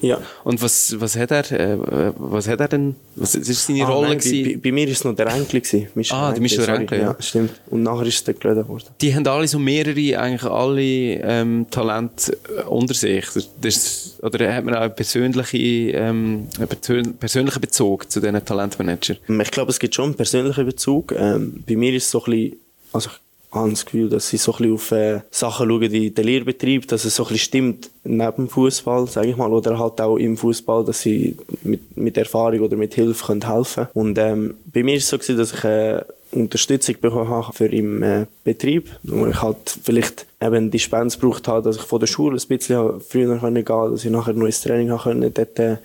Ja. 0.00 0.18
Und 0.44 0.62
was, 0.62 0.98
was 1.00 1.16
hat 1.16 1.30
er, 1.30 1.50
äh, 1.52 2.12
was 2.16 2.48
hat 2.48 2.60
er 2.60 2.68
denn, 2.68 2.94
was 3.14 3.34
ist 3.34 3.66
seine 3.66 3.84
Ah, 3.84 3.88
Rolle 3.88 4.08
nein, 4.08 4.18
gewesen? 4.18 4.44
bei, 4.44 4.56
bei, 4.68 4.72
mir 4.72 4.86
war 4.86 4.92
es 4.92 5.04
noch 5.04 5.14
der 5.16 5.26
Enkel. 5.28 5.60
Gewesen. 5.60 5.88
Michel 5.94 6.16
Ah, 6.16 6.32
der 6.32 6.40
Michel. 6.42 6.64
Renkli, 6.64 6.98
ja. 6.98 7.04
ja. 7.04 7.16
stimmt. 7.20 7.52
Und 7.70 7.82
nachher 7.82 8.06
ist 8.06 8.14
es 8.16 8.24
der 8.24 8.34
Glöder 8.34 8.62
geworden. 8.62 8.84
Die 9.00 9.14
haben 9.14 9.26
alle 9.26 9.48
so 9.48 9.58
mehrere, 9.58 10.18
eigentlich 10.18 10.44
alle 10.44 10.82
ähm, 10.82 11.66
Talente 11.70 12.32
äh, 12.58 12.62
unter 12.64 12.94
sich. 12.94 13.24
Das, 13.60 14.18
oder 14.22 14.52
hat 14.54 14.64
man 14.64 14.74
auch 14.74 14.80
einen 14.82 14.94
persönliche, 14.94 15.56
ähm, 15.58 16.48
einen 16.58 16.68
persön- 16.68 17.12
persönlichen 17.14 17.60
Bezug 17.60 18.10
zu 18.10 18.20
diesen 18.20 18.44
Talentmanagern? 18.44 19.18
Ich 19.40 19.50
glaube, 19.50 19.70
es 19.70 19.78
gibt 19.78 19.94
schon 19.94 20.06
einen 20.06 20.14
persönlichen 20.14 20.66
Bezug. 20.66 21.12
Ähm, 21.16 21.62
bei 21.66 21.76
mir 21.76 21.92
ist 21.94 22.04
es 22.04 22.10
so 22.10 22.22
ein 22.24 22.30
bisschen, 22.30 22.56
also 22.92 23.10
ich 23.10 23.25
habe 23.52 23.70
das 23.70 23.84
Gefühl, 23.84 24.08
dass 24.08 24.28
sie 24.28 24.36
so 24.36 24.54
ein 24.54 24.72
auf 24.72 24.92
äh, 24.92 25.20
Sachen 25.30 25.68
schauen, 25.68 25.90
die 25.90 26.10
den 26.10 26.24
Lehrbetrieb, 26.24 26.88
dass 26.88 27.04
es 27.04 27.16
so 27.16 27.26
ein 27.26 27.38
stimmt 27.38 27.90
neben 28.04 28.36
dem 28.36 28.48
Fußball, 28.48 29.06
sage 29.08 29.28
ich 29.28 29.36
mal, 29.36 29.52
oder 29.52 29.78
halt 29.78 30.00
auch 30.00 30.16
im 30.16 30.36
Fußball, 30.36 30.84
dass 30.84 31.00
sie 31.00 31.36
mit, 31.62 31.96
mit 31.96 32.16
Erfahrung 32.16 32.60
oder 32.60 32.76
mit 32.76 32.94
Hilfe 32.94 33.26
können 33.26 33.46
helfen. 33.46 33.88
Und 33.94 34.18
ähm, 34.18 34.54
bei 34.72 34.82
mir 34.82 34.96
ist 34.96 35.12
es 35.12 35.26
so 35.26 35.34
dass 35.34 35.52
ich 35.52 35.64
äh, 35.64 36.02
Unterstützung 36.32 36.96
bekommen 37.00 37.28
habe 37.28 37.52
für 37.52 37.66
im 37.66 38.02
äh, 38.02 38.26
Betrieb, 38.44 38.90
wo 39.02 39.26
ich 39.26 39.40
halt 39.40 39.78
vielleicht 39.82 40.26
eben 40.40 40.70
Dispens 40.70 41.18
gebraucht 41.18 41.48
habe, 41.48 41.62
dass 41.62 41.76
ich 41.76 41.82
von 41.82 42.00
der 42.00 42.06
Schule 42.06 42.38
ein 42.38 42.48
bisschen 42.48 43.00
früher 43.00 43.38
können 43.38 43.64
gehen, 43.64 43.90
dass 43.90 44.04
ich 44.04 44.10
nachher 44.10 44.34
noch 44.34 44.46
ins 44.46 44.60
Training 44.60 44.96
können. 44.96 45.32
Dort 45.32 45.58
äh, 45.58 45.76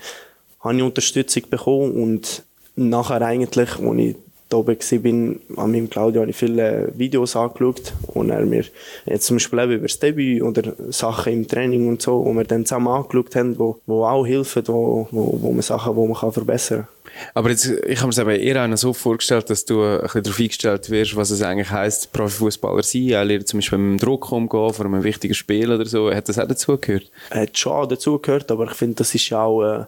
habe 0.59 0.75
ich 0.75 0.83
Unterstützung 0.83 1.43
bekommen 1.49 1.91
und 1.91 2.43
nachher 2.75 3.21
eigentlich, 3.21 3.79
als 3.79 3.97
ich 3.97 4.15
da 4.51 4.57
oben 4.57 4.77
war, 4.77 5.63
an 5.63 5.71
meinem 5.71 5.89
Claudio, 5.89 6.21
habe 6.21 6.31
ich 6.31 6.37
viele 6.37 6.91
Videos 6.95 7.35
angeschaut 7.35 7.93
und 8.07 8.29
er 8.29 8.45
mir 8.45 8.65
jetzt 9.05 9.25
zum 9.25 9.37
Beispiel 9.37 9.59
eben 9.59 9.71
über 9.73 9.87
das 9.87 9.99
Debüt 9.99 10.41
oder 10.41 10.73
Sachen 10.89 11.33
im 11.33 11.47
Training 11.47 11.87
und 11.87 12.01
so, 12.01 12.25
wo 12.25 12.33
wir 12.33 12.43
dann 12.43 12.65
zusammen 12.65 12.89
angeschaut 12.89 13.35
haben, 13.35 13.57
wo, 13.57 13.79
wo 13.85 14.05
auch 14.05 14.25
helfen, 14.25 14.63
wo, 14.67 15.07
wo, 15.11 15.37
wo 15.41 15.51
man 15.51 15.61
Sachen, 15.61 15.95
wo 15.95 16.05
man 16.05 16.17
kann 16.17 16.31
verbessern 16.31 16.79
kann. 16.81 17.01
Aber 17.33 17.49
jetzt, 17.49 17.65
ich 17.65 17.97
habe 17.97 18.07
mir 18.07 18.11
es 18.11 18.17
eben 18.17 18.29
eher 18.29 18.61
einer 18.61 18.77
so 18.77 18.93
vorgestellt, 18.93 19.49
dass 19.49 19.65
du 19.65 19.83
ein 19.83 20.01
bisschen 20.01 20.23
darauf 20.23 20.39
eingestellt 20.39 20.89
wirst, 20.89 21.15
was 21.15 21.29
es 21.29 21.41
eigentlich 21.41 21.69
heisst, 21.69 22.11
Profifußballer 22.11 22.83
sein. 22.83 23.09
Er 23.09 23.25
lernt 23.25 23.47
zum 23.47 23.59
Beispiel 23.59 23.77
mit 23.77 23.99
dem 23.99 24.05
Druck 24.05 24.31
umgehen, 24.31 24.73
vor 24.73 24.85
einem 24.85 25.03
wichtigen 25.03 25.33
Spiel 25.33 25.71
oder 25.71 25.85
so. 25.85 26.13
Hat 26.13 26.29
das 26.29 26.39
auch 26.39 26.47
dazugehört? 26.47 27.09
Hat 27.31 27.57
schon 27.57 27.73
auch 27.73 27.85
dazugehört, 27.85 28.51
aber 28.51 28.65
ich 28.65 28.73
finde, 28.73 28.95
das 28.95 29.13
ist 29.15 29.29
ja 29.29 29.43
auch 29.43 29.63
äh, 29.63 29.85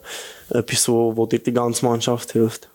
etwas, 0.49 0.87
wo, 0.87 1.15
wo 1.15 1.25
dir 1.25 1.39
die 1.39 1.53
ganze 1.53 1.85
Mannschaft 1.85 2.31
hilft. 2.33 2.69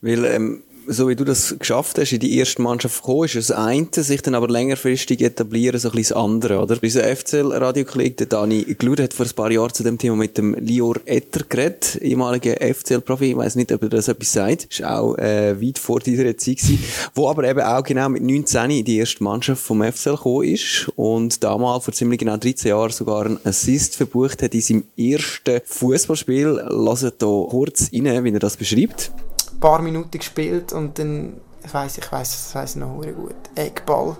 Weil, 0.00 0.24
ähm, 0.24 0.62
so 0.88 1.08
wie 1.08 1.16
du 1.16 1.24
das 1.24 1.54
geschafft 1.58 1.98
hast, 1.98 2.12
in 2.12 2.20
die 2.20 2.38
erste 2.38 2.62
Mannschaft 2.62 3.02
gekommen, 3.02 3.24
ist 3.24 3.36
das 3.36 3.50
eine, 3.50 3.86
sich 3.92 4.22
dann 4.22 4.34
aber 4.34 4.48
längerfristig 4.48 5.20
etablieren, 5.20 5.78
so 5.78 5.88
ein 5.88 5.96
bisschen 5.96 6.14
das 6.14 6.24
andere, 6.24 6.60
oder? 6.60 6.76
Bei 6.76 6.86
unserem 6.86 7.16
FCL-Radio-Kollege, 7.16 8.14
der 8.16 8.26
Dani 8.26 8.62
Glur, 8.78 8.96
hat 8.96 9.12
vor 9.12 9.26
ein 9.26 9.32
paar 9.32 9.50
Jahren 9.50 9.72
zu 9.72 9.82
dem 9.82 9.98
Thema 9.98 10.16
mit 10.16 10.38
dem 10.38 10.54
Lior 10.54 10.96
Etter 11.04 11.44
geredet, 11.48 11.98
ehemaliger 12.00 12.56
FCL-Profi, 12.56 13.30
ich 13.30 13.36
weiss 13.36 13.54
nicht, 13.54 13.70
ob 13.70 13.82
er 13.82 13.88
das 13.90 14.08
etwas 14.08 14.32
sagt, 14.32 14.64
ist 14.70 14.84
auch 14.84 15.16
äh, 15.18 15.60
weit 15.60 15.78
vor 15.78 16.00
dieser 16.00 16.36
Zeit 16.36 16.56
gewesen, 16.58 16.82
wo 17.14 17.28
aber 17.28 17.44
eben 17.44 17.60
auch 17.60 17.82
genau 17.82 18.08
mit 18.08 18.22
19 18.22 18.70
in 18.70 18.84
die 18.84 18.98
erste 18.98 19.22
Mannschaft 19.22 19.62
vom 19.62 19.82
FCL 19.82 20.16
gekommen 20.16 20.44
ist 20.44 20.90
und 20.96 21.44
damals 21.44 21.84
vor 21.84 21.92
ziemlich 21.92 22.20
genau 22.20 22.36
13 22.38 22.70
Jahren 22.70 22.90
sogar 22.90 23.26
einen 23.26 23.38
Assist 23.44 23.96
verbucht 23.96 24.42
hat 24.42 24.54
in 24.54 24.60
seinem 24.62 24.84
ersten 24.96 25.60
Fußballspiel. 25.64 26.64
Lasst 26.70 27.02
hier 27.02 27.12
kurz 27.18 27.90
rein, 27.92 28.24
wie 28.24 28.32
er 28.32 28.38
das 28.38 28.56
beschreibt. 28.56 29.12
Ein 29.58 29.60
paar 29.60 29.82
Minuten 29.82 30.16
gespielt 30.16 30.72
und 30.72 31.00
dann, 31.00 31.40
ich 31.64 31.74
weiss, 31.74 31.98
ich 31.98 32.12
weiss, 32.12 32.52
das 32.52 32.70
ich 32.70 32.76
noch 32.76 33.02
sehr 33.02 33.12
gut. 33.12 33.34
Eckball, 33.56 34.16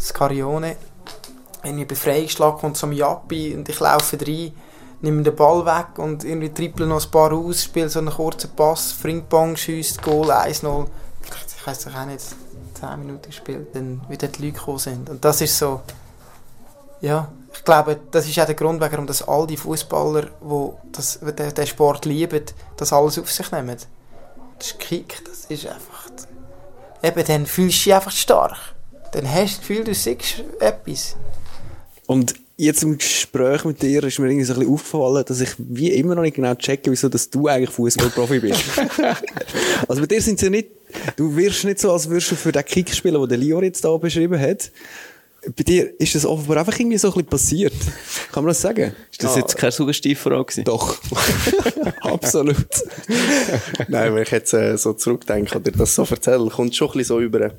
Scarione, 0.00 0.76
irgendwie 1.62 1.84
Befreiungsschlag 1.84 2.58
kommt 2.58 2.78
zum 2.78 2.92
Jappi 2.92 3.54
und 3.54 3.68
ich 3.68 3.78
laufe 3.78 4.18
rein, 4.18 4.52
nehme 5.02 5.22
den 5.22 5.36
Ball 5.36 5.66
weg 5.66 5.98
und 5.98 6.24
irgendwie 6.24 6.48
triple 6.48 6.86
noch 6.86 7.04
ein 7.04 7.10
paar 7.10 7.32
aus, 7.34 7.64
spiele 7.64 7.90
so 7.90 7.98
einen 7.98 8.10
kurzen 8.10 8.50
Pass, 8.56 8.92
Fringpong, 8.92 9.56
schießt, 9.56 10.02
Goal 10.02 10.30
1-0. 10.30 10.86
Ich 11.22 11.84
doch 11.84 11.94
auch 11.94 12.06
nicht, 12.06 12.24
10 12.80 12.98
Minuten 12.98 13.26
gespielt, 13.26 13.68
dann 13.74 14.00
wieder 14.08 14.28
die 14.28 14.46
Leute 14.46 14.58
gekommen 14.58 14.78
sind. 14.78 15.10
Und 15.10 15.22
das 15.22 15.42
ist 15.42 15.58
so, 15.58 15.82
ja, 17.02 17.30
ich 17.52 17.62
glaube, 17.62 18.00
das 18.10 18.26
ist 18.26 18.38
auch 18.40 18.46
der 18.46 18.54
Grund, 18.54 18.80
warum 18.80 19.06
dass 19.06 19.28
all 19.28 19.46
die 19.46 19.58
Fußballer, 19.58 20.22
die 20.22 20.70
das, 20.92 21.20
den 21.20 21.66
Sport 21.66 22.06
lieben, 22.06 22.42
das 22.78 22.92
alles 22.94 23.18
auf 23.18 23.30
sich 23.30 23.52
nehmen. 23.52 23.76
Das 24.62 24.70
ist 24.70 24.78
Kick, 24.78 25.16
das 25.24 25.46
ist 25.46 25.66
einfach. 25.66 26.08
Eben, 27.02 27.24
dann 27.26 27.46
fühlst 27.46 27.80
du 27.80 27.82
dich 27.82 27.94
einfach 27.94 28.12
stark. 28.12 28.56
Dann 29.10 29.28
hast 29.28 29.40
du 29.40 29.44
das 29.56 29.58
Gefühl, 29.58 29.84
du 29.84 29.92
siehst 29.92 30.44
etwas. 30.60 31.16
Und 32.06 32.34
jetzt 32.56 32.84
im 32.84 32.96
Gespräch 32.96 33.64
mit 33.64 33.82
dir 33.82 34.04
ist 34.04 34.20
mir 34.20 34.28
irgendwie 34.28 34.44
so 34.44 34.52
ein 34.52 34.60
bisschen 34.60 34.72
aufgefallen, 34.72 35.24
dass 35.26 35.40
ich 35.40 35.50
wie 35.58 35.90
immer 35.90 36.14
noch 36.14 36.22
nicht 36.22 36.36
genau 36.36 36.54
checke, 36.54 36.92
wieso 36.92 37.08
dass 37.08 37.28
du 37.28 37.48
eigentlich 37.48 37.70
Fußballprofi 37.70 38.38
bist. 38.38 38.62
also 39.88 40.00
bei 40.00 40.06
dir 40.06 40.22
sind 40.22 40.40
ja 40.40 40.48
nicht, 40.48 40.68
du 41.16 41.34
wirst 41.34 41.64
nicht 41.64 41.80
so, 41.80 41.92
als 41.92 42.08
würdest 42.08 42.30
du 42.30 42.36
für 42.36 42.52
den 42.52 42.64
Kick 42.64 42.94
spielen, 42.94 43.20
den 43.20 43.28
der 43.30 43.38
Lior 43.38 43.64
jetzt 43.64 43.84
da 43.84 43.96
beschrieben 43.96 44.38
hat. 44.38 44.70
Bei 45.56 45.64
dir 45.64 46.00
ist 46.00 46.14
das 46.14 46.24
offenbar 46.24 46.58
einfach 46.58 46.78
irgendwie 46.78 46.98
so 46.98 47.08
ein 47.08 47.14
bisschen 47.14 47.28
passiert. 47.28 47.74
Kann 48.30 48.44
man 48.44 48.50
das 48.50 48.60
sagen? 48.60 48.94
Ist 49.10 49.24
das 49.24 49.36
jetzt 49.36 49.56
keine 49.56 49.72
Suggestivfrage 49.72 50.44
gewesen? 50.44 50.64
Doch. 50.64 50.98
Absolut. 52.00 52.66
Nein, 53.88 54.14
wenn 54.14 54.22
ich 54.22 54.30
jetzt 54.30 54.54
äh, 54.54 54.76
so 54.78 54.92
zurückdenke 54.92 55.58
oder 55.58 55.72
das 55.72 55.96
so 55.96 56.04
erzähle, 56.08 56.48
kommt 56.48 56.76
schon 56.76 56.88
ein 56.88 56.92
bisschen 56.92 57.16
so 57.16 57.20
über, 57.20 57.50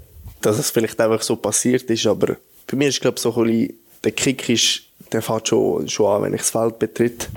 dass 0.42 0.60
es 0.60 0.72
vielleicht 0.72 1.00
einfach 1.02 1.22
so 1.22 1.36
passiert 1.36 1.84
ist. 1.90 2.06
Aber 2.06 2.38
bei 2.68 2.78
mir 2.78 2.88
ist, 2.88 3.02
glaube 3.02 3.16
ich, 3.18 3.22
so 3.22 3.36
ein 3.36 3.44
bisschen, 3.44 3.74
der 4.04 4.12
Kick 4.14 4.48
ist, 4.48 4.84
der 5.12 5.22
fängt 5.22 5.50
schon, 5.50 5.88
schon 5.90 6.06
an, 6.08 6.24
wenn 6.24 6.34
ich 6.34 6.42
das 6.42 6.52
Feld 6.52 6.80
betritt. 6.80 7.28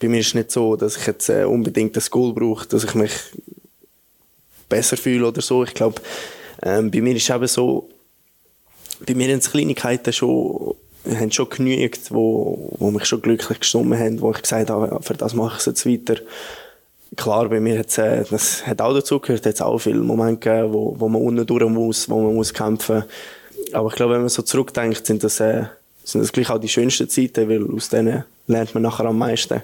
Bei 0.00 0.08
mir 0.08 0.20
ist 0.20 0.28
es 0.28 0.34
nicht 0.34 0.50
so, 0.50 0.76
dass 0.76 0.98
ich 0.98 1.06
jetzt 1.06 1.30
äh, 1.30 1.44
unbedingt 1.44 1.96
das 1.96 2.10
Goal 2.10 2.34
brauche, 2.34 2.68
dass 2.68 2.84
ich 2.84 2.94
mich 2.94 3.12
besser 4.68 4.98
fühle 4.98 5.28
oder 5.28 5.40
so. 5.40 5.64
Ich 5.64 5.72
glaube, 5.72 6.02
ähm, 6.62 6.90
bei 6.90 7.00
mir 7.00 7.16
ist 7.16 7.28
es 7.28 7.34
eben 7.34 7.46
so, 7.46 7.88
bei 9.06 9.14
mir 9.14 9.34
es 9.34 9.50
Kleinigkeiten 9.50 10.12
schon, 10.12 10.74
haben 11.08 11.30
schon 11.30 11.48
genügt, 11.48 12.12
wo, 12.12 12.70
wo 12.78 12.90
mich 12.90 13.04
schon 13.06 13.22
glücklich 13.22 13.60
gestimmt 13.60 13.94
haben, 13.96 14.20
wo 14.20 14.30
ich 14.32 14.42
gesagt 14.42 14.70
habe, 14.70 15.02
für 15.02 15.14
das 15.14 15.34
mache 15.34 15.54
ich 15.54 15.60
es 15.60 15.66
jetzt 15.66 15.86
weiter. 15.86 16.20
klar, 17.16 17.48
bei 17.48 17.60
mir 17.60 17.78
hat's, 17.78 17.98
äh, 17.98 18.24
das 18.30 18.66
hat 18.66 18.80
auch 18.80 18.94
dazu 18.94 19.20
gehört, 19.20 19.46
hat 19.46 19.60
auch 19.62 19.78
viele 19.78 20.00
Momente 20.00 20.48
gegeben, 20.48 20.72
wo, 20.72 20.94
wo 20.98 21.08
man 21.08 21.22
unten 21.22 21.46
durch 21.46 21.68
muss, 21.68 22.08
wo 22.08 22.20
man 22.20 22.34
muss 22.34 22.52
kämpfen. 22.52 23.04
Aber 23.72 23.88
ich 23.88 23.94
glaube, 23.94 24.14
wenn 24.14 24.20
man 24.20 24.28
so 24.28 24.42
zurückdenkt, 24.42 25.06
sind 25.06 25.22
das, 25.24 25.40
äh, 25.40 25.64
sind 26.04 26.22
das 26.22 26.32
gleich 26.32 26.50
auch 26.50 26.58
die 26.58 26.68
schönsten 26.68 27.08
Zeiten, 27.08 27.48
weil 27.48 27.66
aus 27.70 27.88
denen 27.88 28.24
lernt 28.46 28.74
man 28.74 28.82
nachher 28.82 29.06
am 29.06 29.18
meisten. 29.18 29.62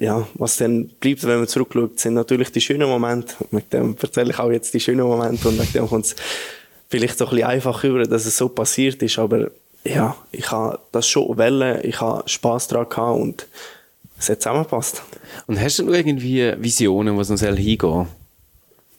Ja, 0.00 0.26
was 0.34 0.56
dann 0.56 0.88
bleibt, 1.00 1.24
wenn 1.24 1.38
man 1.38 1.48
zurückschaut, 1.48 2.00
sind 2.00 2.14
natürlich 2.14 2.50
die 2.50 2.60
schönen 2.60 2.88
Momente. 2.88 3.34
Mit 3.50 3.72
dem 3.72 3.96
erzähle 4.00 4.30
ich 4.30 4.38
auch 4.38 4.50
jetzt 4.50 4.74
die 4.74 4.80
schönen 4.80 5.06
Momente 5.06 5.48
und 5.48 5.58
mit 5.58 5.74
dem 5.74 5.88
kommt 5.88 6.06
es 6.06 6.16
vielleicht 6.88 7.18
so 7.18 7.26
ein 7.26 7.30
bisschen 7.30 7.46
einfach 7.46 7.84
über, 7.84 8.04
dass 8.04 8.26
es 8.26 8.36
so 8.36 8.48
passiert 8.48 9.02
ist. 9.02 9.18
Aber 9.18 9.50
ja, 9.84 10.16
ich 10.32 10.50
habe 10.50 10.78
das 10.92 11.06
schon 11.06 11.36
wählen, 11.38 11.80
ich 11.82 12.00
habe 12.00 12.28
Spass 12.28 12.68
daran 12.68 12.88
gehabt 12.88 13.20
und 13.20 13.46
es 14.18 14.28
hat 14.28 14.42
zusammengepasst. 14.42 15.02
Und 15.46 15.60
hast 15.60 15.78
du 15.78 15.84
noch 15.84 15.94
irgendwie 15.94 16.52
Visionen, 16.58 17.16
was 17.16 17.28
noch 17.28 17.38
hingehen 17.38 17.78
soll? 17.80 18.06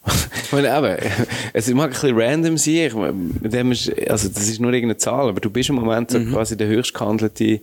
ich 0.44 0.52
meine, 0.52 0.76
eben, 0.76 1.12
es 1.52 1.68
mag 1.68 1.86
ein 1.86 1.90
bisschen 1.90 2.18
random 2.18 2.56
sein, 2.56 2.74
ich 2.74 2.94
meine, 2.94 3.76
also 4.08 4.28
das 4.28 4.48
ist 4.48 4.60
nur 4.60 4.72
irgendeine 4.72 4.96
Zahl, 4.96 5.28
aber 5.28 5.40
du 5.40 5.50
bist 5.50 5.68
im 5.68 5.74
Moment 5.74 6.10
so 6.10 6.18
mhm. 6.18 6.32
quasi 6.32 6.56
der 6.56 6.68
höchst 6.68 6.94
gehandelte 6.94 7.60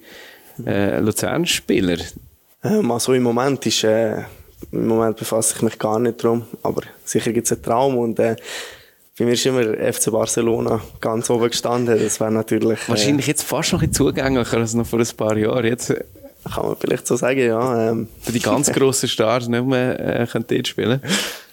äh, 0.65 0.99
Luzern-Spieler. 0.99 1.97
Ähm, 2.63 2.91
also 2.91 3.13
im 3.13 3.23
Moment 3.23 3.65
ist, 3.65 3.83
äh, 3.83 4.23
im 4.71 4.87
Moment 4.87 5.17
befasse 5.17 5.55
ich 5.55 5.61
mich 5.61 5.79
gar 5.79 5.99
nicht 5.99 6.23
drum, 6.23 6.45
aber 6.61 6.83
sicher 7.03 7.31
gibt 7.31 7.47
es 7.47 7.53
einen 7.53 7.63
Traum 7.63 7.97
und 7.97 8.19
äh, 8.19 8.35
bei 9.17 9.25
mir 9.25 9.31
ist 9.31 9.45
immer 9.45 9.61
FC 9.61 10.11
Barcelona 10.11 10.81
ganz 10.99 11.29
oben 11.29 11.49
gestanden. 11.49 11.97
Das 11.97 12.19
wäre 12.19 12.31
natürlich. 12.31 12.79
Äh, 12.83 12.89
Wahrscheinlich 12.89 13.27
jetzt 13.27 13.43
fast 13.43 13.71
noch 13.71 13.81
ein 13.81 13.93
zugänglicher 13.93 14.57
als 14.57 14.73
noch 14.73 14.85
vor 14.85 14.99
ein 14.99 15.07
paar 15.15 15.37
Jahren. 15.37 15.65
Jetzt 15.65 15.91
äh, 15.91 16.03
kann 16.53 16.65
man 16.65 16.75
vielleicht 16.75 17.07
so 17.07 17.15
sagen, 17.15 17.39
ja. 17.39 17.91
Ähm. 17.91 18.09
Die 18.27 18.39
ganz 18.39 18.71
grossen 18.73 19.07
Stars 19.07 19.47
nicht 19.47 19.65
mehr 19.65 20.21
äh, 20.21 20.27
können 20.27 20.45
dort 20.47 20.67
spielen. 20.67 21.01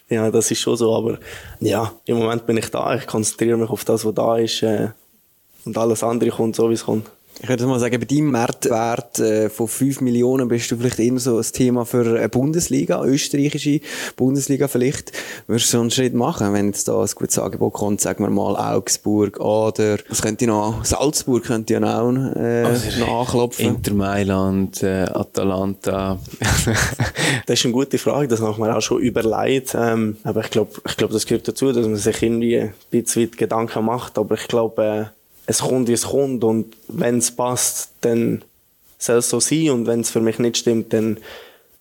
Ja, 0.09 0.30
das 0.30 0.51
ist 0.51 0.60
schon 0.60 0.76
so, 0.76 0.94
aber 0.94 1.18
ja, 1.60 1.93
im 2.05 2.18
Moment 2.18 2.47
bin 2.47 2.56
ich 2.56 2.68
da. 2.70 2.97
Ich 2.97 3.06
konzentriere 3.06 3.56
mich 3.56 3.70
auf 3.70 3.84
das, 3.84 4.05
was 4.05 4.14
da 4.14 4.36
ist. 4.36 4.62
Äh, 4.62 4.89
und 5.64 5.78
alles 5.78 6.02
andere 6.02 6.30
kommt 6.30 6.56
so, 6.56 6.68
wie 6.68 6.74
es 6.74 6.84
kommt. 6.84 7.09
Ich 7.43 7.48
würde 7.48 7.66
mal 7.66 7.81
sagen, 7.81 7.98
bei 7.98 8.06
deinem 8.06 8.31
Marktwert 8.31 9.19
äh, 9.19 9.51
von 9.51 9.66
5 9.66 10.01
Millionen 10.01 10.47
bist 10.47 10.70
du 10.70 10.77
vielleicht 10.77 11.01
eher 11.01 11.19
so 11.19 11.39
ein 11.39 11.43
Thema 11.43 11.85
für 11.85 12.16
eine 12.16 12.28
Bundesliga, 12.28 13.05
österreichische 13.05 13.81
Bundesliga 14.14 14.69
vielleicht. 14.69 15.10
Würdest 15.48 15.66
du 15.66 15.78
so 15.78 15.81
einen 15.81 15.90
Schritt 15.90 16.14
machen, 16.14 16.52
wenn 16.52 16.66
jetzt 16.66 16.86
da 16.86 17.01
ein 17.01 17.09
gutes 17.12 17.40
Angebot 17.40 17.73
kommt, 17.73 18.01
sagen 18.01 18.23
wir 18.23 18.31
mal 18.31 18.55
Augsburg, 18.55 19.40
oder 19.40 19.98
was 20.09 20.23
könnte 20.23 20.47
noch, 20.47 20.85
Salzburg 20.85 21.43
könnte 21.43 21.74
ja 21.74 22.01
auch 22.01 22.12
äh, 22.36 22.62
also, 22.62 23.01
noch 23.01 23.23
anklopfen. 23.23 23.66
Inter 23.74 23.94
Mailand, 23.94 24.81
äh, 24.85 25.06
Atalanta. 25.12 26.20
das 27.47 27.59
ist 27.59 27.64
eine 27.64 27.74
gute 27.74 27.98
Frage, 27.98 28.28
das 28.28 28.40
haben 28.40 28.56
wir 28.56 28.77
auch 28.77 28.81
schon 28.81 29.02
überlegt. 29.02 29.74
Ähm, 29.77 30.16
aber 30.23 30.43
ich 30.43 30.51
glaube, 30.51 30.70
ich 30.86 30.97
glaub, 30.97 31.10
das 31.10 31.27
gehört 31.27 31.48
dazu, 31.48 31.73
dass 31.73 31.89
man 31.89 31.97
sich 31.97 32.23
irgendwie 32.23 32.60
ein 32.60 32.74
bisschen 32.93 33.23
weit 33.23 33.36
Gedanken 33.36 33.85
macht. 33.85 34.16
Aber 34.16 34.36
ich 34.36 34.47
glaube, 34.47 35.10
äh, 35.10 35.22
es 35.52 35.60
kommt, 35.60 35.88
wie 35.88 35.92
es 35.92 36.08
kommt. 36.08 36.44
Und 36.44 36.76
wenn 36.88 37.18
es 37.18 37.30
passt, 37.30 37.90
dann 38.00 38.42
soll 38.98 39.18
es 39.18 39.30
so 39.30 39.40
sein. 39.40 39.70
Und 39.70 39.86
wenn 39.86 40.00
es 40.00 40.10
für 40.10 40.20
mich 40.20 40.38
nicht 40.38 40.58
stimmt, 40.58 40.92
dann 40.92 41.18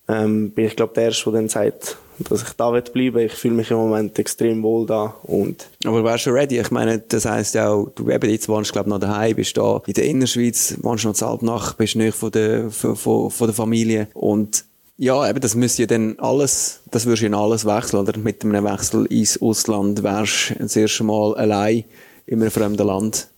ähm, 0.08 0.50
bin 0.50 0.66
ich, 0.66 0.76
glaube 0.76 0.94
der 0.94 1.04
Erste, 1.04 1.30
der 1.30 1.40
dann 1.40 1.48
sagt, 1.48 1.96
dass 2.18 2.42
ich 2.42 2.50
da 2.50 2.70
bleiben 2.70 3.14
will. 3.14 3.26
Ich 3.26 3.32
fühle 3.32 3.54
mich 3.54 3.70
im 3.70 3.78
Moment 3.78 4.18
extrem 4.18 4.62
wohl 4.62 4.86
da. 4.86 5.14
Und 5.22 5.68
Aber 5.84 6.04
wärst 6.04 6.26
du 6.26 6.30
ready? 6.30 6.60
Ich 6.60 6.70
meine, 6.70 6.98
das 6.98 7.24
heisst 7.24 7.54
ja 7.54 7.70
auch, 7.70 7.88
du 7.94 8.10
eben 8.10 8.30
jetzt 8.30 8.48
wohnst, 8.48 8.72
glaube 8.72 8.90
noch 8.90 8.98
daheim, 9.00 9.36
bist 9.36 9.56
da 9.56 9.80
in 9.86 9.94
der 9.94 10.04
Innerschweiz, 10.04 10.76
wohnst 10.82 11.04
noch 11.04 11.14
zu 11.14 11.38
nach, 11.42 11.74
bist 11.74 11.96
nicht 11.96 12.16
von 12.16 12.30
der, 12.30 12.70
von, 12.70 12.96
von 12.96 13.46
der 13.46 13.54
Familie. 13.54 14.08
Und 14.14 14.64
ja, 14.98 15.28
eben, 15.28 15.40
das 15.40 15.54
müsste 15.54 15.82
ja 15.82 15.86
dann 15.86 16.18
alles, 16.18 16.80
das 16.90 17.06
würdest 17.06 17.22
du 17.22 17.26
ja 17.28 17.38
alles 17.38 17.64
wechseln, 17.64 18.00
oder? 18.00 18.18
Mit 18.18 18.44
einem 18.44 18.64
Wechsel 18.64 19.06
ins 19.06 19.40
Ausland 19.40 20.02
wärst 20.02 20.50
du 20.50 20.54
das 20.60 20.76
erste 20.76 21.04
Mal 21.04 21.34
allein 21.34 21.84
in 22.26 22.40
einem 22.40 22.50
fremden 22.50 22.86
Land. 22.86 23.28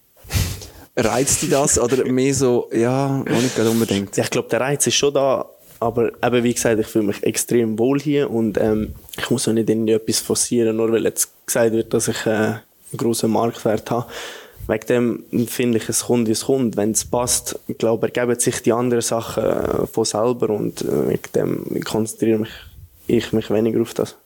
Reizt 0.97 1.43
dich 1.43 1.51
das 1.51 1.79
oder 1.79 2.05
mehr 2.05 2.33
so, 2.35 2.69
ja, 2.73 3.21
auch 3.21 3.43
nicht 3.43 3.59
unbedingt? 3.59 4.17
Ja, 4.17 4.25
ich 4.25 4.31
glaube, 4.31 4.49
der 4.49 4.61
Reiz 4.61 4.87
ist 4.87 4.95
schon 4.95 5.13
da, 5.13 5.45
aber 5.81 6.13
eben, 6.25 6.45
wie 6.45 6.55
gesagt, 6.55 6.79
ich 6.79 6.87
fühle 6.87 7.07
mich 7.07 7.23
extrem 7.25 7.79
wohl 7.79 8.01
hier 8.01 8.31
und 8.31 8.59
ähm, 8.59 8.95
ich 9.19 9.29
muss 9.29 9.49
auch 9.49 9.53
nicht 9.53 9.69
irgendwie 9.69 9.93
etwas 9.93 10.21
forcieren, 10.21 10.77
nur 10.77 10.93
weil 10.93 11.05
jetzt 11.05 11.31
gesagt 11.47 11.73
wird, 11.73 11.93
dass 11.93 12.09
ich 12.09 12.27
äh, 12.27 12.31
einen 12.31 12.61
grossen 12.97 13.33
Marktwert 13.33 13.91
habe. 13.91 14.07
Wegen 14.67 14.87
dem 15.33 15.47
finde 15.47 15.79
ich, 15.79 15.89
es 15.89 16.05
kommt, 16.05 16.29
wie 16.29 16.33
es 16.33 16.47
kommt. 16.47 16.77
Wenn 16.77 16.93
es 16.93 17.05
passt, 17.05 17.59
ich 17.67 17.77
glaube, 17.77 18.07
ergeben 18.07 18.39
sich 18.39 18.63
die 18.63 18.73
anderen 18.73 19.03
Sachen 19.03 19.45
äh, 19.45 19.87
von 19.87 20.05
selber 20.05 20.51
und 20.51 20.83
äh, 20.83 21.09
wegen 21.09 21.33
dem 21.35 21.85
konzentriere 21.85 22.39
mich, 22.39 22.53
ich 23.07 23.33
mich 23.33 23.51
weniger 23.51 23.83
auf 23.83 23.95
das. 23.95 24.17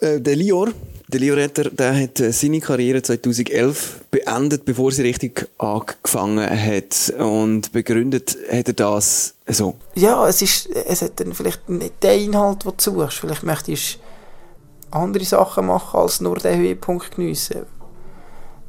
Äh, 0.00 0.20
der 0.20 0.36
Lior, 0.36 0.68
der 1.08 1.20
Lior 1.20 1.38
Retter, 1.38 1.70
der 1.70 2.02
hat 2.02 2.20
äh, 2.20 2.32
seine 2.32 2.60
Karriere 2.60 3.02
2011 3.02 4.04
beendet, 4.10 4.64
bevor 4.64 4.92
sie 4.92 5.02
richtig 5.02 5.48
angefangen 5.56 6.48
hat. 6.48 7.14
Und 7.18 7.72
begründet 7.72 8.36
hat 8.52 8.68
er 8.68 8.74
das 8.74 9.34
so. 9.46 9.74
Ja, 9.94 10.28
es 10.28 10.42
ist, 10.42 10.68
es 10.68 11.02
hat 11.02 11.18
dann 11.18 11.32
vielleicht 11.32 11.68
nicht 11.68 12.02
den 12.02 12.26
Inhalt, 12.26 12.64
den 12.64 12.72
du 12.76 12.82
suchst. 12.82 13.18
Vielleicht 13.18 13.42
möchtest 13.42 13.94
du 13.94 14.98
andere 14.98 15.24
Sachen 15.24 15.66
machen, 15.66 15.98
als 15.98 16.20
nur 16.20 16.36
den 16.36 16.58
Höhepunkt 16.58 17.16
geniessen. 17.16 17.64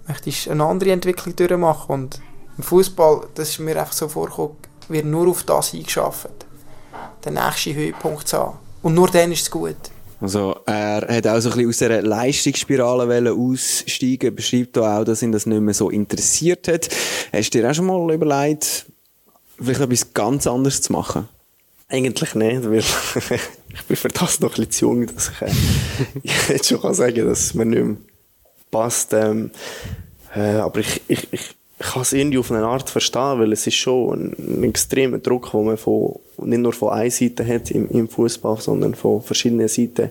Möchtest 0.07 0.47
eine 0.47 0.63
andere 0.63 0.91
Entwicklung 0.91 1.35
durchmachen. 1.35 1.93
Und 1.93 2.21
im 2.57 2.63
Fußball, 2.63 3.27
das 3.35 3.49
ist 3.49 3.59
mir 3.59 3.77
einfach 3.77 3.93
so 3.93 4.07
vorgekommen, 4.07 4.55
wird 4.87 5.05
nur 5.05 5.27
auf 5.27 5.43
das 5.43 5.73
eingeschafft. 5.73 6.29
Den 7.25 7.33
nächsten 7.33 7.75
Höhepunkt 7.75 8.29
zu 8.29 8.37
haben. 8.37 8.57
Und 8.81 8.93
nur 8.93 9.09
dann 9.09 9.33
ist 9.33 9.41
es 9.41 9.51
gut. 9.51 9.75
Also 10.21 10.59
er 10.65 11.07
hat 11.07 11.27
auch 11.27 11.39
so 11.39 11.49
ein 11.49 11.55
bisschen 11.55 11.69
aus 11.69 11.77
dieser 11.77 12.01
Leistungsspirale 12.01 13.33
aussteigen, 13.33 14.35
beschreibt 14.35 14.77
auch, 14.77 15.05
dass 15.05 15.21
ihn 15.21 15.31
das 15.31 15.45
nicht 15.45 15.61
mehr 15.61 15.73
so 15.73 15.89
interessiert 15.89 16.67
hat. 16.67 16.89
Hast 17.31 17.53
du 17.53 17.59
dir 17.59 17.69
auch 17.69 17.73
schon 17.73 17.85
mal 17.85 18.13
überlegt, 18.13 18.85
vielleicht 19.57 19.79
etwas 19.79 20.13
ganz 20.13 20.45
anderes 20.45 20.81
zu 20.81 20.91
machen? 20.91 21.29
Eigentlich 21.87 22.35
nicht, 22.35 22.69
weil 22.69 22.79
ich 23.73 23.83
bin 23.87 23.95
für 23.95 24.09
das 24.09 24.39
noch 24.41 24.49
ein 24.49 24.55
bisschen 24.55 24.71
zu 24.71 24.85
jung, 24.85 25.07
dass 25.07 25.31
ich, 25.31 25.41
äh, 25.41 26.53
jetzt 26.53 26.67
schon 26.67 26.81
kann 26.81 26.93
sagen 26.93 27.25
dass 27.25 27.39
es 27.39 27.53
mir 27.53 27.65
nicht 27.65 27.83
mehr 27.83 27.97
passt. 28.71 29.13
Ähm, 29.13 29.51
äh, 30.35 30.57
aber 30.57 30.81
ich, 30.81 31.01
ich, 31.07 31.27
ich 31.31 31.55
ich 31.81 31.87
kann 31.87 32.01
es 32.01 32.11
irgendwie 32.11 32.37
auf 32.37 32.51
eine 32.51 32.65
Art 32.65 32.89
verstehen, 32.89 33.39
weil 33.39 33.53
es 33.53 33.65
ist 33.65 33.75
schon 33.75 34.11
ein, 34.13 34.35
ein 34.37 34.63
extremer 34.65 35.17
Druck, 35.17 35.51
den 35.51 35.63
man 35.63 35.77
von, 35.77 36.19
nicht 36.43 36.59
nur 36.59 36.73
von 36.73 36.89
einer 36.89 37.09
Seite 37.09 37.47
hat 37.47 37.71
im, 37.71 37.89
im 37.89 38.09
Fußball, 38.09 38.59
sondern 38.59 38.95
von 38.95 39.21
verschiedenen 39.21 39.69
Seiten. 39.69 40.09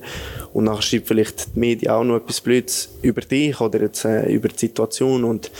Und 0.54 0.64
nachher 0.64 0.80
schreibt 0.80 1.08
vielleicht 1.08 1.54
die 1.54 1.60
Medien 1.60 1.92
auch 1.92 2.04
noch 2.04 2.16
etwas 2.16 2.40
Blödes 2.40 2.88
über 3.02 3.20
dich 3.20 3.60
oder 3.60 3.82
jetzt, 3.82 4.06
äh, 4.06 4.32
über 4.32 4.48
die 4.48 4.58
Situation. 4.58 5.24
Und 5.24 5.50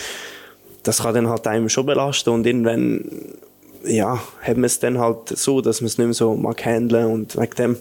das 0.82 1.02
kann 1.02 1.14
dann 1.14 1.28
halt 1.28 1.46
einem 1.46 1.68
schon 1.68 1.84
belasten. 1.84 2.30
Und 2.30 2.46
irgendwann 2.46 3.04
ja, 3.84 4.18
hat 4.40 4.56
man 4.56 4.64
es 4.64 4.80
dann 4.80 4.98
halt 4.98 5.28
so, 5.28 5.60
dass 5.60 5.82
man 5.82 5.88
es 5.88 5.98
nicht 5.98 6.06
mehr 6.06 6.14
so 6.14 6.34
mag 6.34 6.64
handeln. 6.64 7.04
Und 7.04 7.36
wegen 7.36 7.54
dem 7.56 7.76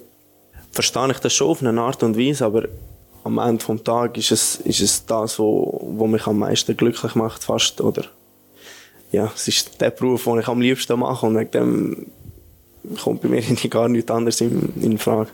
verstehe 0.74 1.12
ich 1.12 1.20
das 1.20 1.34
schon 1.34 1.48
auf 1.48 1.64
eine 1.64 1.80
Art 1.80 2.04
und 2.04 2.18
Weise, 2.18 2.44
aber 2.46 2.64
am 3.24 3.38
Ende 3.38 3.64
des 3.64 3.84
Tages 3.84 4.32
ist 4.32 4.32
es, 4.32 4.56
ist 4.66 4.82
es 4.82 5.06
das, 5.06 5.22
was 5.22 5.40
wo, 5.40 5.82
wo 5.96 6.08
mich 6.08 6.28
am 6.28 6.40
meisten 6.40 6.76
glücklich 6.76 7.16
macht, 7.16 7.44
fast, 7.44 7.80
oder 7.80 8.04
ja, 9.12 9.32
es 9.34 9.48
ist 9.48 9.80
der 9.80 9.92
Beruf, 9.92 10.26
den 10.26 10.40
ich 10.40 10.48
am 10.48 10.62
liebsten 10.62 11.00
mache 11.00 11.26
und 11.26 11.38
wegen 11.38 11.52
dem 11.52 12.06
kommt 13.02 13.22
bei 13.22 13.30
mir 13.30 13.42
gar 13.70 13.90
nichts 13.90 14.12
anderes 14.12 14.42
in, 14.42 14.74
in 14.82 14.98
Frage. 14.98 15.30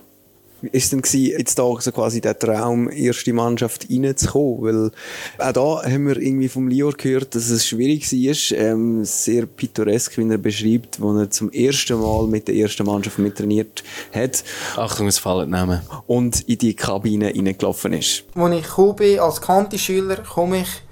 Es 0.72 0.88
denn 0.88 1.02
gewesen, 1.02 1.38
jetzt 1.38 1.58
da 1.58 1.64
so 1.78 1.92
quasi 1.92 2.22
der 2.22 2.38
Traum, 2.38 2.90
erste 2.90 3.34
Mannschaft 3.34 3.86
reinzukommen? 3.90 4.62
Weil 4.62 4.90
auch 5.38 5.52
da 5.52 5.90
haben 5.90 6.06
wir 6.06 6.16
irgendwie 6.16 6.48
vom 6.48 6.68
Lior 6.68 6.94
gehört, 6.94 7.34
dass 7.34 7.50
es 7.50 7.66
schwierig 7.66 8.10
war, 8.10 8.58
ähm, 8.58 9.04
sehr 9.04 9.44
pittoresk, 9.44 10.16
wie 10.16 10.30
er 10.30 10.38
beschreibt, 10.38 11.02
wo 11.02 11.12
er 11.18 11.30
zum 11.30 11.52
ersten 11.52 12.00
Mal 12.00 12.26
mit 12.28 12.48
der 12.48 12.54
ersten 12.54 12.86
Mannschaft 12.86 13.18
mittrainiert 13.18 13.84
hat. 14.14 14.42
Achtung, 14.76 15.06
es 15.06 15.18
fallen 15.18 15.50
Namen. 15.50 15.82
Und 16.06 16.40
in 16.48 16.56
die 16.56 16.74
Kabine 16.74 17.26
reingelaufen 17.26 17.92
ist. 17.92 18.24
Als 18.34 18.54
ich 18.54 18.62
gekommen 18.62 18.96
bin, 18.96 19.18
als 19.18 19.42
Kanti-Schüler, 19.42 20.22
komme 20.22 20.62
ich 20.62 20.82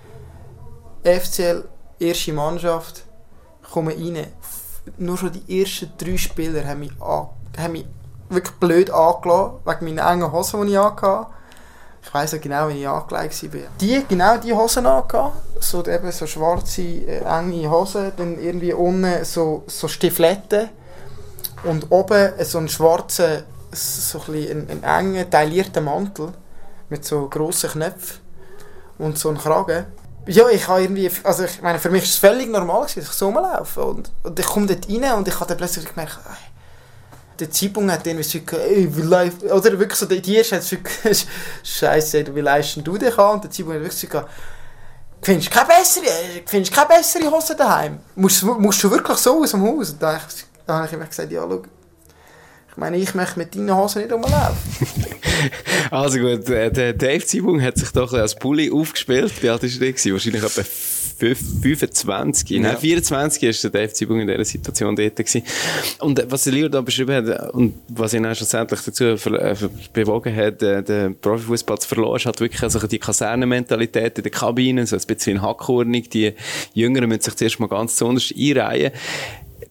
FCL 1.03 1.65
erste 2.03 2.33
Mannschaft, 2.33 3.05
komme 3.73 3.93
rein. 3.93 4.27
Nur 4.99 5.17
schon 5.17 5.33
die 5.33 5.61
ersten 5.61 5.93
drei 5.97 6.17
Spieler 6.17 6.67
haben 6.67 6.81
mich, 6.81 6.93
haben 7.01 7.73
mich 7.73 7.87
wirklich 8.29 8.57
blöd 8.59 8.91
angelassen, 8.91 9.59
wegen 9.65 9.85
meiner 9.85 10.11
engen 10.11 10.33
Hosen, 10.33 10.67
die 10.67 10.73
ich 10.73 10.79
hatte. 10.79 11.27
Ich 12.03 12.13
weiss 12.13 12.35
auch 12.35 12.41
genau, 12.41 12.69
wie 12.69 12.81
ich 12.81 12.89
angelegt 12.89 13.55
war. 13.55 13.61
Die, 13.81 14.05
genau 14.09 14.37
diese 14.37 14.57
Hosen 14.57 14.87
angehabt. 14.87 15.37
So, 15.61 15.85
eben 15.87 16.11
so 16.11 16.27
schwarze, 16.27 16.83
äh, 16.83 17.19
enge 17.19 17.71
Hosen. 17.71 18.13
Dann 18.17 18.41
irgendwie 18.41 18.73
unten 18.73 19.25
so, 19.25 19.63
so 19.69 19.87
Stifletten. 19.87 20.69
Und 21.63 21.93
oben 21.93 22.33
so 22.41 22.59
einen 22.59 22.69
schwarzen, 22.69 23.45
so 23.71 24.19
ein 24.19 24.33
bisschen 24.33 24.69
einen, 24.69 24.83
einen 24.85 25.15
engen, 25.15 25.31
taillierten 25.31 25.85
Mantel. 25.85 26.33
Mit 26.89 27.05
so 27.05 27.29
grossen 27.29 27.71
Knöpfen. 27.71 28.21
Und 28.99 29.17
so 29.17 29.29
einen 29.29 29.39
Kragen. 29.39 29.87
Ja, 30.27 30.49
ich 30.49 30.69
habe 30.69 30.83
irgendwie, 30.83 31.11
also 31.25 31.45
ich 31.45 31.61
meine, 31.63 31.79
für 31.79 31.91
mich 31.91 32.05
ist 32.05 32.11
es 32.11 32.17
völlig 32.17 32.49
normal, 32.49 32.83
dass 32.83 32.97
ich 32.97 33.07
so 33.09 33.27
rumlaufe. 33.27 33.83
Und, 33.83 34.11
und 34.23 34.39
ich 34.39 34.47
komme 34.47 34.67
dort 34.67 34.89
rein 34.89 35.15
und 35.15 35.27
ich 35.27 35.35
habe 35.35 35.47
dann 35.47 35.57
plötzlich 35.57 35.89
gemerkt, 35.89 36.19
Der 37.41 37.51
Zeitpunkt 37.51 37.91
hat 37.91 38.07
irgendwie 38.07 38.25
so 38.25 38.39
ey, 38.57 38.89
wie 38.97 39.03
läuft, 39.03 39.43
oder 39.43 39.79
wirklich 39.79 39.99
so, 39.99 40.07
die 40.07 40.37
erste 40.37 40.57
hat 40.57 40.63
so 40.63 40.77
Scheiße, 41.65 42.35
wie 42.35 42.41
leistest 42.41 42.87
du 42.87 42.97
dich 42.97 43.19
an? 43.19 43.35
Und 43.35 43.45
der 43.45 43.51
Zeitpunkt 43.51 43.77
hat 43.77 43.83
wirklich 43.83 44.11
so 44.11 44.23
findest 45.23 45.51
keine 45.51 45.69
bessere, 45.69 46.07
findest 46.47 46.73
du 46.73 46.77
keine 46.77 46.89
bessere 46.89 47.31
Hose 47.31 47.57
daheim? 47.57 48.01
Musst, 48.15 48.43
musst 48.43 48.83
du 48.83 48.91
wirklich 48.91 49.19
so 49.19 49.43
aus 49.43 49.53
dem 49.53 49.63
Haus? 49.63 49.91
Und 49.91 50.03
da 50.03 50.15
habe 50.15 50.25
ich, 50.29 50.45
da 50.67 50.75
habe 50.75 50.87
ich 50.87 50.93
immer 50.93 51.07
gesagt, 51.07 51.31
ja, 51.31 51.43
schau, 51.49 51.63
ich 52.73 52.77
meine, 52.79 52.97
ich 52.97 53.15
möchte 53.15 53.39
mit 53.39 53.55
deinen 53.55 53.75
Hosen 53.77 54.03
nicht 54.03 54.13
rumlaufen. 54.13 54.57
Also 55.91 56.19
gut, 56.21 56.49
äh, 56.49 56.71
der 56.71 56.93
Dave 56.95 57.25
Zibung 57.27 57.61
hat 57.61 57.77
sich 57.77 57.91
doch 57.91 58.13
als 58.13 58.35
Pulli 58.35 58.71
aufgespielt. 58.71 59.33
Wie 59.43 59.49
alt 59.51 59.63
war 59.63 59.69
der? 59.69 60.13
Wahrscheinlich 60.13 60.43
etwa 60.43 60.63
fünf- 60.63 61.63
25. 61.63 62.61
Nein, 62.61 62.77
24 62.79 63.43
ist 63.43 63.65
der 63.65 63.71
Dave 63.73 63.93
Zibung 63.93 64.21
in 64.21 64.29
dieser 64.29 64.45
Situation 64.45 64.95
dort 64.97 65.17
gewesen. 65.17 65.43
Und 65.99 66.19
äh, 66.19 66.27
was 66.31 66.47
Leo 66.47 66.69
da 66.69 66.81
beschrieben 66.81 67.15
hat 67.29 67.51
und 67.53 67.75
was 67.89 68.15
ihn 68.15 68.25
auch 68.25 68.35
schlussendlich 68.35 68.81
dazu 68.81 69.17
ver 69.17 69.33
äh, 69.43 69.55
ver- 69.57 69.71
bewogen 69.93 70.35
hat, 70.35 70.63
äh, 70.63 70.83
den 70.83 71.19
Profifußball 71.19 71.79
zu 71.79 71.89
verloren, 71.89 72.17
ist 72.17 72.27
halt 72.27 72.41
wirklich 72.41 72.63
also 72.63 72.87
die 72.87 72.99
Kasernenmentalität 72.99 74.19
in 74.19 74.23
der 74.23 74.33
Kabine, 74.33 74.87
so 74.87 74.97
ein 74.97 75.03
bisschen 75.07 75.37
in 75.37 75.43
Hackordnung. 75.43 76.05
Die 76.09 76.33
Jüngeren 76.73 77.09
müssen 77.09 77.23
sich 77.23 77.35
zuerst 77.35 77.61
mal 77.61 77.69
ganz 77.69 77.93
besonders 77.93 78.33
einreihen. 78.39 78.93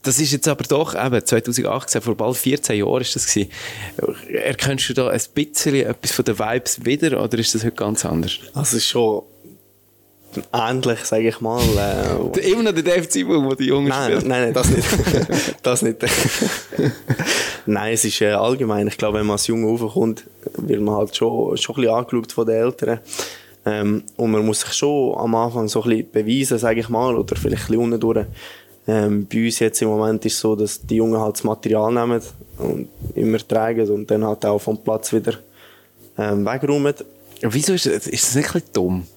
Das 0.04 0.20
ist 0.20 0.32
jetzt 0.32 0.48
aber 0.48 0.64
doch, 0.64 0.96
eben, 0.96 1.24
2018, 1.26 2.02
vor 2.02 2.16
bald 2.16 2.36
14 2.36 2.78
Jahren 2.78 3.02
ist 3.02 3.16
das 3.16 3.28
gewesen. 3.28 3.52
Erkennst 4.34 4.90
du 4.90 4.94
da 4.94 5.10
ein 5.10 5.22
bisschen 5.34 5.76
etwas 5.76 6.12
von 6.12 6.26
den 6.26 6.40
Vibes 6.40 6.84
wieder, 6.84 7.24
oder 7.24 7.38
ist 7.38 7.54
das 7.54 7.64
heute 7.64 7.76
ganz 7.76 8.04
anders? 8.06 8.40
Also 8.54 8.80
schon 8.80 9.24
ähnlich, 10.54 11.00
sage 11.06 11.28
ich 11.28 11.42
mal. 11.42 11.62
Äh, 11.62 12.40
Immer 12.52 12.64
noch 12.64 12.72
der 12.74 12.84
Dave 12.84 13.08
Zibung, 13.08 13.48
der 13.50 13.58
die 13.58 13.66
Jungen 13.66 13.90
Nein, 13.90 14.12
spielt. 14.12 14.28
nein, 14.28 14.42
nein, 14.44 14.54
das 14.54 14.70
nicht. 14.70 15.56
das 15.64 15.82
nicht. 15.82 15.98
nein, 17.66 17.94
es 17.94 18.06
ist 18.06 18.22
äh, 18.22 18.32
allgemein. 18.32 18.88
Ich 18.88 18.98
glaube, 18.98 19.20
wenn 19.20 19.26
man 19.26 19.34
als 19.36 19.48
Junge 19.48 19.68
raufkommt, 19.68 20.26
wird 20.58 20.82
man 20.82 20.96
halt 20.96 21.16
schon, 21.16 21.56
schon 21.58 21.76
ein 21.76 21.82
bisschen 21.82 21.96
angeschaut 21.96 22.32
von 22.32 22.46
den 22.46 22.56
Eltern. 22.56 23.00
Ähm, 23.64 24.04
und 24.18 24.32
man 24.32 24.46
muss 24.46 24.62
sich 24.62 24.74
schon 24.74 25.16
am 25.18 25.36
Anfang 25.36 25.68
so 25.68 25.84
ein 25.84 25.90
bisschen 25.90 26.12
beweisen, 26.12 26.58
sage 26.58 26.80
ich 26.80 26.90
mal, 26.90 27.16
oder 27.16 27.36
vielleicht 27.36 27.64
ein 27.64 27.68
bisschen 27.68 27.84
unten 27.84 28.00
durch. 28.00 28.26
Ähm, 28.88 29.28
bei 29.32 29.46
uns 29.46 29.60
jetzt 29.60 29.82
im 29.82 29.90
Moment 29.90 30.26
ist 30.26 30.34
es 30.34 30.40
so, 30.40 30.56
dass 30.56 30.82
die 30.82 30.96
Jungen 30.96 31.20
halt 31.20 31.36
das 31.36 31.44
Material 31.44 31.94
nehmen 31.94 32.22
und 32.58 32.90
immer 33.16 33.38
tragen 33.38 33.88
und 33.90 34.10
dann 34.10 34.26
halt 34.26 34.46
auch 34.46 34.60
vom 34.60 34.84
Platz 34.84 35.14
wieder 35.14 35.34
ähm, 36.18 36.46
wegräumen. 36.46 36.96
Wieso 37.42 37.74
ist 37.74 37.86
das, 37.86 38.08
ist 38.08 38.28
das 38.28 38.36
nicht 38.36 38.48
ein 38.48 38.54
bisschen 38.54 38.74
dumm? 38.74 39.08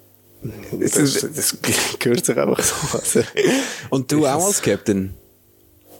Das, 0.73 0.93
das 0.93 1.57
gehört 1.99 2.25
sich 2.25 2.37
einfach 2.37 2.63
so. 2.63 2.99
Also, 2.99 3.21
Und 3.91 4.13
du 4.13 4.27
auch 4.27 4.47
als 4.47 4.61
Captain? 4.61 5.15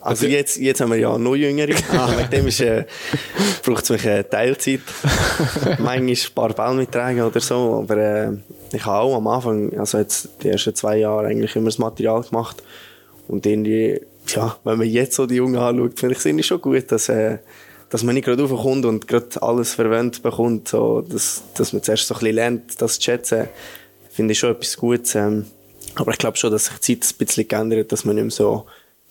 Also 0.05 0.27
jetzt, 0.27 0.59
jetzt 0.59 0.83
haben 0.83 0.91
wir 0.91 0.99
ja 0.99 1.17
noch 1.17 1.35
Jüngere. 1.35 1.69
Wegen 1.69 2.31
dem 2.31 2.47
ist, 2.49 2.61
äh, 2.61 2.85
braucht 3.65 3.85
es 3.85 3.91
mich 3.91 4.05
äh, 4.05 4.23
Teilzeit. 4.23 4.81
Manchmal 5.79 6.09
ein 6.09 6.35
paar 6.35 6.53
Bälle 6.53 6.75
mittragen 6.75 7.23
oder 7.23 7.41
so. 7.41 7.79
Aber 7.83 7.97
äh, 7.97 8.33
ich 8.73 8.85
habe 8.85 8.99
auch 8.99 9.17
am 9.17 9.27
Anfang, 9.27 9.79
also 9.79 9.97
jetzt 9.97 10.29
die 10.43 10.51
ersten 10.51 10.75
zwei 10.75 10.99
Jahre 10.99 11.29
eigentlich 11.29 11.57
immer 11.57 11.67
das 11.67 11.79
Material 11.79 12.23
gemacht. 12.23 12.63
Und 13.29 13.47
irgendwie, 13.47 14.01
ja, 14.29 14.57
wenn 14.65 14.79
man 14.79 14.89
jetzt 14.89 15.17
so 15.17 15.27
die 15.27 15.37
Jungen 15.37 15.57
anschaut, 15.57 15.99
finde 15.99 16.17
ich 16.17 16.25
es 16.25 16.47
schon 16.47 16.61
gut, 16.61 16.91
dass, 16.91 17.09
äh, 17.09 17.39
dass 17.91 18.03
man 18.03 18.15
nicht 18.15 18.25
gerade 18.25 18.43
raufkommt 18.43 18.85
und 18.85 19.07
gerade 19.09 19.43
alles 19.43 19.75
verwendet 19.75 20.23
bekommt. 20.23 20.69
So, 20.69 21.01
dass, 21.01 21.43
dass 21.55 21.73
man 21.73 21.83
zuerst 21.83 22.07
so 22.07 22.15
ein 22.15 22.21
bisschen 22.21 22.35
lernt, 22.35 22.81
das 22.81 22.95
zu 22.95 23.03
schätzen, 23.03 23.49
finde 24.11 24.33
ich 24.33 24.39
schon 24.39 24.51
etwas 24.53 24.77
Gutes. 24.77 25.15
Ähm, 25.15 25.47
aber 25.95 26.13
ich 26.13 26.19
glaube 26.19 26.37
schon, 26.37 26.51
dass 26.51 26.67
sich 26.67 26.79
die 26.79 27.01
Zeit 27.01 27.15
ein 27.15 27.19
bisschen 27.19 27.49
geändert 27.49 27.93
dass 27.93 28.05
man 28.05 28.17
nicht 28.17 28.25
mehr 28.25 28.31
so 28.31 28.67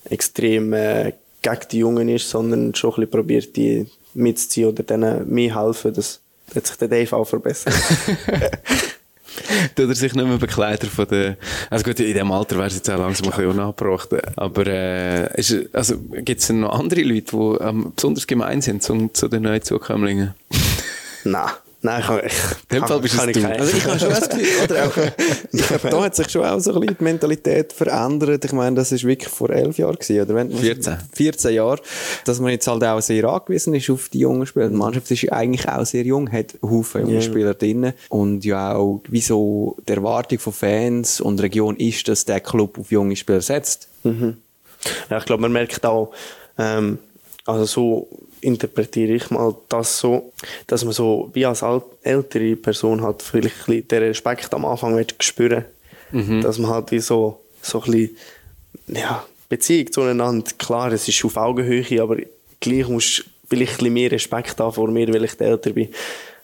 extrem 0.09 0.73
äh, 0.73 1.13
gegen 1.41 1.59
die 1.71 1.77
Jungen 1.79 2.09
ist, 2.09 2.29
sondern 2.29 2.75
schon 2.75 2.91
ein 2.91 2.95
bisschen 2.95 3.11
probiert, 3.11 3.55
die 3.55 3.87
mitzuziehen 4.13 4.69
oder 4.69 4.83
denen 4.83 5.29
mir 5.29 5.59
helfen. 5.59 5.93
Das 5.93 6.19
hat 6.55 6.67
sich 6.67 6.75
der 6.77 6.87
Dave 6.87 7.15
auch 7.15 7.25
verbessert. 7.25 7.73
Tut 9.75 9.89
er 9.89 9.95
sich 9.95 10.13
nicht 10.13 10.27
mehr 10.27 10.37
Begleiter 10.37 10.87
von 10.87 11.07
der, 11.07 11.37
also 11.69 11.83
gut, 11.83 11.99
in 11.99 12.13
dem 12.13 12.31
Alter 12.31 12.57
wäre 12.57 12.67
es 12.67 12.75
jetzt 12.75 12.89
auch 12.89 12.99
langsam 12.99 13.27
ein 13.27 13.31
bisschen 13.31 13.51
unangebracht, 13.51 14.09
aber 14.35 14.67
äh, 14.67 15.29
also, 15.73 15.97
gibt 15.97 16.41
es 16.41 16.49
noch 16.49 16.79
andere 16.79 17.01
Leute, 17.01 17.35
die 17.35 17.63
ähm, 17.63 17.93
besonders 17.95 18.27
gemein 18.27 18.61
sind 18.61 18.83
zu, 18.83 19.09
zu 19.13 19.27
den 19.27 19.43
neuen 19.43 19.61
Zukömmlingen? 19.61 20.33
Nein. 21.23 21.49
Nein, 21.85 21.99
ich, 21.99 22.07
kann- 22.07 22.21
ich, 22.25 22.33
In 22.71 22.79
dem 22.79 22.87
Fall 22.87 22.99
bist 23.01 23.15
kann 23.17 23.29
es 23.29 23.35
ich 23.35 23.41
du. 23.43 23.47
keinen- 23.49 23.59
Also 23.61 23.77
ich 23.77 23.85
habe 23.85 23.99
schon 23.99 24.09
das 24.09 24.29
Gefühl, 24.29 24.45
oder 24.63 24.85
auch, 24.87 24.97
ich 25.51 25.67
glaube, 25.67 25.89
da 25.89 26.03
hat 26.03 26.15
sich 26.15 26.29
schon 26.29 26.45
auch 26.45 26.59
so 26.59 26.73
ein 26.73 26.79
bisschen 26.79 26.97
die 26.97 27.03
Mentalität 27.03 27.73
verändert. 27.73 28.45
Ich 28.45 28.53
meine, 28.53 28.75
das 28.77 28.91
ist 28.93 29.03
wirklich 29.03 29.27
vor 29.29 29.49
elf 29.49 29.77
Jahren 29.77 29.95
gewesen, 29.95 30.21
oder? 30.21 30.33
Wenn, 30.35 30.51
14. 30.51 30.95
14 31.13 31.53
Jahre. 31.53 31.81
Dass 32.23 32.39
man 32.39 32.51
jetzt 32.51 32.65
halt 32.67 32.83
auch 32.85 33.01
sehr 33.01 33.25
angewiesen 33.25 33.75
ist 33.75 33.89
auf 33.89 34.07
die 34.09 34.19
jungen 34.19 34.45
Spieler. 34.45 34.69
Die 34.69 34.75
Mannschaft 34.75 35.11
ist 35.11 35.21
ja 35.23 35.33
eigentlich 35.33 35.67
auch 35.67 35.85
sehr 35.85 36.03
jung, 36.03 36.31
hat 36.31 36.53
Haufen 36.61 37.01
junge 37.01 37.15
Ja. 37.15 37.21
Spieler 37.21 37.53
drin. 37.53 37.91
Und 38.07 38.45
ja 38.45 38.75
auch, 38.75 39.01
wieso 39.09 39.75
die 39.87 39.91
Erwartung 39.93 40.39
von 40.39 40.53
Fans 40.53 41.19
und 41.19 41.41
Region 41.41 41.75
ist, 41.75 42.07
dass 42.07 42.23
der 42.23 42.39
Club 42.39 42.79
auf 42.79 42.91
junge 42.91 43.15
Spieler 43.17 43.41
setzt. 43.41 43.89
Ja, 45.09 45.17
ich 45.17 45.25
glaube, 45.25 45.41
man 45.41 45.51
merkt 45.51 45.85
auch, 45.85 46.11
ähm, 46.57 46.99
also 47.45 47.65
so 47.65 48.07
interpretiere 48.43 49.13
ich 49.13 49.29
mal 49.29 49.55
das 49.69 49.99
so, 49.99 50.31
dass 50.67 50.83
man 50.83 50.93
so 50.93 51.29
wie 51.33 51.45
als 51.45 51.63
ältere 52.03 52.55
Person 52.55 53.01
halt 53.01 53.21
vielleicht 53.21 53.67
ein 53.67 53.87
den 53.87 54.03
Respekt 54.03 54.53
am 54.53 54.65
Anfang 54.65 54.95
wird 54.95 55.15
spüren, 55.19 55.65
dass 56.41 56.59
man 56.59 56.71
halt 56.71 56.91
wie 56.91 56.99
so, 56.99 57.41
so 57.61 57.81
ein 57.81 57.91
bisschen, 57.91 58.17
ja, 58.87 59.25
Beziehung 59.49 59.91
zueinander, 59.91 60.51
klar, 60.57 60.91
es 60.91 61.07
ist 61.07 61.23
auf 61.25 61.37
Augenhöhe, 61.37 62.01
aber 62.01 62.17
gleich 62.59 62.87
musst 62.87 63.19
du 63.19 63.23
vielleicht 63.49 63.81
ein 63.81 63.93
mehr 63.93 64.11
Respekt 64.11 64.59
haben 64.59 64.73
vor 64.73 64.89
mir, 64.89 65.13
weil 65.13 65.25
ich 65.25 65.39
älter 65.39 65.71
bin, 65.71 65.89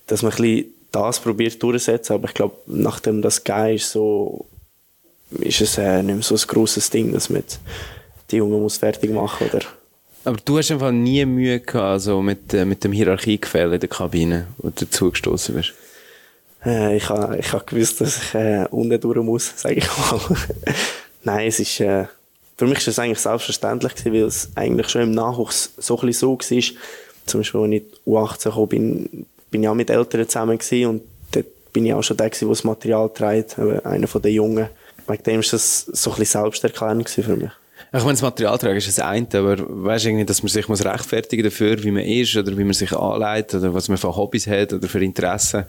dass 0.07 0.21
man 0.21 0.31
ein 0.33 0.65
das 0.91 1.19
probiert 1.19 1.61
durchzusetzen, 1.61 2.13
aber 2.13 2.27
ich 2.27 2.33
glaube, 2.33 2.55
nachdem 2.65 3.21
das 3.21 3.43
gegeben 3.43 3.75
ist, 3.75 3.91
so, 3.91 4.45
ist 5.39 5.61
es 5.61 5.77
äh, 5.77 6.01
nicht 6.01 6.15
mehr 6.15 6.23
so 6.23 6.35
ein 6.35 6.41
grosses 6.47 6.89
Ding, 6.89 7.13
dass 7.13 7.29
man 7.29 7.43
die 8.31 8.37
Jungen 8.37 8.61
muss 8.61 8.77
fertig 8.77 9.11
machen 9.11 9.47
oder 9.49 9.61
Aber 10.29 10.37
du 10.45 10.59
hast 10.59 10.69
einfach 10.69 10.91
nie 10.91 11.25
Mühe 11.25 11.59
gehabt, 11.59 11.83
also 11.83 12.21
mit, 12.21 12.53
äh, 12.53 12.63
mit 12.63 12.83
dem 12.83 12.91
Hierarchiegefälle 12.91 13.73
in 13.73 13.79
der 13.79 13.89
Kabine, 13.89 14.45
wo 14.59 14.69
du 14.69 14.85
dazugestoßen 14.85 15.55
bist. 15.55 15.73
Äh, 16.63 16.97
ich 16.97 17.09
habe 17.09 17.35
ich 17.39 17.51
ha 17.51 17.63
gewusst, 17.65 17.99
dass 17.99 18.21
ich 18.21 18.35
äh, 18.35 18.67
unten 18.69 19.01
durch 19.01 19.17
muss, 19.23 19.51
sage 19.55 19.77
ich 19.77 19.87
mal. 19.87 20.19
Nein, 21.23 21.47
es 21.47 21.59
ist, 21.59 21.79
äh, 21.79 22.05
für 22.57 22.67
mich 22.67 22.77
war 22.77 22.91
es 22.91 22.99
eigentlich 22.99 23.17
selbstverständlich, 23.17 23.95
gewesen, 23.95 24.13
weil 24.13 24.27
es 24.27 24.49
eigentlich 24.53 24.89
schon 24.89 25.01
im 25.01 25.11
Nachwuchs 25.13 25.73
so 25.77 25.97
ein 25.97 26.05
bisschen 26.05 26.37
so 26.37 26.37
war. 26.37 26.75
Zum 27.25 27.39
Beispiel, 27.39 27.61
als 27.61 27.69
ich 27.71 27.75
in 27.75 27.87
die 27.89 28.11
U18 28.11 28.43
gekommen 28.43 28.67
bin, 28.67 29.25
bin 29.49 29.63
ich 29.63 29.69
auch 29.69 29.73
mit 29.73 29.89
Eltern 29.89 30.29
zusammen 30.29 30.59
gewesen 30.59 30.89
und 30.89 31.01
dort 31.31 31.73
bin 31.73 31.87
ich 31.87 31.93
auch 31.95 32.03
schon 32.03 32.17
der, 32.17 32.29
der 32.29 32.47
das 32.47 32.63
Material 32.63 33.09
trägt, 33.09 33.57
einer 33.57 34.05
den 34.05 34.31
Jungen. 34.31 34.69
Wegen 35.07 35.23
dem 35.23 35.37
war 35.37 35.49
das 35.49 35.85
so 35.85 36.11
ein 36.11 36.17
bisschen 36.17 36.43
selbsterklärend 36.43 37.09
für 37.09 37.35
mich. 37.35 37.51
Ich 37.91 38.01
meine, 38.01 38.13
das 38.13 38.21
Materialtragen 38.21 38.77
ist 38.77 38.87
das 38.87 38.99
eine, 38.99 39.27
aber 39.33 39.57
weißt 39.57 40.05
du 40.05 40.09
irgendwie, 40.09 40.25
dass 40.25 40.43
man 40.43 40.49
sich 40.49 40.67
muss 40.67 40.85
rechtfertigen 40.85 41.43
dafür, 41.43 41.81
wie 41.83 41.89
man 41.89 42.03
ist 42.03 42.35
oder 42.35 42.55
wie 42.55 42.63
man 42.63 42.73
sich 42.73 42.93
anleitet 42.95 43.61
oder 43.61 43.73
was 43.73 43.89
man 43.89 43.97
für 43.97 44.15
Hobbys 44.15 44.45
hat 44.45 44.73
oder 44.73 44.87
für 44.87 45.03
Interessen. 45.03 45.65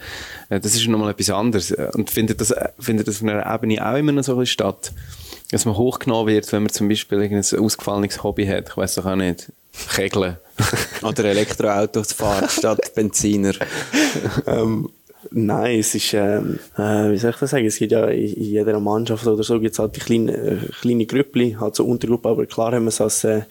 Äh, 0.50 0.60
Das 0.60 0.74
ist 0.74 0.86
nochmal 0.86 1.12
etwas 1.12 1.30
anderes. 1.30 1.72
Und 1.72 2.10
findet 2.10 2.40
das, 2.40 2.54
findet 2.78 3.08
das 3.08 3.22
auf 3.22 3.28
einer 3.28 3.54
Ebene 3.54 3.84
auch 3.90 3.96
immer 3.96 4.12
noch 4.12 4.22
so 4.22 4.32
ein 4.32 4.38
bisschen 4.38 4.52
statt? 4.52 4.92
Dass 5.50 5.64
man 5.64 5.76
hochgenommen 5.76 6.26
wird, 6.26 6.52
wenn 6.52 6.62
man 6.64 6.70
zum 6.72 6.88
Beispiel 6.88 7.22
irgendein 7.22 7.58
ausgefallenes 7.58 8.22
Hobby 8.22 8.46
hat. 8.46 8.68
Ich 8.68 8.76
weiß 8.76 8.96
doch 8.96 9.06
auch 9.06 9.16
nicht. 9.16 9.50
Kegeln. 9.94 10.36
Oder 11.02 11.24
Elektroautos 11.24 12.12
fahren 12.12 12.48
statt 12.50 12.94
Benziner. 12.94 13.54
ähm, 14.46 14.90
nein, 15.30 15.78
es 15.78 15.94
ist, 15.94 16.12
ähm, 16.14 16.58
äh, 16.76 17.10
wie 17.10 17.18
soll 17.18 17.30
ich 17.30 17.36
das 17.36 17.50
sagen, 17.50 17.66
es 17.66 17.78
gibt 17.78 17.92
ja 17.92 18.06
in 18.06 18.42
jeder 18.42 18.78
Mannschaft 18.80 19.26
oder 19.26 19.42
so 19.42 19.60
gibt 19.60 19.72
es 19.72 19.78
halt 19.78 19.96
die 19.96 20.00
kleinen, 20.00 20.28
äh, 20.28 20.56
kleine 20.80 21.06
Grüppli, 21.06 21.56
halt 21.58 21.76
so 21.76 21.84
Untergruppen, 21.84 22.30
aber 22.30 22.46
klar 22.46 22.72
haben 22.72 22.84
wir 22.84 22.88
es 22.88 23.00
als 23.00 23.24
äh, 23.24 23.42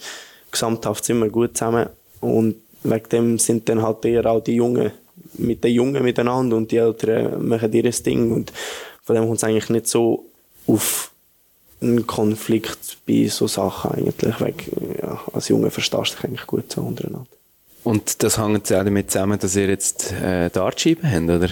gesamthaft 0.52 1.10
immer 1.10 1.30
gut 1.30 1.58
zusammen. 1.58 1.88
Und 2.22 2.56
wegen 2.84 3.10
dem 3.10 3.40
sind 3.40 3.70
dann 3.70 3.82
halt 3.82 4.06
eher 4.06 4.26
auch 4.26 4.44
die 4.44 4.56
Jungen 4.56 4.92
mit 5.34 5.64
den 5.64 5.74
Jungen 5.74 6.04
miteinander 6.04 6.58
und 6.58 6.72
die 6.72 6.78
Älteren 6.78 7.48
machen 7.48 7.72
ihr 7.74 7.90
Ding. 7.90 8.32
Und 8.32 8.52
von 9.04 9.16
dem 9.16 9.26
kommt 9.26 9.38
es 9.38 9.44
eigentlich 9.44 9.70
nicht 9.70 9.88
so 9.88 10.26
auf 10.68 11.12
einen 11.82 12.06
Konflikt 12.06 12.98
bei 13.08 13.28
so 13.28 13.48
Sachen 13.48 13.92
eigentlich, 13.92 14.40
wegen, 14.40 14.96
ja, 15.02 15.20
als 15.34 15.48
Junge 15.48 15.72
verstehst 15.72 16.12
du 16.12 16.16
dich 16.16 16.24
eigentlich 16.26 16.48
gut 16.48 16.72
so 16.72 16.82
untereinander. 16.82 17.28
Und 17.90 18.22
das 18.22 18.38
hängt 18.38 18.72
auch 18.72 18.84
damit 18.84 19.10
zusammen, 19.10 19.40
dass 19.40 19.56
ihr 19.56 19.68
jetzt 19.68 20.14
äh, 20.14 20.52
Dartscheiben 20.52 21.12
habt, 21.12 21.24
oder? 21.24 21.50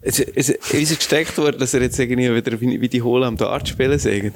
Es, 0.00 0.20
es, 0.20 0.48
es 0.48 0.72
ist 0.72 0.96
gesteckt 1.00 1.36
worden, 1.36 1.58
dass 1.58 1.74
ihr 1.74 1.82
jetzt 1.82 1.98
irgendwie 1.98 2.34
wieder 2.34 2.58
wie, 2.62 2.80
wie 2.80 2.88
die 2.88 3.02
Hohle 3.02 3.26
am 3.26 3.36
Dart 3.36 3.68
spielen 3.68 3.98
sagt. 3.98 4.32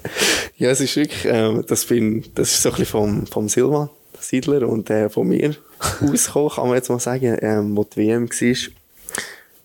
Ja, 0.58 0.68
es 0.68 0.82
ist 0.82 0.94
wirklich, 0.96 1.24
ähm, 1.24 1.64
das, 1.66 1.86
bin, 1.86 2.22
das 2.34 2.52
ist 2.52 2.62
so 2.62 2.68
ein 2.68 2.72
bisschen 2.74 2.90
vom, 2.90 3.26
vom 3.26 3.48
Silvan, 3.48 3.88
Siedler, 4.20 4.68
und 4.68 4.90
äh, 4.90 5.08
von 5.08 5.28
mir 5.28 5.56
ausgekommen, 6.02 6.50
kann 6.50 6.66
man 6.66 6.76
jetzt 6.76 6.90
mal 6.90 7.00
sagen, 7.00 7.38
ähm, 7.40 7.74
wo 7.74 7.84
die 7.84 7.96
WM 7.96 8.28
war, 8.28 8.48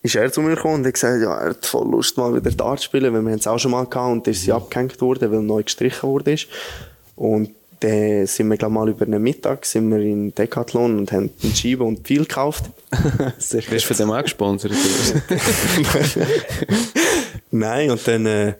ist 0.04 0.16
er 0.16 0.32
zu 0.32 0.42
mir 0.42 0.56
gekommen 0.56 0.76
und 0.76 0.86
hat 0.86 0.94
gesagt, 0.94 1.22
ja, 1.22 1.38
er 1.38 1.50
hat 1.50 1.66
voll 1.66 1.92
Lust, 1.92 2.16
mal 2.16 2.34
wieder 2.34 2.52
Dart 2.52 2.80
zu 2.80 2.86
spielen, 2.86 3.14
weil 3.14 3.26
wir 3.26 3.36
es 3.36 3.48
auch 3.48 3.60
schon 3.60 3.72
mal 3.72 3.86
gehabt 3.86 4.14
und 4.14 4.28
ist 4.30 4.44
sie 4.44 4.54
abgehängt 4.54 5.02
worden, 5.02 5.30
weil 5.30 5.42
neu 5.42 5.62
gestrichen 5.62 6.22
ist. 6.22 6.48
Und 7.18 7.50
dann 7.80 8.26
sind 8.26 8.50
wir, 8.50 8.58
glaube 8.58 8.74
mal 8.74 8.90
über 8.90 9.06
einen 9.06 9.22
Mittag 9.22 9.66
sind 9.66 9.90
wir 9.90 10.00
in 10.00 10.34
Decathlon 10.34 10.98
und 10.98 11.12
haben 11.12 11.30
einen 11.44 11.56
Scheibe 11.56 11.84
und 11.84 12.08
viel 12.08 12.22
gekauft. 12.22 12.66
Sehr 13.38 13.62
Wirst 13.70 13.90
du 13.90 13.94
von 13.94 13.98
dem 13.98 14.12
auch 14.12 14.24
gesponsert? 14.24 14.72
Nein, 17.52 17.92
und 17.92 18.08
dann, 18.08 18.26
äh, 18.26 18.54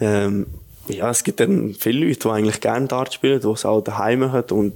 ähm, 0.00 0.46
ja, 0.88 1.10
es 1.10 1.24
gibt 1.24 1.40
dann 1.40 1.74
viele 1.78 2.06
Leute, 2.06 2.20
die 2.20 2.28
eigentlich 2.28 2.60
gerne 2.60 2.86
Dart 2.86 3.14
spielen, 3.14 3.40
die 3.40 3.48
es 3.48 3.64
auch 3.64 3.80
daheim 3.80 4.20
machen 4.20 4.42
und 4.50 4.74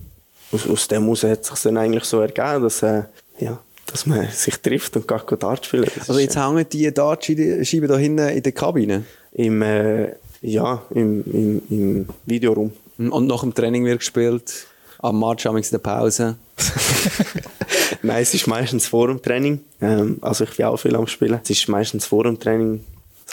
aus, 0.52 0.68
aus 0.68 0.88
dem 0.88 1.04
heraus 1.04 1.24
hat 1.24 1.42
es 1.42 1.48
sich 1.48 1.60
dann 1.60 1.76
eigentlich 1.76 2.04
so 2.04 2.20
ergeben, 2.20 2.62
dass, 2.62 2.82
äh, 2.82 3.02
ja, 3.38 3.58
dass 3.86 4.06
man 4.06 4.28
sich 4.30 4.56
trifft 4.56 4.96
und 4.96 5.08
geht 5.08 5.42
Dart 5.42 5.66
spielen. 5.66 5.84
Das 5.84 6.08
Also 6.08 6.14
ist, 6.14 6.24
jetzt 6.24 6.36
hängen 6.36 6.66
die 6.70 6.92
Dartscheiben 6.92 7.88
da 7.88 7.96
hinten 7.96 8.28
in 8.28 8.42
der 8.42 8.52
Kabine. 8.52 9.04
Im, 9.32 9.62
äh, 9.62 10.14
ja, 10.42 10.82
im, 10.90 11.24
im, 11.24 11.62
im 11.70 12.08
Videoraum. 12.26 12.72
Und 12.98 13.26
nach 13.26 13.40
dem 13.40 13.54
Training 13.54 13.84
wird 13.84 14.00
gespielt, 14.00 14.66
am 14.98 15.18
Match, 15.18 15.46
am 15.46 15.56
in 15.56 15.64
der 15.70 15.78
Pause. 15.78 16.36
Nein, 18.02 18.22
es 18.22 18.34
ist 18.34 18.46
meistens 18.46 18.86
vor 18.86 19.08
dem 19.08 19.20
Training. 19.22 19.60
Ähm, 19.80 20.18
also 20.20 20.44
ich 20.44 20.56
bin 20.56 20.66
auch 20.66 20.76
viel 20.76 20.94
am 20.96 21.06
Spielen. 21.06 21.40
Es 21.42 21.50
ist 21.50 21.68
meistens 21.68 22.06
vor 22.06 22.24
dem 22.24 22.38
Training. 22.38 22.84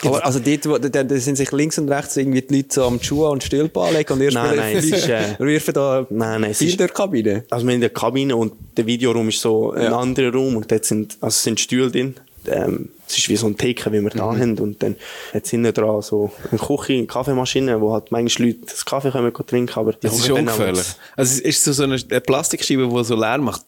Aber 0.02 0.24
also 0.24 0.38
dort, 0.38 0.66
wo, 0.66 0.78
da, 0.78 1.02
da 1.04 1.16
sind 1.18 1.36
sich 1.36 1.52
links 1.52 1.76
und 1.78 1.90
rechts 1.90 2.16
irgendwie 2.16 2.40
die 2.40 2.56
Leute 2.56 2.68
so 2.74 2.84
am 2.84 3.02
Schuhe 3.02 3.28
und 3.28 3.44
Stülpen 3.44 3.82
anlegen 3.82 4.12
und 4.14 4.22
ihr 4.22 4.32
Nein, 4.32 4.56
nein, 4.56 4.76
es 4.76 4.84
ist, 4.86 5.08
äh, 5.08 5.34
wir 5.38 5.46
werfen 5.46 5.74
da 5.74 6.06
Nein, 6.08 6.40
nein, 6.40 6.50
es 6.52 6.58
durch 6.58 6.74
die 6.74 6.86
Kabine. 6.86 7.44
also 7.50 7.66
wir 7.66 7.74
in 7.74 7.82
der 7.82 7.90
Kabine 7.90 8.34
und 8.34 8.54
der 8.78 8.86
Videoraum 8.86 9.28
ist 9.28 9.42
so 9.42 9.72
ein 9.72 9.82
Ja. 9.82 9.98
anderer 9.98 10.32
Raum 10.32 10.56
und 10.56 10.72
dort 10.72 10.86
sind, 10.86 11.18
also 11.20 11.36
sind 11.36 11.60
Stühle 11.60 11.90
drin. 11.90 12.14
Ähm, 12.50 12.90
es 13.06 13.18
ist 13.18 13.28
wie 13.28 13.36
so 13.36 13.46
ein 13.46 13.56
Theke, 13.56 13.92
wie 13.92 14.00
wir 14.00 14.10
da 14.10 14.24
haben. 14.24 14.58
Und 14.58 14.82
dann 14.82 14.96
hat 15.32 15.44
es 15.44 15.50
hinten 15.50 15.72
dran 15.72 16.02
so 16.02 16.30
eine 16.50 16.58
Küche, 16.58 16.94
eine 16.94 17.06
Kaffeemaschine, 17.06 17.80
wo 17.80 17.92
halt 17.92 18.10
manchmal 18.12 18.48
Leute 18.48 18.60
das 18.66 18.84
Kaffee 18.84 19.10
können 19.10 19.32
trinken 19.32 19.78
aber 19.78 19.92
die 19.92 19.98
Das 20.02 20.18
ist 20.18 20.30
ungefährlich. 20.30 20.86
Also 21.16 21.34
es 21.34 21.40
ist 21.40 21.64
so, 21.64 21.72
so 21.72 21.84
eine, 21.84 21.98
Plastikscheibe, 21.98 22.88
die 22.88 23.04
so 23.04 23.16
Lärm 23.16 23.44
macht. 23.44 23.64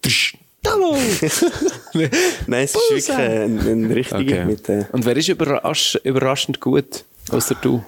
Hallo! 0.67 0.97
Nein, 2.47 2.65
es 2.65 2.75
ist 2.75 2.91
wirklich 2.91 3.09
äh, 3.09 3.45
ein, 3.45 3.59
ein 3.59 3.93
richtiger 3.93 4.21
Okay. 4.21 4.45
mit, 4.45 4.69
äh, 4.69 4.85
Und 4.93 5.05
wer 5.05 5.17
ist 5.17 5.29
überrasch, 5.29 5.99
überraschend 6.05 6.61
gut? 6.61 7.05
Außer 7.31 7.57
du. 7.61 7.85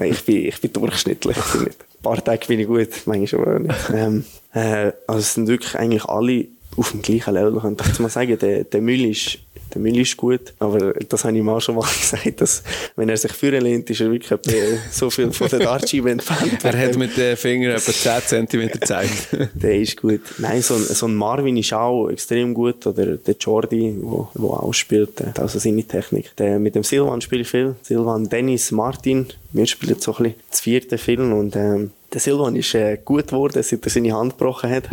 ich, 0.00 0.24
bin, 0.24 0.46
ich 0.46 0.60
bin 0.60 0.72
durchschnittlich. 0.72 1.36
Ich 1.36 1.52
bin 1.52 1.64
nicht. 1.64 1.80
Ein 1.80 2.02
paar 2.02 2.22
Tage 2.22 2.46
bin 2.46 2.60
ich 2.60 2.66
gut, 2.66 2.88
manchmal 3.06 3.42
aber 3.42 3.58
nicht. 3.60 3.74
Ähm, 3.94 4.24
äh, 4.52 4.92
also 5.06 5.20
es 5.20 5.34
sind 5.34 5.48
wirklich 5.48 5.74
eigentlich 5.76 6.04
alle 6.04 6.46
auf 6.76 6.92
dem 6.92 7.02
gleichen 7.02 7.34
Level. 7.34 7.54
Ich 7.56 7.62
könnte 7.62 7.84
jetzt 7.86 8.00
mal 8.00 8.08
sagen, 8.08 8.38
der, 8.38 8.64
der 8.64 8.80
Müll 8.80 9.04
ist 9.06 9.38
der 9.74 9.80
Müll 9.80 9.98
ist 9.98 10.16
gut, 10.16 10.52
aber 10.60 10.92
das 10.92 11.24
habe 11.24 11.36
ich 11.36 11.46
auch 11.46 11.60
schon 11.60 11.74
mal 11.74 11.86
gesagt, 12.00 12.40
dass 12.40 12.62
wenn 12.96 13.08
er 13.08 13.16
sich 13.16 13.32
führen 13.32 13.62
lehnt, 13.62 13.90
ist 13.90 14.00
er 14.00 14.10
wirklich 14.10 14.38
so 14.90 15.10
viel 15.10 15.32
von 15.32 15.48
der 15.48 15.58
Dartscheibe 15.60 16.10
entfernt. 16.12 16.64
Er 16.64 16.78
hat 16.78 16.96
mit 16.96 17.16
den 17.16 17.36
Fingern 17.36 17.76
etwa 17.76 18.20
10 18.20 18.48
cm 18.48 18.68
gezeigt. 18.68 19.28
Der 19.54 19.76
ist 19.76 20.00
gut. 20.00 20.20
Nein, 20.38 20.62
so 20.62 20.74
ein, 20.74 20.82
so 20.82 21.06
ein 21.06 21.14
Marvin 21.14 21.56
ist 21.56 21.72
auch 21.72 22.08
extrem 22.08 22.54
gut. 22.54 22.86
Oder 22.86 23.16
der 23.16 23.34
Jordi, 23.38 23.96
wo, 24.00 24.28
wo 24.34 24.50
auch 24.50 24.72
spielt, 24.72 25.18
der 25.18 25.28
hat 25.28 25.40
also 25.40 25.58
seine 25.58 25.82
Technik. 25.82 26.36
Der, 26.36 26.58
mit 26.58 26.74
dem 26.74 26.84
Silvan 26.84 27.20
spiele 27.20 27.42
ich 27.42 27.48
viel. 27.48 27.74
Silvan, 27.82 28.28
Dennis, 28.28 28.70
Martin. 28.70 29.26
Wir 29.52 29.66
spielen 29.66 29.96
so 29.98 30.12
ein 30.16 30.24
bisschen 30.24 30.40
das 30.50 30.60
vierte 30.60 30.98
Film. 30.98 31.32
Und 31.32 31.56
ähm, 31.56 31.90
der 32.14 32.20
Silvan 32.20 32.56
ist 32.56 32.74
äh, 32.74 32.98
gut 33.04 33.26
geworden, 33.28 33.62
seit 33.62 33.84
er 33.84 33.90
seine 33.90 34.12
Hand 34.12 34.38
gebrochen 34.38 34.70
hat. 34.70 34.84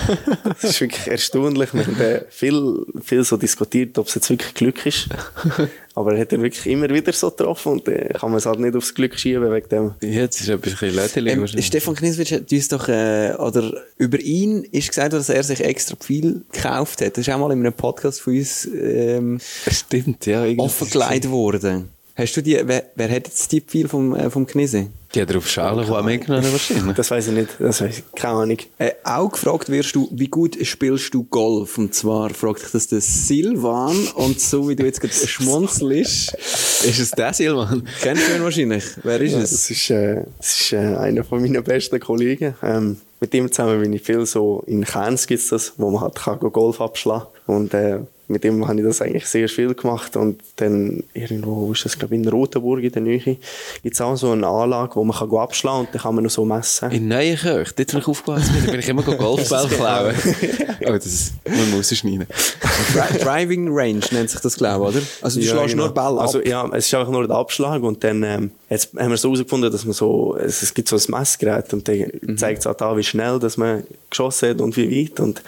das 0.44 0.64
ist 0.64 0.80
wirklich 0.80 1.06
erstaunlich. 1.06 1.72
Wir 1.74 1.86
haben 1.86 2.00
äh, 2.00 2.24
viel, 2.30 2.84
viel 3.02 3.22
so 3.22 3.36
diskutiert, 3.36 3.98
ob 3.98 4.06
es 4.08 4.14
jetzt 4.14 4.30
wirklich 4.30 4.54
Glück 4.54 4.86
ist. 4.86 5.08
Aber 5.94 6.14
er 6.14 6.20
hat 6.20 6.32
er 6.32 6.40
wirklich 6.40 6.66
immer 6.66 6.88
wieder 6.88 7.12
so 7.12 7.30
getroffen 7.30 7.72
und 7.72 7.88
äh, 7.88 8.08
kann 8.14 8.30
man 8.30 8.38
es 8.38 8.46
halt 8.46 8.60
nicht 8.60 8.74
aufs 8.74 8.94
Glück 8.94 9.18
schieben 9.18 9.52
wegen 9.52 9.68
dem. 9.68 9.94
Jetzt 10.00 10.40
ist 10.40 10.48
etwas 10.48 10.72
ein 10.72 10.78
bisschen 10.90 10.94
Lädeli 10.94 11.30
Ähm. 11.32 11.62
Stefan 11.62 11.94
Kniswitsch 11.94 12.32
hat 12.32 12.50
uns 12.50 12.68
doch, 12.68 12.88
äh, 12.88 13.34
oder 13.38 13.72
über 13.98 14.18
ihn 14.18 14.64
ist 14.70 14.88
gesagt, 14.88 15.12
worden, 15.12 15.20
dass 15.20 15.28
er 15.28 15.42
sich 15.42 15.60
extra 15.60 15.96
viel 16.00 16.42
gekauft 16.50 17.02
hat. 17.02 17.16
Das 17.16 17.26
ist 17.26 17.32
auch 17.34 17.38
mal 17.38 17.52
in 17.52 17.60
einem 17.60 17.72
Podcast 17.72 18.20
von 18.22 18.34
uns 18.36 18.66
ähm, 18.66 19.38
Stimmt, 19.68 20.26
ja. 20.26 20.44
irgendwie- 20.44 20.60
offengelegt 20.64 21.30
worden. 21.30 21.90
Hast 22.20 22.36
du 22.36 22.42
die, 22.42 22.60
wer, 22.64 22.84
wer 22.96 23.06
hat 23.10 23.26
jetzt 23.28 23.50
die 23.50 23.62
viel 23.66 23.88
vom, 23.88 24.14
äh, 24.14 24.28
vom 24.28 24.46
Knise? 24.46 24.88
Die 25.14 25.22
hat 25.22 25.30
er 25.30 25.38
auf 25.38 25.48
Schalen 25.48 25.84
die 25.86 25.90
auch 25.90 26.04
mitgenommen 26.04 26.52
wahrscheinlich. 26.52 26.94
Das 26.94 27.10
weiß 27.10 27.28
ich 27.28 27.32
nicht. 27.34 27.48
Das 27.58 27.80
weiß 27.80 27.98
ich. 27.98 28.04
Keine 28.14 28.34
Ahnung. 28.34 28.58
Äh, 28.78 28.90
auch 29.02 29.32
gefragt 29.32 29.68
wirst 29.70 29.96
du, 29.96 30.08
wie 30.12 30.28
gut 30.28 30.56
spielst 30.66 31.12
du 31.14 31.24
Golf? 31.24 31.78
Und 31.78 31.94
zwar 31.94 32.30
fragt 32.30 32.62
dich 32.62 32.70
das 32.72 32.88
der 32.88 33.00
Silvan 33.00 33.96
und 34.14 34.38
so 34.38 34.68
wie 34.68 34.76
du 34.76 34.84
jetzt 34.84 35.00
gerade 35.00 35.14
schmunzelst, 35.26 36.34
Ist 36.34 36.98
es 37.00 37.10
der 37.12 37.32
Silvan? 37.32 37.88
kennst 38.02 38.28
du 38.28 38.34
ihn 38.36 38.42
wahrscheinlich. 38.42 38.84
Wer 39.02 39.20
ist 39.20 39.32
Ja, 39.32 39.38
es? 39.40 39.50
das 39.50 39.70
ist, 39.70 39.90
äh, 39.90 40.22
das 40.38 40.60
ist 40.60 40.72
äh, 40.74 40.76
einer 40.76 41.24
von 41.24 41.40
meinen 41.40 41.64
besten 41.64 41.98
Kollegen. 42.00 42.54
Ähm, 42.62 42.98
mit 43.20 43.34
ihm 43.34 43.50
zusammen 43.50 43.80
bin 43.80 43.92
ich 43.92 44.02
viel 44.02 44.24
so, 44.26 44.62
in 44.66 44.84
Kerns 44.84 45.26
gibt's 45.26 45.48
das, 45.48 45.72
wo 45.76 45.90
man 45.90 46.02
halt 46.02 46.14
kann 46.16 46.38
go 46.38 46.50
Golf 46.50 46.80
abschlagen 46.80 47.26
Und 47.46 47.74
äh, 47.74 48.00
mit 48.30 48.44
ihm 48.44 48.66
habe 48.66 48.78
ich 48.80 48.86
das 48.86 49.02
eigentlich 49.02 49.26
sehr 49.26 49.48
viel 49.48 49.74
gemacht. 49.74 50.16
Und 50.16 50.40
dann 50.56 51.02
irgendwo, 51.14 51.66
wo 51.68 51.72
ist 51.72 51.84
das, 51.84 51.98
glaube 51.98 52.14
ich, 52.14 52.22
in 52.22 52.28
Rotenburg 52.28 52.82
in 52.82 52.92
der 52.92 53.02
Nähe, 53.02 53.36
gibt's 53.82 54.00
auch 54.00 54.16
so 54.16 54.30
eine 54.30 54.46
Anlage, 54.46 54.96
wo 54.96 55.04
man 55.04 55.16
kann 55.16 55.28
go 55.28 55.40
abschlagen 55.40 55.80
und 55.86 55.88
dann 55.94 56.00
kann 56.02 56.14
man 56.14 56.24
noch 56.24 56.30
so 56.30 56.44
messen. 56.44 56.90
In 56.92 57.08
Neuenkirch, 57.08 57.72
dort, 57.74 57.94
wo 57.94 57.98
ich 57.98 58.06
aufgewachsen 58.08 58.52
bin, 58.54 58.64
da 58.66 58.70
bin 58.70 58.80
ich 58.80 58.88
immer 58.88 59.02
Golfball 59.02 59.68
klauen. 59.68 60.14
oh, 60.86 60.92
das, 60.92 61.32
man 61.44 61.70
muss 61.72 61.90
es 61.92 61.98
schneiden. 61.98 62.26
Dri 62.94 63.18
Driving 63.18 63.68
Range 63.70 64.00
nennt 64.12 64.30
sich 64.30 64.40
das, 64.40 64.56
glaube 64.56 64.90
ich, 64.90 64.96
oder? 64.96 65.06
Also 65.22 65.40
du 65.40 65.46
Ja, 65.46 65.52
schlägst 65.52 65.70
genau. 65.74 65.84
nur 65.86 65.94
Ball 65.94 66.14
ab. 66.18 66.22
Also 66.22 66.40
ja, 66.42 66.66
es 66.74 66.86
ist 66.86 66.94
einfach 66.94 67.12
nur 67.12 67.26
der 67.26 67.36
Abschlag 67.36 67.82
und 67.82 68.02
dann 68.04 68.22
ähm, 68.22 68.50
jetzt 68.68 68.90
haben 68.98 69.10
wir 69.10 69.16
so 69.16 69.28
herausgefunden, 69.28 69.70
dass 69.70 69.84
man 69.84 69.92
so, 69.94 70.36
es, 70.36 70.62
es 70.62 70.72
gibt 70.72 70.88
so 70.88 70.96
ein 70.96 71.02
Messgerät 71.08 71.72
und 71.72 71.86
dann 71.88 72.00
Mhm. 72.22 72.38
zeigt 72.38 72.60
es 72.60 72.66
halt 72.66 72.80
an, 72.82 72.96
wie 72.96 73.02
schnell 73.02 73.38
dass 73.38 73.56
man 73.56 73.82
geschossen 74.08 74.50
hat 74.50 74.60
und 74.60 74.76
wie 74.76 75.04
weit 75.04 75.20
und 75.20 75.42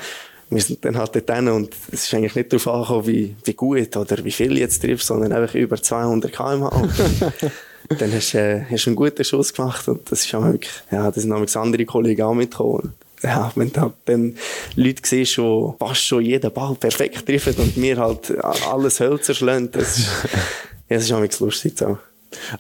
wir 0.55 0.63
sind 0.63 0.85
dann 0.85 0.97
halt 0.99 1.15
dort 1.15 1.31
hin 1.35 1.49
und 1.49 1.71
es 1.93 2.05
ist 2.05 2.15
eigentlich 2.15 2.35
nicht 2.35 2.53
darauf 2.53 2.69
angekommen, 2.69 3.07
wie, 3.07 3.37
wie 3.45 3.55
gut 3.55 3.97
oder 3.97 4.25
wie 4.25 4.31
viel 4.31 4.59
jetzt 4.59 4.81
triffst, 4.83 5.07
sondern 5.07 5.33
einfach 5.33 5.55
über 5.55 5.81
200 5.81 6.33
km/h. 6.33 6.71
Dann- 7.99 8.13
hast 8.15 8.33
du 8.35 8.39
äh, 8.39 8.65
hast 8.71 8.87
du 8.87 8.91
einen 8.91 8.97
guten 8.97 9.25
Schuss 9.25 9.53
gemacht 9.53 9.89
und 9.89 10.11
das 10.11 10.25
ist 10.25 10.35
auch 10.35 10.45
wirklich, 10.45 10.73
ja, 10.91 11.11
da 11.11 11.21
sind 11.21 11.31
nämlich 11.31 11.55
andere 11.57 11.85
Kollegen 11.85 12.23
auch 12.23 12.35
mitgekommen. 12.35 12.93
Ja, 13.23 13.53
wenn 13.55 13.73
du 13.73 13.81
halt 13.81 13.93
dann 14.07 14.37
Leute 14.77 15.03
siehst, 15.05 15.37
die 15.37 15.73
fast 15.79 16.05
schon 16.05 16.25
jeden 16.25 16.53
Ball 16.53 16.75
perfekt 16.75 17.25
treffen 17.27 17.55
und 17.57 17.77
mir 17.77 17.97
halt 17.99 18.33
alles 18.71 18.99
Hölzer 19.01 19.35
schlagen, 19.35 19.71
das 19.71 19.99
ist, 19.99 20.07
ja, 20.89 20.97
das 20.97 21.05
ist 21.05 21.13
auch 21.13 21.41
lustig. 21.41 21.79
So. 21.79 21.99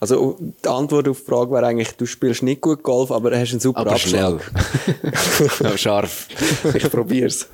Also 0.01 0.39
die 0.41 0.69
Antwort 0.69 1.09
auf 1.09 1.21
die 1.21 1.25
Frage 1.25 1.51
wäre 1.53 1.67
eigentlich, 1.67 1.93
du 1.93 2.07
spielst 2.07 2.43
nicht 2.43 2.61
gut 2.61 2.83
Golf, 2.83 3.11
aber 3.11 3.37
hast 3.37 3.51
einen 3.53 3.61
super 3.61 3.81
Aber 3.81 3.99
schnell. 3.99 4.35
Abschlag. 5.05 5.61
ja, 5.61 5.79
scharf. 5.79 6.29
Ich 6.75 6.91
probier's. 6.91 7.49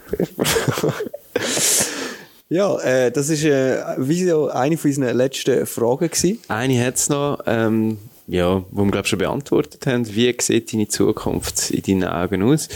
Ja, 2.51 2.79
äh, 2.81 3.11
das 3.11 3.29
ist 3.29 3.45
äh, 3.45 3.83
wie 3.99 4.25
so 4.25 4.49
eine 4.49 4.79
von 4.79 4.91
unseren 4.91 5.17
letzten 5.17 5.67
Fragen 5.67 6.09
gewesen. 6.09 6.39
Eine 6.49 6.83
hat 6.85 6.97
es 6.97 7.11
noch, 7.11 7.41
ähm, 7.47 7.99
ja, 8.27 8.65
wo 8.71 8.85
wir, 8.85 8.91
glaube 8.91 9.07
schon 9.07 9.19
beantwortet 9.19 9.87
haben. 9.87 10.07
Wie 10.15 10.35
sieht 10.41 10.73
deine 10.73 10.89
Zukunft 10.89 11.71
in 11.71 11.83
deinen 12.01 12.11
Augen 12.11 12.43
aus? 12.43 12.69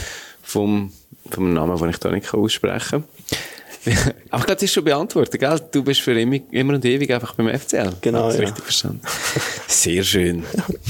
Vom, 0.43 0.91
vom 1.31 1.53
Namen, 1.53 1.77
den 1.77 1.89
ich 1.89 1.97
da 1.97 2.11
nicht 2.11 2.33
aussprechen 2.33 3.03
kann. 3.03 3.03
Aber 4.29 4.39
ich 4.41 4.45
glaube, 4.45 4.53
das 4.55 4.63
ist 4.63 4.73
schon 4.73 4.83
beantwortet, 4.83 5.39
gell? 5.39 5.59
Du 5.71 5.83
bist 5.83 6.01
für 6.01 6.19
immer, 6.19 6.37
immer 6.51 6.75
und 6.75 6.85
ewig 6.85 7.11
einfach 7.13 7.33
beim 7.35 7.49
FCL. 7.49 7.93
Genau, 8.01 8.29
ja. 8.29 8.37
richtig 8.37 8.63
verstanden. 8.63 9.01
Sehr 9.67 10.03
schön. 10.03 10.43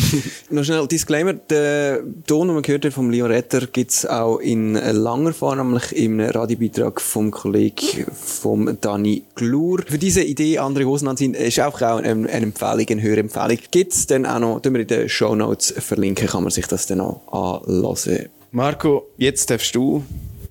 Noch 0.49 0.63
schnell 0.63 0.87
Disclaimer, 0.87 1.33
den 1.33 2.23
Ton, 2.27 2.47
den 2.47 2.55
wir 2.55 2.61
gehört 2.61 2.85
haben 2.85 2.91
vom 2.91 3.09
Leon 3.09 3.31
Retter, 3.31 3.65
gibt 3.65 3.91
es 3.91 4.05
auch 4.05 4.37
in 4.37 4.73
langer 4.73 5.33
Form, 5.33 5.57
nämlich 5.57 5.95
im 5.95 6.19
Radiobeitrag 6.19 7.01
vom 7.01 7.31
Kollegen 7.31 8.05
vom 8.13 8.77
Dani 8.79 9.23
Glur. 9.35 9.81
Für 9.87 9.97
diese 9.97 10.23
Idee, 10.23 10.59
andere 10.59 10.85
Hosen 10.85 11.07
anziehen, 11.07 11.33
ist 11.33 11.59
auch, 11.59 11.81
auch 11.81 11.97
eine, 11.97 12.09
eine 12.09 12.29
Empfehlung, 12.29 12.85
eine 12.87 13.01
Hörempfehlung. 13.01 13.57
Gibt 13.71 13.93
es 13.93 14.07
dann 14.07 14.25
auch 14.25 14.39
noch, 14.39 14.59
tun 14.61 14.73
wir 14.73 14.81
in 14.81 14.87
den 14.87 15.09
Show 15.09 15.35
Notes 15.35 15.73
verlinken, 15.77 16.27
kann 16.27 16.43
man 16.43 16.51
sich 16.51 16.67
das 16.67 16.85
dann 16.85 17.01
auch 17.01 17.65
anlassen. 17.65 18.29
Marco, 18.51 19.07
jetzt 19.17 19.49
darfst 19.49 19.73
du 19.73 20.03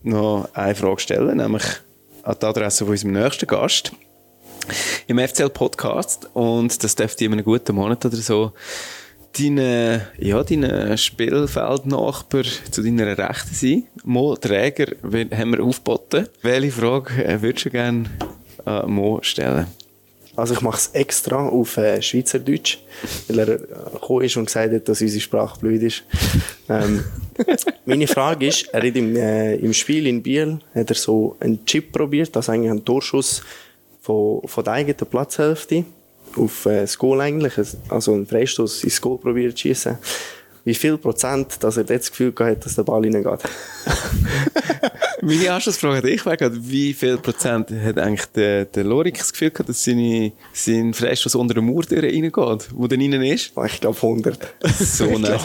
noch 0.03 0.49
eine 0.55 0.75
Frage 0.75 1.01
stellen, 1.01 1.37
nämlich 1.37 1.63
an 2.23 2.37
die 2.41 2.47
Adresse 2.47 2.85
von 2.85 2.93
unserem 2.93 3.13
nächsten 3.13 3.47
Gast 3.47 3.93
im 5.07 5.19
FCL-Podcast. 5.19 6.31
Und 6.35 6.83
das 6.83 6.95
dürfte 6.95 7.25
in 7.25 7.33
einem 7.33 7.45
guten 7.45 7.75
Monat 7.75 8.05
oder 8.05 8.17
so 8.17 8.53
deine, 9.39 10.09
ja, 10.19 10.43
deine 10.43 10.97
Spielfeldnachbar 10.97 12.45
zu 12.71 12.83
deiner 12.83 13.19
Rechten 13.19 13.55
sein. 13.55 13.85
Mo 14.05 14.37
Träger 14.37 14.95
haben 15.03 15.53
wir 15.53 15.65
aufgeboten. 15.65 16.29
Welche 16.43 16.73
Frage 16.73 17.25
äh, 17.25 17.41
würdest 17.41 17.67
du 17.67 17.71
gerne 17.71 18.11
an 18.65 18.91
Mo 18.91 19.21
stellen? 19.23 19.67
Also 20.35 20.55
ich 20.55 20.63
mache 20.63 20.79
es 20.79 20.89
extra 20.95 21.49
auf 21.49 21.77
äh, 21.77 22.01
Schweizerdeutsch, 22.01 22.79
weil 23.29 23.39
er 23.39 23.49
äh, 23.49 23.59
gekommen 23.93 24.25
ist 24.25 24.37
und 24.37 24.47
gesagt 24.47 24.73
hat, 24.73 24.89
dass 24.89 25.03
unsere 25.03 25.21
Sprache 25.21 25.61
blöd 25.61 25.83
ist. 25.83 26.05
Ähm, 26.69 27.05
meine 27.85 28.07
Frage 28.07 28.47
ist, 28.47 28.69
er 28.73 28.87
hat 28.87 28.97
im, 28.97 29.15
äh, 29.15 29.57
im 29.57 29.75
Spiel 29.75 30.07
in 30.07 30.23
Biel 30.23 30.59
hat 30.75 30.89
er 30.89 30.97
so 30.97 31.37
einen 31.41 31.65
Chip 31.67 31.93
probiert, 31.93 32.35
also 32.37 32.51
eigentlich 32.51 32.71
einen 32.71 32.85
Torschuss 32.85 33.43
von, 34.01 34.41
von 34.47 34.65
der 34.65 34.73
eigenen 34.73 34.97
Platzhälfte 34.97 35.85
auf 36.37 36.65
äh, 36.65 36.81
das 36.81 36.97
Goal 36.97 37.21
eigentlich, 37.21 37.53
also 37.89 38.15
einen 38.15 38.27
Freistoß 38.27 38.85
ins 38.85 39.01
Goal 39.01 39.19
probiert 39.19 39.53
zu 39.53 39.63
schießen. 39.63 39.99
Wie 40.65 40.75
viel 40.75 40.97
Prozent, 40.99 41.63
dass 41.63 41.77
er 41.77 41.85
jetzt 41.85 42.05
das 42.05 42.11
Gefühl 42.11 42.33
gehabt 42.33 42.57
hat, 42.57 42.67
dass 42.67 42.75
der 42.77 42.83
Ball 42.85 43.03
reingeht. 43.03 43.25
Meine 45.25 45.53
Anschlussfrage 45.53 45.99
an 45.99 46.03
dich 46.03 46.27
wäre 46.27 46.51
wie 46.53 46.93
viel 46.93 47.17
Prozent 47.17 47.71
hat 47.71 47.97
eigentlich 47.99 48.27
der, 48.35 48.65
der 48.65 48.83
Lorik 48.83 49.19
das 49.19 49.33
Gefühl 49.33 49.51
gehabt, 49.51 49.69
dass 49.69 49.85
seine, 49.85 50.33
sein 50.53 50.93
Freistoß 50.93 51.37
unter 51.37 51.55
der 51.55 51.63
Mauer 51.63 51.85
reingeht, 51.91 52.69
wo 52.75 52.89
dann 52.89 53.01
innen 53.01 53.23
ist? 53.23 53.53
Ich 53.67 53.81
glaube 53.81 53.97
100. 53.97 54.55
So 54.81 55.07
nice. 55.19 55.41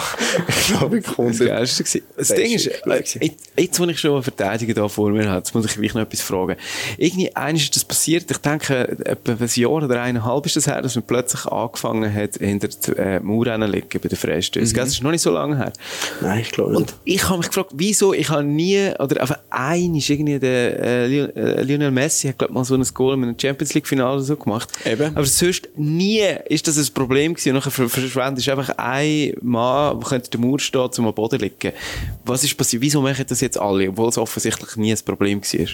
Ich 0.48 0.68
glaube 0.68 1.02
Das 1.02 1.12
100. 1.12 1.48
Geilste 1.48 1.84
gewesen. 1.84 2.02
Das 2.16 2.28
Das 2.30 2.38
Ding 2.38 2.54
ist 2.54 2.68
äh, 2.68 3.32
jetzt, 3.58 3.80
wo 3.80 3.86
ich 3.86 4.00
schon 4.00 4.14
einen 4.14 4.24
Verteidiger 4.24 4.74
da 4.74 4.88
vor 4.88 5.12
mir 5.12 5.28
habe, 5.28 5.38
jetzt 5.38 5.54
muss 5.54 5.66
ich 5.66 5.76
gleich 5.76 5.94
noch 5.94 6.02
etwas 6.02 6.22
fragen. 6.22 6.56
Irgendwie, 6.98 7.36
eines 7.36 7.64
ist 7.64 7.76
das 7.76 7.86
passiert, 7.86 8.30
ich 8.32 8.38
denke, 8.38 8.98
etwa 9.06 9.34
ein 9.34 9.50
Jahr 9.54 9.72
oder 9.72 10.02
eineinhalb 10.02 10.46
ist 10.48 10.56
das 10.56 10.66
her, 10.66 10.82
dass 10.82 10.96
man 10.96 11.06
plötzlich 11.06 11.46
angefangen 11.46 12.12
hat, 12.12 12.38
hinter 12.38 12.68
der 12.68 12.98
äh, 12.98 13.20
Mauer 13.20 13.46
zu 13.46 13.66
liegen 13.66 14.00
bei 14.02 14.10
den 14.10 14.18
Freistößen. 14.18 14.74
Mhm. 14.74 14.78
Noch 15.08 15.12
nicht 15.14 15.22
so 15.22 15.32
lange 15.32 15.56
her. 15.56 15.72
Nein, 16.20 16.40
ich 16.42 16.52
glaube 16.52 16.72
nicht. 16.72 16.80
Und 16.82 16.96
ich 17.06 17.24
habe 17.30 17.38
mich 17.38 17.48
gefragt, 17.48 17.72
wieso, 17.76 18.14
ich 18.14 18.28
habe 18.30 18.44
nie, 18.44 18.90
oder 19.00 19.22
einfach 19.22 19.40
ein 19.50 19.96
ist 19.96 20.10
irgendwie 20.10 20.38
der 20.38 20.80
äh, 20.84 21.18
äh, 21.18 21.62
Lionel 21.64 21.92
Messi 21.92 22.28
hat, 22.28 22.40
glaube 22.40 22.54
mal 22.54 22.66
so 22.66 22.76
ein 22.76 22.84
Goal 22.94 23.14
in 23.14 23.24
einem 23.24 23.40
Champions 23.40 23.74
League 23.74 23.88
Finale 23.88 24.20
so 24.20 24.36
gemacht. 24.36 24.68
Eben. 24.86 25.16
Aber 25.16 25.26
sonst 25.26 25.70
nie 25.78 26.26
ist 26.50 26.68
das 26.68 26.78
ein 26.78 26.94
Problem 26.94 27.34
gewesen. 27.34 27.52
Und 27.52 27.56
nachher 27.56 27.72
ver- 27.72 27.88
verschwendet 27.88 28.40
ist 28.40 28.50
einfach 28.50 28.74
ein 28.78 29.32
Mann, 29.42 29.98
der 29.98 30.10
könnte 30.10 30.30
der 30.30 30.40
Mauer 30.42 30.60
stehen, 30.60 30.92
zum 30.92 31.08
am 31.08 31.14
Boden 31.14 31.40
liegen. 31.40 31.72
Was 32.26 32.44
ist 32.44 32.58
passiert? 32.58 32.82
Wieso 32.82 33.02
machen 33.02 33.24
das 33.30 33.40
jetzt 33.40 33.58
alle, 33.58 33.88
obwohl 33.88 34.10
es 34.10 34.18
offensichtlich 34.18 34.76
nie 34.76 34.92
ein 34.92 35.00
Problem 35.06 35.42
war? 35.42 35.68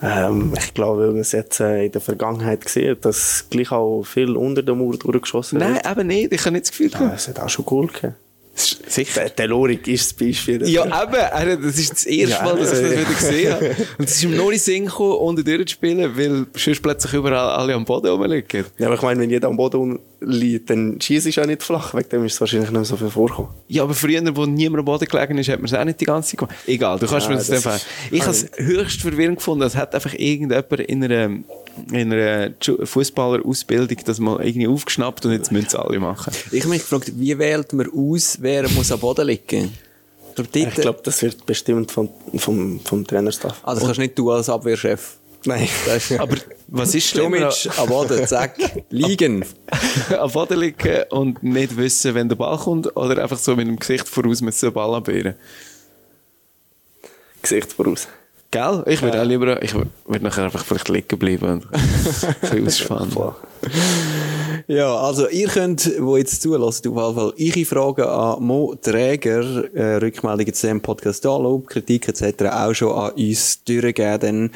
Ähm, 0.00 0.54
ich 0.56 0.72
glaube, 0.72 1.00
weil 1.02 1.08
man 1.10 1.18
es 1.18 1.32
jetzt 1.32 1.58
äh, 1.58 1.86
in 1.86 1.90
der 1.92 2.00
Vergangenheit 2.00 2.64
gesehen 2.64 2.96
dass 3.00 3.44
gleich 3.50 3.72
auch 3.72 4.04
viel 4.04 4.36
unter 4.36 4.62
der 4.62 4.76
Mauer 4.76 4.96
durchgeschossen 4.96 5.58
Nein, 5.58 5.74
wird. 5.74 5.90
eben 5.90 6.06
nicht. 6.06 6.32
Ich 6.32 6.40
habe 6.42 6.52
nicht 6.52 6.66
das 6.66 6.70
Gefühl 6.70 6.90
Ja, 6.92 7.12
es 7.14 7.26
hat 7.26 7.40
auch 7.40 7.48
schon 7.48 7.64
Goal 7.64 7.88
gegeben. 7.88 8.14
Sicher. 8.58 9.28
Der, 9.30 9.46
Lorik 9.46 9.86
ist 9.88 10.06
das 10.06 10.12
Beispiel. 10.26 10.68
Ja, 10.68 10.84
eben. 10.84 11.62
Das 11.62 11.78
ist 11.78 11.92
das 11.92 12.06
erste 12.06 12.36
Ja, 12.36 12.42
Mal, 12.42 12.56
dass 12.58 12.72
ich 12.72 12.80
das 12.80 12.90
wieder 12.90 13.04
gesehen 13.18 13.52
habe. 13.52 13.76
Und 13.98 14.04
es 14.08 14.16
ist 14.16 14.24
noch 14.30 14.50
nicht 14.50 14.62
Sinn 14.62 14.86
gekommen, 14.86 15.12
unter 15.16 15.42
durchzuspielen, 15.42 16.16
weil 16.16 16.46
sonst 16.56 16.82
plötzlich 16.82 17.12
überall 17.14 17.50
alle 17.50 17.74
am 17.74 17.84
Boden 17.84 18.08
rumliegen. 18.08 18.64
Ja, 18.78 18.86
aber 18.86 18.96
ich 18.96 19.02
meine, 19.02 19.20
wenn 19.20 19.30
jeder 19.30 19.48
am 19.48 19.56
Boden 19.56 19.98
liegt, 20.20 20.70
dann 20.70 21.00
schießt 21.00 21.26
es 21.26 21.38
auch 21.38 21.46
nicht 21.46 21.62
flach. 21.62 21.94
Wegen 21.94 22.08
dem 22.08 22.24
ist 22.24 22.34
es 22.34 22.40
wahrscheinlich 22.40 22.70
nicht 22.70 22.86
so 22.86 22.96
viel 22.96 23.10
vorkommen. 23.10 23.48
Ja, 23.68 23.84
aber 23.84 23.94
früher, 23.94 24.20
wo 24.36 24.46
niemand 24.46 24.80
am 24.80 24.84
Boden 24.84 25.06
gelegen 25.06 25.38
ist, 25.38 25.48
hat 25.48 25.58
man 25.60 25.66
es 25.66 25.74
auch 25.74 25.84
nicht 25.84 26.00
die 26.00 26.04
ganze 26.04 26.30
Zeit 26.30 26.38
gemacht. 26.40 26.56
Egal, 26.66 26.98
du 26.98 27.06
kannst 27.06 27.26
Ja, 27.26 27.32
mir 27.32 27.38
das, 27.38 27.46
das 27.48 27.86
Ich 28.10 28.22
habe 28.22 28.32
es 28.32 28.46
höchst 28.56 29.00
verwirrend 29.00 29.36
gefunden, 29.36 29.62
es 29.64 29.76
hat 29.76 29.94
einfach 29.94 30.14
irgendjemand 30.14 30.80
in 30.80 31.04
einer, 31.04 31.30
in 31.92 32.12
einer 32.12 32.52
Fußballerausbildung 32.82 33.98
das 34.04 34.18
mal 34.18 34.44
irgendwie 34.44 34.68
aufgeschnappt 34.68 35.26
und 35.26 35.32
jetzt 35.32 35.52
müssen 35.52 35.66
es 35.66 35.74
alle 35.74 35.98
machen. 35.98 36.32
Ich 36.50 36.60
habe 36.60 36.70
mich 36.70 36.82
gefragt, 36.82 37.12
wie 37.16 37.38
wählt 37.38 37.72
man 37.72 37.88
aus, 37.94 38.38
wer 38.40 38.68
muss 38.70 38.92
am 38.92 39.00
Boden 39.00 39.26
liegen? 39.26 39.72
Ich 40.54 40.74
glaube, 40.74 41.00
das 41.02 41.22
wird 41.22 41.44
bestimmt 41.46 41.90
vom, 41.90 42.08
vom, 42.36 42.78
vom 42.80 43.06
Trainerstaff. 43.06 43.60
also 43.64 43.84
kannst 43.84 43.98
nicht 43.98 44.16
du 44.16 44.30
als 44.30 44.48
Abwehrchef. 44.48 45.18
Nein. 45.44 45.68
Das 45.86 46.10
ist 46.10 46.20
Aber 46.20 46.36
was 46.68 46.94
ist 46.94 47.08
schlimmer, 47.08 47.50
am 47.76 47.88
Boden, 47.88 48.26
zack, 48.26 48.56
liegen. 48.90 49.44
am 50.18 50.30
Boden 50.30 50.60
liegen 50.60 51.04
und 51.10 51.42
nicht 51.42 51.76
wissen, 51.76 52.14
wenn 52.14 52.28
der 52.28 52.36
Ball 52.36 52.58
kommt 52.58 52.94
oder 52.96 53.22
einfach 53.22 53.38
so 53.38 53.56
mit 53.56 53.66
dem 53.66 53.78
Gesicht 53.78 54.08
voraus 54.08 54.40
müssen 54.40 54.66
den 54.66 54.72
Ball 54.72 54.94
abwehren? 54.94 55.34
Gesicht 57.40 57.72
voraus. 57.72 58.08
Gell? 58.50 58.82
Ich 58.86 59.02
würde 59.02 59.20
auch 59.20 59.26
lieber, 59.26 59.62
ich 59.62 59.74
würde 59.74 59.90
nachher 60.22 60.44
einfach 60.44 60.64
vielleicht 60.64 60.88
liegen 60.88 61.18
bleiben 61.18 61.44
und 61.50 61.66
ein 62.50 62.64
bisschen 62.64 62.96
ausspannen. 62.96 63.34
Ja, 64.70 64.94
also 64.96 65.30
ihr 65.30 65.48
könnt, 65.48 65.90
wo 65.98 66.18
jetzt 66.18 66.42
zulässt, 66.42 66.86
auf 66.86 66.94
jeden 66.94 67.14
Fall 67.14 67.32
eure 67.38 67.64
Fragen 67.64 68.02
an 68.02 68.42
Mo 68.42 68.74
Träger, 68.74 69.64
äh, 69.74 69.96
Rückmeldungen 69.96 70.52
zu 70.52 70.66
dem 70.66 70.82
Podcast 70.82 71.24
da, 71.24 71.38
Lob, 71.38 71.68
Kritik 71.68 72.06
etc. 72.06 72.44
auch 72.50 72.74
schon 72.74 72.92
an 72.92 73.12
uns 73.12 73.64
durchgeben. 73.64 74.50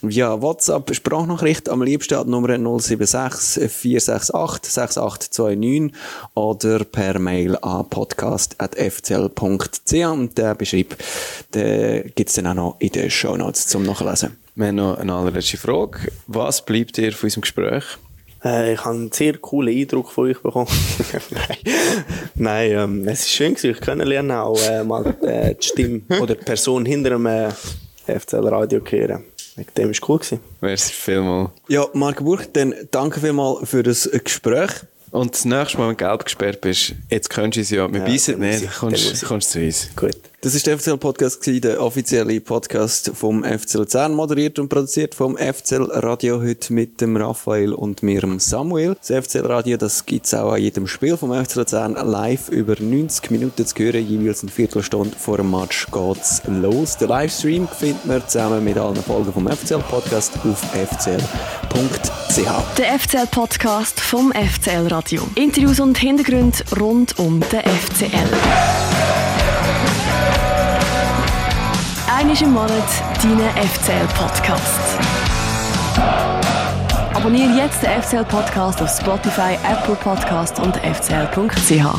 Via 0.00 0.40
WhatsApp 0.40 0.94
Sprachnachricht 0.94 1.68
am 1.68 1.82
liebsten 1.82 2.14
an 2.14 2.30
Nummer 2.30 2.56
076 2.56 3.70
468 3.70 4.72
6829 4.72 5.92
oder 6.32 6.84
per 6.84 7.18
Mail 7.18 7.58
an 7.58 7.90
podcast.fcl.ch 7.90 9.92
und 10.10 10.38
den 10.38 10.56
Beschreib 10.56 10.96
den 11.54 12.10
gibt's 12.14 12.34
dann 12.34 12.46
auch 12.46 12.54
noch 12.54 12.76
in 12.78 12.92
den 12.92 13.10
Shownotes 13.10 13.66
zum 13.66 13.82
Nachlesen. 13.82 14.38
Wir 14.54 14.68
haben 14.68 14.76
noch 14.76 14.96
eine 14.96 15.12
allerletzte 15.12 15.58
Frage. 15.58 16.10
Was 16.26 16.64
bleibt 16.64 16.96
dir 16.96 17.12
von 17.12 17.26
unserem 17.26 17.42
Gespräch? 17.42 17.98
Äh, 18.44 18.74
ich 18.74 18.84
habe 18.84 18.94
einen 18.94 19.12
sehr 19.12 19.36
coolen 19.38 19.76
Eindruck 19.76 20.10
von 20.10 20.28
euch 20.30 20.40
bekommen. 20.40 20.68
Nein, 21.30 21.56
Nein 22.34 22.70
ähm, 22.72 23.08
es 23.08 23.20
ist 23.20 23.30
schön, 23.30 23.54
gewesen, 23.54 23.70
euch 23.74 23.80
kennenlernen, 23.80 24.32
auch 24.36 24.60
äh, 24.62 24.84
mal 24.84 25.14
äh, 25.22 25.54
die 25.54 25.66
Stimme 25.66 26.00
oder 26.20 26.34
die 26.34 26.44
Person 26.44 26.84
hinter 26.86 27.10
dem 27.10 27.26
äh, 27.26 27.48
FCL 28.06 28.46
Radio 28.48 28.80
kehren. 28.80 29.24
Wegen 29.56 29.68
dem 29.76 29.88
war 29.88 30.08
cool. 30.08 30.18
Gewesen. 30.18 30.40
Merci 30.60 30.92
vielmals. 30.92 31.50
Ja, 31.68 31.84
Marco 31.92 32.22
Burg, 32.22 32.52
dann 32.54 32.74
danke 32.92 33.20
vielmals 33.20 33.68
für 33.68 33.82
das 33.82 34.08
Gespräch. 34.24 34.70
Und 35.10 35.32
das 35.34 35.44
nächste 35.46 35.78
Mal, 35.78 35.88
wenn 35.88 35.96
du 35.96 36.04
gelb 36.04 36.24
gesperrt 36.24 36.60
bist, 36.60 36.92
jetzt 37.10 37.30
könntest 37.30 37.70
du 37.72 37.74
es 37.74 37.78
ja, 37.78 37.90
wir 37.92 38.00
Ja, 38.00 38.06
beißen 38.06 38.38
nicht, 38.38 38.62
ich- 38.64 38.70
kommst 38.74 39.22
ich. 39.22 39.22
kommst 39.28 39.50
zu 39.50 39.58
uns. 39.60 39.88
Gut. 39.96 40.16
Das 40.40 40.54
ist 40.54 40.68
der 40.68 40.78
FCL 40.78 40.98
Podcast 40.98 41.44
der 41.48 41.82
offizielle 41.82 42.40
Podcast 42.40 43.10
vom 43.12 43.42
FC 43.42 43.74
Luzern, 43.74 44.14
moderiert 44.14 44.60
und 44.60 44.68
produziert 44.68 45.16
vom 45.16 45.36
FCL 45.36 45.90
Radio 45.90 46.40
heute 46.40 46.72
mit 46.72 47.00
dem 47.00 47.16
Raphael 47.16 47.72
und 47.72 48.04
mir, 48.04 48.22
Samuel. 48.38 48.94
Das 48.94 49.26
FCL 49.26 49.46
Radio, 49.46 49.76
das 49.76 50.06
gibt's 50.06 50.32
auch 50.34 50.52
an 50.52 50.62
jedem 50.62 50.86
Spiel 50.86 51.16
vom 51.16 51.32
FC 51.32 51.56
Luzern 51.56 51.94
live 51.94 52.50
über 52.50 52.76
90 52.78 53.32
Minuten 53.32 53.66
zu 53.66 53.74
hören, 53.78 54.06
jeweils 54.06 54.42
eine 54.42 54.52
Viertelstunde 54.52 55.16
vor 55.18 55.38
dem 55.38 55.50
Match 55.50 55.88
geht's 55.90 56.40
los. 56.46 56.96
Den 56.96 57.08
Livestream 57.08 57.66
findet 57.66 58.06
man 58.06 58.22
zusammen 58.28 58.62
mit 58.62 58.78
allen 58.78 58.94
Folgen 58.94 59.32
vom 59.32 59.48
FCL 59.48 59.82
Podcast 59.90 60.34
auf 60.44 60.60
fcl.ch. 60.70 62.38
Der 62.78 62.96
FCL-Podcast 62.96 63.98
vom 63.98 64.32
FCL-Radio. 64.32 65.20
Interviews 65.34 65.80
und 65.80 65.98
Hintergründe 65.98 66.58
rund 66.78 67.18
um 67.18 67.40
den 67.40 67.62
FCL. 67.62 69.37
Einmal 72.18 72.42
im 72.42 72.52
Monat 72.52 72.82
dein 73.22 73.68
FCL-Podcast. 73.68 74.98
Abonniere 77.14 77.50
jetzt 77.56 77.80
den 77.80 78.02
FCL-Podcast 78.02 78.82
auf 78.82 78.90
Spotify, 78.90 79.56
Apple 79.62 79.94
Podcast 79.94 80.58
und 80.58 80.76
fcl.ch. 80.78 81.94